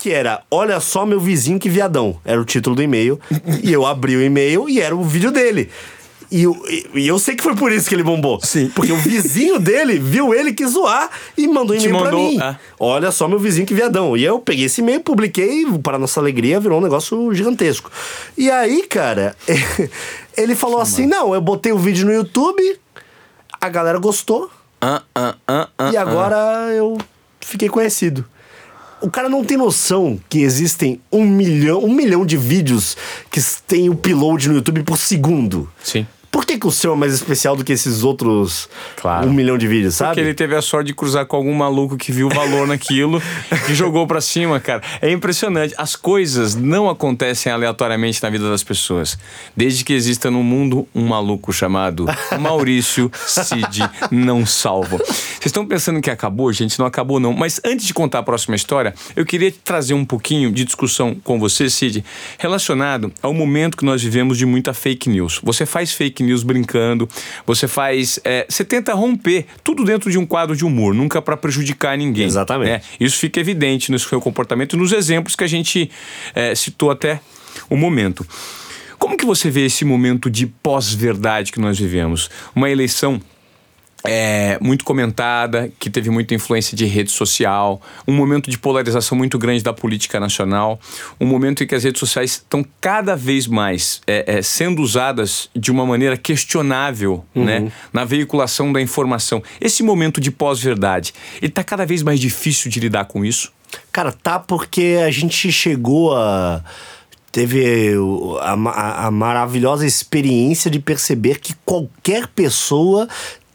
que 0.07 0.13
era 0.13 0.41
Olha 0.49 0.79
só 0.79 1.05
meu 1.05 1.19
vizinho 1.19 1.59
que 1.59 1.69
viadão. 1.69 2.17
Era 2.23 2.39
o 2.39 2.45
título 2.45 2.75
do 2.75 2.81
e-mail. 2.81 3.19
e 3.61 3.71
eu 3.73 3.85
abri 3.85 4.15
o 4.15 4.21
e-mail 4.23 4.69
e 4.69 4.79
era 4.79 4.95
o 4.95 5.03
vídeo 5.03 5.31
dele. 5.31 5.69
E 6.31 6.43
eu, 6.43 6.55
e- 6.93 7.07
eu 7.07 7.19
sei 7.19 7.35
que 7.35 7.43
foi 7.43 7.55
por 7.55 7.71
isso 7.71 7.87
que 7.89 7.95
ele 7.95 8.03
bombou. 8.03 8.39
Sim. 8.41 8.69
Porque 8.73 8.91
o 8.91 8.97
vizinho 8.97 9.59
dele 9.59 9.99
viu 9.99 10.33
ele 10.33 10.53
que 10.53 10.65
zoar 10.65 11.09
e 11.37 11.45
mandou 11.47 11.77
Te 11.77 11.87
e-mail 11.87 12.03
pra 12.03 12.11
mim. 12.13 12.39
é. 12.41 12.55
Olha 12.79 13.11
só 13.11 13.27
meu 13.27 13.37
vizinho 13.39 13.65
que 13.67 13.73
viadão. 13.73 14.15
E 14.15 14.23
eu 14.23 14.39
peguei 14.39 14.65
esse 14.65 14.79
e-mail, 14.81 15.01
publiquei, 15.01 15.65
para 15.83 15.97
nossa 15.99 16.19
alegria, 16.21 16.59
virou 16.59 16.79
um 16.79 16.83
negócio 16.83 17.33
gigantesco. 17.33 17.91
E 18.37 18.49
aí, 18.49 18.83
cara, 18.87 19.35
ele 20.37 20.55
falou 20.55 20.79
assim: 20.79 21.05
não, 21.05 21.33
eu 21.33 21.41
botei 21.41 21.71
o 21.73 21.77
vídeo 21.77 22.05
no 22.05 22.13
YouTube, 22.13 22.61
a 23.59 23.67
galera 23.69 23.99
gostou. 23.99 24.49
Ah, 24.79 25.01
ah, 25.15 25.35
ah, 25.47 25.69
E 25.91 25.97
agora 25.97 26.37
eu 26.73 26.97
fiquei 27.41 27.67
conhecido. 27.67 28.23
O 29.01 29.09
cara 29.11 29.29
não 29.29 29.43
tem 29.43 29.57
noção 29.57 30.19
que 30.27 30.39
existem 30.39 30.99
um 31.11 31.23
milhão, 31.25 31.83
um 31.83 31.93
milhão 31.93 32.25
de 32.25 32.35
vídeos 32.35 32.97
que 33.29 33.39
tem 33.67 33.89
upload 33.89 34.49
no 34.49 34.55
YouTube 34.55 34.83
por 34.83 34.97
segundo. 34.97 35.69
Sim. 35.83 36.05
Por 36.37 36.45
que, 36.45 36.59
que 36.59 36.67
o 36.67 36.71
seu 36.71 36.93
é 36.93 36.95
mais 36.95 37.15
especial 37.15 37.55
do 37.55 37.63
que 37.63 37.73
esses 37.73 38.03
outros 38.03 38.69
Claro. 39.01 39.27
um 39.27 39.33
milhão 39.33 39.57
de 39.57 39.67
vídeos, 39.67 39.95
sabe? 39.95 40.11
Porque 40.11 40.21
ele 40.21 40.35
teve 40.35 40.55
a 40.55 40.61
sorte 40.61 40.85
de 40.89 40.93
cruzar 40.93 41.25
com 41.25 41.35
algum 41.35 41.51
maluco 41.51 41.97
que 41.97 42.11
viu 42.11 42.29
valor 42.29 42.67
naquilo 42.69 43.19
e 43.67 43.73
jogou 43.73 44.05
pra 44.05 44.21
cima, 44.21 44.59
cara. 44.59 44.83
É 45.01 45.11
impressionante. 45.11 45.73
As 45.79 45.95
coisas 45.95 46.53
não 46.53 46.87
acontecem 46.91 47.51
aleatoriamente 47.51 48.21
na 48.21 48.29
vida 48.29 48.47
das 48.51 48.63
pessoas. 48.63 49.17
Desde 49.55 49.83
que 49.83 49.93
exista 49.93 50.29
no 50.29 50.43
mundo 50.43 50.87
um 50.93 51.07
maluco 51.07 51.51
chamado 51.51 52.05
Maurício 52.39 53.11
Cid 53.15 53.89
Não 54.11 54.45
Salvo. 54.45 54.97
Vocês 54.99 55.47
estão 55.47 55.65
pensando 55.65 55.99
que 56.01 56.11
acabou? 56.11 56.53
Gente, 56.53 56.77
não 56.77 56.85
acabou 56.85 57.19
não. 57.19 57.33
Mas 57.33 57.59
antes 57.65 57.87
de 57.87 57.95
contar 57.95 58.19
a 58.19 58.23
próxima 58.23 58.55
história, 58.55 58.93
eu 59.15 59.25
queria 59.25 59.51
trazer 59.63 59.95
um 59.95 60.05
pouquinho 60.05 60.51
de 60.51 60.63
discussão 60.63 61.15
com 61.23 61.39
você, 61.39 61.67
Cid, 61.67 62.05
relacionado 62.37 63.11
ao 63.23 63.33
momento 63.33 63.75
que 63.75 63.83
nós 63.83 64.03
vivemos 64.03 64.37
de 64.37 64.45
muita 64.45 64.71
fake 64.71 65.09
news. 65.09 65.41
Você 65.43 65.65
faz 65.65 65.91
fake 65.91 66.21
news 66.21 66.26
brincando, 66.43 67.07
você 67.45 67.67
faz. 67.67 68.19
é, 68.23 68.45
você 68.49 68.63
tenta 68.63 68.93
romper 68.93 69.45
tudo 69.63 69.83
dentro 69.83 70.09
de 70.09 70.17
um 70.17 70.25
quadro 70.25 70.55
de 70.55 70.65
humor, 70.65 70.93
nunca 70.93 71.21
para 71.21 71.37
prejudicar 71.37 71.97
ninguém. 71.97 72.25
Exatamente. 72.25 72.69
né? 72.69 72.81
Isso 72.99 73.17
fica 73.17 73.39
evidente 73.39 73.91
no 73.91 73.99
seu 73.99 74.19
comportamento 74.19 74.75
e 74.75 74.79
nos 74.79 74.91
exemplos 74.91 75.35
que 75.35 75.43
a 75.43 75.47
gente 75.47 75.89
é, 76.33 76.53
citou 76.55 76.91
até 76.91 77.19
o 77.69 77.75
momento. 77.75 78.25
Como 78.97 79.15
que 79.15 79.25
você 79.25 79.49
vê 79.49 79.65
esse 79.65 79.85
momento 79.85 80.29
de 80.29 80.47
pós-verdade 80.47 81.51
que 81.51 81.59
nós 81.59 81.77
vivemos? 81.77 82.29
Uma 82.55 82.69
eleição 82.69 83.21
é, 84.07 84.57
muito 84.61 84.83
comentada, 84.85 85.69
que 85.79 85.89
teve 85.89 86.09
muita 86.09 86.33
influência 86.33 86.75
de 86.75 86.85
rede 86.85 87.11
social, 87.11 87.81
um 88.07 88.13
momento 88.13 88.49
de 88.49 88.57
polarização 88.57 89.17
muito 89.17 89.37
grande 89.37 89.61
da 89.63 89.73
política 89.73 90.19
nacional, 90.19 90.79
um 91.19 91.25
momento 91.25 91.63
em 91.63 91.67
que 91.67 91.75
as 91.75 91.83
redes 91.83 91.99
sociais 91.99 92.31
estão 92.31 92.65
cada 92.81 93.15
vez 93.15 93.45
mais 93.45 94.01
é, 94.07 94.37
é, 94.37 94.41
sendo 94.41 94.81
usadas 94.81 95.49
de 95.55 95.71
uma 95.71 95.85
maneira 95.85 96.17
questionável 96.17 97.23
né, 97.35 97.71
na 97.93 98.05
veiculação 98.05 98.71
da 98.73 98.81
informação. 98.81 99.43
Esse 99.61 99.83
momento 99.83 100.21
de 100.21 100.31
pós-verdade, 100.31 101.13
ele 101.41 101.47
está 101.51 101.63
cada 101.63 101.85
vez 101.85 102.01
mais 102.01 102.19
difícil 102.19 102.71
de 102.71 102.79
lidar 102.79 103.05
com 103.05 103.23
isso? 103.25 103.51
Cara, 103.91 104.11
tá 104.11 104.39
porque 104.39 104.97
a 105.05 105.11
gente 105.11 105.51
chegou 105.51 106.15
a. 106.15 106.63
Teve 107.29 107.93
a, 108.41 108.55
ma- 108.55 108.71
a 108.71 109.11
maravilhosa 109.11 109.85
experiência 109.85 110.71
de 110.71 110.79
perceber 110.79 111.39
que 111.39 111.53
qualquer 111.65 112.25
pessoa 112.27 113.07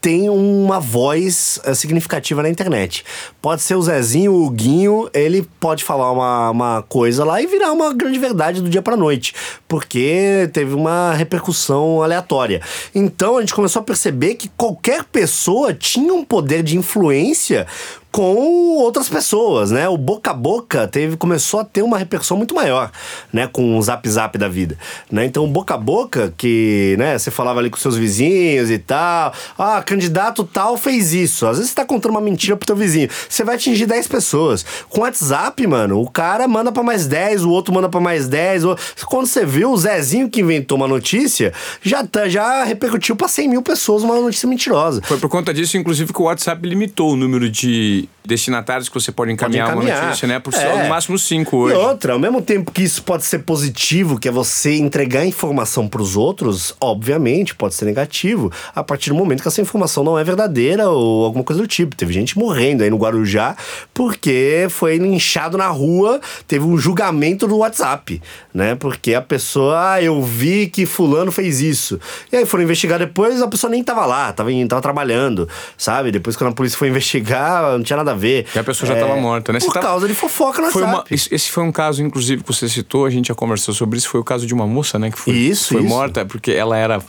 tem 0.03 0.28
uma 0.28 0.80
voz 0.80 1.61
eh, 1.62 1.74
significativa 1.74 2.42
na 2.42 2.50
internet. 2.50 3.05
Pode 3.40 3.62
ser 3.62 3.76
o 3.76 3.82
Zezinho, 3.82 4.34
o 4.34 4.50
Guinho, 4.50 5.09
ele 5.14 5.48
pode 5.61 5.84
falar 5.84 6.11
uma, 6.11 6.50
uma 6.50 6.82
coisa 6.82 7.24
lá 7.24 7.40
e 7.40 7.46
virar 7.46 7.72
uma 7.72 7.94
grande 7.94 8.18
verdade 8.18 8.61
do 8.61 8.68
dia 8.68 8.82
pra 8.82 8.96
noite, 8.96 9.32
porque 9.68 10.50
teve 10.53 10.74
uma 10.74 11.14
repercussão 11.14 12.03
aleatória. 12.03 12.61
Então 12.92 13.36
a 13.36 13.40
gente 13.40 13.55
começou 13.55 13.80
a 13.80 13.84
perceber 13.84 14.34
que 14.34 14.48
qualquer 14.57 15.05
pessoa 15.05 15.72
tinha 15.72 16.12
um 16.12 16.24
poder 16.24 16.64
de 16.64 16.76
influência 16.76 17.68
com 18.12 18.76
outras 18.76 19.08
pessoas, 19.08 19.70
né? 19.70 19.88
O 19.88 19.96
boca 19.96 20.30
a 20.30 20.34
boca 20.34 20.86
teve, 20.86 21.16
começou 21.16 21.60
a 21.60 21.64
ter 21.64 21.82
uma 21.82 21.96
repercussão 21.96 22.36
muito 22.36 22.54
maior, 22.54 22.90
né? 23.32 23.48
Com 23.50 23.78
o 23.78 23.82
zap 23.82 24.06
zap 24.08 24.36
da 24.36 24.48
vida, 24.48 24.76
né? 25.10 25.24
Então, 25.24 25.48
boca 25.48 25.74
a 25.74 25.78
boca, 25.78 26.32
que, 26.36 26.94
né? 26.98 27.18
Você 27.18 27.30
falava 27.30 27.58
ali 27.58 27.70
com 27.70 27.78
seus 27.78 27.96
vizinhos 27.96 28.70
e 28.70 28.78
tal. 28.78 29.32
Ah, 29.58 29.82
candidato 29.82 30.44
tal 30.44 30.76
fez 30.76 31.14
isso. 31.14 31.46
Às 31.46 31.56
vezes 31.56 31.70
você 31.70 31.76
tá 31.76 31.84
contando 31.86 32.10
uma 32.12 32.20
mentira 32.20 32.54
pro 32.54 32.66
teu 32.66 32.76
vizinho. 32.76 33.08
Você 33.28 33.42
vai 33.44 33.54
atingir 33.56 33.86
10 33.86 34.06
pessoas. 34.06 34.64
Com 34.90 35.00
o 35.00 35.02
WhatsApp, 35.04 35.66
mano, 35.66 36.00
o 36.00 36.10
cara 36.10 36.46
manda 36.46 36.70
pra 36.70 36.82
mais 36.82 37.06
10, 37.06 37.44
o 37.44 37.50
outro 37.50 37.72
manda 37.72 37.88
pra 37.88 37.98
mais 38.00 38.28
10. 38.28 38.64
o- 38.64 38.76
Quando 39.06 39.26
você 39.26 39.46
viu 39.46 39.70
o 39.72 39.76
Zezinho 39.76 40.28
que 40.28 40.42
inventou 40.42 40.76
uma 40.76 40.86
notícia, 40.86 41.52
já, 41.82 42.04
tá, 42.06 42.28
já 42.28 42.62
repercutiu 42.64 43.16
pra 43.16 43.26
100 43.26 43.48
mil 43.48 43.62
pessoas 43.62 44.02
uma 44.02 44.20
notícia 44.20 44.46
mentirosa. 44.48 45.00
Foi 45.02 45.16
por 45.18 45.30
conta 45.30 45.54
disso, 45.54 45.78
inclusive, 45.78 46.12
que 46.12 46.20
o 46.20 46.24
WhatsApp 46.24 46.68
limitou 46.68 47.12
o 47.12 47.16
número 47.16 47.48
de 47.48 48.01
destinatários 48.24 48.88
que 48.88 48.94
você 48.94 49.11
pode 49.11 49.32
encaminhar, 49.32 49.68
encaminhar. 49.68 49.98
uma 49.98 50.07
notícia, 50.07 50.28
né? 50.28 50.38
Por 50.38 50.55
É. 50.55 50.82
no 50.84 50.88
máximo 50.88 51.18
cinco 51.18 51.68
E 51.68 51.72
hoje. 51.72 51.74
outra, 51.76 52.12
ao 52.12 52.18
mesmo 52.18 52.40
tempo 52.40 52.70
que 52.70 52.82
isso 52.82 53.03
pode 53.03 53.24
ser 53.24 53.40
positivo, 53.40 54.18
que 54.18 54.28
é 54.28 54.30
você 54.30 54.76
entregar 54.76 55.24
informação 55.26 55.88
para 55.88 56.00
os 56.00 56.16
outros, 56.16 56.74
obviamente 56.80 57.55
pode 57.55 57.74
ser 57.74 57.84
negativo 57.84 58.50
a 58.74 58.82
partir 58.82 59.11
do 59.11 59.16
momento 59.16 59.42
que 59.42 59.48
essa 59.48 59.61
informação 59.61 60.05
não 60.05 60.18
é 60.18 60.24
verdadeira 60.24 60.88
ou 60.88 61.24
alguma 61.24 61.44
coisa 61.44 61.61
do 61.61 61.66
tipo. 61.68 61.96
Teve 61.96 62.12
gente 62.12 62.38
morrendo 62.38 62.82
aí 62.84 62.90
no 62.90 62.96
Guarujá 62.96 63.57
porque 63.92 64.66
foi 64.70 64.98
linchado 64.98 65.59
na 65.59 65.68
rua, 65.68 66.20
teve 66.46 66.64
um 66.64 66.76
julgamento 66.78 67.46
do 67.46 67.59
WhatsApp, 67.59 68.20
né? 68.55 68.74
Porque 68.74 69.14
a 69.14 69.22
pessoa, 69.22 69.92
ah, 69.94 70.03
eu 70.03 70.22
vi 70.22 70.66
que 70.68 70.86
fulano 70.86 71.32
fez 71.32 71.61
isso. 71.61 71.98
E 72.30 72.36
aí 72.36 72.46
foram 72.46 72.64
investigar 72.64 72.98
depois, 72.98 73.42
a 73.42 73.48
pessoa 73.48 73.70
nem 73.70 73.82
tava 73.82 74.07
lá, 74.07 74.32
tava, 74.32 74.50
tava 74.68 74.80
trabalhando, 74.82 75.48
sabe? 75.76 76.11
Depois 76.11 76.36
quando 76.36 76.50
a 76.50 76.55
polícia 76.55 76.78
foi 76.78 76.88
investigar, 76.92 77.72
não 77.72 77.82
tinha 77.82 77.91
nada 77.97 78.12
a 78.12 78.14
ver. 78.14 78.47
E 78.55 78.59
a 78.59 78.64
pessoa 78.64 78.86
já 78.93 78.99
tava 78.99 79.16
morta, 79.16 79.53
né? 79.53 79.61
Você 79.61 79.66
Por 79.66 79.74
tava- 79.74 79.86
causa 79.86 80.09
de 80.09 80.14
fofoca 80.14 80.61
no 80.62 80.70
Foi 80.70 80.82
uma, 80.82 80.93
WhatsApp. 80.99 81.14
esse 81.14 81.34
esse 81.34 81.51
foi 81.51 81.62
um 81.64 81.72
caso, 81.72 82.03
inclusive, 82.03 82.43
que 82.43 82.53
você 82.53 82.68
citou, 82.68 83.07
a 83.07 83.11
gente 83.11 83.28
já 83.28 83.34
conversou 83.34 83.74
sobre 83.74 83.99
isso. 83.99 84.09
Foi 84.09 84.20
o 84.20 84.24
caso 84.24 84.47
de 84.47 84.55
uma 84.55 84.66
moça, 84.66 84.99
né? 84.99 85.11
Que 85.11 85.18
foi, 85.18 85.34
Isso, 85.34 85.68
foi 85.74 85.80
isso. 85.80 85.88
morta 85.88 86.24
porque 86.24 86.51
ela 86.53 86.76
era, 86.76 87.01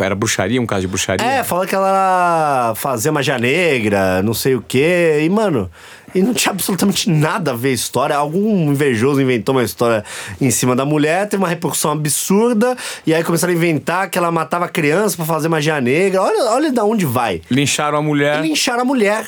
era 0.00 0.14
bruxaria, 0.14 0.60
um 0.60 0.66
caso 0.66 0.82
de 0.82 0.88
bruxaria. 0.88 1.26
É, 1.26 1.42
fala 1.44 1.66
que 1.66 1.74
ela 1.74 2.74
fazia 2.76 3.10
magia 3.12 3.38
negra, 3.38 4.22
não 4.22 4.34
sei 4.34 4.54
o 4.54 4.62
quê. 4.66 5.20
E, 5.22 5.28
mano, 5.28 5.70
e 6.14 6.22
não 6.22 6.34
tinha 6.34 6.52
absolutamente 6.52 7.08
nada 7.10 7.52
a 7.52 7.54
ver 7.54 7.70
a 7.70 7.72
história. 7.72 8.16
Algum 8.16 8.70
invejoso 8.70 9.20
inventou 9.20 9.54
uma 9.54 9.64
história 9.64 10.04
em 10.40 10.50
cima 10.50 10.76
da 10.76 10.84
mulher, 10.84 11.28
teve 11.28 11.42
uma 11.42 11.48
repercussão 11.48 11.90
absurda. 11.92 12.76
E 13.06 13.14
aí 13.14 13.24
começaram 13.24 13.52
a 13.52 13.56
inventar 13.56 14.10
que 14.10 14.18
ela 14.18 14.30
matava 14.30 14.68
criança 14.68 15.16
pra 15.16 15.24
fazer 15.24 15.48
magia 15.48 15.80
negra. 15.80 16.22
Olha, 16.22 16.50
olha 16.50 16.72
da 16.72 16.84
onde 16.84 17.04
vai. 17.06 17.40
Lincharam 17.50 17.98
a 17.98 18.02
mulher. 18.02 18.38
E 18.44 18.48
lincharam 18.48 18.82
a 18.82 18.84
mulher. 18.84 19.26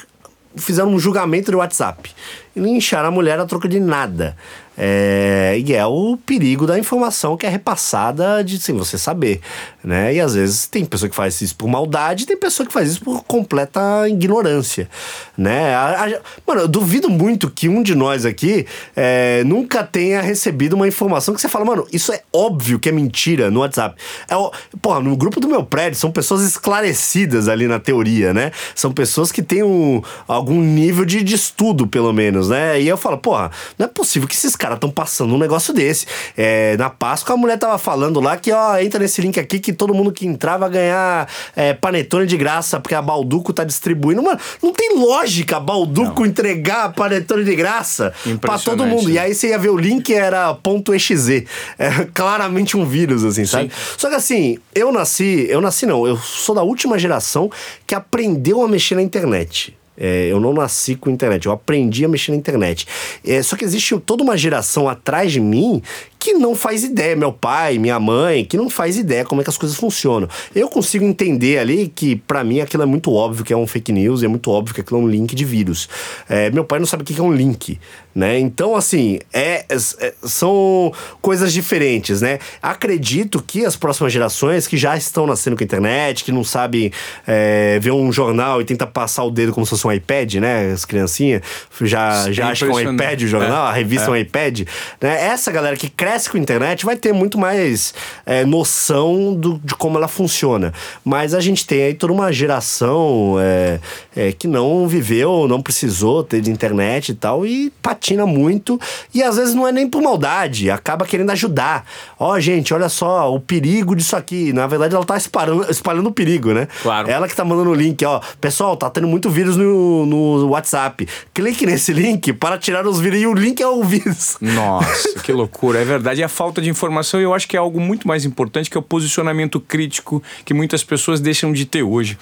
Fizeram 0.57 0.91
um 0.91 0.99
julgamento 0.99 1.51
do 1.51 1.59
WhatsApp. 1.59 2.11
E 2.55 2.61
lincharam 2.61 3.09
a 3.09 3.13
mulher 3.13 3.39
a 3.39 3.47
troco 3.47 3.69
de 3.69 3.81
nada. 3.81 4.37
É, 4.77 5.57
e 5.65 5.73
é 5.73 5.87
o 5.87 6.17
perigo 6.17 6.67
da 6.67 6.79
informação 6.79 7.37
que 7.37 7.47
é 7.47 7.49
repassada 7.49 8.43
de 8.43 8.59
sem 8.59 8.75
você 8.75 8.99
saber. 8.99 9.41
Né? 9.83 10.15
E 10.15 10.21
às 10.21 10.35
vezes 10.35 10.67
tem 10.67 10.85
pessoa 10.85 11.09
que 11.09 11.15
faz 11.15 11.41
isso 11.41 11.55
por 11.57 11.69
maldade, 11.69 12.27
tem 12.27 12.37
pessoa 12.37 12.67
que 12.67 12.73
faz 12.73 12.91
isso 12.91 13.01
por 13.03 13.23
completa 13.25 13.81
ignorância. 14.09 14.89
Né? 15.37 15.75
A- 15.75 16.05
a- 16.07 16.21
mano, 16.47 16.63
eu 16.63 16.69
duvido 16.69 17.09
muito 17.11 17.51
que 17.51 17.69
um 17.69 17.83
de 17.83 17.95
nós 17.95 18.25
aqui 18.25 18.67
é, 18.97 19.43
nunca 19.45 19.85
tenha 19.85 20.21
recebido 20.23 20.73
uma 20.75 20.89
informação 20.89 21.35
que 21.35 21.41
você 21.41 21.49
fala, 21.49 21.65
mano, 21.65 21.87
isso 21.93 22.13
é 22.13 22.23
óbvio 22.33 22.79
que 22.79 22.89
é 22.89 22.93
mentira 22.93 23.51
no 23.51 23.61
WhatsApp. 23.61 23.95
É, 24.29 24.35
porra, 24.81 25.01
no 25.01 25.17
grupo 25.17 25.39
do 25.39 25.49
meu 25.49 25.65
prédio 25.65 25.99
são 25.99 26.11
pessoas 26.11 26.43
esclarecidas 26.43 27.49
ali 27.49 27.69
na 27.69 27.79
teoria, 27.79 28.33
né? 28.35 28.51
São 28.75 28.93
pessoas 28.93 29.31
que 29.31 29.43
têm 29.43 29.63
um, 29.63 30.03
algum 30.27 30.61
nível 30.61 31.05
de, 31.05 31.23
de 31.23 31.35
estudo, 31.35 31.87
pelo 31.87 32.13
menos, 32.13 32.49
né? 32.49 32.81
E 32.81 32.89
eu 32.89 32.97
falo, 32.97 33.19
porra, 33.19 33.51
não 33.79 33.87
é 33.87 33.89
possível 33.89 34.29
que 34.29 34.35
esses 34.35 34.57
caras 34.65 34.77
estão 34.79 34.91
passando 34.91 35.35
um 35.35 35.39
negócio 35.39 35.75
desse. 35.75 36.07
É, 36.35 36.75
na 36.79 36.89
Páscoa 36.89 37.35
a 37.35 37.37
mulher 37.37 37.59
tava 37.59 37.77
falando 37.77 38.19
lá 38.19 38.39
que, 38.39 38.51
ó, 38.51 38.79
entra 38.79 38.99
nesse 38.99 39.21
link 39.21 39.39
aqui 39.39 39.59
que 39.59 39.75
todo 39.75 39.93
mundo 39.93 40.11
que 40.11 40.27
entrar 40.27 40.57
vai 40.57 40.71
ganhar 40.71 41.29
é, 41.55 41.75
panetone 41.75 42.27
de 42.27 42.35
graça, 42.39 42.81
porque 42.81 42.95
a 42.95 43.03
Balduco 43.03 43.53
tá 43.53 43.63
distribuindo. 43.63 44.23
Mano, 44.23 44.41
não 44.63 44.73
tem 44.73 44.97
lógica 44.97 45.59
a 45.59 45.61
Balduco 45.61 46.25
entregar 46.25 46.95
panetone 46.95 47.45
de 47.45 47.55
graça 47.55 48.15
pra 48.41 48.59
todo 48.59 48.87
mundo. 48.87 49.07
né? 49.09 49.15
E 49.15 49.19
aí 49.19 49.35
você 49.35 49.49
ia 49.49 49.59
ver 49.59 49.69
o 49.69 49.77
link 49.77 50.15
era 50.15 50.57
.exe. 50.95 51.47
É 51.79 51.91
claramente 52.15 52.75
um 52.77 52.87
vírus, 52.87 53.23
assim, 53.23 53.45
sabe? 53.45 53.71
Só 53.99 54.09
que 54.09 54.15
assim, 54.15 54.59
eu 54.75 54.91
nasci, 54.91 55.47
eu 55.51 55.61
nasci 55.61 55.85
não, 55.85 56.07
eu 56.07 56.17
sou 56.17 56.55
da 56.55 56.63
última 56.63 56.99
geração 56.99 57.51
que 57.87 57.95
aprendeu 57.95 58.63
a 58.63 58.69
mexer 58.69 58.95
na 58.95 59.03
internet. 59.03 59.77
É, 59.97 60.27
eu 60.27 60.41
não 60.41 60.53
nasci 60.53 60.97
com 60.97 61.11
internet, 61.11 61.47
eu 61.47 61.53
aprendi 61.53 62.05
a 62.05 62.09
mexer 62.09 62.33
na 62.33 62.37
internet. 62.37 62.87
É, 63.25 63.43
só 63.43 63.57
que 63.57 63.65
existe 63.65 63.99
toda 64.01 64.23
uma 64.23 64.37
geração 64.37 64.89
atrás 64.89 65.33
de 65.33 65.41
mim 65.41 65.83
que 66.19 66.33
não 66.33 66.55
faz 66.57 66.83
ideia. 66.83 67.15
Meu 67.15 67.33
pai, 67.33 67.79
minha 67.79 68.01
mãe, 68.01 68.45
que 68.45 68.57
não 68.57 68.71
faz 68.71 68.97
ideia 68.97 69.25
como 69.25 69.43
é 69.43 69.45
que 69.45 69.51
as 69.51 69.59
coisas 69.59 69.77
funcionam. 69.77 70.27
Eu 70.55 70.69
consigo 70.69 71.05
entender 71.05 71.59
ali 71.59 71.93
que, 71.95 72.17
pra 72.17 72.43
mim, 72.43 72.61
aquilo 72.61 72.83
é 72.83 72.87
muito 72.87 73.13
óbvio 73.13 73.45
que 73.45 73.53
é 73.53 73.57
um 73.57 73.67
fake 73.67 73.93
news, 73.93 74.23
é 74.23 74.29
muito 74.29 74.51
óbvio 74.51 74.75
que 74.75 74.81
aquilo 74.81 75.01
é 75.01 75.03
um 75.03 75.09
link 75.09 75.35
de 75.35 75.45
vírus. 75.45 75.87
É, 76.29 76.51
meu 76.51 76.65
pai 76.65 76.79
não 76.79 76.87
sabe 76.87 77.03
o 77.03 77.07
que 77.07 77.21
é 77.21 77.23
um 77.23 77.33
link, 77.33 77.79
né? 78.15 78.39
Então, 78.39 78.77
assim, 78.77 79.19
é, 79.33 79.65
é- 79.69 80.15
são 80.23 80.93
coisas 81.21 81.53
diferentes, 81.53 82.21
né? 82.21 82.39
Acredito 82.63 83.43
que 83.43 83.65
as 83.65 83.77
próximas 83.77 84.13
gerações 84.13 84.67
que 84.67 84.77
já 84.77 84.97
estão 84.97 85.27
nascendo 85.27 85.57
com 85.57 85.63
a 85.63 85.67
internet, 85.67 86.23
que 86.25 86.31
não 86.31 86.45
sabem 86.45 86.93
é, 87.27 87.79
ver 87.81 87.91
um 87.91 88.13
jornal 88.13 88.61
e 88.61 88.65
tenta 88.65 88.87
passar 88.87 89.25
o 89.25 89.31
dedo 89.31 89.53
como 89.53 89.67
se 89.67 89.71
fosse 89.71 89.87
um 89.87 89.93
iPad, 89.93 90.35
né? 90.35 90.73
As 90.73 90.85
criancinhas 90.85 91.43
já, 91.81 92.31
já 92.31 92.49
É 92.49 92.51
acham 92.53 92.71
que 92.71 92.85
é 92.85 92.89
um 92.89 92.95
iPad 92.95 93.23
o 93.23 93.27
jornal, 93.27 93.67
É, 93.67 93.71
a 93.71 93.73
revista 93.73 94.07
é 94.07 94.11
um 94.11 94.17
iPad. 94.17 94.61
Né? 95.01 95.25
Essa 95.27 95.51
galera 95.51 95.77
que 95.77 95.89
cresce 95.89 96.31
com 96.31 96.37
a 96.37 96.41
internet 96.41 96.85
vai 96.85 96.97
ter 96.97 97.13
muito 97.13 97.37
mais 97.37 97.93
é, 98.25 98.45
noção 98.45 99.35
do, 99.35 99.59
de 99.65 99.75
como 99.75 99.99
ela 99.99 100.09
funciona. 100.09 100.73
Mas 101.05 101.35
a 101.35 101.41
gente 101.41 101.67
tem 101.67 101.83
aí 101.83 101.95
toda 101.95 102.13
uma 102.13 102.33
geração 102.33 103.37
é, 103.41 103.81
é, 104.15 104.33
que 104.33 104.47
não 104.47 104.87
viveu, 104.87 105.49
não 105.49 105.61
precisou 105.61 106.23
ter 106.23 106.41
de 106.41 106.51
internet 106.51 107.09
e 107.11 107.15
tal, 107.15 107.45
e 107.45 107.73
patina 107.83 108.04
muito. 108.27 108.79
E 109.15 109.23
às 109.23 109.37
vezes 109.37 109.55
não 109.55 109.67
é 109.67 109.73
nem 109.73 109.89
por 109.89 110.03
maldade, 110.03 110.71
acaba 110.71 111.07
querendo 111.07 111.31
ajudar. 111.31 111.87
Ó, 112.19 112.33
oh, 112.33 112.41
gente, 112.41 112.75
olha 112.75 112.89
só 112.89 113.33
o 113.33 113.41
perigo 113.41 113.97
disso 113.97 114.17
aqui. 114.17 114.53
Na 114.53 114.67
verdade, 114.67 114.95
ela 114.95 115.05
tá 115.05 115.17
espalhando, 115.17 115.71
espalhando 115.71 116.09
o 116.09 116.13
perigo, 116.13 116.53
né? 116.53 116.69
Claro. 116.83 117.09
Ela 117.09 117.29
que 117.29 117.35
tá 117.35 117.45
mandando 117.45 117.71
o 117.71 117.75
link, 117.75 118.05
ó. 118.05 118.21
Pessoal, 118.41 118.77
tá 118.77 118.91
tendo 118.91 119.09
muito 119.09 119.31
vírus 119.31 119.57
no, 119.57 120.07
no 120.07 120.49
WhatsApp. 120.49 121.09
Clique 121.33 121.67
nesse 121.67 121.93
link 121.93 122.33
para 122.33 122.59
tirar 122.59 122.87
os 122.87 123.01
vírus. 123.01 123.21
E 123.21 123.27
o 123.27 123.35
link 123.35 123.61
é 123.61 123.67
o 123.67 123.83
vírus. 123.83 124.37
Nossa, 124.41 125.21
que 125.23 125.33
loucura. 125.33 125.81
É 125.81 125.85
verdade. 125.85 126.21
E 126.21 126.25
a 126.25 126.29
falta 126.29 126.61
de 126.61 126.69
informação, 126.69 127.21
eu 127.21 127.33
acho 127.33 127.49
que 127.49 127.57
é 127.57 127.61
algo 127.61 127.81
muito 127.81 128.07
mais 128.07 128.25
importante, 128.25 128.69
que 128.69 128.77
é 128.77 128.81
o 128.81 128.83
posicionamento 128.83 129.61
crítico 129.61 130.23
que 130.45 130.53
muitas 130.53 130.85
pessoas 130.85 131.21
deixam 131.21 131.53
de 131.53 131.65
ter 131.65 131.83
hoje. 131.83 132.19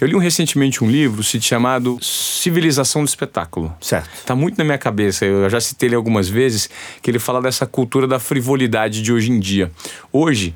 Eu 0.00 0.06
li 0.06 0.14
um, 0.14 0.18
recentemente 0.18 0.82
um 0.82 0.90
livro 0.90 1.22
chamado 1.22 1.98
Civilização 2.02 3.02
do 3.02 3.08
Espetáculo. 3.08 3.74
Certo. 3.80 4.08
Tá 4.24 4.34
muito 4.34 4.58
na 4.58 4.64
minha 4.64 4.78
cabeça. 4.78 5.19
Eu 5.26 5.50
já 5.50 5.60
citei 5.60 5.88
ele 5.88 5.96
algumas 5.96 6.28
vezes, 6.28 6.68
que 7.02 7.10
ele 7.10 7.18
fala 7.18 7.40
dessa 7.40 7.66
cultura 7.66 8.06
da 8.06 8.18
frivolidade 8.18 9.02
de 9.02 9.12
hoje 9.12 9.30
em 9.30 9.38
dia. 9.38 9.70
Hoje, 10.12 10.54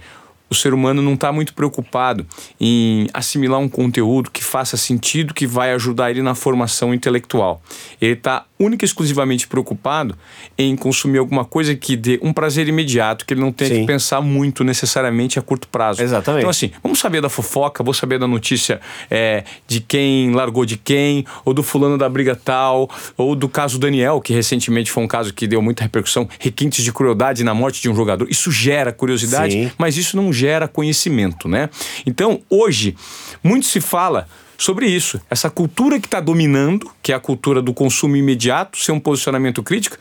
o 0.48 0.54
ser 0.54 0.72
humano 0.72 1.02
não 1.02 1.14
está 1.14 1.32
muito 1.32 1.52
preocupado 1.54 2.26
em 2.60 3.08
assimilar 3.12 3.58
um 3.58 3.68
conteúdo 3.68 4.30
que 4.30 4.42
faça 4.42 4.76
sentido, 4.76 5.34
que 5.34 5.46
vai 5.46 5.72
ajudar 5.72 6.10
ele 6.10 6.22
na 6.22 6.34
formação 6.34 6.94
intelectual. 6.94 7.62
Ele 8.00 8.12
está 8.12 8.46
única 8.64 8.84
e 8.84 8.86
exclusivamente 8.86 9.46
preocupado 9.46 10.16
em 10.56 10.76
consumir 10.76 11.18
alguma 11.18 11.44
coisa 11.44 11.74
que 11.74 11.96
dê 11.96 12.18
um 12.22 12.32
prazer 12.32 12.68
imediato, 12.68 13.24
que 13.24 13.34
ele 13.34 13.40
não 13.40 13.52
tenha 13.52 13.74
Sim. 13.74 13.80
que 13.80 13.86
pensar 13.86 14.20
muito 14.20 14.64
necessariamente 14.64 15.38
a 15.38 15.42
curto 15.42 15.68
prazo. 15.68 16.02
Exatamente. 16.02 16.40
Então, 16.40 16.50
assim, 16.50 16.70
vamos 16.82 16.98
saber 16.98 17.20
da 17.20 17.28
fofoca, 17.28 17.82
vou 17.82 17.94
saber 17.94 18.18
da 18.18 18.26
notícia 18.26 18.80
é, 19.10 19.44
de 19.66 19.80
quem 19.80 20.32
largou 20.32 20.64
de 20.64 20.76
quem, 20.76 21.24
ou 21.44 21.52
do 21.52 21.62
fulano 21.62 21.98
da 21.98 22.08
briga 22.08 22.34
tal, 22.34 22.90
ou 23.16 23.34
do 23.34 23.48
caso 23.48 23.78
Daniel, 23.78 24.20
que 24.20 24.32
recentemente 24.32 24.90
foi 24.90 25.02
um 25.02 25.08
caso 25.08 25.32
que 25.32 25.46
deu 25.46 25.60
muita 25.60 25.82
repercussão, 25.82 26.28
requintes 26.38 26.84
de 26.84 26.92
crueldade 26.92 27.44
na 27.44 27.54
morte 27.54 27.80
de 27.80 27.88
um 27.88 27.94
jogador. 27.94 28.28
Isso 28.30 28.50
gera 28.50 28.92
curiosidade, 28.92 29.52
Sim. 29.52 29.70
mas 29.78 29.96
isso 29.96 30.16
não 30.16 30.32
gera 30.32 30.66
conhecimento, 30.68 31.48
né? 31.48 31.68
Então, 32.06 32.40
hoje, 32.48 32.96
muito 33.42 33.66
se 33.66 33.80
fala 33.80 34.26
sobre 34.56 34.86
isso. 34.86 35.20
Essa 35.30 35.50
cultura 35.50 35.98
que 36.00 36.06
está 36.06 36.20
dominando, 36.20 36.90
que 37.02 37.12
é 37.12 37.14
a 37.14 37.20
cultura 37.20 37.60
do 37.60 37.72
consumo 37.72 38.16
imediato, 38.16 38.78
ser 38.78 38.92
um 38.92 39.00
posicionamento 39.00 39.62
crítico, 39.62 39.96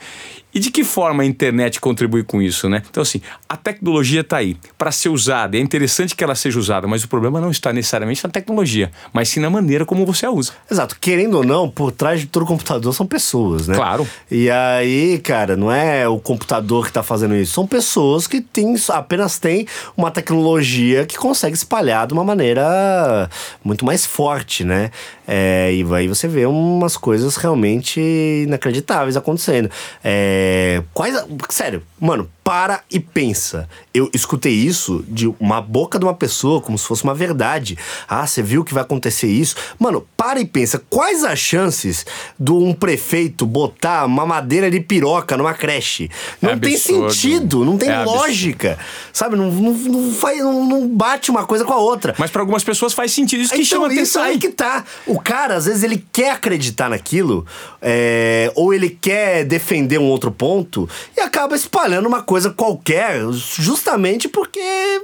e 0.54 0.60
de 0.60 0.70
que 0.70 0.84
forma 0.84 1.22
a 1.24 1.26
internet 1.26 1.80
contribui 1.80 2.22
com 2.22 2.40
isso, 2.40 2.68
né? 2.68 2.82
Então, 2.88 3.02
assim, 3.02 3.20
a 3.48 3.56
tecnologia 3.56 4.20
está 4.20 4.36
aí 4.36 4.56
para 4.78 4.92
ser 4.92 5.08
usada. 5.08 5.56
É 5.56 5.60
interessante 5.60 6.14
que 6.14 6.22
ela 6.22 6.34
seja 6.34 6.58
usada, 6.58 6.86
mas 6.86 7.02
o 7.02 7.08
problema 7.08 7.40
não 7.40 7.50
está 7.50 7.72
necessariamente 7.72 8.22
na 8.22 8.30
tecnologia, 8.30 8.90
mas 9.12 9.28
sim 9.28 9.40
na 9.40 9.50
maneira 9.50 9.84
como 9.84 10.06
você 10.06 10.26
a 10.26 10.30
usa. 10.30 10.52
Exato. 10.70 10.96
Querendo 11.00 11.38
ou 11.38 11.44
não, 11.44 11.68
por 11.68 11.90
trás 11.90 12.20
de 12.20 12.26
todo 12.26 12.46
computador 12.46 12.94
são 12.94 13.06
pessoas, 13.06 13.66
né? 13.66 13.74
Claro. 13.74 14.06
E 14.30 14.48
aí, 14.48 15.18
cara, 15.18 15.56
não 15.56 15.72
é 15.72 16.06
o 16.06 16.18
computador 16.18 16.84
que 16.84 16.90
está 16.90 17.02
fazendo 17.02 17.34
isso. 17.34 17.54
São 17.54 17.66
pessoas 17.66 18.26
que 18.26 18.40
têm, 18.40 18.76
apenas 18.90 19.38
têm 19.38 19.66
uma 19.96 20.10
tecnologia 20.10 21.04
que 21.04 21.16
consegue 21.16 21.56
espalhar 21.56 22.06
de 22.06 22.12
uma 22.12 22.22
maneira 22.22 23.28
muito 23.64 23.84
mais 23.84 24.06
forte, 24.06 24.62
né? 24.62 24.90
É, 25.26 25.72
e 25.72 25.94
aí 25.94 26.06
você 26.06 26.28
vê 26.28 26.44
umas 26.46 26.96
coisas 26.96 27.36
realmente 27.36 28.00
inacreditáveis 28.46 29.16
acontecendo. 29.16 29.70
É, 30.02 30.43
quais. 30.92 31.14
Sério, 31.50 31.82
mano, 32.00 32.28
para 32.44 32.82
e 32.90 33.00
pensa. 33.00 33.66
Eu 33.92 34.10
escutei 34.12 34.52
isso 34.52 35.02
de 35.08 35.26
uma 35.40 35.62
boca 35.62 35.98
de 35.98 36.04
uma 36.04 36.12
pessoa, 36.12 36.60
como 36.60 36.76
se 36.76 36.86
fosse 36.86 37.02
uma 37.02 37.14
verdade. 37.14 37.78
Ah, 38.06 38.26
você 38.26 38.42
viu 38.42 38.62
que 38.62 38.74
vai 38.74 38.82
acontecer 38.82 39.28
isso? 39.28 39.56
Mano, 39.78 40.06
para 40.14 40.40
e 40.40 40.44
pensa. 40.44 40.82
Quais 40.90 41.24
as 41.24 41.38
chances 41.38 42.04
de 42.38 42.52
um 42.52 42.74
prefeito 42.74 43.46
botar 43.46 44.04
uma 44.04 44.26
madeira 44.26 44.70
de 44.70 44.78
piroca 44.78 45.38
numa 45.38 45.54
creche? 45.54 46.10
Não 46.42 46.50
é 46.50 46.56
tem 46.56 46.76
sentido, 46.76 47.64
não 47.64 47.78
tem 47.78 47.88
é 47.88 48.04
lógica. 48.04 48.72
Absurdo. 48.72 48.88
Sabe? 49.12 49.36
Não, 49.36 49.50
não, 49.50 49.72
não, 49.72 50.12
faz, 50.12 50.38
não, 50.38 50.66
não, 50.66 50.88
bate 50.88 51.30
uma 51.30 51.46
coisa 51.46 51.64
com 51.64 51.72
a 51.72 51.78
outra. 51.78 52.14
Mas 52.18 52.30
para 52.30 52.42
algumas 52.42 52.62
pessoas 52.62 52.92
faz 52.92 53.12
sentido. 53.12 53.40
Isso 53.40 53.54
que 53.54 53.62
então, 53.62 53.80
chama 53.80 53.86
isso 53.86 54.18
atenção. 54.18 54.22
aí 54.22 54.38
que 54.38 54.50
tá. 54.50 54.84
O 55.06 55.18
cara, 55.18 55.54
às 55.54 55.64
vezes, 55.64 55.82
ele 55.82 56.04
quer 56.12 56.32
acreditar 56.32 56.90
naquilo, 56.90 57.46
é, 57.80 58.52
ou 58.54 58.74
ele 58.74 58.90
quer 58.90 59.44
defender 59.44 59.98
um 59.98 60.10
outro 60.10 60.30
ponto, 60.30 60.86
e 61.16 61.20
acaba 61.20 61.56
espalhando 61.56 62.06
uma 62.06 62.20
coisa 62.22 62.33
coisa 62.34 62.50
qualquer, 62.50 63.20
justamente 63.30 64.28
porque 64.28 64.58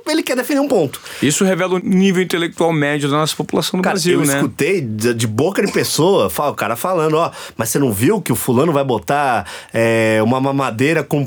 ele 0.09 0.21
quer 0.21 0.35
defender 0.35 0.59
um 0.59 0.67
ponto. 0.67 1.01
Isso 1.23 1.45
revela 1.45 1.77
o 1.77 1.79
nível 1.79 2.21
intelectual 2.21 2.73
médio 2.73 3.09
da 3.09 3.19
nossa 3.19 3.37
população 3.37 3.77
no 3.77 3.85
cara, 3.85 3.95
Brasil, 3.95 4.21
eu 4.21 4.27
né? 4.27 4.33
Eu 4.33 4.37
escutei 4.39 4.81
de, 4.81 5.15
de, 5.15 5.27
boca 5.29 5.65
de 5.65 5.71
pessoa, 5.71 6.27
o 6.29 6.55
cara 6.55 6.75
falando, 6.75 7.15
ó, 7.15 7.31
mas 7.57 7.69
você 7.69 7.79
não 7.79 7.93
viu 7.93 8.21
que 8.21 8.33
o 8.33 8.35
fulano 8.35 8.73
vai 8.73 8.83
botar 8.83 9.47
é, 9.73 10.21
uma 10.25 10.41
mamadeira 10.41 11.05
com... 11.05 11.25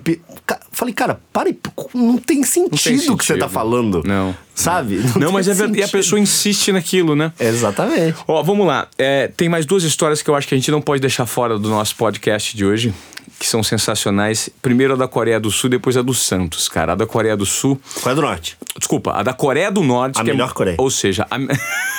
Falei, 0.73 0.93
cara, 0.93 1.21
pare, 1.31 1.57
não 1.93 2.17
tem 2.17 2.43
sentido 2.43 3.13
o 3.13 3.17
que 3.17 3.25
você 3.25 3.37
tá 3.37 3.47
falando. 3.47 4.01
Não. 4.03 4.35
Sabe? 4.55 4.97
Não, 4.97 5.21
não 5.27 5.31
mas 5.31 5.47
é 5.47 5.53
verdade. 5.53 5.79
E 5.79 5.83
a 5.83 5.87
pessoa 5.87 6.19
insiste 6.19 6.71
naquilo, 6.71 7.15
né? 7.15 7.31
Exatamente. 7.39 8.17
Ó, 8.27 8.41
vamos 8.41 8.65
lá. 8.65 8.87
É, 8.97 9.27
tem 9.27 9.47
mais 9.47 9.65
duas 9.65 9.83
histórias 9.83 10.21
que 10.21 10.29
eu 10.29 10.35
acho 10.35 10.47
que 10.47 10.55
a 10.55 10.57
gente 10.57 10.71
não 10.71 10.81
pode 10.81 10.99
deixar 10.99 11.25
fora 11.25 11.57
do 11.57 11.69
nosso 11.69 11.95
podcast 11.95 12.57
de 12.57 12.65
hoje 12.65 12.93
que 13.39 13.47
são 13.47 13.61
sensacionais. 13.61 14.49
Primeiro 14.61 14.93
a 14.93 14.95
da 14.95 15.07
Coreia 15.07 15.39
do 15.39 15.51
Sul, 15.51 15.69
depois 15.69 15.97
a 15.97 16.01
do 16.01 16.13
Santos, 16.13 16.69
cara. 16.69 16.93
A 16.93 16.95
da 16.95 17.05
Coreia 17.05 17.35
do 17.35 17.45
Sul. 17.45 17.79
Coreia 17.95 18.15
do 18.15 18.21
Norte. 18.21 18.57
Desculpa, 18.77 19.11
a 19.11 19.21
da 19.21 19.33
Coreia 19.33 19.69
do 19.69 19.83
Norte. 19.83 20.19
A 20.19 20.23
melhor 20.23 20.49
é, 20.49 20.53
Coreia. 20.53 20.75
Ou 20.79 20.89
seja, 20.89 21.27
a, 21.29 21.37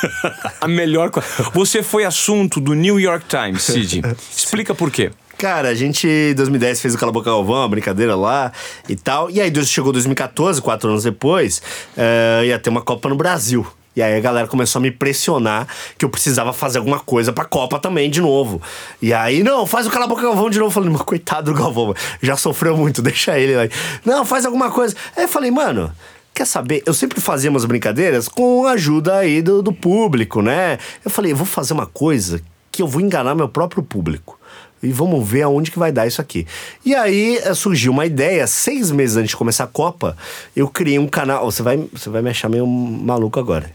a 0.62 0.66
melhor 0.66 1.10
Você 1.52 1.82
foi 1.82 2.04
assunto 2.04 2.60
do 2.60 2.72
New 2.74 2.98
York 2.98 3.26
Times, 3.28 3.62
Cid. 3.62 4.02
Explica 4.34 4.74
por 4.74 4.90
quê. 4.90 5.10
Cara, 5.44 5.68
a 5.68 5.74
gente 5.74 6.08
em 6.08 6.34
2010 6.34 6.80
fez 6.80 6.94
o 6.94 6.98
Cala 6.98 7.12
Boca 7.12 7.28
Galvão, 7.28 7.56
uma 7.56 7.68
brincadeira 7.68 8.16
lá 8.16 8.50
e 8.88 8.96
tal. 8.96 9.30
E 9.30 9.42
aí 9.42 9.52
chegou 9.66 9.92
2014, 9.92 10.62
quatro 10.62 10.88
anos 10.88 11.04
depois, 11.04 11.60
uh, 11.98 12.42
ia 12.46 12.58
ter 12.58 12.70
uma 12.70 12.80
Copa 12.80 13.10
no 13.10 13.14
Brasil. 13.14 13.66
E 13.94 14.00
aí 14.00 14.16
a 14.16 14.20
galera 14.20 14.48
começou 14.48 14.80
a 14.80 14.82
me 14.82 14.90
pressionar 14.90 15.68
que 15.98 16.04
eu 16.06 16.08
precisava 16.08 16.50
fazer 16.54 16.78
alguma 16.78 16.98
coisa 16.98 17.30
pra 17.30 17.44
Copa 17.44 17.78
também 17.78 18.08
de 18.08 18.22
novo. 18.22 18.62
E 19.02 19.12
aí, 19.12 19.42
não, 19.42 19.66
faz 19.66 19.86
o 19.86 19.90
Cala 19.90 20.06
a 20.06 20.08
Boca 20.08 20.22
Galvão 20.22 20.48
de 20.48 20.58
novo. 20.58 20.68
Eu 20.68 20.72
falei, 20.72 20.88
mas 20.88 21.02
coitado 21.02 21.52
do 21.52 21.58
Galvão, 21.58 21.92
já 22.22 22.38
sofreu 22.38 22.74
muito, 22.74 23.02
deixa 23.04 23.38
ele 23.38 23.54
aí. 23.54 23.70
Não, 24.02 24.24
faz 24.24 24.46
alguma 24.46 24.70
coisa. 24.70 24.96
Aí 25.14 25.24
eu 25.24 25.28
falei, 25.28 25.50
mano, 25.50 25.92
quer 26.32 26.46
saber? 26.46 26.82
Eu 26.86 26.94
sempre 26.94 27.20
fazia 27.20 27.50
umas 27.50 27.66
brincadeiras 27.66 28.28
com 28.28 28.64
a 28.64 28.70
ajuda 28.70 29.16
aí 29.16 29.42
do, 29.42 29.60
do 29.60 29.74
público, 29.74 30.40
né? 30.40 30.78
Eu 31.04 31.10
falei, 31.10 31.32
eu 31.32 31.36
vou 31.36 31.44
fazer 31.44 31.74
uma 31.74 31.84
coisa 31.84 32.40
que 32.72 32.80
eu 32.80 32.88
vou 32.88 33.02
enganar 33.02 33.34
meu 33.34 33.46
próprio 33.46 33.82
público 33.82 34.38
e 34.84 34.92
vamos 34.92 35.26
ver 35.26 35.42
aonde 35.42 35.70
que 35.70 35.78
vai 35.78 35.90
dar 35.90 36.06
isso 36.06 36.20
aqui. 36.20 36.46
E 36.84 36.94
aí 36.94 37.38
eh, 37.38 37.54
surgiu 37.54 37.92
uma 37.92 38.06
ideia, 38.06 38.46
seis 38.46 38.90
meses 38.90 39.16
antes 39.16 39.30
de 39.30 39.36
começar 39.36 39.64
a 39.64 39.68
Copa, 39.68 40.16
eu 40.54 40.68
criei 40.68 40.98
um 40.98 41.08
canal. 41.08 41.50
Você 41.50 41.62
vai, 41.62 41.76
você 41.92 42.10
vai 42.10 42.22
me 42.22 42.30
achar 42.30 42.48
meio 42.48 42.66
maluco 42.66 43.38
agora. 43.38 43.70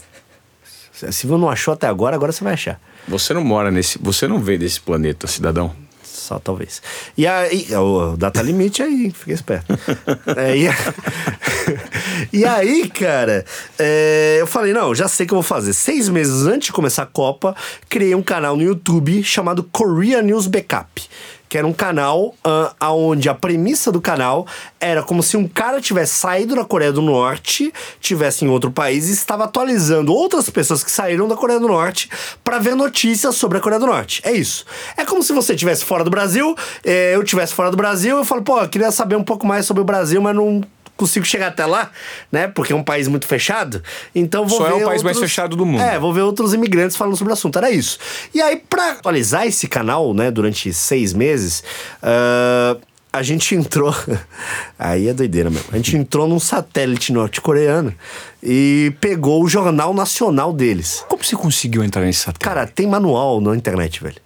Se 0.92 1.26
você 1.26 1.26
não 1.26 1.48
achou 1.48 1.72
até 1.72 1.86
agora, 1.86 2.14
agora 2.14 2.30
você 2.30 2.44
vai 2.44 2.52
achar. 2.52 2.80
Você 3.08 3.32
não 3.32 3.42
mora 3.42 3.70
nesse. 3.70 3.98
Você 4.02 4.28
não 4.28 4.38
veio 4.38 4.58
desse 4.58 4.80
planeta, 4.80 5.26
cidadão. 5.26 5.74
Só 6.20 6.38
talvez. 6.38 6.82
E 7.16 7.26
aí, 7.26 7.66
o 7.74 8.16
data 8.16 8.42
limite 8.42 8.82
aí, 8.82 9.10
fica 9.10 9.32
esperto. 9.32 9.72
é, 10.36 10.56
e, 10.56 10.68
e, 12.40 12.44
aí, 12.44 12.88
cara, 12.90 13.44
é, 13.78 14.36
eu 14.38 14.46
falei, 14.46 14.72
não, 14.72 14.94
já 14.94 15.08
sei 15.08 15.24
o 15.24 15.28
que 15.28 15.34
eu 15.34 15.36
vou 15.36 15.42
fazer. 15.42 15.72
Seis 15.72 16.08
meses 16.08 16.46
antes 16.46 16.66
de 16.66 16.72
começar 16.72 17.04
a 17.04 17.06
Copa, 17.06 17.56
criei 17.88 18.14
um 18.14 18.22
canal 18.22 18.54
no 18.54 18.62
YouTube 18.62 19.22
chamado 19.24 19.64
Korea 19.64 20.20
News 20.20 20.46
Backup 20.46 21.08
que 21.50 21.58
era 21.58 21.66
um 21.66 21.72
canal 21.72 22.32
uh, 22.46 22.94
onde 22.94 23.28
a 23.28 23.34
premissa 23.34 23.90
do 23.90 24.00
canal 24.00 24.46
era 24.78 25.02
como 25.02 25.20
se 25.20 25.36
um 25.36 25.48
cara 25.48 25.80
tivesse 25.80 26.14
saído 26.14 26.54
da 26.54 26.64
Coreia 26.64 26.92
do 26.92 27.02
Norte, 27.02 27.74
tivesse 28.00 28.44
em 28.44 28.48
outro 28.48 28.70
país 28.70 29.08
e 29.08 29.12
estava 29.12 29.44
atualizando 29.44 30.14
outras 30.14 30.48
pessoas 30.48 30.84
que 30.84 30.90
saíram 30.92 31.26
da 31.26 31.34
Coreia 31.34 31.58
do 31.58 31.66
Norte 31.66 32.08
para 32.44 32.60
ver 32.60 32.76
notícias 32.76 33.34
sobre 33.34 33.58
a 33.58 33.60
Coreia 33.60 33.80
do 33.80 33.86
Norte. 33.86 34.22
É 34.24 34.30
isso. 34.30 34.64
É 34.96 35.04
como 35.04 35.24
se 35.24 35.32
você 35.32 35.54
estivesse 35.54 35.84
fora 35.84 36.04
do 36.04 36.10
Brasil, 36.10 36.56
eh, 36.84 37.16
eu 37.16 37.22
estivesse 37.22 37.52
fora 37.52 37.68
do 37.68 37.76
Brasil, 37.76 38.16
eu 38.16 38.24
falo, 38.24 38.42
pô, 38.42 38.60
eu 38.60 38.68
queria 38.68 38.92
saber 38.92 39.16
um 39.16 39.24
pouco 39.24 39.44
mais 39.44 39.66
sobre 39.66 39.82
o 39.82 39.84
Brasil, 39.84 40.22
mas 40.22 40.36
não 40.36 40.62
consigo 41.00 41.24
chegar 41.24 41.48
até 41.48 41.64
lá, 41.64 41.90
né? 42.30 42.46
Porque 42.46 42.72
é 42.72 42.76
um 42.76 42.82
país 42.82 43.08
muito 43.08 43.26
fechado. 43.26 43.82
Então 44.14 44.46
vou 44.46 44.58
Só 44.58 44.64
ver. 44.64 44.70
é 44.70 44.74
o 44.74 44.78
país 44.78 44.86
outros... 44.86 45.02
mais 45.02 45.18
fechado 45.18 45.56
do 45.56 45.64
mundo. 45.64 45.82
É, 45.82 45.98
vou 45.98 46.12
ver 46.12 46.20
outros 46.20 46.52
imigrantes 46.52 46.96
falando 46.96 47.16
sobre 47.16 47.32
o 47.32 47.34
assunto. 47.34 47.56
Era 47.56 47.70
isso. 47.70 47.98
E 48.34 48.40
aí, 48.40 48.56
pra 48.56 48.92
atualizar 48.92 49.46
esse 49.46 49.66
canal, 49.66 50.12
né, 50.12 50.30
durante 50.30 50.72
seis 50.72 51.12
meses, 51.14 51.64
uh, 52.02 52.80
a 53.12 53.22
gente 53.22 53.54
entrou. 53.54 53.94
Aí 54.78 55.08
é 55.08 55.14
doideira 55.14 55.50
mesmo. 55.50 55.66
A 55.72 55.76
gente 55.76 55.96
entrou 55.96 56.28
num 56.28 56.38
satélite 56.38 57.12
norte-coreano 57.12 57.94
e 58.42 58.92
pegou 59.00 59.42
o 59.42 59.48
jornal 59.48 59.92
nacional 59.94 60.52
deles. 60.52 61.04
Como 61.08 61.24
você 61.24 61.34
conseguiu 61.34 61.82
entrar 61.82 62.02
nesse 62.02 62.20
satélite? 62.20 62.44
Cara, 62.44 62.66
tem 62.66 62.86
manual 62.86 63.40
na 63.40 63.56
internet, 63.56 64.02
velho. 64.02 64.16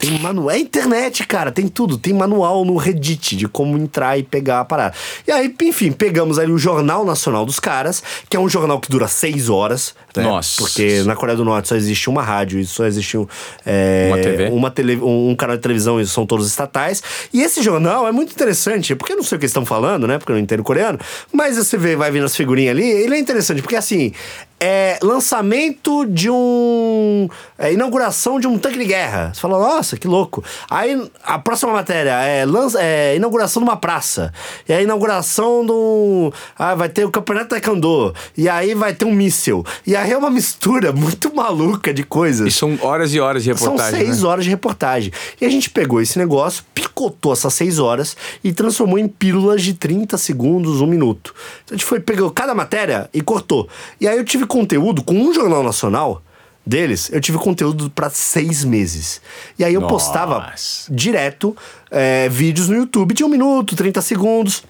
Tem 0.00 0.18
manual. 0.18 0.50
É 0.50 0.58
internet, 0.58 1.26
cara. 1.26 1.52
Tem 1.52 1.68
tudo. 1.68 1.98
Tem 1.98 2.14
manual 2.14 2.64
no 2.64 2.76
Reddit 2.76 3.36
de 3.36 3.46
como 3.46 3.76
entrar 3.76 4.18
e 4.18 4.22
pegar 4.22 4.60
a 4.60 4.64
parada. 4.64 4.94
E 5.28 5.30
aí, 5.30 5.54
enfim, 5.62 5.92
pegamos 5.92 6.38
ali 6.38 6.50
o 6.50 6.58
Jornal 6.58 7.04
Nacional 7.04 7.44
dos 7.44 7.60
Caras, 7.60 8.02
que 8.28 8.36
é 8.36 8.40
um 8.40 8.48
jornal 8.48 8.80
que 8.80 8.90
dura 8.90 9.06
seis 9.06 9.50
horas. 9.50 9.94
Né? 10.16 10.22
Nossa. 10.22 10.56
Porque 10.62 11.02
na 11.04 11.14
Coreia 11.14 11.36
do 11.36 11.44
Norte 11.44 11.68
só 11.68 11.76
existe 11.76 12.08
uma 12.08 12.22
rádio 12.22 12.58
e 12.58 12.66
só 12.66 12.86
existe 12.86 13.18
um, 13.18 13.26
é, 13.64 14.06
Uma 14.08 14.18
TV? 14.18 14.48
uma 14.48 14.70
tele, 14.70 14.96
um, 14.96 15.30
um 15.30 15.36
canal 15.36 15.56
de 15.56 15.62
televisão 15.62 16.00
e 16.00 16.06
são 16.06 16.24
todos 16.24 16.46
estatais. 16.46 17.02
E 17.32 17.42
esse 17.42 17.62
jornal 17.62 18.08
é 18.08 18.12
muito 18.12 18.32
interessante, 18.32 18.94
porque 18.94 19.12
eu 19.12 19.16
não 19.18 19.22
sei 19.22 19.36
o 19.36 19.38
que 19.38 19.44
eles 19.44 19.50
estão 19.50 19.66
falando, 19.66 20.06
né? 20.06 20.18
Porque 20.18 20.32
eu 20.32 20.36
não 20.36 20.42
entendo 20.42 20.62
coreano. 20.62 20.98
Mas 21.30 21.56
você 21.56 21.76
vê, 21.76 21.94
vai 21.94 22.10
vendo 22.10 22.24
as 22.24 22.34
figurinhas 22.34 22.74
ali, 22.76 22.88
ele 22.88 23.14
é 23.14 23.18
interessante, 23.18 23.60
porque 23.60 23.76
assim, 23.76 24.12
é 24.60 24.98
lançamento 25.02 26.04
de 26.04 26.28
um. 26.28 27.28
é, 27.58 27.72
inauguração 27.72 28.38
de 28.38 28.46
um 28.46 28.58
tanque 28.58 28.78
de 28.78 28.84
guerra. 28.84 29.32
Você 29.32 29.40
fala, 29.40 29.58
nossa, 29.58 29.96
que 29.96 30.06
louco. 30.06 30.44
Aí 30.68 31.10
a 31.24 31.38
próxima 31.38 31.72
matéria 31.72 32.12
é, 32.22 32.44
lança, 32.44 32.78
é 32.80 33.16
inauguração 33.16 33.62
de 33.62 33.68
uma 33.68 33.76
praça. 33.76 34.32
E 34.68 34.72
a 34.72 34.82
inauguração 34.82 35.64
do. 35.64 36.30
Ah, 36.58 36.74
vai 36.74 36.90
ter 36.90 37.06
o 37.06 37.10
campeonato 37.10 37.48
taekwondo. 37.48 38.14
E 38.36 38.50
aí 38.50 38.74
vai 38.74 38.92
ter 38.92 39.06
um 39.06 39.12
míssil. 39.12 39.64
E 39.86 39.96
aí 39.96 40.12
é 40.12 40.18
uma 40.18 40.30
mistura 40.30 40.92
muito 40.94 41.34
maluca 41.34 41.94
de 41.94 42.02
coisas. 42.02 42.46
E 42.46 42.50
são 42.50 42.78
horas 42.82 43.14
e 43.14 43.20
horas 43.20 43.42
de 43.42 43.52
reportagem. 43.52 43.90
São 43.90 43.98
seis 43.98 44.22
né? 44.22 44.28
horas 44.28 44.44
de 44.44 44.50
reportagem. 44.50 45.12
E 45.40 45.46
a 45.46 45.48
gente 45.48 45.70
pegou 45.70 46.02
esse 46.02 46.18
negócio, 46.18 46.64
picotou 46.74 47.32
essas 47.32 47.54
seis 47.54 47.78
horas 47.78 48.14
e 48.44 48.52
transformou 48.52 48.98
em 48.98 49.08
pílulas 49.08 49.62
de 49.62 49.72
30 49.72 50.18
segundos, 50.18 50.82
um 50.82 50.86
minuto. 50.86 51.34
Então 51.64 51.74
a 51.74 51.78
gente 51.78 51.86
foi, 51.86 51.98
pegou 51.98 52.30
cada 52.30 52.54
matéria 52.54 53.08
e 53.14 53.22
cortou. 53.22 53.66
E 53.98 54.06
aí 54.06 54.18
eu 54.18 54.24
tive 54.24 54.49
conteúdo 54.50 55.02
com 55.02 55.14
um 55.14 55.32
jornal 55.32 55.62
nacional 55.62 56.22
deles, 56.66 57.08
eu 57.12 57.20
tive 57.20 57.38
conteúdo 57.38 57.88
para 57.88 58.10
seis 58.10 58.64
meses. 58.64 59.20
E 59.58 59.64
aí 59.64 59.72
eu 59.72 59.80
Nossa. 59.80 59.92
postava 59.94 60.52
direto 60.90 61.56
é, 61.90 62.28
vídeos 62.28 62.68
no 62.68 62.76
YouTube 62.76 63.14
de 63.14 63.24
um 63.24 63.28
minuto, 63.28 63.74
30 63.76 64.02
segundos 64.02 64.62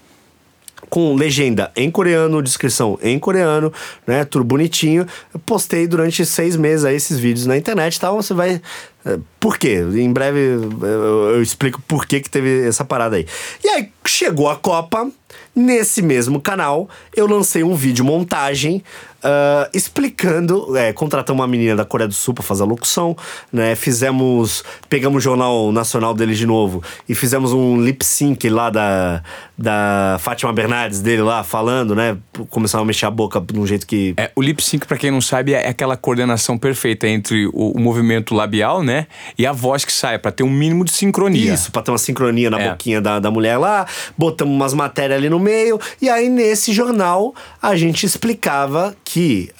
com 0.89 1.15
legenda 1.15 1.70
em 1.77 1.90
coreano, 1.90 2.43
descrição 2.43 2.98
em 3.02 3.19
coreano, 3.19 3.73
né? 4.07 4.24
Tudo 4.24 4.44
bonitinho. 4.44 5.07
Eu 5.32 5.39
postei 5.40 5.86
durante 5.86 6.24
seis 6.27 6.57
meses 6.57 6.85
aí 6.85 6.97
esses 6.97 7.19
vídeos 7.19 7.47
na 7.47 7.57
internet 7.57 7.97
e 7.97 8.01
tal. 8.01 8.16
Você 8.16 8.35
vai. 8.35 8.61
eh, 9.05 9.19
Por 9.39 9.57
quê? 9.57 9.85
Em 9.94 10.12
breve 10.12 10.39
eu, 10.39 11.35
eu 11.35 11.43
explico 11.43 11.81
por 11.86 12.07
que, 12.07 12.20
que 12.20 12.28
teve 12.31 12.66
essa 12.66 12.85
parada 12.85 13.16
aí. 13.16 13.27
E 13.62 13.69
aí 13.69 13.89
chegou 14.05 14.48
a 14.48 14.57
Copa. 14.57 15.11
Nesse 15.55 16.01
mesmo 16.02 16.40
canal, 16.40 16.89
eu 17.15 17.27
lancei 17.27 17.62
um 17.62 17.74
vídeo 17.74 18.05
montagem 18.05 18.82
ah, 19.23 19.69
explicando. 19.73 20.77
É, 20.77 20.93
contratamos 20.93 21.41
uma 21.41 21.47
menina 21.49 21.77
da 21.77 21.85
Coreia 21.85 22.09
do 22.09 22.15
Sul 22.15 22.35
pra 22.35 22.43
fazer 22.43 22.63
a 22.63 22.67
locução, 22.67 23.17
né? 23.53 23.75
Fizemos. 23.75 24.63
Pegamos 24.89 25.19
o 25.19 25.21
Jornal 25.21 25.73
Nacional 25.73 26.15
deles 26.15 26.39
de 26.39 26.47
novo 26.47 26.83
e 27.09 27.15
fizemos 27.15 27.53
um 27.53 27.81
lip 27.81 28.05
sync 28.05 28.49
lá 28.49 28.71
da, 28.71 29.23
da 29.57 30.17
Fátima 30.21 30.53
Bernardes 30.53 31.01
dele 31.01 31.23
lá 31.23 31.43
falando, 31.43 31.95
né? 31.95 32.17
Começaram 32.51 32.83
a 32.85 32.87
mexer 32.87 33.07
a 33.07 33.11
boca 33.11 33.41
de 33.41 33.59
um 33.59 33.67
jeito 33.67 33.87
que. 33.87 34.15
É, 34.17 34.31
o 34.37 34.43
lip 34.43 34.63
sync, 34.63 34.87
pra 34.87 34.97
quem 34.97 35.11
não 35.11 35.21
sabe, 35.21 35.53
é 35.53 35.69
aquela 35.69 35.97
coordenação 35.97 36.57
perfeita 36.57 37.09
entre 37.09 37.47
o, 37.49 37.73
o 37.73 37.81
movimento 37.81 38.35
labial, 38.35 38.83
né? 38.83 39.07
E 39.37 39.47
a 39.47 39.53
voz 39.53 39.85
que 39.85 39.93
sai, 39.93 40.19
pra 40.19 40.31
ter 40.31 40.43
um 40.43 40.51
mínimo 40.51 40.85
de 40.85 40.93
sincronia. 40.93 41.53
Isso, 41.53 41.73
pra 41.73 41.83
ter 41.83 41.91
uma 41.91 41.99
sincronia 41.99 42.51
na 42.51 42.61
É. 42.61 42.71
boquinha 42.71 43.01
da, 43.01 43.19
da 43.19 43.31
mulher 43.31 43.57
lá, 43.57 43.87
botamos 44.17 44.55
umas 44.55 44.73
matérias 44.75 45.19
ali 45.19 45.29
no 45.29 45.39
meio, 45.39 45.81
e 46.01 46.09
aí 46.09 46.29
nesse 46.29 46.73
jornal 46.73 47.35
a 47.61 47.75
gente 47.77 48.07
explicava 48.07 48.95
que 49.05 49.10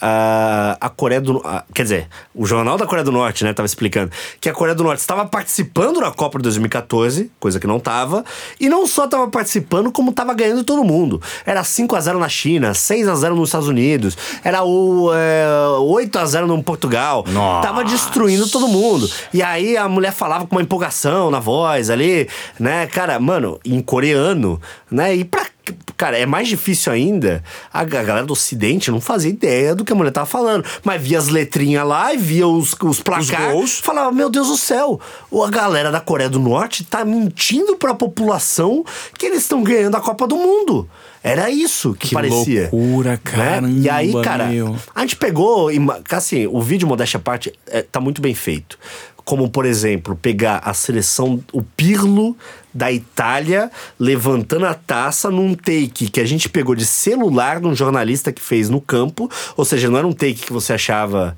ah, 0.01 0.77
a 0.79 0.89
Coreia 0.89 1.21
do 1.21 1.41
ah, 1.43 1.63
Quer 1.73 1.83
dizer, 1.83 2.07
o 2.33 2.45
jornal 2.45 2.77
da 2.77 2.85
Coreia 2.85 3.03
do 3.03 3.11
Norte, 3.11 3.43
né, 3.43 3.53
tava 3.53 3.65
explicando 3.65 4.11
que 4.39 4.49
a 4.49 4.53
Coreia 4.53 4.75
do 4.75 4.83
Norte 4.83 4.99
estava 4.99 5.25
participando 5.25 5.99
da 5.99 6.11
Copa 6.11 6.37
de 6.37 6.43
2014, 6.43 7.31
coisa 7.39 7.59
que 7.59 7.67
não 7.67 7.79
tava, 7.79 8.23
e 8.59 8.69
não 8.69 8.85
só 8.85 9.07
tava 9.07 9.27
participando, 9.27 9.91
como 9.91 10.11
tava 10.11 10.33
ganhando 10.33 10.63
todo 10.63 10.83
mundo. 10.83 11.21
Era 11.45 11.63
5 11.63 11.95
a 11.95 11.99
0 11.99 12.19
na 12.19 12.29
China, 12.29 12.73
6 12.73 13.07
a 13.07 13.15
0 13.15 13.35
nos 13.35 13.49
Estados 13.49 13.67
Unidos, 13.67 14.17
era 14.43 14.63
o 14.63 15.11
é, 15.13 15.45
8 15.79 16.19
a 16.19 16.25
0 16.25 16.47
no 16.47 16.61
Portugal. 16.63 17.25
Nossa. 17.27 17.67
Tava 17.67 17.83
destruindo 17.83 18.47
todo 18.49 18.67
mundo. 18.67 19.09
E 19.33 19.41
aí 19.41 19.77
a 19.77 19.87
mulher 19.87 20.11
falava 20.11 20.45
com 20.45 20.55
uma 20.55 20.61
empolgação 20.61 21.31
na 21.31 21.39
voz 21.39 21.89
ali, 21.89 22.27
né? 22.59 22.87
Cara, 22.87 23.19
mano, 23.19 23.59
em 23.65 23.81
coreano, 23.81 24.61
né? 24.89 25.15
E 25.15 25.23
pra. 25.23 25.50
Cara, 25.95 26.17
é 26.17 26.25
mais 26.25 26.47
difícil 26.47 26.91
ainda. 26.91 27.43
A 27.71 27.83
ga- 27.83 28.03
galera 28.03 28.25
do 28.25 28.33
Ocidente 28.33 28.89
não 28.89 28.99
fazia 28.99 29.29
ideia 29.29 29.75
do 29.75 29.85
que 29.85 29.91
a 29.93 29.95
mulher 29.95 30.11
tava 30.11 30.25
falando. 30.25 30.65
Mas 30.83 31.01
via 31.01 31.17
as 31.19 31.27
letrinhas 31.27 31.85
lá 31.87 32.13
e 32.13 32.17
via 32.17 32.47
os, 32.47 32.75
os 32.81 33.01
placar. 33.01 33.51
gols. 33.51 33.79
Falava, 33.79 34.11
meu 34.11 34.29
Deus 34.29 34.47
do 34.47 34.57
céu, 34.57 34.99
a 35.31 35.49
galera 35.49 35.91
da 35.91 35.99
Coreia 35.99 36.29
do 36.29 36.39
Norte 36.39 36.83
tá 36.83 37.05
mentindo 37.05 37.75
pra 37.77 37.93
população 37.93 38.83
que 39.17 39.25
eles 39.27 39.39
estão 39.43 39.61
ganhando 39.63 39.95
a 39.95 40.01
Copa 40.01 40.25
do 40.27 40.35
Mundo. 40.35 40.89
Era 41.23 41.51
isso 41.51 41.93
que, 41.93 42.07
Que 42.09 42.15
parecia. 42.15 42.69
loucura, 42.71 43.11
né? 43.11 43.19
caramba, 43.23 43.69
E 43.69 43.87
aí, 43.87 44.11
cara, 44.23 44.47
meu. 44.47 44.75
a 44.95 45.01
gente 45.01 45.15
pegou, 45.17 45.69
assim, 46.09 46.47
o 46.47 46.59
vídeo 46.59 46.87
Modéstia 46.87 47.19
à 47.19 47.21
Parte 47.21 47.53
é, 47.67 47.83
tá 47.83 47.99
muito 47.99 48.19
bem 48.23 48.33
feito. 48.33 48.79
Como, 49.23 49.49
por 49.49 49.65
exemplo, 49.65 50.15
pegar 50.15 50.61
a 50.63 50.73
seleção, 50.73 51.43
o 51.53 51.61
Pirlo 51.61 52.35
da 52.73 52.91
Itália 52.91 53.69
levantando 53.99 54.65
a 54.65 54.73
taça 54.73 55.29
num 55.29 55.53
take 55.53 56.09
que 56.09 56.19
a 56.19 56.25
gente 56.25 56.49
pegou 56.49 56.75
de 56.75 56.85
celular 56.85 57.59
de 57.59 57.67
um 57.67 57.75
jornalista 57.75 58.31
que 58.31 58.41
fez 58.41 58.69
no 58.69 58.81
campo. 58.81 59.29
Ou 59.55 59.65
seja, 59.65 59.89
não 59.89 59.97
era 59.97 60.07
um 60.07 60.13
take 60.13 60.35
que 60.35 60.53
você 60.53 60.73
achava 60.73 61.37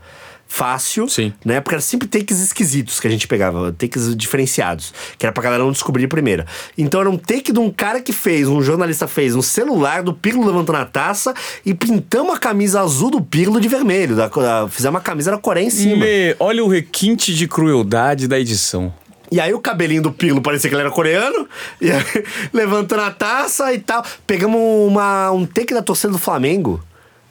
fácil, 0.58 1.10
Sim. 1.10 1.34
né? 1.44 1.60
Porque 1.60 1.74
era 1.74 1.82
sempre 1.82 2.08
takes 2.08 2.40
esquisitos 2.40 3.00
que 3.00 3.08
a 3.08 3.10
gente 3.10 3.28
pegava, 3.28 3.74
takes 3.74 4.16
diferenciados, 4.16 4.94
que 5.18 5.26
era 5.26 5.34
pra 5.34 5.42
galera 5.42 5.64
não 5.64 5.72
descobrir 5.72 6.04
de 6.04 6.08
primeira. 6.08 6.46
Então 6.78 7.02
era 7.02 7.10
um 7.10 7.18
take 7.18 7.52
de 7.52 7.58
um 7.58 7.72
cara 7.72 8.00
que 8.00 8.14
fez, 8.14 8.48
um 8.48 8.62
jornalista 8.62 9.08
fez, 9.08 9.34
um 9.36 9.42
celular 9.42 10.04
do 10.04 10.14
Pirlo 10.14 10.46
levantando 10.46 10.76
a 10.78 10.86
taça 10.86 11.34
e 11.66 11.74
pintamos 11.74 12.36
a 12.36 12.38
camisa 12.38 12.82
azul 12.82 13.10
do 13.10 13.20
Pirlo 13.20 13.60
de 13.60 13.68
vermelho. 13.68 14.16
Da, 14.16 14.28
da- 14.28 14.68
fizemos 14.70 14.94
uma 14.94 15.02
camisa 15.02 15.32
da 15.32 15.40
Coreia 15.40 15.66
em 15.66 15.72
cima. 15.72 16.06
Olha 16.40 16.64
o 16.64 16.68
requinte 16.68 17.34
de 17.34 17.48
crueldade 17.48 18.28
da 18.28 18.40
edição. 18.40 18.94
E 19.32 19.40
aí 19.40 19.52
o 19.56 19.60
cabelinho 19.60 20.04
do 20.04 20.12
Pirlo 20.12 20.40
parecia 20.40 20.70
que 20.70 20.76
ele 20.76 20.84
era 20.84 20.92
coreano, 20.92 21.48
e 21.82 21.90
aí, 21.92 22.04
levantando 22.54 23.02
a 23.02 23.10
taça 23.10 23.74
e 23.74 23.80
tal. 23.80 24.06
Pegamos 24.28 24.60
uma, 24.88 25.32
um 25.32 25.48
take 25.48 25.74
da 25.74 25.82
torcida 25.82 26.14
do 26.14 26.20
Flamengo 26.20 26.80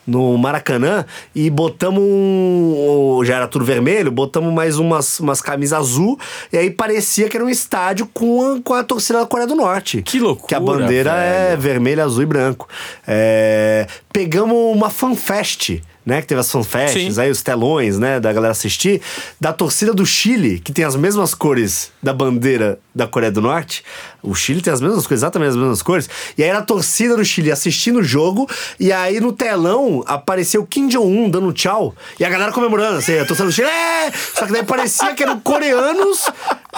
no 0.06 0.36
Maracanã 0.36 1.04
e 1.34 1.48
botamos 1.50 2.02
um. 2.02 3.22
Já 3.24 3.36
era 3.36 3.48
tudo 3.48 3.64
vermelho, 3.64 4.10
botamos 4.10 4.52
mais 4.52 4.78
umas, 4.78 5.20
umas 5.20 5.40
camisas 5.40 5.78
azul, 5.78 6.18
e 6.52 6.56
aí 6.56 6.70
parecia 6.70 7.28
que 7.28 7.36
era 7.36 7.44
um 7.44 7.50
estádio 7.50 8.08
com 8.12 8.56
a, 8.56 8.60
com 8.62 8.74
a 8.74 8.82
torcida 8.84 9.20
da 9.20 9.26
Coreia 9.26 9.46
do 9.46 9.54
Norte. 9.54 10.02
Que 10.02 10.18
loucura, 10.18 10.48
Que 10.48 10.54
a 10.54 10.60
bandeira 10.60 11.10
é 11.12 11.48
velho. 11.50 11.60
vermelho, 11.62 12.02
azul 12.04 12.22
e 12.22 12.26
branco. 12.26 12.68
É, 13.06 13.86
pegamos 14.12 14.74
uma 14.76 14.90
fanfest. 14.90 15.80
Né, 16.04 16.20
que 16.20 16.26
teve 16.26 16.40
as 16.40 16.50
fanfests, 16.50 17.16
aí 17.16 17.30
os 17.30 17.42
telões, 17.42 17.96
né, 17.96 18.18
da 18.18 18.32
galera 18.32 18.50
assistir, 18.50 19.00
da 19.40 19.52
torcida 19.52 19.94
do 19.94 20.04
Chile, 20.04 20.58
que 20.58 20.72
tem 20.72 20.84
as 20.84 20.96
mesmas 20.96 21.32
cores 21.32 21.92
da 22.02 22.12
bandeira 22.12 22.76
da 22.92 23.06
Coreia 23.06 23.30
do 23.30 23.40
Norte. 23.40 23.84
O 24.22 24.34
Chile 24.34 24.60
tem 24.62 24.72
as 24.72 24.80
mesmas 24.80 25.06
cores, 25.06 25.20
exatamente 25.20 25.48
as 25.50 25.56
mesmas 25.56 25.82
cores. 25.82 26.08
E 26.38 26.42
aí 26.42 26.48
era 26.48 26.58
a 26.58 26.62
torcida 26.62 27.16
do 27.16 27.24
Chile 27.24 27.50
assistindo 27.50 27.98
o 28.00 28.02
jogo, 28.04 28.48
e 28.78 28.92
aí 28.92 29.20
no 29.20 29.32
telão 29.32 30.04
apareceu 30.06 30.62
o 30.62 30.66
Kim 30.66 30.86
Jong-un 30.88 31.28
dando 31.28 31.52
tchau, 31.52 31.94
e 32.20 32.24
a 32.24 32.28
galera 32.28 32.52
comemorando, 32.52 32.98
assim, 32.98 33.18
a 33.18 33.24
torcida 33.24 33.46
do 33.48 33.52
Chile, 33.52 33.68
é! 33.68 34.12
Só 34.34 34.46
que 34.46 34.52
daí 34.52 34.62
parecia 34.64 35.14
que 35.14 35.22
eram 35.22 35.40
coreanos 35.40 36.30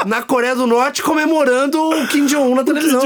na 0.07 0.23
Coreia 0.23 0.55
do 0.57 0.67
Norte 0.67 1.03
comemorando 1.03 1.81
o 1.81 2.07
Kim 2.09 2.27
Jong-un 2.27 2.55
na 2.55 2.65
televisão. 2.65 3.01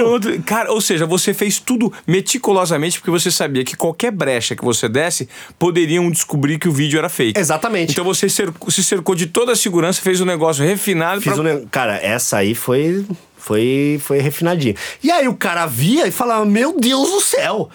Cara, 0.47 0.73
ou 0.73 0.81
seja, 0.81 1.05
você 1.07 1.35
fez 1.35 1.59
tudo 1.59 1.93
meticulosamente 2.07 2.99
porque 2.99 3.11
você 3.11 3.31
sabia 3.31 3.65
que 3.65 3.77
qualquer 3.77 4.11
brecha 4.11 4.55
que 4.55 4.65
você 4.65 4.89
desse 4.89 5.29
poderiam 5.59 6.11
descobrir 6.11 6.59
que 6.59 6.69
o 6.69 6.73
vídeo 6.73 6.99
era 6.99 7.09
fake. 7.09 7.39
Exatamente. 7.39 7.93
Então 7.93 8.05
você 8.05 8.29
cercou- 8.29 8.71
se 8.71 8.83
cercou 8.85 9.15
de 9.15 9.27
toda 9.27 9.53
a 9.53 9.57
segurança, 9.57 10.01
fez 10.01 10.21
um 10.21 10.25
negócio 10.25 10.65
refinado 10.65 11.21
Fiz 11.21 11.33
pra... 11.33 11.41
um 11.41 11.45
ne- 11.45 11.67
Cara, 11.71 11.97
essa 11.97 12.39
aí 12.39 12.55
foi, 12.55 13.05
foi, 13.49 13.99
foi 14.03 14.19
refinadinha. 14.19 14.75
E 15.03 15.11
aí 15.11 15.27
o 15.27 15.35
cara 15.35 15.65
via 15.65 16.07
e 16.07 16.11
falava: 16.11 16.45
Meu 16.45 16.79
Deus 16.79 17.09
do 17.09 17.21
céu, 17.23 17.71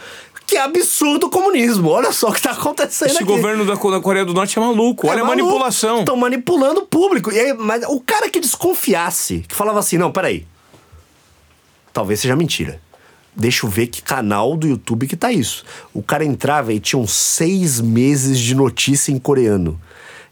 que 0.45 0.55
absurdo 0.55 1.25
o 1.25 1.29
comunismo. 1.31 1.89
Olha 1.89 2.11
só 2.11 2.29
o 2.29 2.33
que 2.33 2.43
tá 2.43 2.51
acontecendo 2.51 3.09
Esse 3.09 3.23
aqui. 3.23 3.25
governo 3.25 3.65
da, 3.65 3.73
da 3.73 3.99
Coreia 3.99 4.23
do 4.23 4.35
Norte 4.35 4.59
é 4.59 4.61
maluco. 4.61 5.07
Olha 5.07 5.23
a 5.23 5.25
manipulação. 5.25 6.01
Estão 6.01 6.15
manipulando 6.15 6.81
o 6.81 6.85
público. 6.85 7.31
E 7.31 7.39
aí, 7.39 7.53
mas 7.53 7.83
o 7.87 7.99
cara 7.99 8.29
que 8.29 8.39
desconfiasse, 8.39 9.43
que 9.47 9.55
falava 9.55 9.79
assim: 9.79 9.97
Não, 9.97 10.11
peraí. 10.11 10.45
Talvez 11.91 12.19
seja 12.19 12.35
mentira. 12.35 12.79
Deixa 13.35 13.65
eu 13.65 13.69
ver 13.69 13.87
que 13.87 13.99
canal 13.99 14.55
do 14.55 14.67
YouTube 14.67 15.07
que 15.07 15.15
tá 15.15 15.31
isso. 15.31 15.65
O 15.91 16.03
cara 16.03 16.23
entrava 16.23 16.71
e 16.71 16.79
tinham 16.79 17.07
seis 17.07 17.81
meses 17.81 18.37
de 18.37 18.53
notícia 18.53 19.11
em 19.11 19.17
coreano. 19.17 19.81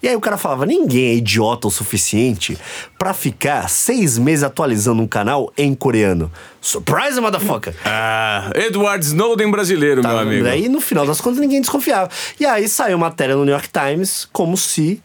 E 0.01 0.07
aí 0.07 0.15
o 0.15 0.19
cara 0.21 0.37
falava: 0.37 0.65
ninguém 0.65 1.09
é 1.11 1.13
idiota 1.15 1.67
o 1.67 1.71
suficiente 1.71 2.57
pra 2.97 3.13
ficar 3.13 3.69
seis 3.69 4.17
meses 4.17 4.43
atualizando 4.43 5.01
um 5.01 5.07
canal 5.07 5.51
em 5.57 5.73
coreano. 5.75 6.31
Surprise, 6.59 7.19
motherfucker! 7.19 7.73
Ah, 7.85 8.51
Edward 8.55 9.03
Snowden 9.05 9.49
brasileiro, 9.51 10.01
meu 10.01 10.11
Tá, 10.11 10.21
amigo. 10.21 10.43
Daí, 10.43 10.69
no 10.69 10.79
final 10.81 11.05
das 11.05 11.19
contas, 11.21 11.39
ninguém 11.39 11.61
desconfiava. 11.61 12.09
E 12.39 12.45
aí 12.45 12.67
saiu 12.67 12.97
matéria 12.97 13.35
no 13.35 13.43
New 13.45 13.53
York 13.53 13.69
Times 13.69 14.27
como 14.31 14.55
se 14.57 15.01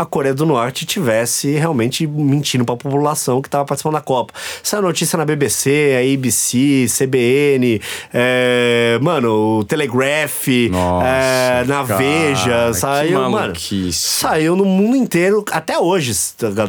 a 0.00 0.06
Coreia 0.06 0.34
do 0.34 0.46
Norte 0.46 0.86
tivesse 0.86 1.50
realmente 1.52 2.06
mentindo 2.06 2.64
para 2.64 2.74
a 2.74 2.78
população 2.78 3.42
que 3.42 3.48
estava 3.48 3.66
participando 3.66 3.94
da 3.94 4.00
Copa. 4.00 4.32
Saiu 4.62 4.82
notícia 4.82 5.18
na 5.18 5.26
BBC, 5.26 5.94
a 5.94 6.14
ABC, 6.14 6.86
CBN, 6.88 7.82
é, 8.12 8.98
mano, 9.02 9.58
o 9.58 9.64
Telegraph, 9.64 10.46
Nossa, 10.70 11.06
é, 11.06 11.64
na 11.66 11.84
cara, 11.84 11.98
Veja, 11.98 12.72
saiu, 12.72 13.30
mano, 13.30 13.52
saiu 13.92 14.56
no 14.56 14.64
mundo 14.64 14.96
inteiro, 14.96 15.44
até 15.52 15.78
hoje. 15.78 16.12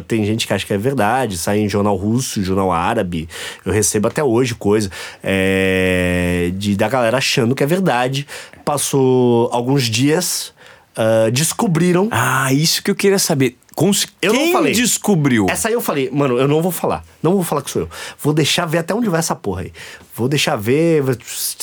Tem 0.06 0.26
gente 0.26 0.46
que 0.46 0.52
acha 0.52 0.66
que 0.66 0.74
é 0.74 0.78
verdade, 0.78 1.38
sai 1.38 1.60
em 1.60 1.68
jornal 1.68 1.96
russo, 1.96 2.44
jornal 2.44 2.70
árabe. 2.70 3.26
Eu 3.64 3.72
recebo 3.72 4.08
até 4.08 4.22
hoje 4.22 4.54
coisa 4.54 4.90
é, 5.22 6.50
de 6.54 6.76
da 6.76 6.86
galera 6.86 7.16
achando 7.16 7.54
que 7.54 7.64
é 7.64 7.66
verdade. 7.66 8.26
Passou 8.62 9.48
alguns 9.52 9.84
dias, 9.84 10.52
ah, 10.96 11.30
descobriram. 11.30 12.08
Ah, 12.10 12.52
isso 12.52 12.82
que 12.82 12.90
eu 12.90 12.94
queria 12.94 13.18
saber. 13.18 13.56
Cons... 13.74 14.06
Eu 14.20 14.34
não 14.34 14.40
Quem 14.40 14.52
falei. 14.52 14.72
descobriu? 14.74 15.46
Essa 15.48 15.68
aí 15.68 15.74
eu 15.74 15.80
falei, 15.80 16.10
mano, 16.10 16.38
eu 16.38 16.46
não 16.46 16.60
vou 16.60 16.70
falar. 16.70 17.02
Não 17.22 17.32
vou 17.32 17.42
falar 17.42 17.62
que 17.62 17.70
sou 17.70 17.82
eu. 17.82 17.88
Vou 18.22 18.34
deixar 18.34 18.66
ver 18.66 18.78
até 18.78 18.94
onde 18.94 19.08
vai 19.08 19.18
essa 19.18 19.34
porra 19.34 19.62
aí. 19.62 19.72
Vou 20.14 20.28
deixar 20.28 20.56
ver. 20.56 21.02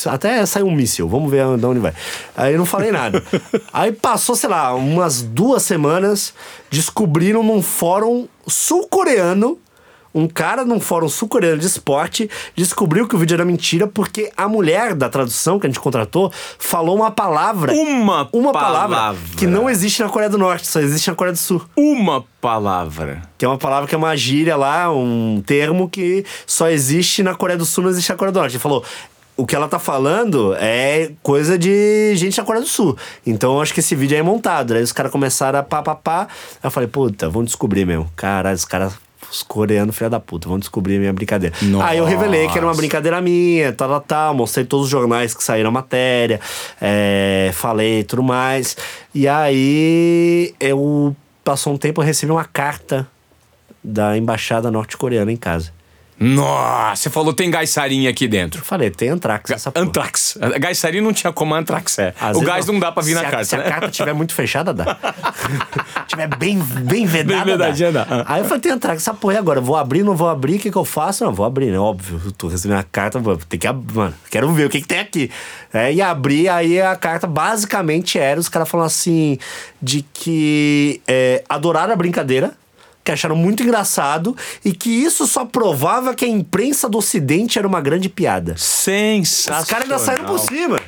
Até 0.06 0.44
sair 0.44 0.64
um 0.64 0.72
míssil. 0.72 1.08
Vamos 1.08 1.30
ver 1.30 1.44
de 1.56 1.66
onde 1.66 1.78
vai. 1.78 1.94
Aí 2.36 2.54
eu 2.54 2.58
não 2.58 2.66
falei 2.66 2.90
nada. 2.90 3.22
aí 3.72 3.92
passou, 3.92 4.34
sei 4.34 4.48
lá, 4.48 4.74
umas 4.74 5.22
duas 5.22 5.62
semanas. 5.62 6.34
Descobriram 6.68 7.42
num 7.44 7.62
fórum 7.62 8.26
sul-coreano. 8.46 9.58
Um 10.12 10.26
cara 10.26 10.64
num 10.64 10.80
fórum 10.80 11.08
sul-coreano 11.08 11.58
de 11.58 11.66
esporte 11.66 12.28
descobriu 12.56 13.06
que 13.06 13.14
o 13.14 13.18
vídeo 13.18 13.34
era 13.34 13.44
mentira 13.44 13.86
porque 13.86 14.30
a 14.36 14.48
mulher 14.48 14.94
da 14.94 15.08
tradução 15.08 15.58
que 15.58 15.66
a 15.66 15.70
gente 15.70 15.78
contratou 15.78 16.32
falou 16.58 16.96
uma 16.96 17.10
palavra. 17.10 17.72
Uma 17.72 18.28
Uma 18.32 18.52
palavra, 18.52 18.96
palavra. 18.96 19.20
que 19.36 19.46
não 19.46 19.70
existe 19.70 20.02
na 20.02 20.08
Coreia 20.08 20.28
do 20.28 20.36
Norte, 20.38 20.66
só 20.66 20.80
existe 20.80 21.08
na 21.08 21.14
Coreia 21.14 21.32
do 21.32 21.38
Sul. 21.38 21.62
Uma 21.76 22.24
palavra. 22.40 23.22
Que 23.38 23.44
é 23.44 23.48
uma 23.48 23.58
palavra 23.58 23.88
que 23.88 23.94
é 23.94 23.98
uma 23.98 24.16
gíria 24.16 24.56
lá, 24.56 24.92
um 24.92 25.40
termo 25.46 25.88
que 25.88 26.24
só 26.46 26.68
existe 26.68 27.22
na 27.22 27.34
Coreia 27.34 27.56
do 27.58 27.64
Sul, 27.64 27.84
não 27.84 27.90
existe 27.90 28.10
na 28.10 28.16
Coreia 28.16 28.32
do 28.32 28.38
Norte. 28.40 28.52
Ele 28.54 28.62
falou. 28.62 28.84
O 29.36 29.46
que 29.46 29.56
ela 29.56 29.68
tá 29.68 29.78
falando 29.78 30.54
é 30.56 31.12
coisa 31.22 31.58
de 31.58 32.12
gente 32.14 32.36
na 32.36 32.44
Coreia 32.44 32.62
do 32.62 32.68
Sul. 32.68 32.94
Então 33.26 33.54
eu 33.54 33.62
acho 33.62 33.72
que 33.72 33.80
esse 33.80 33.94
vídeo 33.94 34.14
aí 34.14 34.20
é 34.20 34.22
montado. 34.22 34.74
Aí 34.74 34.82
os 34.82 34.92
caras 34.92 35.10
começaram 35.10 35.58
a 35.58 35.62
pá, 35.62 35.82
pá, 35.82 35.94
pá. 35.94 36.20
Aí 36.22 36.28
eu 36.64 36.70
falei, 36.70 36.86
puta, 36.88 37.26
vamos 37.30 37.46
descobrir 37.46 37.86
mesmo. 37.86 38.06
Caralho, 38.14 38.54
os 38.54 38.66
caras. 38.66 38.92
Os 39.30 39.42
coreanos, 39.42 39.96
filha 39.96 40.10
da 40.10 40.18
puta, 40.18 40.48
vão 40.48 40.58
descobrir 40.58 40.96
a 40.96 40.98
minha 40.98 41.12
brincadeira. 41.12 41.54
Aí 41.82 41.98
eu 41.98 42.04
revelei 42.04 42.46
que 42.48 42.52
era 42.56 42.62
uma 42.62 42.68
Nossa. 42.68 42.78
brincadeira 42.80 43.20
minha, 43.20 43.72
tal, 43.72 43.88
tal, 43.88 44.00
tal. 44.00 44.34
Mostrei 44.34 44.64
todos 44.64 44.86
os 44.86 44.90
jornais 44.90 45.34
que 45.34 45.42
saíram 45.44 45.68
a 45.68 45.72
matéria. 45.72 46.40
é, 46.80 47.50
falei 47.54 48.02
tudo 48.04 48.22
mais. 48.22 48.76
E 49.14 49.28
aí 49.28 50.54
eu. 50.58 51.14
Passou 51.42 51.72
um 51.72 51.78
tempo, 51.78 52.00
eu 52.02 52.04
recebi 52.04 52.30
uma 52.30 52.44
carta 52.44 53.08
da 53.82 54.16
embaixada 54.16 54.70
norte-coreana 54.70 55.32
em 55.32 55.36
casa. 55.36 55.72
Nossa, 56.20 57.04
você 57.04 57.10
falou 57.10 57.32
tem 57.32 57.50
gaisarinha 57.50 58.10
aqui 58.10 58.28
dentro. 58.28 58.60
Eu 58.60 58.64
falei, 58.64 58.90
tem 58.90 59.08
antrax 59.08 59.50
essa 59.50 59.72
porra. 59.72 59.86
Antrax. 59.86 60.36
A 60.38 60.58
Gaisarinha 60.58 61.02
não 61.02 61.14
tinha 61.14 61.32
como 61.32 61.54
Antrax 61.54 61.98
é. 61.98 62.14
Às 62.20 62.36
o 62.36 62.42
gás 62.42 62.66
não 62.66 62.78
dá 62.78 62.92
pra 62.92 63.02
vir 63.02 63.14
na 63.14 63.22
a, 63.22 63.30
carta, 63.30 63.44
Se 63.44 63.56
né? 63.56 63.64
a 63.64 63.68
carta 63.70 63.88
tiver 63.88 64.12
muito 64.12 64.34
fechada, 64.34 64.74
dá. 64.74 64.98
tiver 66.06 66.26
bem, 66.36 66.58
bem 66.58 67.06
vedada, 67.06 67.44
Bem 67.44 67.56
vedadinha, 67.56 67.90
dá. 67.90 68.06
Ah. 68.10 68.34
Aí 68.34 68.42
eu 68.42 68.44
falei, 68.44 68.60
tem 68.60 68.72
antrax 68.72 69.00
essa 69.00 69.14
porra 69.14 69.38
agora? 69.38 69.62
Vou 69.62 69.76
abrir, 69.76 70.02
não 70.02 70.14
vou 70.14 70.28
abrir? 70.28 70.56
O 70.56 70.58
que 70.58 70.70
que 70.70 70.76
eu 70.76 70.84
faço? 70.84 71.24
Não, 71.24 71.32
vou 71.32 71.46
abrir, 71.46 71.70
né? 71.70 71.78
Óbvio. 71.78 72.20
Eu 72.22 72.32
tô 72.32 72.48
recebendo 72.48 72.80
a 72.80 72.84
carta, 72.84 73.18
vou 73.18 73.38
ter 73.38 73.56
que 73.56 73.66
abrir. 73.66 73.94
Mano, 73.94 74.14
quero 74.30 74.52
ver 74.52 74.66
o 74.66 74.68
que 74.68 74.82
que 74.82 74.86
tem 74.86 75.00
aqui. 75.00 75.30
É, 75.72 75.90
e 75.90 76.02
abri, 76.02 76.50
aí 76.50 76.82
a 76.82 76.94
carta 76.96 77.26
basicamente 77.26 78.18
era 78.18 78.38
os 78.38 78.48
caras 78.50 78.68
falando 78.68 78.86
assim, 78.86 79.38
de 79.80 80.04
que 80.12 81.00
é, 81.08 81.42
adoraram 81.48 81.94
a 81.94 81.96
brincadeira, 81.96 82.52
que 83.10 83.14
acharam 83.14 83.36
muito 83.36 83.62
engraçado 83.62 84.36
e 84.64 84.72
que 84.72 84.88
isso 84.88 85.26
só 85.26 85.44
provava 85.44 86.14
que 86.14 86.24
a 86.24 86.28
imprensa 86.28 86.88
do 86.88 86.98
Ocidente 86.98 87.58
era 87.58 87.66
uma 87.66 87.80
grande 87.80 88.08
piada. 88.08 88.54
Sensacional. 88.56 89.62
Os 89.62 89.68
caras 89.68 89.84
ainda 89.84 89.98
saíram 89.98 90.24
por 90.26 90.38
cima. 90.38 90.80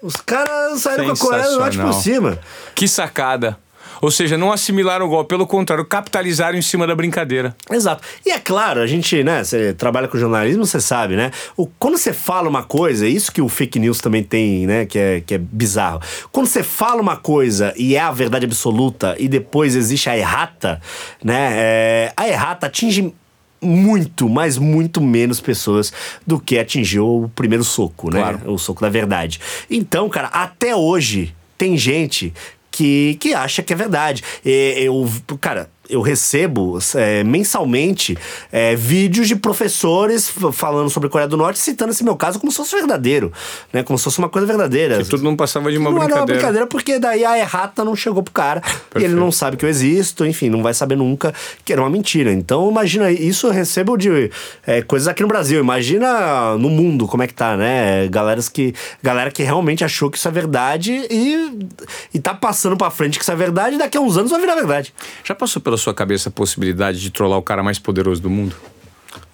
Os 0.00 0.16
caras 0.16 0.80
saíram 0.80 1.04
com 1.06 1.12
a 1.12 1.16
Coreia 1.16 1.50
do 1.50 1.58
Norte 1.58 1.78
por 1.78 1.92
cima. 1.94 2.38
Que 2.74 2.86
sacada. 2.86 3.58
Ou 4.00 4.10
seja, 4.10 4.36
não 4.36 4.52
assimilaram 4.52 5.06
o 5.06 5.08
golpe, 5.08 5.28
pelo 5.28 5.46
contrário, 5.46 5.84
capitalizaram 5.84 6.58
em 6.58 6.62
cima 6.62 6.86
da 6.86 6.94
brincadeira. 6.94 7.56
Exato. 7.70 8.02
E 8.24 8.30
é 8.30 8.38
claro, 8.38 8.80
a 8.80 8.86
gente, 8.86 9.22
né, 9.22 9.44
você 9.44 9.72
trabalha 9.72 10.08
com 10.08 10.18
jornalismo, 10.18 10.64
você 10.64 10.80
sabe, 10.80 11.16
né? 11.16 11.30
O, 11.56 11.66
quando 11.66 11.96
você 11.98 12.12
fala 12.12 12.48
uma 12.48 12.62
coisa, 12.62 13.06
é 13.06 13.08
isso 13.08 13.32
que 13.32 13.42
o 13.42 13.48
fake 13.48 13.78
news 13.78 13.98
também 14.00 14.22
tem, 14.22 14.66
né, 14.66 14.86
que 14.86 14.98
é, 14.98 15.20
que 15.20 15.34
é 15.34 15.38
bizarro. 15.38 16.00
Quando 16.30 16.46
você 16.46 16.62
fala 16.62 17.00
uma 17.00 17.16
coisa 17.16 17.72
e 17.76 17.94
é 17.96 18.00
a 18.00 18.10
verdade 18.10 18.44
absoluta 18.44 19.16
e 19.18 19.28
depois 19.28 19.74
existe 19.74 20.08
a 20.08 20.16
errata, 20.16 20.80
né, 21.22 21.52
é, 21.52 22.12
a 22.16 22.28
errata 22.28 22.66
atinge 22.66 23.12
muito, 23.60 24.28
mas 24.28 24.56
muito 24.56 25.00
menos 25.00 25.40
pessoas 25.40 25.92
do 26.26 26.38
que 26.38 26.58
atingiu 26.58 27.24
o 27.24 27.28
primeiro 27.28 27.64
soco, 27.64 28.10
né? 28.10 28.20
Claro. 28.20 28.52
O 28.52 28.58
soco 28.58 28.80
da 28.80 28.88
verdade. 28.88 29.40
Então, 29.70 30.08
cara, 30.08 30.28
até 30.28 30.74
hoje 30.76 31.34
tem 31.56 31.76
gente 31.76 32.32
que, 32.78 33.16
que 33.16 33.34
acha 33.34 33.60
que 33.60 33.72
é 33.72 33.76
verdade. 33.76 34.22
E, 34.44 34.74
eu, 34.78 35.10
cara, 35.40 35.68
eu 35.88 36.00
recebo 36.00 36.78
é, 36.94 37.24
mensalmente 37.24 38.16
é, 38.52 38.74
vídeos 38.76 39.26
de 39.26 39.36
professores 39.36 40.30
falando 40.52 40.90
sobre 40.90 41.08
Coreia 41.08 41.28
do 41.28 41.36
Norte, 41.36 41.58
citando 41.58 41.92
esse 41.92 42.04
meu 42.04 42.16
caso 42.16 42.38
como 42.38 42.52
se 42.52 42.58
fosse 42.58 42.76
verdadeiro, 42.76 43.32
né? 43.72 43.82
Como 43.82 43.98
se 43.98 44.04
fosse 44.04 44.18
uma 44.18 44.28
coisa 44.28 44.46
verdadeira. 44.46 44.98
Que 44.98 45.08
tudo 45.08 45.22
não 45.22 45.34
passava 45.34 45.70
de 45.70 45.78
uma 45.78 45.90
não 45.90 45.96
era 45.96 46.06
uma 46.06 46.26
brincadeira. 46.26 46.40
brincadeira 46.40 46.66
porque 46.66 46.98
daí 46.98 47.24
a 47.24 47.38
errata 47.38 47.84
não 47.84 47.96
chegou 47.96 48.22
pro 48.22 48.32
cara 48.32 48.62
e 48.96 49.04
ele 49.04 49.14
não 49.14 49.32
sabe 49.32 49.56
que 49.56 49.64
eu 49.64 49.68
existo, 49.68 50.26
enfim, 50.26 50.50
não 50.50 50.62
vai 50.62 50.74
saber 50.74 50.96
nunca 50.96 51.32
que 51.64 51.72
era 51.72 51.80
uma 51.80 51.90
mentira. 51.90 52.32
Então, 52.32 52.70
imagina, 52.70 53.10
isso 53.10 53.46
eu 53.46 53.50
recebo 53.50 53.96
de 53.96 54.30
é, 54.66 54.82
coisas 54.82 55.08
aqui 55.08 55.22
no 55.22 55.28
Brasil. 55.28 55.60
Imagina 55.60 56.56
no 56.58 56.68
mundo 56.68 57.06
como 57.06 57.22
é 57.22 57.26
que 57.26 57.34
tá, 57.34 57.56
né? 57.56 58.08
Galeras 58.08 58.48
que, 58.48 58.74
galera 59.02 59.30
que 59.30 59.42
realmente 59.42 59.84
achou 59.84 60.10
que 60.10 60.18
isso 60.18 60.28
é 60.28 60.30
verdade 60.30 61.06
e, 61.10 61.68
e 62.12 62.18
tá 62.18 62.34
passando 62.34 62.76
pra 62.76 62.90
frente 62.90 63.18
que 63.18 63.24
isso 63.24 63.32
é 63.32 63.36
verdade 63.36 63.76
e 63.76 63.78
daqui 63.78 63.96
a 63.96 64.00
uns 64.00 64.18
anos 64.18 64.30
vai 64.30 64.40
virar 64.40 64.54
verdade. 64.54 64.92
Já 65.24 65.34
passou 65.34 65.62
pela 65.62 65.77
sua 65.78 65.94
cabeça 65.94 66.28
a 66.28 66.32
possibilidade 66.32 67.00
de 67.00 67.10
trollar 67.10 67.38
o 67.38 67.42
cara 67.42 67.62
mais 67.62 67.78
poderoso 67.78 68.20
do 68.20 68.30
mundo? 68.30 68.56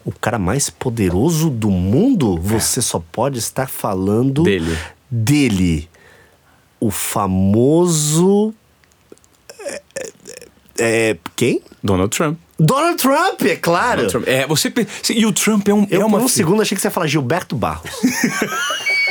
O 0.04 0.12
cara 0.12 0.38
mais 0.38 0.68
poderoso 0.68 1.48
do 1.48 1.70
mundo, 1.70 2.36
você 2.38 2.82
só 2.82 3.02
pode 3.12 3.38
estar 3.38 3.68
falando 3.68 4.42
Dele. 4.42 4.78
Dele. 5.10 5.88
O 6.78 6.90
famoso. 6.90 8.52
é, 9.58 9.82
é, 9.96 10.10
é, 10.78 11.18
quem? 11.34 11.62
Donald 11.82 12.14
Trump. 12.14 12.38
Donald 12.58 12.96
Trump, 12.96 13.42
é 13.42 13.56
claro. 13.56 14.06
Trump. 14.08 14.28
É, 14.28 14.46
você. 14.46 14.72
E 15.10 15.26
o 15.26 15.32
Trump 15.32 15.66
é, 15.68 15.74
um, 15.74 15.86
Eu, 15.90 16.02
é 16.02 16.04
uma. 16.04 16.18
por 16.18 16.24
um 16.26 16.28
segundo, 16.28 16.62
achei 16.62 16.76
que 16.76 16.82
você 16.82 16.88
ia 16.88 16.92
falar 16.92 17.06
Gilberto 17.06 17.56
Barros. 17.56 17.90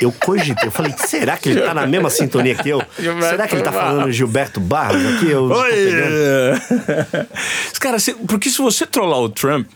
Eu 0.00 0.12
cogitei, 0.12 0.68
eu 0.68 0.70
falei, 0.72 0.94
será 0.98 1.36
que 1.38 1.48
ele 1.48 1.60
tá 1.62 1.72
na 1.72 1.86
mesma 1.86 2.10
sintonia 2.10 2.54
que 2.54 2.68
eu? 2.68 2.82
Gilberto 2.98 3.30
será 3.30 3.48
que 3.48 3.54
ele 3.54 3.62
tá 3.62 3.72
falando 3.72 4.12
Gilberto 4.12 4.60
Barros 4.60 5.00
aqui? 5.16 5.30
Eu 5.30 5.48
pegando. 5.48 7.28
Cara, 7.80 7.96
porque 8.28 8.50
se 8.50 8.58
você 8.58 8.84
trollar 8.86 9.20
o 9.20 9.28
Trump, 9.30 9.66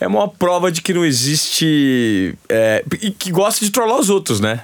é 0.00 0.06
uma 0.06 0.28
prova 0.28 0.70
de 0.70 0.80
que 0.82 0.92
não 0.94 1.04
existe. 1.04 2.34
é, 2.48 2.84
e 3.00 3.10
que 3.10 3.30
gosta 3.32 3.64
de 3.64 3.70
trollar 3.70 3.98
os 3.98 4.08
outros, 4.10 4.38
né? 4.38 4.60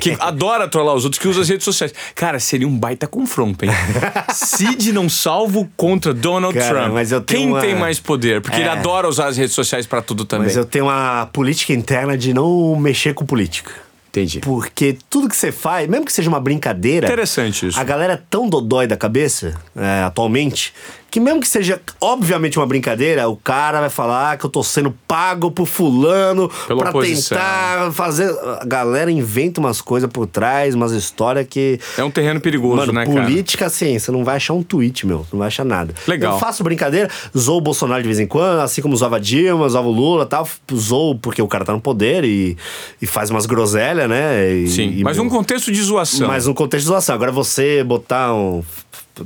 que 0.00 0.16
adora 0.20 0.66
trollar 0.66 0.94
os 0.94 1.04
outros, 1.04 1.20
que 1.20 1.28
usa 1.28 1.42
as 1.42 1.48
redes 1.48 1.64
sociais. 1.64 1.92
Cara, 2.14 2.40
seria 2.40 2.66
um 2.66 2.76
baita 2.76 3.06
confronto, 3.06 3.64
hein? 3.64 3.70
Cid 4.34 4.92
não 4.92 5.08
salvo 5.08 5.70
contra 5.76 6.12
Donald 6.12 6.58
Cara, 6.58 6.90
Trump. 6.90 7.24
Quem 7.26 7.48
uma- 7.48 7.60
tem 7.60 7.74
mais 7.74 8.00
poder? 8.00 8.40
Porque 8.40 8.56
ele 8.60 8.68
É. 8.68 8.72
adora 8.72 9.06
usar 9.08 9.26
as 9.28 9.36
redes 9.36 9.54
sociais 9.54 9.86
pra 9.86 10.02
tudo 10.02 10.24
também. 10.24 10.46
Mas 10.46 10.56
eu 10.56 10.64
tenho 10.64 10.86
uma 10.86 11.26
política 11.32 11.72
interna 11.72 12.16
de 12.16 12.32
não 12.34 12.74
mexer 12.76 13.14
com 13.14 13.24
política. 13.24 13.70
Entendi. 14.12 14.40
Porque 14.40 14.98
tudo 15.08 15.26
que 15.26 15.34
você 15.34 15.50
faz, 15.50 15.88
mesmo 15.88 16.04
que 16.04 16.12
seja 16.12 16.28
uma 16.28 16.38
brincadeira. 16.38 17.06
Interessante 17.06 17.68
isso. 17.68 17.80
A 17.80 17.82
galera 17.82 18.12
é 18.12 18.20
tão 18.28 18.46
dodói 18.46 18.86
da 18.86 18.94
cabeça, 18.94 19.58
é, 19.74 20.02
atualmente, 20.02 20.74
que 21.12 21.20
mesmo 21.20 21.40
que 21.42 21.46
seja 21.48 21.78
obviamente 22.00 22.58
uma 22.58 22.66
brincadeira, 22.66 23.28
o 23.28 23.36
cara 23.36 23.80
vai 23.80 23.90
falar 23.90 24.38
que 24.38 24.46
eu 24.46 24.50
tô 24.50 24.62
sendo 24.62 24.90
pago 25.06 25.50
por 25.50 25.66
fulano 25.66 26.50
Pela 26.66 26.80
pra 26.80 26.88
oposição. 26.90 27.36
tentar 27.36 27.92
fazer. 27.92 28.34
A 28.60 28.64
galera 28.64 29.10
inventa 29.10 29.60
umas 29.60 29.82
coisas 29.82 30.08
por 30.10 30.26
trás, 30.26 30.74
umas 30.74 30.92
histórias 30.92 31.46
que. 31.48 31.78
É 31.98 32.02
um 32.02 32.10
terreno 32.10 32.40
perigoso, 32.40 32.76
Mano, 32.76 32.92
né, 32.94 33.04
cara? 33.06 33.26
política, 33.26 33.66
assim, 33.66 33.98
você 33.98 34.10
não 34.10 34.24
vai 34.24 34.36
achar 34.36 34.54
um 34.54 34.62
tweet, 34.62 35.06
meu. 35.06 35.26
Não 35.30 35.38
vai 35.38 35.48
achar 35.48 35.64
nada. 35.66 35.92
Legal. 36.08 36.32
Eu 36.32 36.38
faço 36.40 36.64
brincadeira, 36.64 37.10
zoo 37.36 37.58
o 37.58 37.60
Bolsonaro 37.60 38.00
de 38.02 38.08
vez 38.08 38.18
em 38.18 38.26
quando, 38.26 38.60
assim 38.60 38.80
como 38.80 38.94
usava 38.94 39.20
Dilma, 39.20 39.66
usava 39.66 39.86
o 39.86 39.92
Lula 39.92 40.24
e 40.24 40.28
tal. 40.28 40.48
Zoo 40.74 41.16
porque 41.18 41.42
o 41.42 41.46
cara 41.46 41.62
tá 41.66 41.74
no 41.74 41.80
poder 41.80 42.24
e, 42.24 42.56
e 43.02 43.06
faz 43.06 43.28
umas 43.28 43.44
groselhas, 43.44 44.08
né? 44.08 44.50
E- 44.50 44.68
Sim, 44.68 44.94
e, 44.96 45.04
mas 45.04 45.18
meu, 45.18 45.26
um 45.26 45.28
contexto 45.28 45.70
de 45.70 45.82
zoação. 45.82 46.26
mas 46.26 46.46
um 46.46 46.54
contexto 46.54 46.84
de 46.86 46.88
zoação. 46.88 47.14
Agora 47.14 47.30
você 47.30 47.84
botar 47.84 48.32
um. 48.32 48.62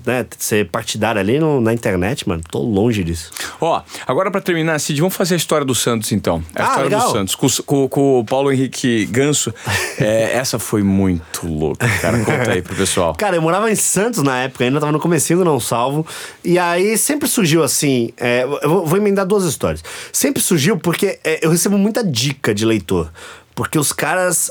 Né, 0.05 0.27
ser 0.39 0.69
partidário 0.69 1.21
ali 1.21 1.39
no- 1.39 1.61
na 1.61 1.73
internet, 1.73 2.29
mano. 2.29 2.43
Tô 2.51 2.59
longe 2.61 3.05
disso. 3.05 3.31
Ó, 3.61 3.81
agora 4.07 4.31
pra 4.31 4.41
terminar, 4.41 4.79
Cid, 4.81 5.01
vamos 5.01 5.15
fazer 5.15 5.35
a 5.35 5.37
história 5.37 5.65
do 5.65 5.75
Santos 5.75 6.13
então. 6.13 6.43
A 6.55 6.63
Ah, 6.63 6.67
história 6.69 6.85
legal. 6.85 7.07
do 7.07 7.13
Santos, 7.13 7.35
com, 7.35 7.47
o- 7.47 7.63
com- 7.63 7.89
com 7.89 8.19
o 8.21 8.25
Paulo 8.25 8.53
Henrique 8.53 9.07
Ganso. 9.07 9.53
É, 9.99 10.37
essa 10.37 10.59
foi 10.59 10.83
muito 10.83 11.47
louca, 11.47 11.89
cara. 12.03 12.19
Conta 12.23 12.53
aí 12.53 12.61
pro 12.61 12.75
pessoal. 12.77 13.15
Cara, 13.15 13.37
eu 13.37 13.41
morava 13.43 13.71
em 13.71 13.75
Santos 13.75 14.23
na 14.23 14.41
época, 14.43 14.63
ainda 14.65 14.79
tava 14.79 14.93
no 14.93 15.01
comecinho 15.01 15.39
do 15.39 15.45
Não 15.45 15.59
Salvo. 15.59 16.07
E 16.45 16.59
aí 16.59 16.99
sempre 16.99 17.27
surgiu 17.29 17.63
assim. 17.63 18.13
é, 18.19 18.43
eu 18.63 18.69
vou, 18.69 18.87
vou 18.87 18.99
emendar 18.99 19.25
duas 19.25 19.45
histórias. 19.45 19.83
Sempre 20.13 20.43
surgiu 20.43 20.77
porque 20.77 21.19
é, 21.25 21.39
eu 21.43 21.51
recebo 21.51 21.79
muita 21.79 22.05
dica 22.05 22.55
de 22.55 22.67
leitor. 22.67 23.11
Porque 23.57 23.79
os 23.79 23.91
caras 23.91 24.51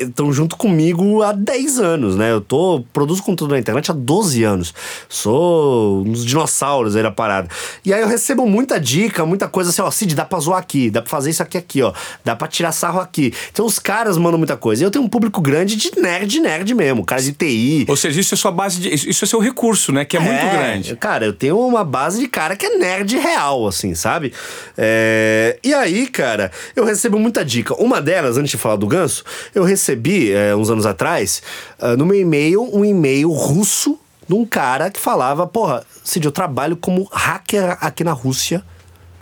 estão 0.00 0.32
junto 0.32 0.56
comigo 0.56 1.22
há 1.22 1.30
10 1.32 1.78
anos, 1.78 2.16
né? 2.16 2.32
Eu 2.32 2.40
tô, 2.40 2.82
produzo 2.90 3.22
conteúdo 3.22 3.52
na 3.52 3.58
internet 3.58 3.90
há 3.90 3.94
12 3.94 4.42
anos. 4.42 4.74
Sou 5.10 6.02
uns 6.02 6.24
dinossauros 6.24 6.96
aí 6.96 7.02
da 7.02 7.10
parada. 7.10 7.48
E 7.84 7.92
aí 7.92 8.00
eu 8.00 8.08
recebo 8.08 8.46
muita 8.46 8.80
dica, 8.80 9.26
muita 9.26 9.46
coisa 9.46 9.68
assim, 9.68 9.82
ó, 9.82 9.90
Cid, 9.90 10.14
dá 10.14 10.24
pra 10.24 10.38
zoar 10.38 10.58
aqui, 10.58 10.90
dá 10.90 11.02
pra 11.02 11.10
fazer 11.10 11.30
isso 11.30 11.42
aqui, 11.42 11.58
aqui, 11.58 11.82
ó. 11.82 11.92
Dá 12.24 12.34
pra 12.34 12.48
tirar 12.48 12.72
sarro 12.72 12.98
aqui. 12.98 13.30
Então 13.52 13.66
os 13.66 13.78
caras 13.78 14.16
mandam 14.16 14.38
muita 14.38 14.56
coisa. 14.56 14.82
E 14.82 14.86
eu 14.86 14.90
tenho 14.90 15.04
um 15.04 15.08
público 15.08 15.42
grande 15.42 15.76
de 15.76 15.92
nerd, 16.00 16.40
nerd 16.40 16.74
mesmo. 16.74 17.04
Cara 17.04 17.20
de 17.20 17.32
TI, 17.32 17.84
Ou 17.86 17.96
seja, 17.96 18.18
isso 18.18 18.32
é 18.32 18.36
sua 18.38 18.50
base 18.50 18.80
de. 18.80 18.88
Isso 18.88 19.22
é 19.22 19.28
seu 19.28 19.38
recurso, 19.38 19.92
né? 19.92 20.04
Que 20.06 20.16
é, 20.16 20.20
muito 20.20 20.50
grande. 20.50 20.96
Cara, 20.96 21.26
eu 21.26 21.32
tenho 21.34 21.58
uma 21.58 21.84
base 21.84 22.20
de 22.20 22.26
cara 22.26 22.56
que 22.56 22.64
é 22.64 22.78
nerd 22.78 23.18
real, 23.18 23.66
assim, 23.66 23.94
sabe? 23.94 24.32
É, 24.78 25.58
E 25.62 25.74
aí, 25.74 26.06
cara, 26.06 26.50
eu 26.74 26.86
recebo 26.86 27.18
muita 27.18 27.44
dica. 27.44 27.74
Uma 27.74 28.00
delas, 28.00 28.13
antes 28.20 28.50
de 28.50 28.58
falar 28.58 28.76
do 28.76 28.86
ganso, 28.86 29.24
eu 29.54 29.64
recebi, 29.64 30.32
é, 30.32 30.54
uns 30.54 30.70
anos 30.70 30.86
atrás, 30.86 31.42
ah, 31.78 31.96
no 31.96 32.06
meu 32.06 32.18
e-mail, 32.18 32.62
um 32.62 32.84
e-mail 32.84 33.30
russo 33.30 33.98
de 34.28 34.34
um 34.34 34.44
cara 34.44 34.90
que 34.90 35.00
falava: 35.00 35.46
Porra, 35.46 35.84
Cid, 36.02 36.24
eu 36.26 36.32
trabalho 36.32 36.76
como 36.76 37.08
hacker 37.12 37.78
aqui 37.80 38.04
na 38.04 38.12
Rússia. 38.12 38.62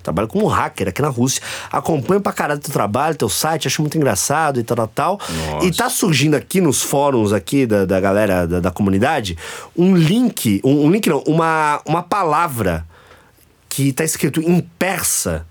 Trabalho 0.02 0.26
como 0.26 0.46
hacker 0.48 0.88
aqui 0.88 1.00
na 1.00 1.08
Rússia. 1.08 1.40
Acompanho 1.70 2.20
pra 2.20 2.32
caralho 2.32 2.58
teu 2.58 2.72
trabalho, 2.72 3.14
teu 3.14 3.28
site, 3.28 3.68
acho 3.68 3.80
muito 3.80 3.96
engraçado 3.96 4.58
e 4.58 4.64
tal, 4.64 4.76
tal, 4.76 4.88
tal. 4.88 5.20
Nossa. 5.52 5.66
E 5.66 5.72
tá 5.72 5.88
surgindo 5.88 6.34
aqui 6.34 6.60
nos 6.60 6.82
fóruns 6.82 7.32
aqui 7.32 7.66
da, 7.66 7.84
da 7.84 8.00
galera 8.00 8.46
da, 8.46 8.58
da 8.58 8.70
comunidade 8.72 9.38
um 9.76 9.94
link, 9.94 10.60
um, 10.64 10.86
um 10.86 10.90
link 10.90 11.08
não, 11.08 11.22
uma, 11.24 11.80
uma 11.86 12.02
palavra 12.02 12.84
que 13.68 13.92
tá 13.92 14.04
escrito 14.04 14.40
em 14.40 14.60
persa, 14.76 15.46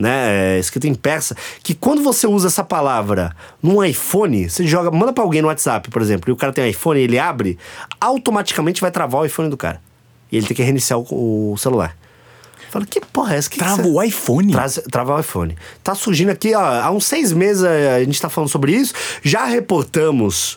né? 0.00 0.56
É, 0.56 0.58
escrito 0.58 0.86
em 0.86 0.94
persa, 0.94 1.36
que 1.62 1.74
quando 1.74 2.02
você 2.02 2.26
usa 2.26 2.48
essa 2.48 2.64
palavra 2.64 3.34
num 3.62 3.82
iPhone, 3.84 4.48
você 4.48 4.66
joga, 4.66 4.90
manda 4.90 5.12
pra 5.12 5.22
alguém 5.22 5.42
no 5.42 5.48
WhatsApp, 5.48 5.90
por 5.90 6.00
exemplo, 6.02 6.30
e 6.30 6.32
o 6.32 6.36
cara 6.36 6.52
tem 6.52 6.64
um 6.64 6.66
iPhone 6.68 6.98
ele 7.00 7.18
abre, 7.18 7.58
automaticamente 8.00 8.80
vai 8.80 8.90
travar 8.90 9.20
o 9.20 9.24
iPhone 9.24 9.48
do 9.50 9.56
cara. 9.56 9.80
E 10.32 10.36
ele 10.36 10.46
tem 10.46 10.56
que 10.56 10.62
reiniciar 10.62 10.98
o, 10.98 11.52
o 11.52 11.56
celular. 11.58 11.96
Fala, 12.70 12.86
que 12.86 13.00
porra 13.00 13.34
é 13.34 13.38
essa? 13.38 13.50
Que 13.50 13.58
que 13.58 13.64
Trava 13.64 13.82
você- 13.82 13.88
o 13.90 14.02
iPhone. 14.02 14.52
Traz, 14.52 14.80
trava 14.90 15.16
o 15.16 15.20
iPhone. 15.20 15.56
Tá 15.82 15.94
surgindo 15.94 16.30
aqui, 16.30 16.54
ó, 16.54 16.60
há 16.64 16.90
uns 16.92 17.04
seis 17.04 17.32
meses 17.32 17.64
eh, 17.64 17.96
a 17.96 18.04
gente 18.04 18.20
tá 18.22 18.28
falando 18.28 18.48
sobre 18.48 18.72
isso. 18.72 18.94
Já 19.24 19.44
reportamos 19.44 20.56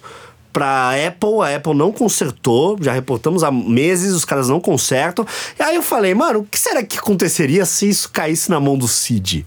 pra 0.54 0.92
Apple, 1.08 1.42
a 1.42 1.56
Apple 1.56 1.74
não 1.74 1.92
consertou, 1.92 2.78
já 2.80 2.94
reportamos 2.94 3.44
há 3.44 3.52
meses, 3.52 4.14
os 4.14 4.24
caras 4.24 4.48
não 4.48 4.62
consertam. 4.62 5.26
E 5.60 5.64
aí 5.64 5.76
eu 5.76 5.82
falei, 5.82 6.14
mano, 6.14 6.40
o 6.42 6.46
que 6.46 6.60
será 6.60 6.84
que 6.84 7.00
aconteceria 7.00 7.66
se 7.66 7.90
isso 7.90 8.10
caísse 8.12 8.52
na 8.52 8.60
mão 8.60 8.78
do 8.78 8.88
Cid? 8.88 9.46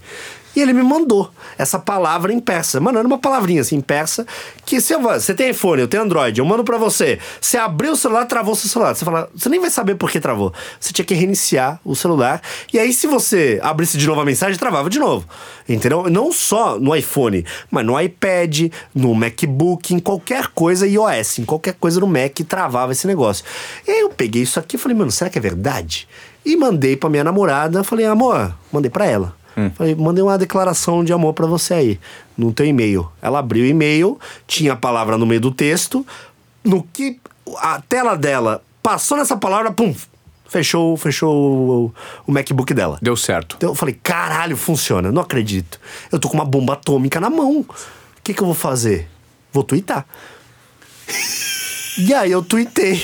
E 0.57 0.59
ele 0.59 0.73
me 0.73 0.81
mandou 0.81 1.29
essa 1.55 1.77
palavra 1.77 2.33
em 2.33 2.39
persa. 2.39 2.79
Mano, 2.79 2.97
era 2.97 3.07
uma 3.07 3.19
palavrinha 3.19 3.61
assim 3.61 3.75
em 3.75 3.81
persa. 3.81 4.25
Que 4.65 4.81
se 4.81 4.91
eu, 4.91 4.99
você 4.99 5.31
tem 5.31 5.51
iPhone, 5.51 5.79
eu 5.79 5.87
tenho 5.87 6.01
Android, 6.01 6.39
eu 6.39 6.45
mando 6.47 6.63
pra 6.63 6.79
você. 6.79 7.19
Você 7.39 7.59
abriu 7.59 7.91
o 7.91 7.95
celular, 7.95 8.25
travou 8.25 8.55
seu 8.55 8.67
celular. 8.67 8.95
Você 8.95 9.05
fala, 9.05 9.29
você 9.35 9.49
nem 9.49 9.59
vai 9.59 9.69
saber 9.69 9.93
por 9.93 10.09
que 10.09 10.19
travou. 10.19 10.51
Você 10.79 10.91
tinha 10.91 11.05
que 11.05 11.13
reiniciar 11.13 11.79
o 11.85 11.95
celular. 11.95 12.41
E 12.73 12.79
aí, 12.79 12.91
se 12.91 13.05
você 13.05 13.59
abrisse 13.61 13.99
de 13.99 14.07
novo 14.07 14.19
a 14.19 14.25
mensagem, 14.25 14.57
travava 14.57 14.89
de 14.89 14.97
novo. 14.97 15.27
Entendeu? 15.69 16.09
Não 16.09 16.31
só 16.31 16.79
no 16.79 16.95
iPhone, 16.95 17.45
mas 17.69 17.85
no 17.85 18.01
iPad, 18.01 18.71
no 18.95 19.13
MacBook, 19.13 19.93
em 19.93 19.99
qualquer 19.99 20.47
coisa 20.55 20.87
iOS, 20.87 21.37
em 21.37 21.45
qualquer 21.45 21.75
coisa 21.75 21.99
no 21.99 22.07
Mac, 22.07 22.35
travava 22.49 22.93
esse 22.93 23.05
negócio. 23.05 23.45
E 23.87 23.91
aí 23.91 23.99
eu 23.99 24.09
peguei 24.09 24.41
isso 24.41 24.59
aqui 24.59 24.75
e 24.75 24.79
falei, 24.79 24.97
mano, 24.97 25.11
será 25.11 25.29
que 25.29 25.37
é 25.37 25.41
verdade? 25.41 26.07
E 26.43 26.55
mandei 26.55 26.97
pra 26.97 27.11
minha 27.11 27.23
namorada, 27.23 27.83
falei, 27.83 28.07
amor, 28.07 28.55
mandei 28.71 28.89
pra 28.89 29.05
ela. 29.05 29.36
Falei, 29.75 29.95
mandei 29.95 30.23
uma 30.23 30.37
declaração 30.37 31.03
de 31.03 31.11
amor 31.11 31.33
pra 31.33 31.47
você 31.47 31.73
aí, 31.73 31.99
no 32.37 32.53
teu 32.53 32.65
e-mail. 32.65 33.09
Ela 33.21 33.39
abriu 33.39 33.63
o 33.63 33.67
e-mail, 33.67 34.19
tinha 34.45 34.73
a 34.73 34.75
palavra 34.75 35.17
no 35.17 35.25
meio 35.25 35.41
do 35.41 35.51
texto, 35.51 36.05
no 36.63 36.83
que 36.83 37.19
a 37.57 37.81
tela 37.81 38.15
dela 38.15 38.61
passou 38.83 39.17
nessa 39.17 39.35
palavra, 39.35 39.71
pum, 39.71 39.95
fechou, 40.47 40.95
fechou 40.95 41.33
o, 41.33 41.93
o 42.27 42.31
MacBook 42.31 42.71
dela. 42.73 42.99
Deu 43.01 43.17
certo. 43.17 43.55
Então 43.57 43.71
eu 43.71 43.75
falei, 43.75 43.99
caralho, 44.01 44.55
funciona, 44.55 45.11
não 45.11 45.23
acredito. 45.23 45.79
Eu 46.11 46.19
tô 46.19 46.29
com 46.29 46.35
uma 46.35 46.45
bomba 46.45 46.73
atômica 46.73 47.19
na 47.19 47.29
mão. 47.29 47.61
O 47.61 47.75
que, 48.23 48.33
que 48.33 48.41
eu 48.41 48.45
vou 48.45 48.55
fazer? 48.55 49.09
Vou 49.51 49.63
twittar. 49.63 50.05
e 51.97 52.13
aí 52.13 52.31
eu 52.31 52.43
tuitei. 52.43 53.01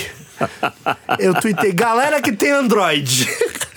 Eu 1.18 1.34
tuitei, 1.40 1.72
galera 1.72 2.20
que 2.22 2.32
tem 2.32 2.50
Android. 2.50 3.28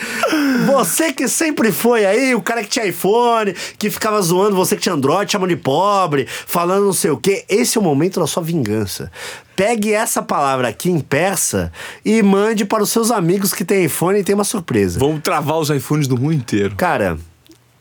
Você 0.66 1.14
que 1.14 1.28
sempre 1.28 1.72
foi 1.72 2.06
aí, 2.06 2.36
o 2.36 2.42
cara 2.42 2.64
que 2.64 2.70
tinha 2.70 2.86
iPhone, 2.86 3.54
que 3.78 3.90
ficava 3.90 4.22
zoando 4.22 4.56
você 4.56 4.76
que 4.76 4.82
tinha 4.82 4.96
Android, 4.96 5.32
chamando 5.32 5.50
de 5.50 5.56
pobre, 5.56 6.28
falando 6.28 6.86
não 6.86 6.94
sei 6.94 7.12
o 7.12 7.18
quê. 7.18 7.46
Esse 7.48 7.78
é 7.78 7.82
o 7.82 7.84
momento 7.84 8.20
da 8.20 8.28
sua 8.28 8.44
vingança. 8.44 9.12
Pegue 9.56 9.94
essa 9.94 10.22
palavra 10.22 10.68
aqui 10.68 10.90
em 10.92 11.00
persa 11.00 11.72
e 12.06 12.22
mande 12.22 12.64
para 12.64 12.84
os 12.84 12.90
seus 12.90 13.10
amigos 13.10 13.54
que 13.54 13.66
têm 13.66 13.86
iPhone 13.86 14.20
e 14.20 14.24
tem 14.24 14.36
uma 14.36 14.44
surpresa. 14.44 15.00
Vamos 15.00 15.22
travar 15.22 15.58
os 15.58 15.70
iPhones 15.70 16.08
do 16.08 16.18
mundo 16.18 16.34
inteiro. 16.34 16.76
Cara, 16.76 17.18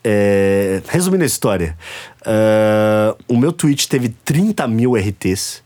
é, 0.03 0.81
resumindo 0.89 1.25
a 1.25 1.27
história, 1.27 1.77
ah, 2.25 3.17
o 3.29 3.37
meu 3.37 3.53
tweet 3.53 3.89
teve 3.89 4.09
30 4.25 4.67
mil 4.69 4.95
RTs 4.95 5.63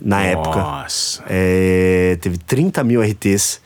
na 0.00 0.22
época. 0.22 0.60
Nossa. 0.60 1.24
É, 1.28 2.16
teve 2.20 2.38
30 2.38 2.84
mil 2.84 3.02
RTs 3.02 3.60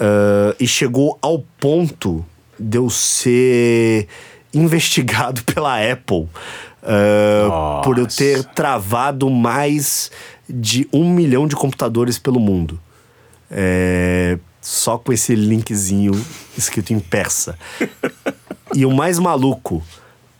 ah, 0.00 0.54
e 0.58 0.66
chegou 0.66 1.18
ao 1.20 1.40
ponto 1.60 2.24
de 2.58 2.78
eu 2.78 2.88
ser 2.88 4.08
investigado 4.52 5.44
pela 5.44 5.78
Apple 5.78 6.26
ah, 6.82 7.82
por 7.84 7.98
eu 7.98 8.06
ter 8.06 8.42
travado 8.44 9.28
mais 9.28 10.10
de 10.48 10.88
um 10.92 11.12
milhão 11.12 11.46
de 11.46 11.54
computadores 11.54 12.18
pelo 12.18 12.40
mundo. 12.40 12.80
É, 13.50 14.38
só 14.60 14.96
com 14.96 15.12
esse 15.12 15.34
linkzinho 15.34 16.12
escrito 16.56 16.92
em 16.92 16.98
persa. 16.98 17.58
E 18.72 18.86
o 18.86 18.92
mais 18.92 19.18
maluco, 19.18 19.82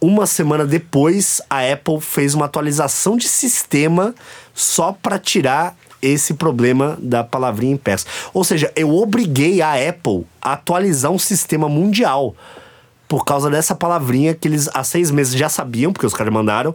uma 0.00 0.24
semana 0.24 0.64
depois, 0.64 1.42
a 1.50 1.68
Apple 1.68 2.00
fez 2.00 2.32
uma 2.32 2.44
atualização 2.44 3.16
de 3.16 3.28
sistema 3.28 4.14
só 4.54 4.92
para 4.92 5.18
tirar 5.18 5.76
esse 6.02 6.34
problema 6.34 6.98
da 7.00 7.22
palavrinha 7.22 7.74
em 7.74 7.76
persa. 7.76 8.06
Ou 8.32 8.44
seja, 8.44 8.72
eu 8.74 8.94
obriguei 8.94 9.60
a 9.62 9.74
Apple 9.88 10.26
a 10.40 10.52
atualizar 10.52 11.10
um 11.10 11.18
sistema 11.18 11.68
mundial 11.68 12.34
por 13.10 13.24
causa 13.24 13.50
dessa 13.50 13.74
palavrinha 13.74 14.34
que 14.34 14.46
eles 14.46 14.70
há 14.72 14.84
seis 14.84 15.10
meses 15.10 15.34
já 15.34 15.48
sabiam, 15.48 15.92
porque 15.92 16.06
os 16.06 16.14
caras 16.14 16.32
mandaram, 16.32 16.72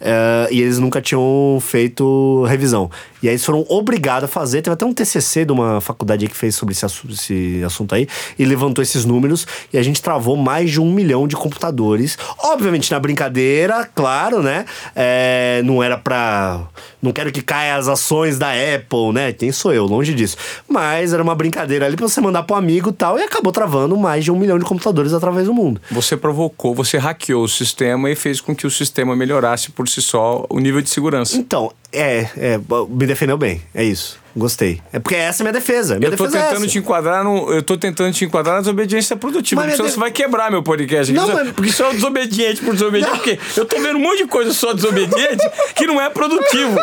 eh, 0.00 0.48
e 0.50 0.62
eles 0.62 0.78
nunca 0.78 1.00
tinham 1.00 1.58
feito 1.60 2.44
revisão. 2.44 2.90
E 3.22 3.28
aí 3.28 3.34
eles 3.34 3.44
foram 3.44 3.64
obrigados 3.68 4.24
a 4.24 4.32
fazer. 4.32 4.62
Teve 4.62 4.74
até 4.74 4.84
um 4.84 4.92
TCC 4.92 5.44
de 5.44 5.52
uma 5.52 5.80
faculdade 5.80 6.26
que 6.28 6.36
fez 6.36 6.54
sobre 6.54 6.72
esse, 6.72 6.86
esse 6.86 7.62
assunto 7.64 7.94
aí, 7.94 8.06
e 8.38 8.44
levantou 8.44 8.82
esses 8.82 9.04
números, 9.04 9.46
e 9.72 9.78
a 9.78 9.82
gente 9.82 10.00
travou 10.00 10.36
mais 10.36 10.70
de 10.70 10.80
um 10.80 10.92
milhão 10.92 11.26
de 11.26 11.36
computadores. 11.36 12.16
Obviamente 12.44 12.90
na 12.90 13.00
brincadeira, 13.00 13.84
claro, 13.84 14.42
né? 14.42 14.64
Eh, 14.94 15.62
não 15.64 15.82
era 15.82 15.98
pra. 15.98 16.60
Não 17.00 17.12
quero 17.12 17.30
que 17.30 17.42
caia 17.42 17.76
as 17.76 17.88
ações 17.88 18.38
da 18.38 18.50
Apple, 18.50 19.12
né? 19.12 19.32
Quem 19.32 19.52
sou 19.52 19.72
eu? 19.72 19.86
Longe 19.86 20.14
disso. 20.14 20.36
Mas 20.68 21.12
era 21.12 21.22
uma 21.22 21.34
brincadeira 21.34 21.86
ali 21.86 21.96
pra 21.96 22.08
você 22.08 22.20
mandar 22.20 22.42
pro 22.42 22.56
amigo 22.56 22.90
e 22.90 22.92
tal, 22.92 23.18
e 23.18 23.22
acabou 23.22 23.52
travando 23.52 23.96
mais 23.96 24.24
de 24.24 24.30
um 24.30 24.36
milhão 24.36 24.58
de 24.58 24.64
computadores 24.64 25.12
através 25.12 25.46
do 25.46 25.54
mundo. 25.54 25.80
Você 25.90 26.16
provocou, 26.16 26.74
você 26.74 26.98
hackeou 26.98 27.44
o 27.44 27.48
sistema 27.48 28.10
e 28.10 28.14
fez 28.14 28.40
com 28.40 28.54
que 28.54 28.66
o 28.66 28.70
sistema 28.70 29.14
melhorasse 29.14 29.70
por 29.70 29.87
si 29.88 30.00
só 30.02 30.46
o 30.48 30.58
nível 30.60 30.80
de 30.80 30.90
segurança. 30.90 31.36
Então, 31.36 31.72
é, 31.92 32.28
é, 32.36 32.60
me 32.88 33.06
defendeu 33.06 33.36
bem, 33.38 33.62
é 33.74 33.82
isso. 33.82 34.18
Gostei. 34.36 34.80
É 34.92 35.00
porque 35.00 35.16
essa 35.16 35.42
é 35.42 35.44
minha 35.44 35.52
defesa. 35.52 35.98
Minha 35.98 36.10
Eu 36.12 36.16
tô 36.16 36.24
defesa 36.24 36.38
é 36.38 36.46
tentando 36.48 36.62
essa. 36.64 36.72
te 36.72 36.78
enquadrar 36.78 37.24
no. 37.24 37.52
Eu 37.52 37.60
tô 37.60 37.76
tentando 37.76 38.12
te 38.12 38.24
enquadrar 38.24 38.54
na 38.56 38.60
desobediência 38.60 39.16
produtiva. 39.16 39.62
Mas 39.62 39.70
Porque 39.72 39.76
senão 39.76 39.86
minha 39.86 39.94
você 39.94 39.98
vai 40.00 40.10
quebrar 40.12 40.48
meu 40.50 40.62
podcast. 40.62 41.12
Não, 41.12 41.26
mas- 41.26 41.50
Porque 41.50 41.70
isso 41.70 41.82
é 41.82 41.92
desobediente 41.92 42.60
por 42.62 42.72
desobediente. 42.74 43.10
Porque 43.16 43.38
eu 43.56 43.64
tô 43.64 43.80
vendo 43.80 43.96
um 43.96 44.00
monte 44.02 44.18
de 44.18 44.26
coisa 44.28 44.52
só 44.52 44.72
desobediente 44.72 45.42
que 45.74 45.88
não 45.88 46.00
é 46.00 46.08
produtivo. 46.08 46.78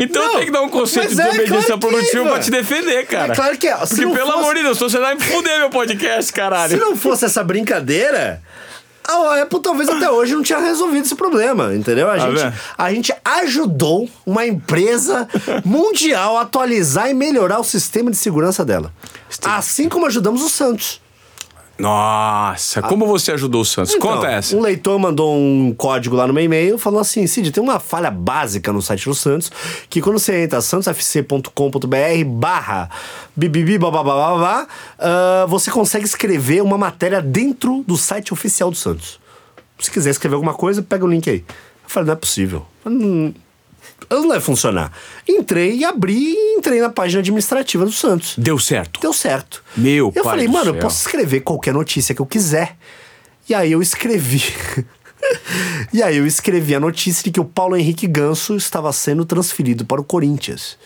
Então 0.00 0.22
eu 0.22 0.26
Não, 0.28 0.34
tenho 0.34 0.46
que 0.46 0.50
dar 0.52 0.62
um 0.62 0.68
conceito 0.68 1.14
de 1.14 1.20
é 1.20 1.24
desobediência 1.24 1.66
claro 1.66 1.80
que 1.80 1.86
é, 1.86 1.90
produtiva 1.90 2.22
pra 2.22 2.30
mano. 2.32 2.42
te 2.44 2.50
defender, 2.50 3.06
cara. 3.06 3.32
É 3.32 3.36
claro 3.36 3.56
que 3.58 3.68
é. 3.68 3.76
Se 3.86 3.88
Porque, 3.94 4.04
não 4.06 4.12
pelo 4.14 4.26
fosse- 4.26 4.38
amor 4.40 4.54
de 4.56 4.62
Deus, 4.62 4.78
você 4.78 4.98
vai 4.98 5.14
me 5.14 5.20
fuder 5.22 5.58
meu 5.60 5.70
podcast, 5.70 6.32
caralho. 6.32 6.70
Se 6.72 6.76
não 6.80 6.96
fosse 6.96 7.24
essa 7.26 7.44
brincadeira, 7.44 8.42
A 9.06 9.42
Apple 9.42 9.60
talvez 9.60 9.88
até 9.88 10.10
hoje 10.10 10.34
não 10.34 10.42
tinha 10.42 10.58
resolvido 10.58 11.04
esse 11.04 11.14
problema, 11.14 11.74
entendeu? 11.74 12.08
A, 12.10 12.16
Tá 12.16 12.30
gente, 12.30 12.54
a 12.78 12.92
gente 12.92 13.14
ajudou 13.24 14.08
uma 14.24 14.46
empresa 14.46 15.28
mundial 15.64 16.38
a 16.38 16.42
atualizar 16.42 17.10
e 17.10 17.14
melhorar 17.14 17.58
o 17.58 17.64
sistema 17.64 18.10
de 18.10 18.16
segurança 18.16 18.64
dela. 18.64 18.92
Assim 19.44 19.88
como 19.88 20.06
ajudamos 20.06 20.42
o 20.42 20.48
Santos. 20.48 21.00
Nossa, 21.82 22.80
como 22.80 23.06
você 23.08 23.32
ajudou 23.32 23.62
o 23.62 23.64
Santos? 23.64 23.92
Então, 23.94 24.14
Conta 24.14 24.28
essa. 24.28 24.56
Um 24.56 24.60
leitor 24.60 24.96
mandou 25.00 25.36
um 25.36 25.74
código 25.76 26.14
lá 26.14 26.28
no 26.28 26.32
meu 26.32 26.44
e-mail, 26.44 26.78
falou 26.78 27.00
assim: 27.00 27.26
Cid, 27.26 27.50
tem 27.50 27.60
uma 27.60 27.80
falha 27.80 28.08
básica 28.08 28.72
no 28.72 28.80
site 28.80 29.06
do 29.08 29.14
Santos, 29.16 29.50
que 29.90 30.00
quando 30.00 30.20
você 30.20 30.44
entra 30.44 30.60
santosfc.com.br 30.60 32.24
barra 32.26 32.88
bibibi 33.34 33.78
uh, 33.78 35.48
você 35.48 35.72
consegue 35.72 36.04
escrever 36.04 36.62
uma 36.62 36.78
matéria 36.78 37.20
dentro 37.20 37.82
do 37.84 37.96
site 37.96 38.32
oficial 38.32 38.70
do 38.70 38.76
Santos. 38.76 39.18
Se 39.78 39.90
quiser 39.90 40.10
escrever 40.10 40.36
alguma 40.36 40.54
coisa, 40.54 40.82
pega 40.82 41.04
o 41.04 41.08
link 41.08 41.28
aí. 41.28 41.44
Eu 41.82 41.88
falei, 41.88 42.06
não 42.06 42.12
é 42.12 42.16
possível. 42.16 42.64
Hum, 42.86 43.24
Não 43.24 43.34
vai 44.08 44.40
funcionar. 44.40 44.92
Entrei 45.28 45.76
e 45.76 45.84
abri 45.84 46.34
e 46.34 46.56
entrei 46.58 46.80
na 46.80 46.90
página 46.90 47.20
administrativa 47.20 47.84
do 47.84 47.92
Santos. 47.92 48.34
Deu 48.38 48.58
certo. 48.58 49.00
Deu 49.00 49.12
certo. 49.12 49.62
Meu 49.76 50.12
Eu 50.14 50.24
falei, 50.24 50.48
mano, 50.48 50.70
eu 50.70 50.78
posso 50.78 51.06
escrever 51.06 51.40
qualquer 51.40 51.74
notícia 51.74 52.14
que 52.14 52.20
eu 52.20 52.26
quiser. 52.26 52.76
E 53.48 53.54
aí 53.54 53.72
eu 53.72 53.82
escrevi. 53.82 54.42
e 55.92 56.02
aí 56.02 56.16
eu 56.16 56.26
escrevi 56.26 56.74
a 56.74 56.80
notícia 56.80 57.24
de 57.24 57.30
que 57.30 57.40
o 57.40 57.44
Paulo 57.44 57.76
Henrique 57.76 58.06
Ganso 58.06 58.56
estava 58.56 58.92
sendo 58.92 59.24
transferido 59.24 59.84
para 59.84 60.00
o 60.00 60.04
Corinthians. 60.04 60.78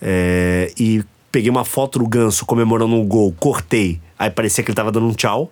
É, 0.00 0.72
e 0.78 1.02
peguei 1.30 1.50
uma 1.50 1.64
foto 1.64 1.98
do 1.98 2.06
Ganso 2.06 2.46
comemorando 2.46 2.94
um 2.94 3.06
gol, 3.06 3.34
cortei. 3.38 4.00
Aí 4.18 4.30
parecia 4.30 4.64
que 4.64 4.70
ele 4.70 4.72
estava 4.72 4.92
dando 4.92 5.06
um 5.06 5.12
tchau. 5.12 5.50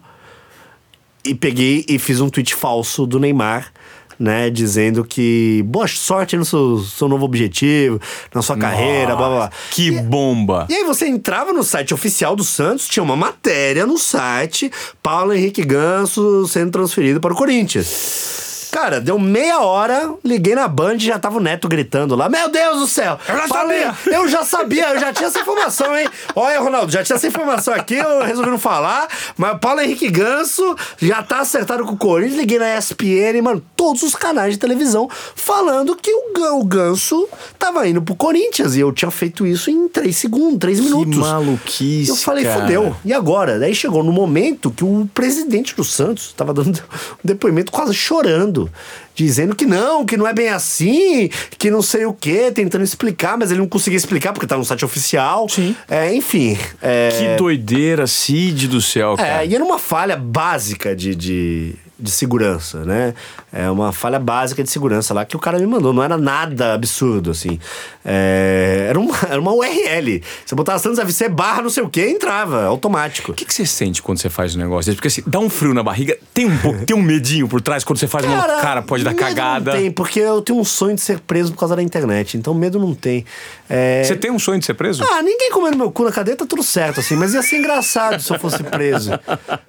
E 1.25 1.35
peguei 1.35 1.85
e 1.89 1.99
fiz 1.99 2.21
um 2.21 2.29
tweet 2.29 2.55
falso 2.55 3.05
do 3.05 3.19
Neymar, 3.19 3.73
né? 4.19 4.51
Dizendo 4.51 5.05
que 5.05 5.63
boa 5.67 5.87
sorte 5.87 6.37
no 6.37 6.45
seu, 6.45 6.79
seu 6.79 7.09
novo 7.09 7.25
objetivo, 7.25 8.01
na 8.35 8.43
sua 8.43 8.57
carreira, 8.57 9.17
blá 9.17 9.29
blá 9.29 9.37
blá. 9.37 9.51
Que 9.71 9.91
bomba. 9.91 10.67
E 10.69 10.75
aí 10.75 10.85
você 10.85 11.07
entrava 11.07 11.53
no 11.53 11.63
site 11.63 11.95
oficial 11.95 12.35
do 12.35 12.45
Santos, 12.45 12.89
tinha 12.89 13.03
uma 13.03 13.17
matéria 13.17 13.87
no 13.87 13.99
site, 13.99 14.71
Paulo 15.03 15.33
Henrique 15.33 15.65
Ganso 15.65 16.47
sendo 16.47 16.71
transferido 16.73 17.21
para 17.21 17.33
o 17.33 17.37
Corinthians. 17.37 18.56
Cara, 18.77 19.01
deu 19.01 19.19
meia 19.19 19.61
hora, 19.61 20.13
liguei 20.23 20.55
na 20.55 20.69
Band 20.69 20.97
e 20.97 20.99
já 21.07 21.19
tava 21.19 21.39
o 21.39 21.41
Neto 21.41 21.67
gritando 21.67 22.15
lá. 22.15 22.29
Meu 22.29 22.51
Deus 22.51 22.81
do 22.81 22.87
céu! 22.87 23.19
Eu 23.27 23.37
já 23.39 23.49
Falei- 23.49 23.83
sabia. 23.85 24.15
Eu 24.19 24.29
já 24.29 24.45
sabia, 24.45 24.89
eu 24.91 25.01
já 25.01 25.13
tinha 25.15 25.29
essa 25.29 25.41
informação, 25.41 25.97
hein? 25.97 26.07
Olha, 26.35 26.61
Ronaldo, 26.61 26.93
já 26.93 27.03
tinha 27.03 27.17
essa 27.17 27.27
informação 27.27 27.73
aqui, 27.73 27.95
eu 27.95 28.23
resolvi 28.23 28.51
não 28.51 28.59
falar. 28.59 29.09
Mas 29.35 29.55
o 29.57 29.59
Paulo 29.59 29.81
Henrique 29.81 30.11
Ganso 30.11 30.77
já 30.99 31.23
tá 31.23 31.41
acertado 31.41 31.87
com 31.87 31.93
o 31.93 31.97
Corinthians. 31.97 32.37
Liguei 32.39 32.59
na 32.59 32.77
ESPN, 32.77 33.41
mano, 33.43 33.63
todos 33.75 34.03
os 34.03 34.15
canais 34.15 34.53
de 34.53 34.59
televisão 34.59 35.09
falando 35.35 35.97
que 35.97 36.13
o, 36.13 36.35
Gan- 36.35 36.53
o 36.57 36.65
Ganso 36.65 37.27
tava 37.59 37.89
indo 37.89 38.03
pro 38.03 38.15
Corinthians. 38.15 38.77
E 38.77 38.81
eu 38.81 38.93
tinha 38.93 39.11
feito 39.11 39.47
isso 39.47 39.71
em 39.71 39.89
três 39.89 40.19
segundos, 40.19 40.59
três 40.59 40.81
minutos. 40.81 41.17
maluquice, 41.17 42.11
Eu 42.11 42.17
falei, 42.17 42.45
cara. 42.45 42.61
fodeu. 42.61 42.95
E 43.07 43.15
agora? 43.15 43.59
Daí 43.59 43.75
chegou 43.75 44.05
no 44.05 44.13
momento 44.13 44.71
que 44.71 44.85
o 44.85 45.09
presidente 45.15 45.75
do 45.75 45.83
Santos 45.83 46.35
tava 46.37 46.53
dando 46.53 46.79
um 46.79 46.83
depoimento 47.25 47.73
quase 47.73 47.95
chorando. 47.95 48.66
Dizendo 49.15 49.55
que 49.55 49.65
não, 49.65 50.05
que 50.05 50.17
não 50.17 50.27
é 50.27 50.33
bem 50.35 50.49
assim, 50.51 51.31
que 51.59 51.71
não 51.71 51.81
sei 51.81 52.05
o 52.05 52.13
quê, 52.13 52.51
tentando 52.55 52.85
explicar, 52.85 53.39
mas 53.39 53.51
ele 53.51 53.61
não 53.61 53.69
conseguia 53.69 53.97
explicar 53.97 54.33
porque 54.33 54.47
tá 54.47 54.57
no 54.59 54.65
site 54.65 54.85
oficial. 54.85 55.49
Sim. 55.49 55.75
É, 55.89 56.15
enfim. 56.15 56.59
é- 56.83 57.09
Que 57.11 57.37
doideira, 57.39 58.07
Cid 58.07 58.69
do 58.69 58.81
céu, 58.83 59.17
cara. 59.17 59.43
é, 59.43 59.47
e 59.47 59.55
era 59.55 59.65
uma 59.65 59.79
falha 59.79 60.17
básica 60.17 60.95
de, 60.95 61.15
de, 61.15 61.75
de 61.99 62.11
segurança, 62.11 62.85
né? 62.85 63.15
É 63.53 63.71
uma 63.71 63.91
falha 63.93 64.19
básica 64.19 64.63
de 64.63 64.71
segurança 64.71 65.15
lá 65.15 65.25
que 65.25 65.35
o 65.37 65.39
cara 65.39 65.59
me 65.59 65.67
mandou. 65.67 65.93
Não 65.93 66.03
era 66.03 66.19
nada 66.19 66.75
absurdo, 66.75 67.31
assim. 67.31 67.59
É, 68.05 68.87
era, 68.91 68.99
uma, 69.01 69.15
era 69.29 69.41
uma 69.41 69.53
URL. 69.53 70.23
Você 70.45 70.55
botava 70.55 70.79
Santos 70.79 70.99
FC 70.99 71.29
barra 71.29 71.63
não 71.63 71.71
sei 71.71 71.83
o 71.83 71.89
que 71.89 72.07
entrava, 72.07 72.65
automático. 72.65 73.33
O 73.33 73.35
que, 73.35 73.45
que 73.45 73.53
você 73.55 73.65
sente 73.67 74.03
quando 74.03 74.19
você 74.19 74.29
faz 74.29 74.55
um 74.55 74.59
negócio? 74.59 74.95
Porque 74.95 75.09
assim, 75.09 75.23
dá 75.27 75.39
um 75.39 75.49
frio 75.49 75.73
na 75.75 75.83
barriga, 75.83 76.17
tem 76.35 76.47
um, 76.47 76.57
pouco- 76.59 76.85
tem 76.85 76.95
um 76.97 77.03
medinho 77.03 77.49
por 77.49 77.61
trás 77.61 77.83
quando 77.83 77.99
você 77.99 78.07
faz 78.07 78.25
uma. 78.25 78.37
Cara, 78.61 78.83
pode 78.83 79.03
dar 79.03 79.15
cagada. 79.15 79.73
Não 79.73 79.81
tem, 79.81 79.91
porque 79.91 80.21
eu 80.21 80.41
tenho 80.43 80.59
um 80.59 80.65
sonho 80.65 80.95
de 80.95 81.01
ser 81.01 81.19
preso 81.21 81.53
por 81.53 81.59
causa 81.61 81.75
da 81.77 81.83
internet. 81.83 82.37
Então 82.37 82.53
medo 82.55 82.79
não 82.79 82.95
tem. 82.95 83.25
É, 83.69 84.03
Você 84.05 84.15
tem 84.17 84.31
um 84.31 84.39
sonho 84.39 84.59
de 84.61 84.67
ser 84.67 84.75
preso? 84.75 85.03
Ah, 85.05 85.23
ninguém 85.23 85.51
comendo 85.51 85.77
meu 85.77 85.91
cu 85.91 86.05
na 86.05 86.13
cadeia, 86.13 86.37
tá 86.37 86.47
tudo 86.47 86.63
certo, 86.63 87.01
assim. 87.01 87.17
Mas 87.17 87.35
ia 87.35 87.43
ser 87.43 87.59
engraçado 87.59 88.21
se 88.21 88.33
eu 88.33 88.39
fosse 88.39 88.63
preso. 88.63 89.11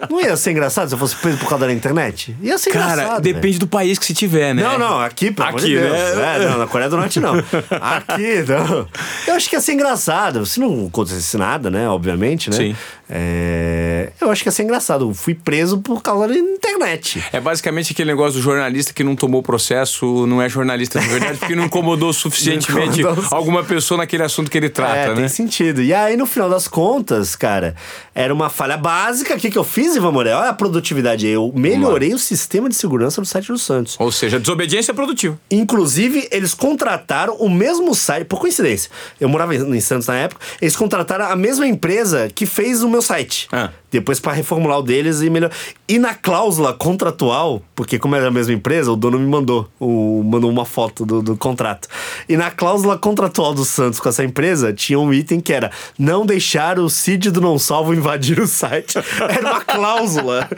Não 0.09 0.21
ia 0.21 0.35
ser 0.37 0.51
engraçado 0.51 0.87
se 0.89 0.93
eu 0.95 0.99
fosse 0.99 1.15
preso 1.15 1.37
por 1.37 1.49
causa 1.49 1.65
da 1.67 1.73
internet? 1.73 2.35
Ia 2.41 2.57
ser 2.57 2.71
Cara, 2.71 2.93
engraçado. 2.93 3.21
depende 3.21 3.59
do 3.59 3.67
país 3.67 3.97
que 3.97 4.05
se 4.05 4.13
tiver, 4.13 4.53
né? 4.53 4.61
Não, 4.63 4.77
não, 4.77 4.99
aqui, 5.01 5.31
pelo 5.31 5.49
de 5.53 5.55
Aqui, 5.57 5.75
Deus. 5.75 5.91
né? 6.17 6.35
É, 6.35 6.47
não, 6.47 6.57
na 6.59 6.67
Coreia 6.67 6.89
do 6.89 6.97
Norte 6.97 7.19
não. 7.19 7.35
Aqui, 7.81 8.43
não. 8.47 8.87
Eu 9.27 9.33
acho 9.35 9.49
que 9.49 9.55
ia 9.55 9.61
ser 9.61 9.73
engraçado. 9.73 10.45
Se 10.45 10.59
não 10.59 10.87
acontecesse 10.87 11.37
nada, 11.37 11.69
né? 11.69 11.87
Obviamente, 11.89 12.49
né? 12.49 12.55
Sim. 12.57 12.75
É, 13.09 14.11
Eu 14.19 14.29
acho 14.29 14.43
que 14.43 14.47
ia 14.49 14.51
ser 14.51 14.63
engraçado. 14.63 15.09
Eu 15.09 15.13
fui 15.13 15.33
preso 15.33 15.79
por 15.79 16.01
causa 16.01 16.27
da 16.27 16.37
internet. 16.37 17.23
É 17.31 17.39
basicamente 17.39 17.93
aquele 17.93 18.11
negócio 18.11 18.33
do 18.39 18.41
jornalista 18.43 18.93
que 18.93 19.03
não 19.03 19.15
tomou 19.15 19.41
processo, 19.41 20.27
não 20.27 20.41
é 20.41 20.49
jornalista 20.49 20.99
de 20.99 21.07
verdade, 21.07 21.37
porque 21.39 21.55
não 21.55 21.65
incomodou 21.65 22.11
suficientemente 22.13 23.01
Não 23.01 23.11
incomodou. 23.11 23.37
alguma 23.37 23.63
pessoa 23.63 23.86
naquele 23.95 24.23
assunto 24.23 24.51
que 24.51 24.57
ele 24.57 24.69
trata, 24.69 24.97
é, 24.97 25.07
né? 25.09 25.15
tem 25.15 25.29
sentido. 25.29 25.81
E 25.81 25.93
aí, 25.93 26.17
no 26.17 26.25
final 26.25 26.49
das 26.49 26.67
contas, 26.67 27.35
cara, 27.35 27.75
era 28.13 28.33
uma 28.33 28.49
falha 28.49 28.75
básica. 28.75 29.35
O 29.35 29.37
que, 29.37 29.49
que 29.49 29.57
eu 29.57 29.63
fiz, 29.63 29.95
Ivan 29.95 30.11
Moré? 30.11 30.33
Olha 30.33 30.49
a 30.49 30.53
produtividade. 30.53 31.27
Eu 31.27 31.53
melhorei 31.55 32.13
o 32.13 32.19
sistema 32.19 32.67
de 32.67 32.75
segurança 32.75 33.21
do 33.21 33.27
site 33.27 33.47
do 33.47 33.57
Santos. 33.57 33.95
Ou 33.99 34.11
seja, 34.11 34.39
desobediência 34.39 34.93
produtiva. 34.93 35.39
Inclusive, 35.49 36.27
eles 36.31 36.53
contrataram 36.53 37.35
o 37.35 37.49
mesmo 37.49 37.95
site, 37.95 38.25
por 38.25 38.39
coincidência. 38.39 38.91
Eu 39.21 39.29
morava 39.29 39.55
em 39.55 39.77
em 39.77 39.81
Santos 39.81 40.07
na 40.07 40.15
época, 40.15 40.45
eles 40.61 40.75
contrataram 40.75 41.25
a 41.25 41.35
mesma 41.35 41.67
empresa 41.67 42.29
que 42.33 42.45
fez 42.45 42.83
o 42.83 42.89
meu 42.89 43.01
site. 43.01 43.47
Ah. 43.51 43.69
Depois 43.89 44.19
para 44.19 44.33
reformular 44.33 44.79
o 44.79 44.81
deles 44.83 45.21
e 45.21 45.29
melhor. 45.29 45.49
E 45.87 45.97
na 45.97 46.13
cláusula 46.13 46.73
contratual, 46.73 47.61
porque 47.73 47.97
como 47.97 48.15
era 48.15 48.27
a 48.27 48.31
mesma 48.31 48.53
empresa, 48.53 48.91
o 48.91 48.95
dono 48.95 49.17
me 49.17 49.27
mandou, 49.27 49.69
o, 49.79 50.21
mandou 50.23 50.49
uma 50.49 50.65
foto 50.65 51.05
do, 51.05 51.21
do 51.21 51.37
contrato. 51.37 51.87
E 52.27 52.35
na 52.35 52.51
cláusula 52.51 52.97
contratual 52.97 53.53
do 53.53 53.63
Santos 53.63 53.99
com 53.99 54.09
essa 54.09 54.23
empresa, 54.23 54.73
tinha 54.73 54.99
um 54.99 55.13
item 55.13 55.39
que 55.39 55.53
era 55.53 55.71
não 55.97 56.25
deixar 56.25 56.79
o 56.79 56.89
Cid 56.89 57.31
do 57.31 57.39
Não 57.39 57.57
Salvo 57.57 57.93
invadir 57.93 58.39
o 58.39 58.47
site. 58.47 58.97
Era 59.29 59.41
uma 59.41 59.61
cláusula. 59.61 60.49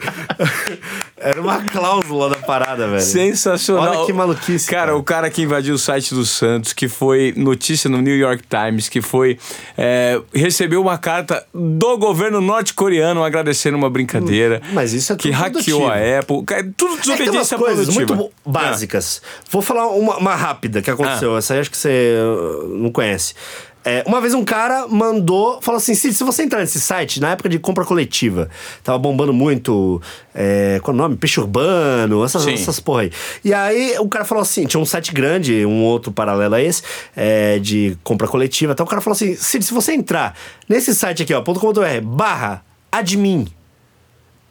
era 1.20 1.40
uma 1.40 1.62
cláusula 1.62 2.30
da 2.30 2.36
parada, 2.36 2.88
velho. 2.88 3.02
Sensacional. 3.02 3.98
Olha 3.98 4.06
que 4.06 4.12
maluquice. 4.12 4.70
Cara, 4.70 4.96
o 4.96 5.02
cara 5.02 5.28
que 5.28 5.42
invadiu 5.42 5.74
o 5.74 5.78
site 5.78 6.14
do 6.14 6.24
Santos, 6.24 6.72
que 6.72 6.88
foi 6.88 7.34
notícia 7.36 7.90
no 7.90 8.00
New 8.00 8.16
York 8.16 8.42
Times, 8.48 8.88
que 8.88 9.02
foi. 9.02 9.38
é, 9.76 10.20
recebeu 10.32 10.80
uma 10.80 10.96
carta 10.96 11.44
do 11.52 11.98
governo 11.98 12.40
norte-coreano 12.40 13.19
agradecendo 13.24 13.76
uma 13.76 13.90
brincadeira. 13.90 14.60
Mas 14.72 14.92
isso 14.92 15.12
é 15.12 15.16
Que 15.16 15.30
tudo 15.30 15.38
hackeou 15.38 15.80
produtivo. 15.80 15.86
a 15.86 16.18
Apple. 16.20 16.44
Cara, 16.44 16.72
tudo 16.76 16.94
É 16.94 16.96
que 16.96 17.02
tem 17.02 17.10
umas 17.12 17.16
desobediência 17.16 17.58
coisas 17.58 17.86
produtiva. 17.86 18.16
muito 18.16 18.32
básicas. 18.46 19.22
Vou 19.50 19.62
falar 19.62 19.88
uma, 19.88 20.16
uma 20.16 20.34
rápida 20.34 20.82
que 20.82 20.90
aconteceu. 20.90 21.36
Essa 21.36 21.54
aí 21.54 21.60
acho 21.60 21.70
que 21.70 21.76
você 21.76 22.14
uh, 22.18 22.68
não 22.68 22.90
conhece. 22.90 23.34
É, 23.82 24.04
uma 24.06 24.20
vez 24.20 24.34
um 24.34 24.44
cara 24.44 24.86
mandou, 24.86 25.58
falou 25.62 25.78
assim: 25.78 25.94
Cid, 25.94 26.12
se 26.14 26.22
você 26.22 26.42
entrar 26.42 26.60
nesse 26.60 26.78
site, 26.78 27.18
na 27.18 27.30
época 27.30 27.48
de 27.48 27.58
compra 27.58 27.82
coletiva, 27.82 28.50
tava 28.84 28.98
bombando 28.98 29.32
muito. 29.32 30.02
É, 30.34 30.78
qual 30.82 30.94
é 30.94 30.98
o 30.98 31.02
nome? 31.02 31.16
Peixe 31.16 31.40
urbano, 31.40 32.22
essas, 32.22 32.42
Sim. 32.42 32.52
essas 32.52 32.78
porra 32.78 33.02
aí. 33.02 33.12
E 33.42 33.54
aí 33.54 33.96
o 33.98 34.06
cara 34.06 34.26
falou 34.26 34.42
assim: 34.42 34.66
tinha 34.66 34.78
um 34.78 34.84
site 34.84 35.14
grande, 35.14 35.64
um 35.64 35.82
outro 35.82 36.12
paralelo 36.12 36.56
a 36.56 36.60
esse, 36.62 36.82
é, 37.16 37.58
de 37.58 37.96
compra 38.04 38.28
coletiva. 38.28 38.72
Então 38.74 38.84
o 38.84 38.88
cara 38.88 39.00
falou 39.00 39.14
assim: 39.14 39.34
Cid, 39.34 39.64
se 39.64 39.72
você 39.72 39.94
entrar 39.94 40.36
nesse 40.68 40.94
site 40.94 41.22
aqui, 41.22 41.32
ó, 41.32 41.42
.com.br 41.42 41.80
barra 42.02 42.62
admin 42.90 43.46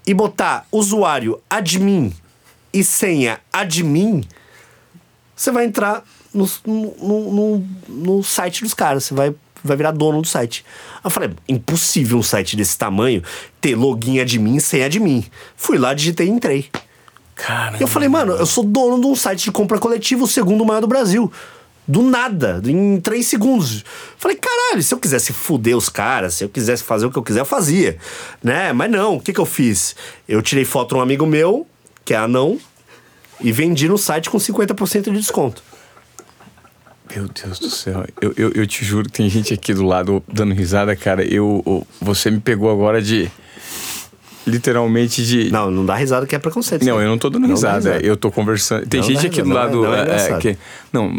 e 0.05 0.13
botar 0.13 0.65
usuário 0.71 1.41
admin 1.49 2.13
e 2.73 2.83
senha 2.83 3.39
admin, 3.51 4.23
você 5.35 5.51
vai 5.51 5.65
entrar 5.65 6.03
no, 6.33 6.49
no, 6.65 7.31
no, 7.31 7.67
no- 7.87 8.23
site 8.23 8.63
dos 8.63 8.73
caras. 8.73 9.05
Você 9.05 9.13
vai, 9.13 9.33
vai 9.63 9.77
virar 9.77 9.91
dono 9.91 10.21
do 10.21 10.27
site. 10.27 10.63
Eu 11.03 11.09
falei, 11.09 11.31
impossível 11.47 12.17
um 12.17 12.23
site 12.23 12.55
desse 12.55 12.77
tamanho 12.77 13.23
ter 13.59 13.75
login 13.75 14.19
admin 14.19 14.55
e 14.57 14.61
senha 14.61 14.85
admin. 14.85 15.25
Fui 15.55 15.77
lá, 15.77 15.93
digitei 15.93 16.27
e 16.27 16.29
entrei. 16.29 16.69
Cara. 17.35 17.77
E 17.77 17.81
eu 17.81 17.87
falei, 17.87 18.09
mano, 18.09 18.33
eu 18.33 18.45
sou 18.45 18.63
dono 18.63 18.99
de 18.99 19.07
um 19.07 19.15
site 19.15 19.45
de 19.45 19.51
compra 19.51 19.79
coletiva, 19.79 20.23
o 20.23 20.27
segundo 20.27 20.65
maior 20.65 20.81
do 20.81 20.87
Brasil. 20.87 21.31
Do 21.89 22.03
nada, 22.03 22.61
em 22.67 23.01
três 23.01 23.25
segundos. 23.25 23.83
Falei, 24.15 24.37
caralho, 24.37 24.83
se 24.83 24.93
eu 24.93 24.99
quisesse 24.99 25.33
fuder 25.33 25.75
os 25.75 25.89
caras, 25.89 26.35
se 26.35 26.43
eu 26.43 26.49
quisesse 26.49 26.83
fazer 26.83 27.07
o 27.07 27.11
que 27.11 27.17
eu 27.17 27.23
quiser, 27.23 27.39
eu 27.39 27.45
fazia. 27.45 27.97
Né? 28.43 28.71
Mas 28.71 28.91
não, 28.91 29.15
o 29.15 29.19
que, 29.19 29.33
que 29.33 29.39
eu 29.39 29.45
fiz? 29.45 29.95
Eu 30.27 30.39
tirei 30.39 30.63
foto 30.65 30.89
de 30.89 30.99
um 30.99 31.01
amigo 31.01 31.25
meu, 31.25 31.65
que 32.05 32.13
é 32.13 32.17
anão, 32.17 32.59
e 33.41 33.51
vendi 33.51 33.89
no 33.89 33.97
site 33.97 34.29
com 34.29 34.37
50% 34.37 35.05
de 35.05 35.11
desconto. 35.13 35.63
Meu 37.15 37.27
Deus 37.27 37.57
do 37.57 37.71
céu. 37.71 38.05
Eu, 38.21 38.35
eu, 38.37 38.51
eu 38.51 38.67
te 38.67 38.85
juro 38.85 39.05
que 39.07 39.13
tem 39.17 39.27
gente 39.27 39.51
aqui 39.51 39.73
do 39.73 39.83
lado 39.83 40.23
dando 40.31 40.53
risada, 40.53 40.95
cara. 40.95 41.23
Eu, 41.25 41.87
você 41.99 42.29
me 42.29 42.39
pegou 42.39 42.69
agora 42.69 43.01
de. 43.01 43.31
Literalmente 44.47 45.23
de. 45.25 45.51
Não, 45.51 45.69
não 45.69 45.85
dá 45.85 45.95
risada 45.95 46.25
que 46.25 46.35
é 46.35 46.39
preconceito. 46.39 46.85
Não, 46.85 46.97
aí. 46.97 47.05
eu 47.05 47.09
não 47.09 47.17
tô 47.17 47.29
dando 47.29 47.43
Não 47.43 47.49
risada. 47.55 47.75
risada. 47.77 47.99
Eu 48.05 48.15
tô 48.17 48.31
conversando. 48.31 48.85
Tem 48.87 48.99
Não 49.01 49.07
gente 49.07 49.27
aqui 49.27 49.41
do 49.41 49.49
lado. 49.49 49.81
não 49.83 49.93
é- 49.93 50.05
não 50.05 50.13
é 50.13 50.29
é, 50.31 50.37
que, 50.37 50.57
não, 50.91 51.09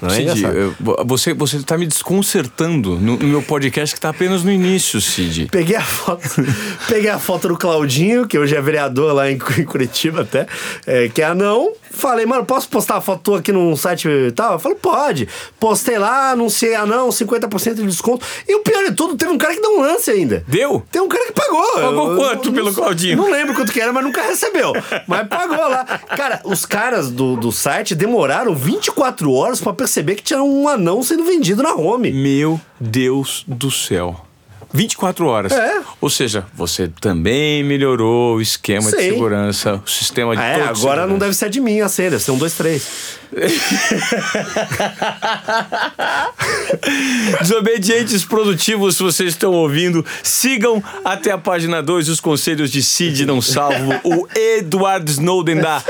Não 0.00 0.08
é 0.08 0.14
Cid, 0.14 0.42
eu- 0.42 0.74
você, 1.04 1.34
você 1.34 1.60
tá 1.62 1.76
me 1.76 1.86
desconcertando 1.86 2.96
no, 2.98 3.16
no 3.16 3.26
meu 3.26 3.42
podcast 3.42 3.94
que 3.94 4.00
tá 4.00 4.08
apenas 4.10 4.42
no 4.44 4.50
início, 4.50 5.00
Cid. 5.00 5.48
Peguei 5.50 5.76
a 5.76 5.82
foto, 5.82 6.22
peguei 6.88 7.10
a 7.10 7.18
foto 7.18 7.48
do 7.48 7.56
Claudinho, 7.56 8.26
que 8.26 8.38
hoje 8.38 8.54
é 8.56 8.60
vereador 8.60 9.12
lá 9.12 9.30
em, 9.30 9.34
em 9.58 9.64
Curitiba 9.64 10.22
até, 10.22 10.46
é, 10.86 11.08
que 11.08 11.20
é 11.22 11.26
anão. 11.26 11.72
Falei, 11.90 12.26
mano, 12.26 12.44
posso 12.44 12.68
postar 12.68 12.96
a 12.96 13.00
foto 13.00 13.20
tua 13.22 13.38
aqui 13.38 13.52
num 13.52 13.76
site 13.76 14.08
e 14.08 14.32
tal? 14.32 14.54
Eu 14.54 14.58
falei, 14.58 14.76
pode. 14.76 15.28
Postei 15.60 15.96
lá, 15.96 16.32
anunciei 16.32 16.74
anão, 16.74 17.08
50% 17.10 17.74
de 17.74 17.86
desconto. 17.86 18.26
E 18.48 18.54
o 18.56 18.60
pior 18.64 18.82
de 18.84 18.92
tudo, 18.96 19.16
teve 19.16 19.30
um 19.30 19.38
cara 19.38 19.54
que 19.54 19.60
deu 19.60 19.78
um 19.78 19.80
lance 19.80 20.10
ainda. 20.10 20.42
Deu? 20.48 20.82
Tem 20.90 21.00
um 21.00 21.06
cara 21.08 21.24
que 21.26 21.32
pagou. 21.32 21.72
Pagou 21.74 22.10
Eu- 22.10 22.16
quanto 22.16 22.43
pelo 22.52 22.66
não- 22.66 22.74
Claudinho? 22.74 23.16
Não 23.16 23.30
lembro 23.30 23.54
quanto 23.54 23.72
que 23.72 23.80
era, 23.80 23.92
mas 23.92 24.04
nunca 24.04 24.22
recebeu. 24.22 24.72
Mas 25.06 25.28
pagou 25.28 25.56
lá. 25.56 25.84
Cara, 25.84 26.40
os 26.44 26.64
caras 26.66 27.10
do, 27.10 27.36
do 27.36 27.50
site 27.52 27.94
demoraram 27.94 28.54
24 28.54 29.32
horas 29.32 29.60
pra 29.60 29.72
perceber 29.72 30.14
que 30.16 30.22
tinha 30.22 30.42
um 30.42 30.68
anão 30.68 31.02
sendo 31.02 31.24
vendido 31.24 31.62
na 31.62 31.74
home. 31.74 32.12
Meu 32.12 32.60
Deus 32.80 33.44
do 33.46 33.70
céu. 33.70 34.24
24 34.72 35.26
horas. 35.28 35.52
É. 35.52 35.80
Ou 36.00 36.10
seja, 36.10 36.46
você 36.52 36.88
também 37.00 37.62
melhorou 37.62 38.36
o 38.38 38.40
esquema 38.42 38.90
de 38.90 38.96
segurança, 38.96 39.80
o 39.86 39.88
sistema 39.88 40.34
de 40.34 40.42
É, 40.42 40.54
todo 40.54 40.62
agora 40.62 40.74
segurança. 40.76 41.06
não 41.06 41.16
deve 41.18 41.34
ser 41.34 41.48
de 41.48 41.60
mim 41.60 41.80
a 41.80 41.88
senha, 41.88 42.10
deve 42.10 42.22
ser 42.24 42.32
um, 42.32 42.36
dois, 42.38 42.54
três. 42.54 43.16
Desobedientes 47.40 48.24
produtivos, 48.24 48.96
se 48.96 49.02
vocês 49.02 49.30
estão 49.30 49.52
ouvindo, 49.52 50.04
sigam 50.22 50.82
até 51.04 51.30
a 51.30 51.38
página 51.38 51.82
2 51.82 52.08
os 52.08 52.20
conselhos 52.20 52.70
de 52.70 52.82
Cid 52.82 53.26
não 53.26 53.40
salvo, 53.42 53.92
o 54.04 54.26
Edward 54.34 55.10
Snowden 55.10 55.56
da, 55.56 55.82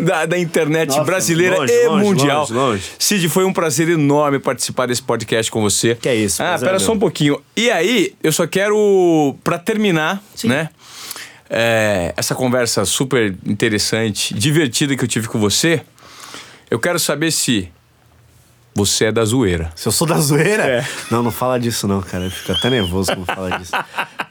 da, 0.00 0.26
da 0.26 0.38
internet 0.38 0.88
Nossa, 0.88 1.04
brasileira 1.04 1.58
longe, 1.58 1.72
e 1.72 1.88
longe, 1.88 2.04
mundial. 2.04 2.40
longe, 2.40 2.52
longe. 2.52 2.82
Cid, 2.98 3.28
foi 3.28 3.44
um 3.44 3.52
prazer 3.52 3.88
enorme 3.88 4.38
participar 4.38 4.86
desse 4.86 5.02
podcast 5.02 5.50
com 5.50 5.60
você. 5.60 5.94
Que 5.94 6.08
é 6.08 6.14
isso, 6.14 6.42
Ah, 6.42 6.58
pera 6.58 6.76
é 6.76 6.78
só 6.78 6.92
um 6.92 6.98
pouquinho. 6.98 7.40
E 7.56 7.70
aí, 7.70 8.14
eu 8.22 8.32
só 8.32 8.46
quero, 8.46 9.36
pra 9.42 9.58
terminar, 9.58 10.22
né? 10.44 10.68
é, 11.48 12.12
essa 12.16 12.34
conversa 12.34 12.84
super 12.84 13.34
interessante, 13.46 14.34
divertida 14.34 14.96
que 14.96 15.04
eu 15.04 15.08
tive 15.08 15.28
com 15.28 15.38
você, 15.38 15.82
eu 16.70 16.78
quero 16.78 16.98
saber 16.98 17.30
se 17.30 17.70
você 18.74 19.06
é 19.06 19.12
da 19.12 19.24
zoeira. 19.24 19.72
Se 19.74 19.88
eu 19.88 19.92
sou 19.92 20.06
da 20.06 20.18
zoeira? 20.18 20.62
É. 20.64 20.86
Não, 21.10 21.22
não 21.22 21.30
fala 21.30 21.58
disso 21.58 21.88
não, 21.88 22.02
cara. 22.02 22.24
Eu 22.24 22.30
fico 22.30 22.52
até 22.52 22.68
nervoso 22.68 23.10
quando 23.14 23.24
fala 23.26 23.58
disso. 23.58 23.72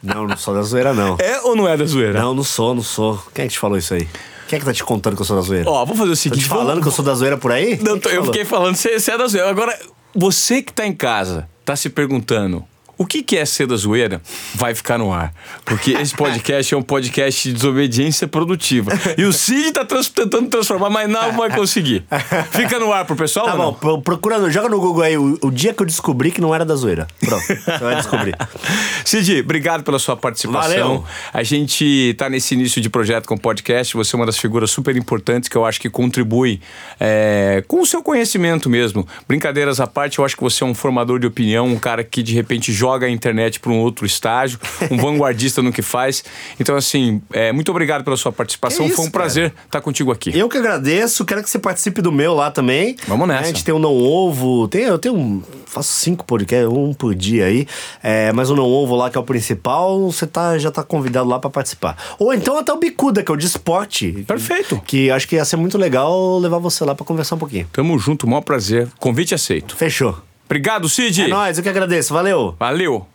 Não, 0.03 0.28
não 0.28 0.38
sou 0.38 0.53
da 0.53 0.62
zoeira, 0.62 0.94
não. 0.94 1.18
É 1.20 1.41
ou 1.41 1.56
não 1.56 1.68
é 1.68 1.76
da 1.76 1.86
zoeira? 1.86 2.20
Não, 2.22 2.34
não 2.36 2.44
sou, 2.44 2.76
não 2.76 2.84
sou. 2.84 3.18
Quem 3.34 3.45
é 3.45 3.48
que 3.48 3.53
te 3.53 3.60
falou 3.60 3.78
isso 3.78 3.94
aí? 3.94 4.07
Quem 4.48 4.57
é 4.57 4.60
que 4.60 4.66
tá 4.66 4.74
te 4.74 4.84
contando 4.84 5.16
que 5.16 5.22
eu 5.24 5.26
sou 5.26 5.36
da 5.36 5.41
zoeira? 5.41 5.68
Ó, 5.70 5.84
vamos 5.84 5.98
fazer 5.98 6.12
o 6.12 6.14
Tô 6.14 6.16
seguinte. 6.16 6.44
te 6.44 6.48
falando 6.49 6.68
vamos- 6.68 6.84
que 6.84 6.88
eu 6.90 6.91
sou 6.91 7.03
da 7.03 7.16
zoeira 7.16 7.38
por 7.38 7.52
aí? 7.52 7.80
Não, 7.82 7.99
tô- 7.99 8.10
eu 8.10 8.18
falou? 8.18 8.26
fiquei 8.28 8.45
falando, 8.45 8.76
você, 8.76 8.99
você 8.99 9.12
é 9.12 9.18
da 9.18 9.26
zoeira. 9.28 9.49
Agora, 9.49 9.80
você 10.14 10.62
que 10.62 10.72
tá 10.72 10.86
em 10.86 10.94
casa, 10.94 11.49
tá 11.66 11.76
se 11.76 11.90
perguntando. 11.90 12.64
O 12.97 13.05
que, 13.05 13.22
que 13.22 13.38
é 13.38 13.45
ser 13.45 13.67
da 13.67 13.76
zoeira? 13.76 14.22
Vai 14.55 14.73
ficar 14.73 14.97
no 14.97 15.11
ar. 15.11 15.34
Porque 15.65 15.91
esse 15.91 16.15
podcast 16.15 16.73
é 16.73 16.77
um 16.77 16.81
podcast 16.81 17.47
de 17.49 17.53
desobediência 17.53 18.27
produtiva. 18.27 18.91
E 19.17 19.23
o 19.26 19.34
Cid 19.34 19.73
tá 19.73 19.84
trans- 19.84 20.07
tentando 20.09 20.47
transformar, 20.49 20.89
mas 20.89 21.09
não 21.09 21.34
vai 21.34 21.53
conseguir. 21.53 22.05
Fica 22.51 22.80
no 22.80 22.93
ar 22.93 23.03
pro 23.05 23.15
pessoal? 23.15 23.45
Tá 23.47 23.51
bom, 23.55 23.63
não? 23.65 23.73
pro- 23.73 24.01
procura, 24.01 24.49
joga 24.49 24.69
no 24.69 24.80
Google 24.80 25.03
aí 25.03 25.17
o, 25.17 25.38
o 25.41 25.51
dia 25.51 25.73
que 25.73 25.81
eu 25.81 25.85
descobri 25.85 26.31
que 26.31 26.39
não 26.39 26.55
era 26.55 26.63
da 26.63 26.73
zoeira. 26.76 27.05
Pronto, 27.19 27.45
você 27.45 27.77
vai 27.80 27.95
descobrir. 27.97 28.35
Cid, 29.03 29.41
obrigado 29.41 29.84
pela 29.84 29.99
sua 29.99 30.15
participação. 30.15 30.69
Valeu. 30.72 31.03
A 31.34 31.43
gente 31.43 32.15
tá 32.17 32.30
nesse 32.30 32.53
início 32.55 32.81
de 32.81 32.89
projeto 32.89 33.27
com 33.27 33.35
o 33.35 33.39
podcast. 33.39 33.93
Você 33.97 34.15
é 34.15 34.17
uma 34.17 34.26
das 34.26 34.38
figuras 34.38 34.72
super 34.72 34.95
importantes 34.95 35.49
que 35.49 35.55
eu 35.57 35.65
acho 35.65 35.81
que 35.81 35.89
contribui 35.89 36.61
é, 36.99 37.61
com 37.67 37.81
o 37.81 37.85
seu 37.85 38.01
conhecimento 38.01 38.69
mesmo. 38.69 39.05
Brincadeiras 39.27 39.80
à 39.81 39.88
parte, 39.88 40.19
eu 40.19 40.26
acho 40.26 40.35
que 40.38 40.43
você 40.43 40.63
é 40.63 40.67
um 40.67 40.73
formador 40.73 41.19
de 41.19 41.27
opinião, 41.27 41.67
um 41.67 41.77
cara 41.77 42.03
que 42.03 42.23
de 42.23 42.34
repente 42.34 42.72
joga 42.72 42.85
a 42.94 43.10
internet 43.10 43.60
para 43.60 43.72
um 43.72 43.80
outro 43.80 44.06
estágio, 44.06 44.60
um 44.91 44.98
vanguardista 44.98 45.62
no 45.62 45.72
que 45.72 45.82
faz. 45.82 46.24
Então, 46.60 46.76
assim, 46.76 47.22
é, 47.32 47.52
muito 47.52 47.70
obrigado 47.72 48.03
pela 48.03 48.18
sua 48.18 48.32
participação. 48.32 48.86
Que 48.86 48.91
isso, 48.91 48.95
Foi 48.98 49.06
um 49.06 49.12
prazer 49.12 49.53
estar 49.66 49.82
contigo 49.82 50.12
aqui. 50.12 50.38
Eu 50.38 50.49
que 50.49 50.57
agradeço, 50.57 51.26
quero 51.26 51.44
que 51.44 51.49
você 51.49 51.60
participe 51.60 52.02
do 52.02 52.12
meu 52.12 52.34
lá 52.34 52.52
também. 52.52 52.95
Vamos 53.07 53.28
nessa. 53.28 53.44
A 53.44 53.48
gente 53.48 53.64
tem 53.64 53.74
o 53.74 53.80
Não 53.80 53.95
Ovo, 53.95 54.68
tem, 54.68 54.84
eu 54.84 54.99
tenho 54.99 55.16
um, 55.16 55.41
faço 55.66 55.91
cinco 55.91 56.26
podcasts, 56.26 56.70
um 56.70 56.94
por 56.94 57.14
dia 57.14 57.45
aí, 57.45 57.68
é, 58.02 58.32
mas 58.32 58.49
o 58.49 58.56
Não 58.56 58.66
Ovo 58.66 58.95
lá 58.95 59.10
que 59.10 59.18
é 59.18 59.22
o 59.22 59.24
principal, 59.24 60.12
você 60.12 60.26
tá, 60.26 60.57
já 60.57 60.72
tá 60.72 60.84
convidado 60.84 61.28
lá 61.28 61.40
pra 61.40 61.49
participar. 61.49 61.98
Ou 62.18 62.34
então 62.34 62.57
até 62.57 62.72
o 62.72 62.78
Bicuda, 62.78 63.24
que 63.24 63.32
é 63.32 63.34
o 63.34 63.38
de 63.38 63.45
esporte. 63.45 64.24
Perfeito. 64.28 64.82
Que 64.86 65.12
acho 65.12 65.28
que 65.28 65.36
ia 65.36 65.45
ser 65.45 65.57
muito 65.57 65.78
legal 65.78 66.40
levar 66.40 66.60
você 66.60 66.84
lá 66.86 66.95
pra 66.95 67.06
conversar 67.06 67.36
um 67.36 67.40
pouquinho. 67.40 67.68
Tamo 67.72 67.98
junto, 67.99 68.28
maior 68.28 68.41
prazer. 68.41 68.88
Convite 68.99 69.36
aceito. 69.36 69.76
Fechou. 69.76 70.18
Obrigado, 70.45 70.88
Cid. 70.88 71.23
É 71.23 71.27
nóis, 71.27 71.57
eu 71.57 71.63
que 71.63 71.69
agradeço, 71.69 72.13
valeu. 72.13 72.55
Valeu. 72.59 73.07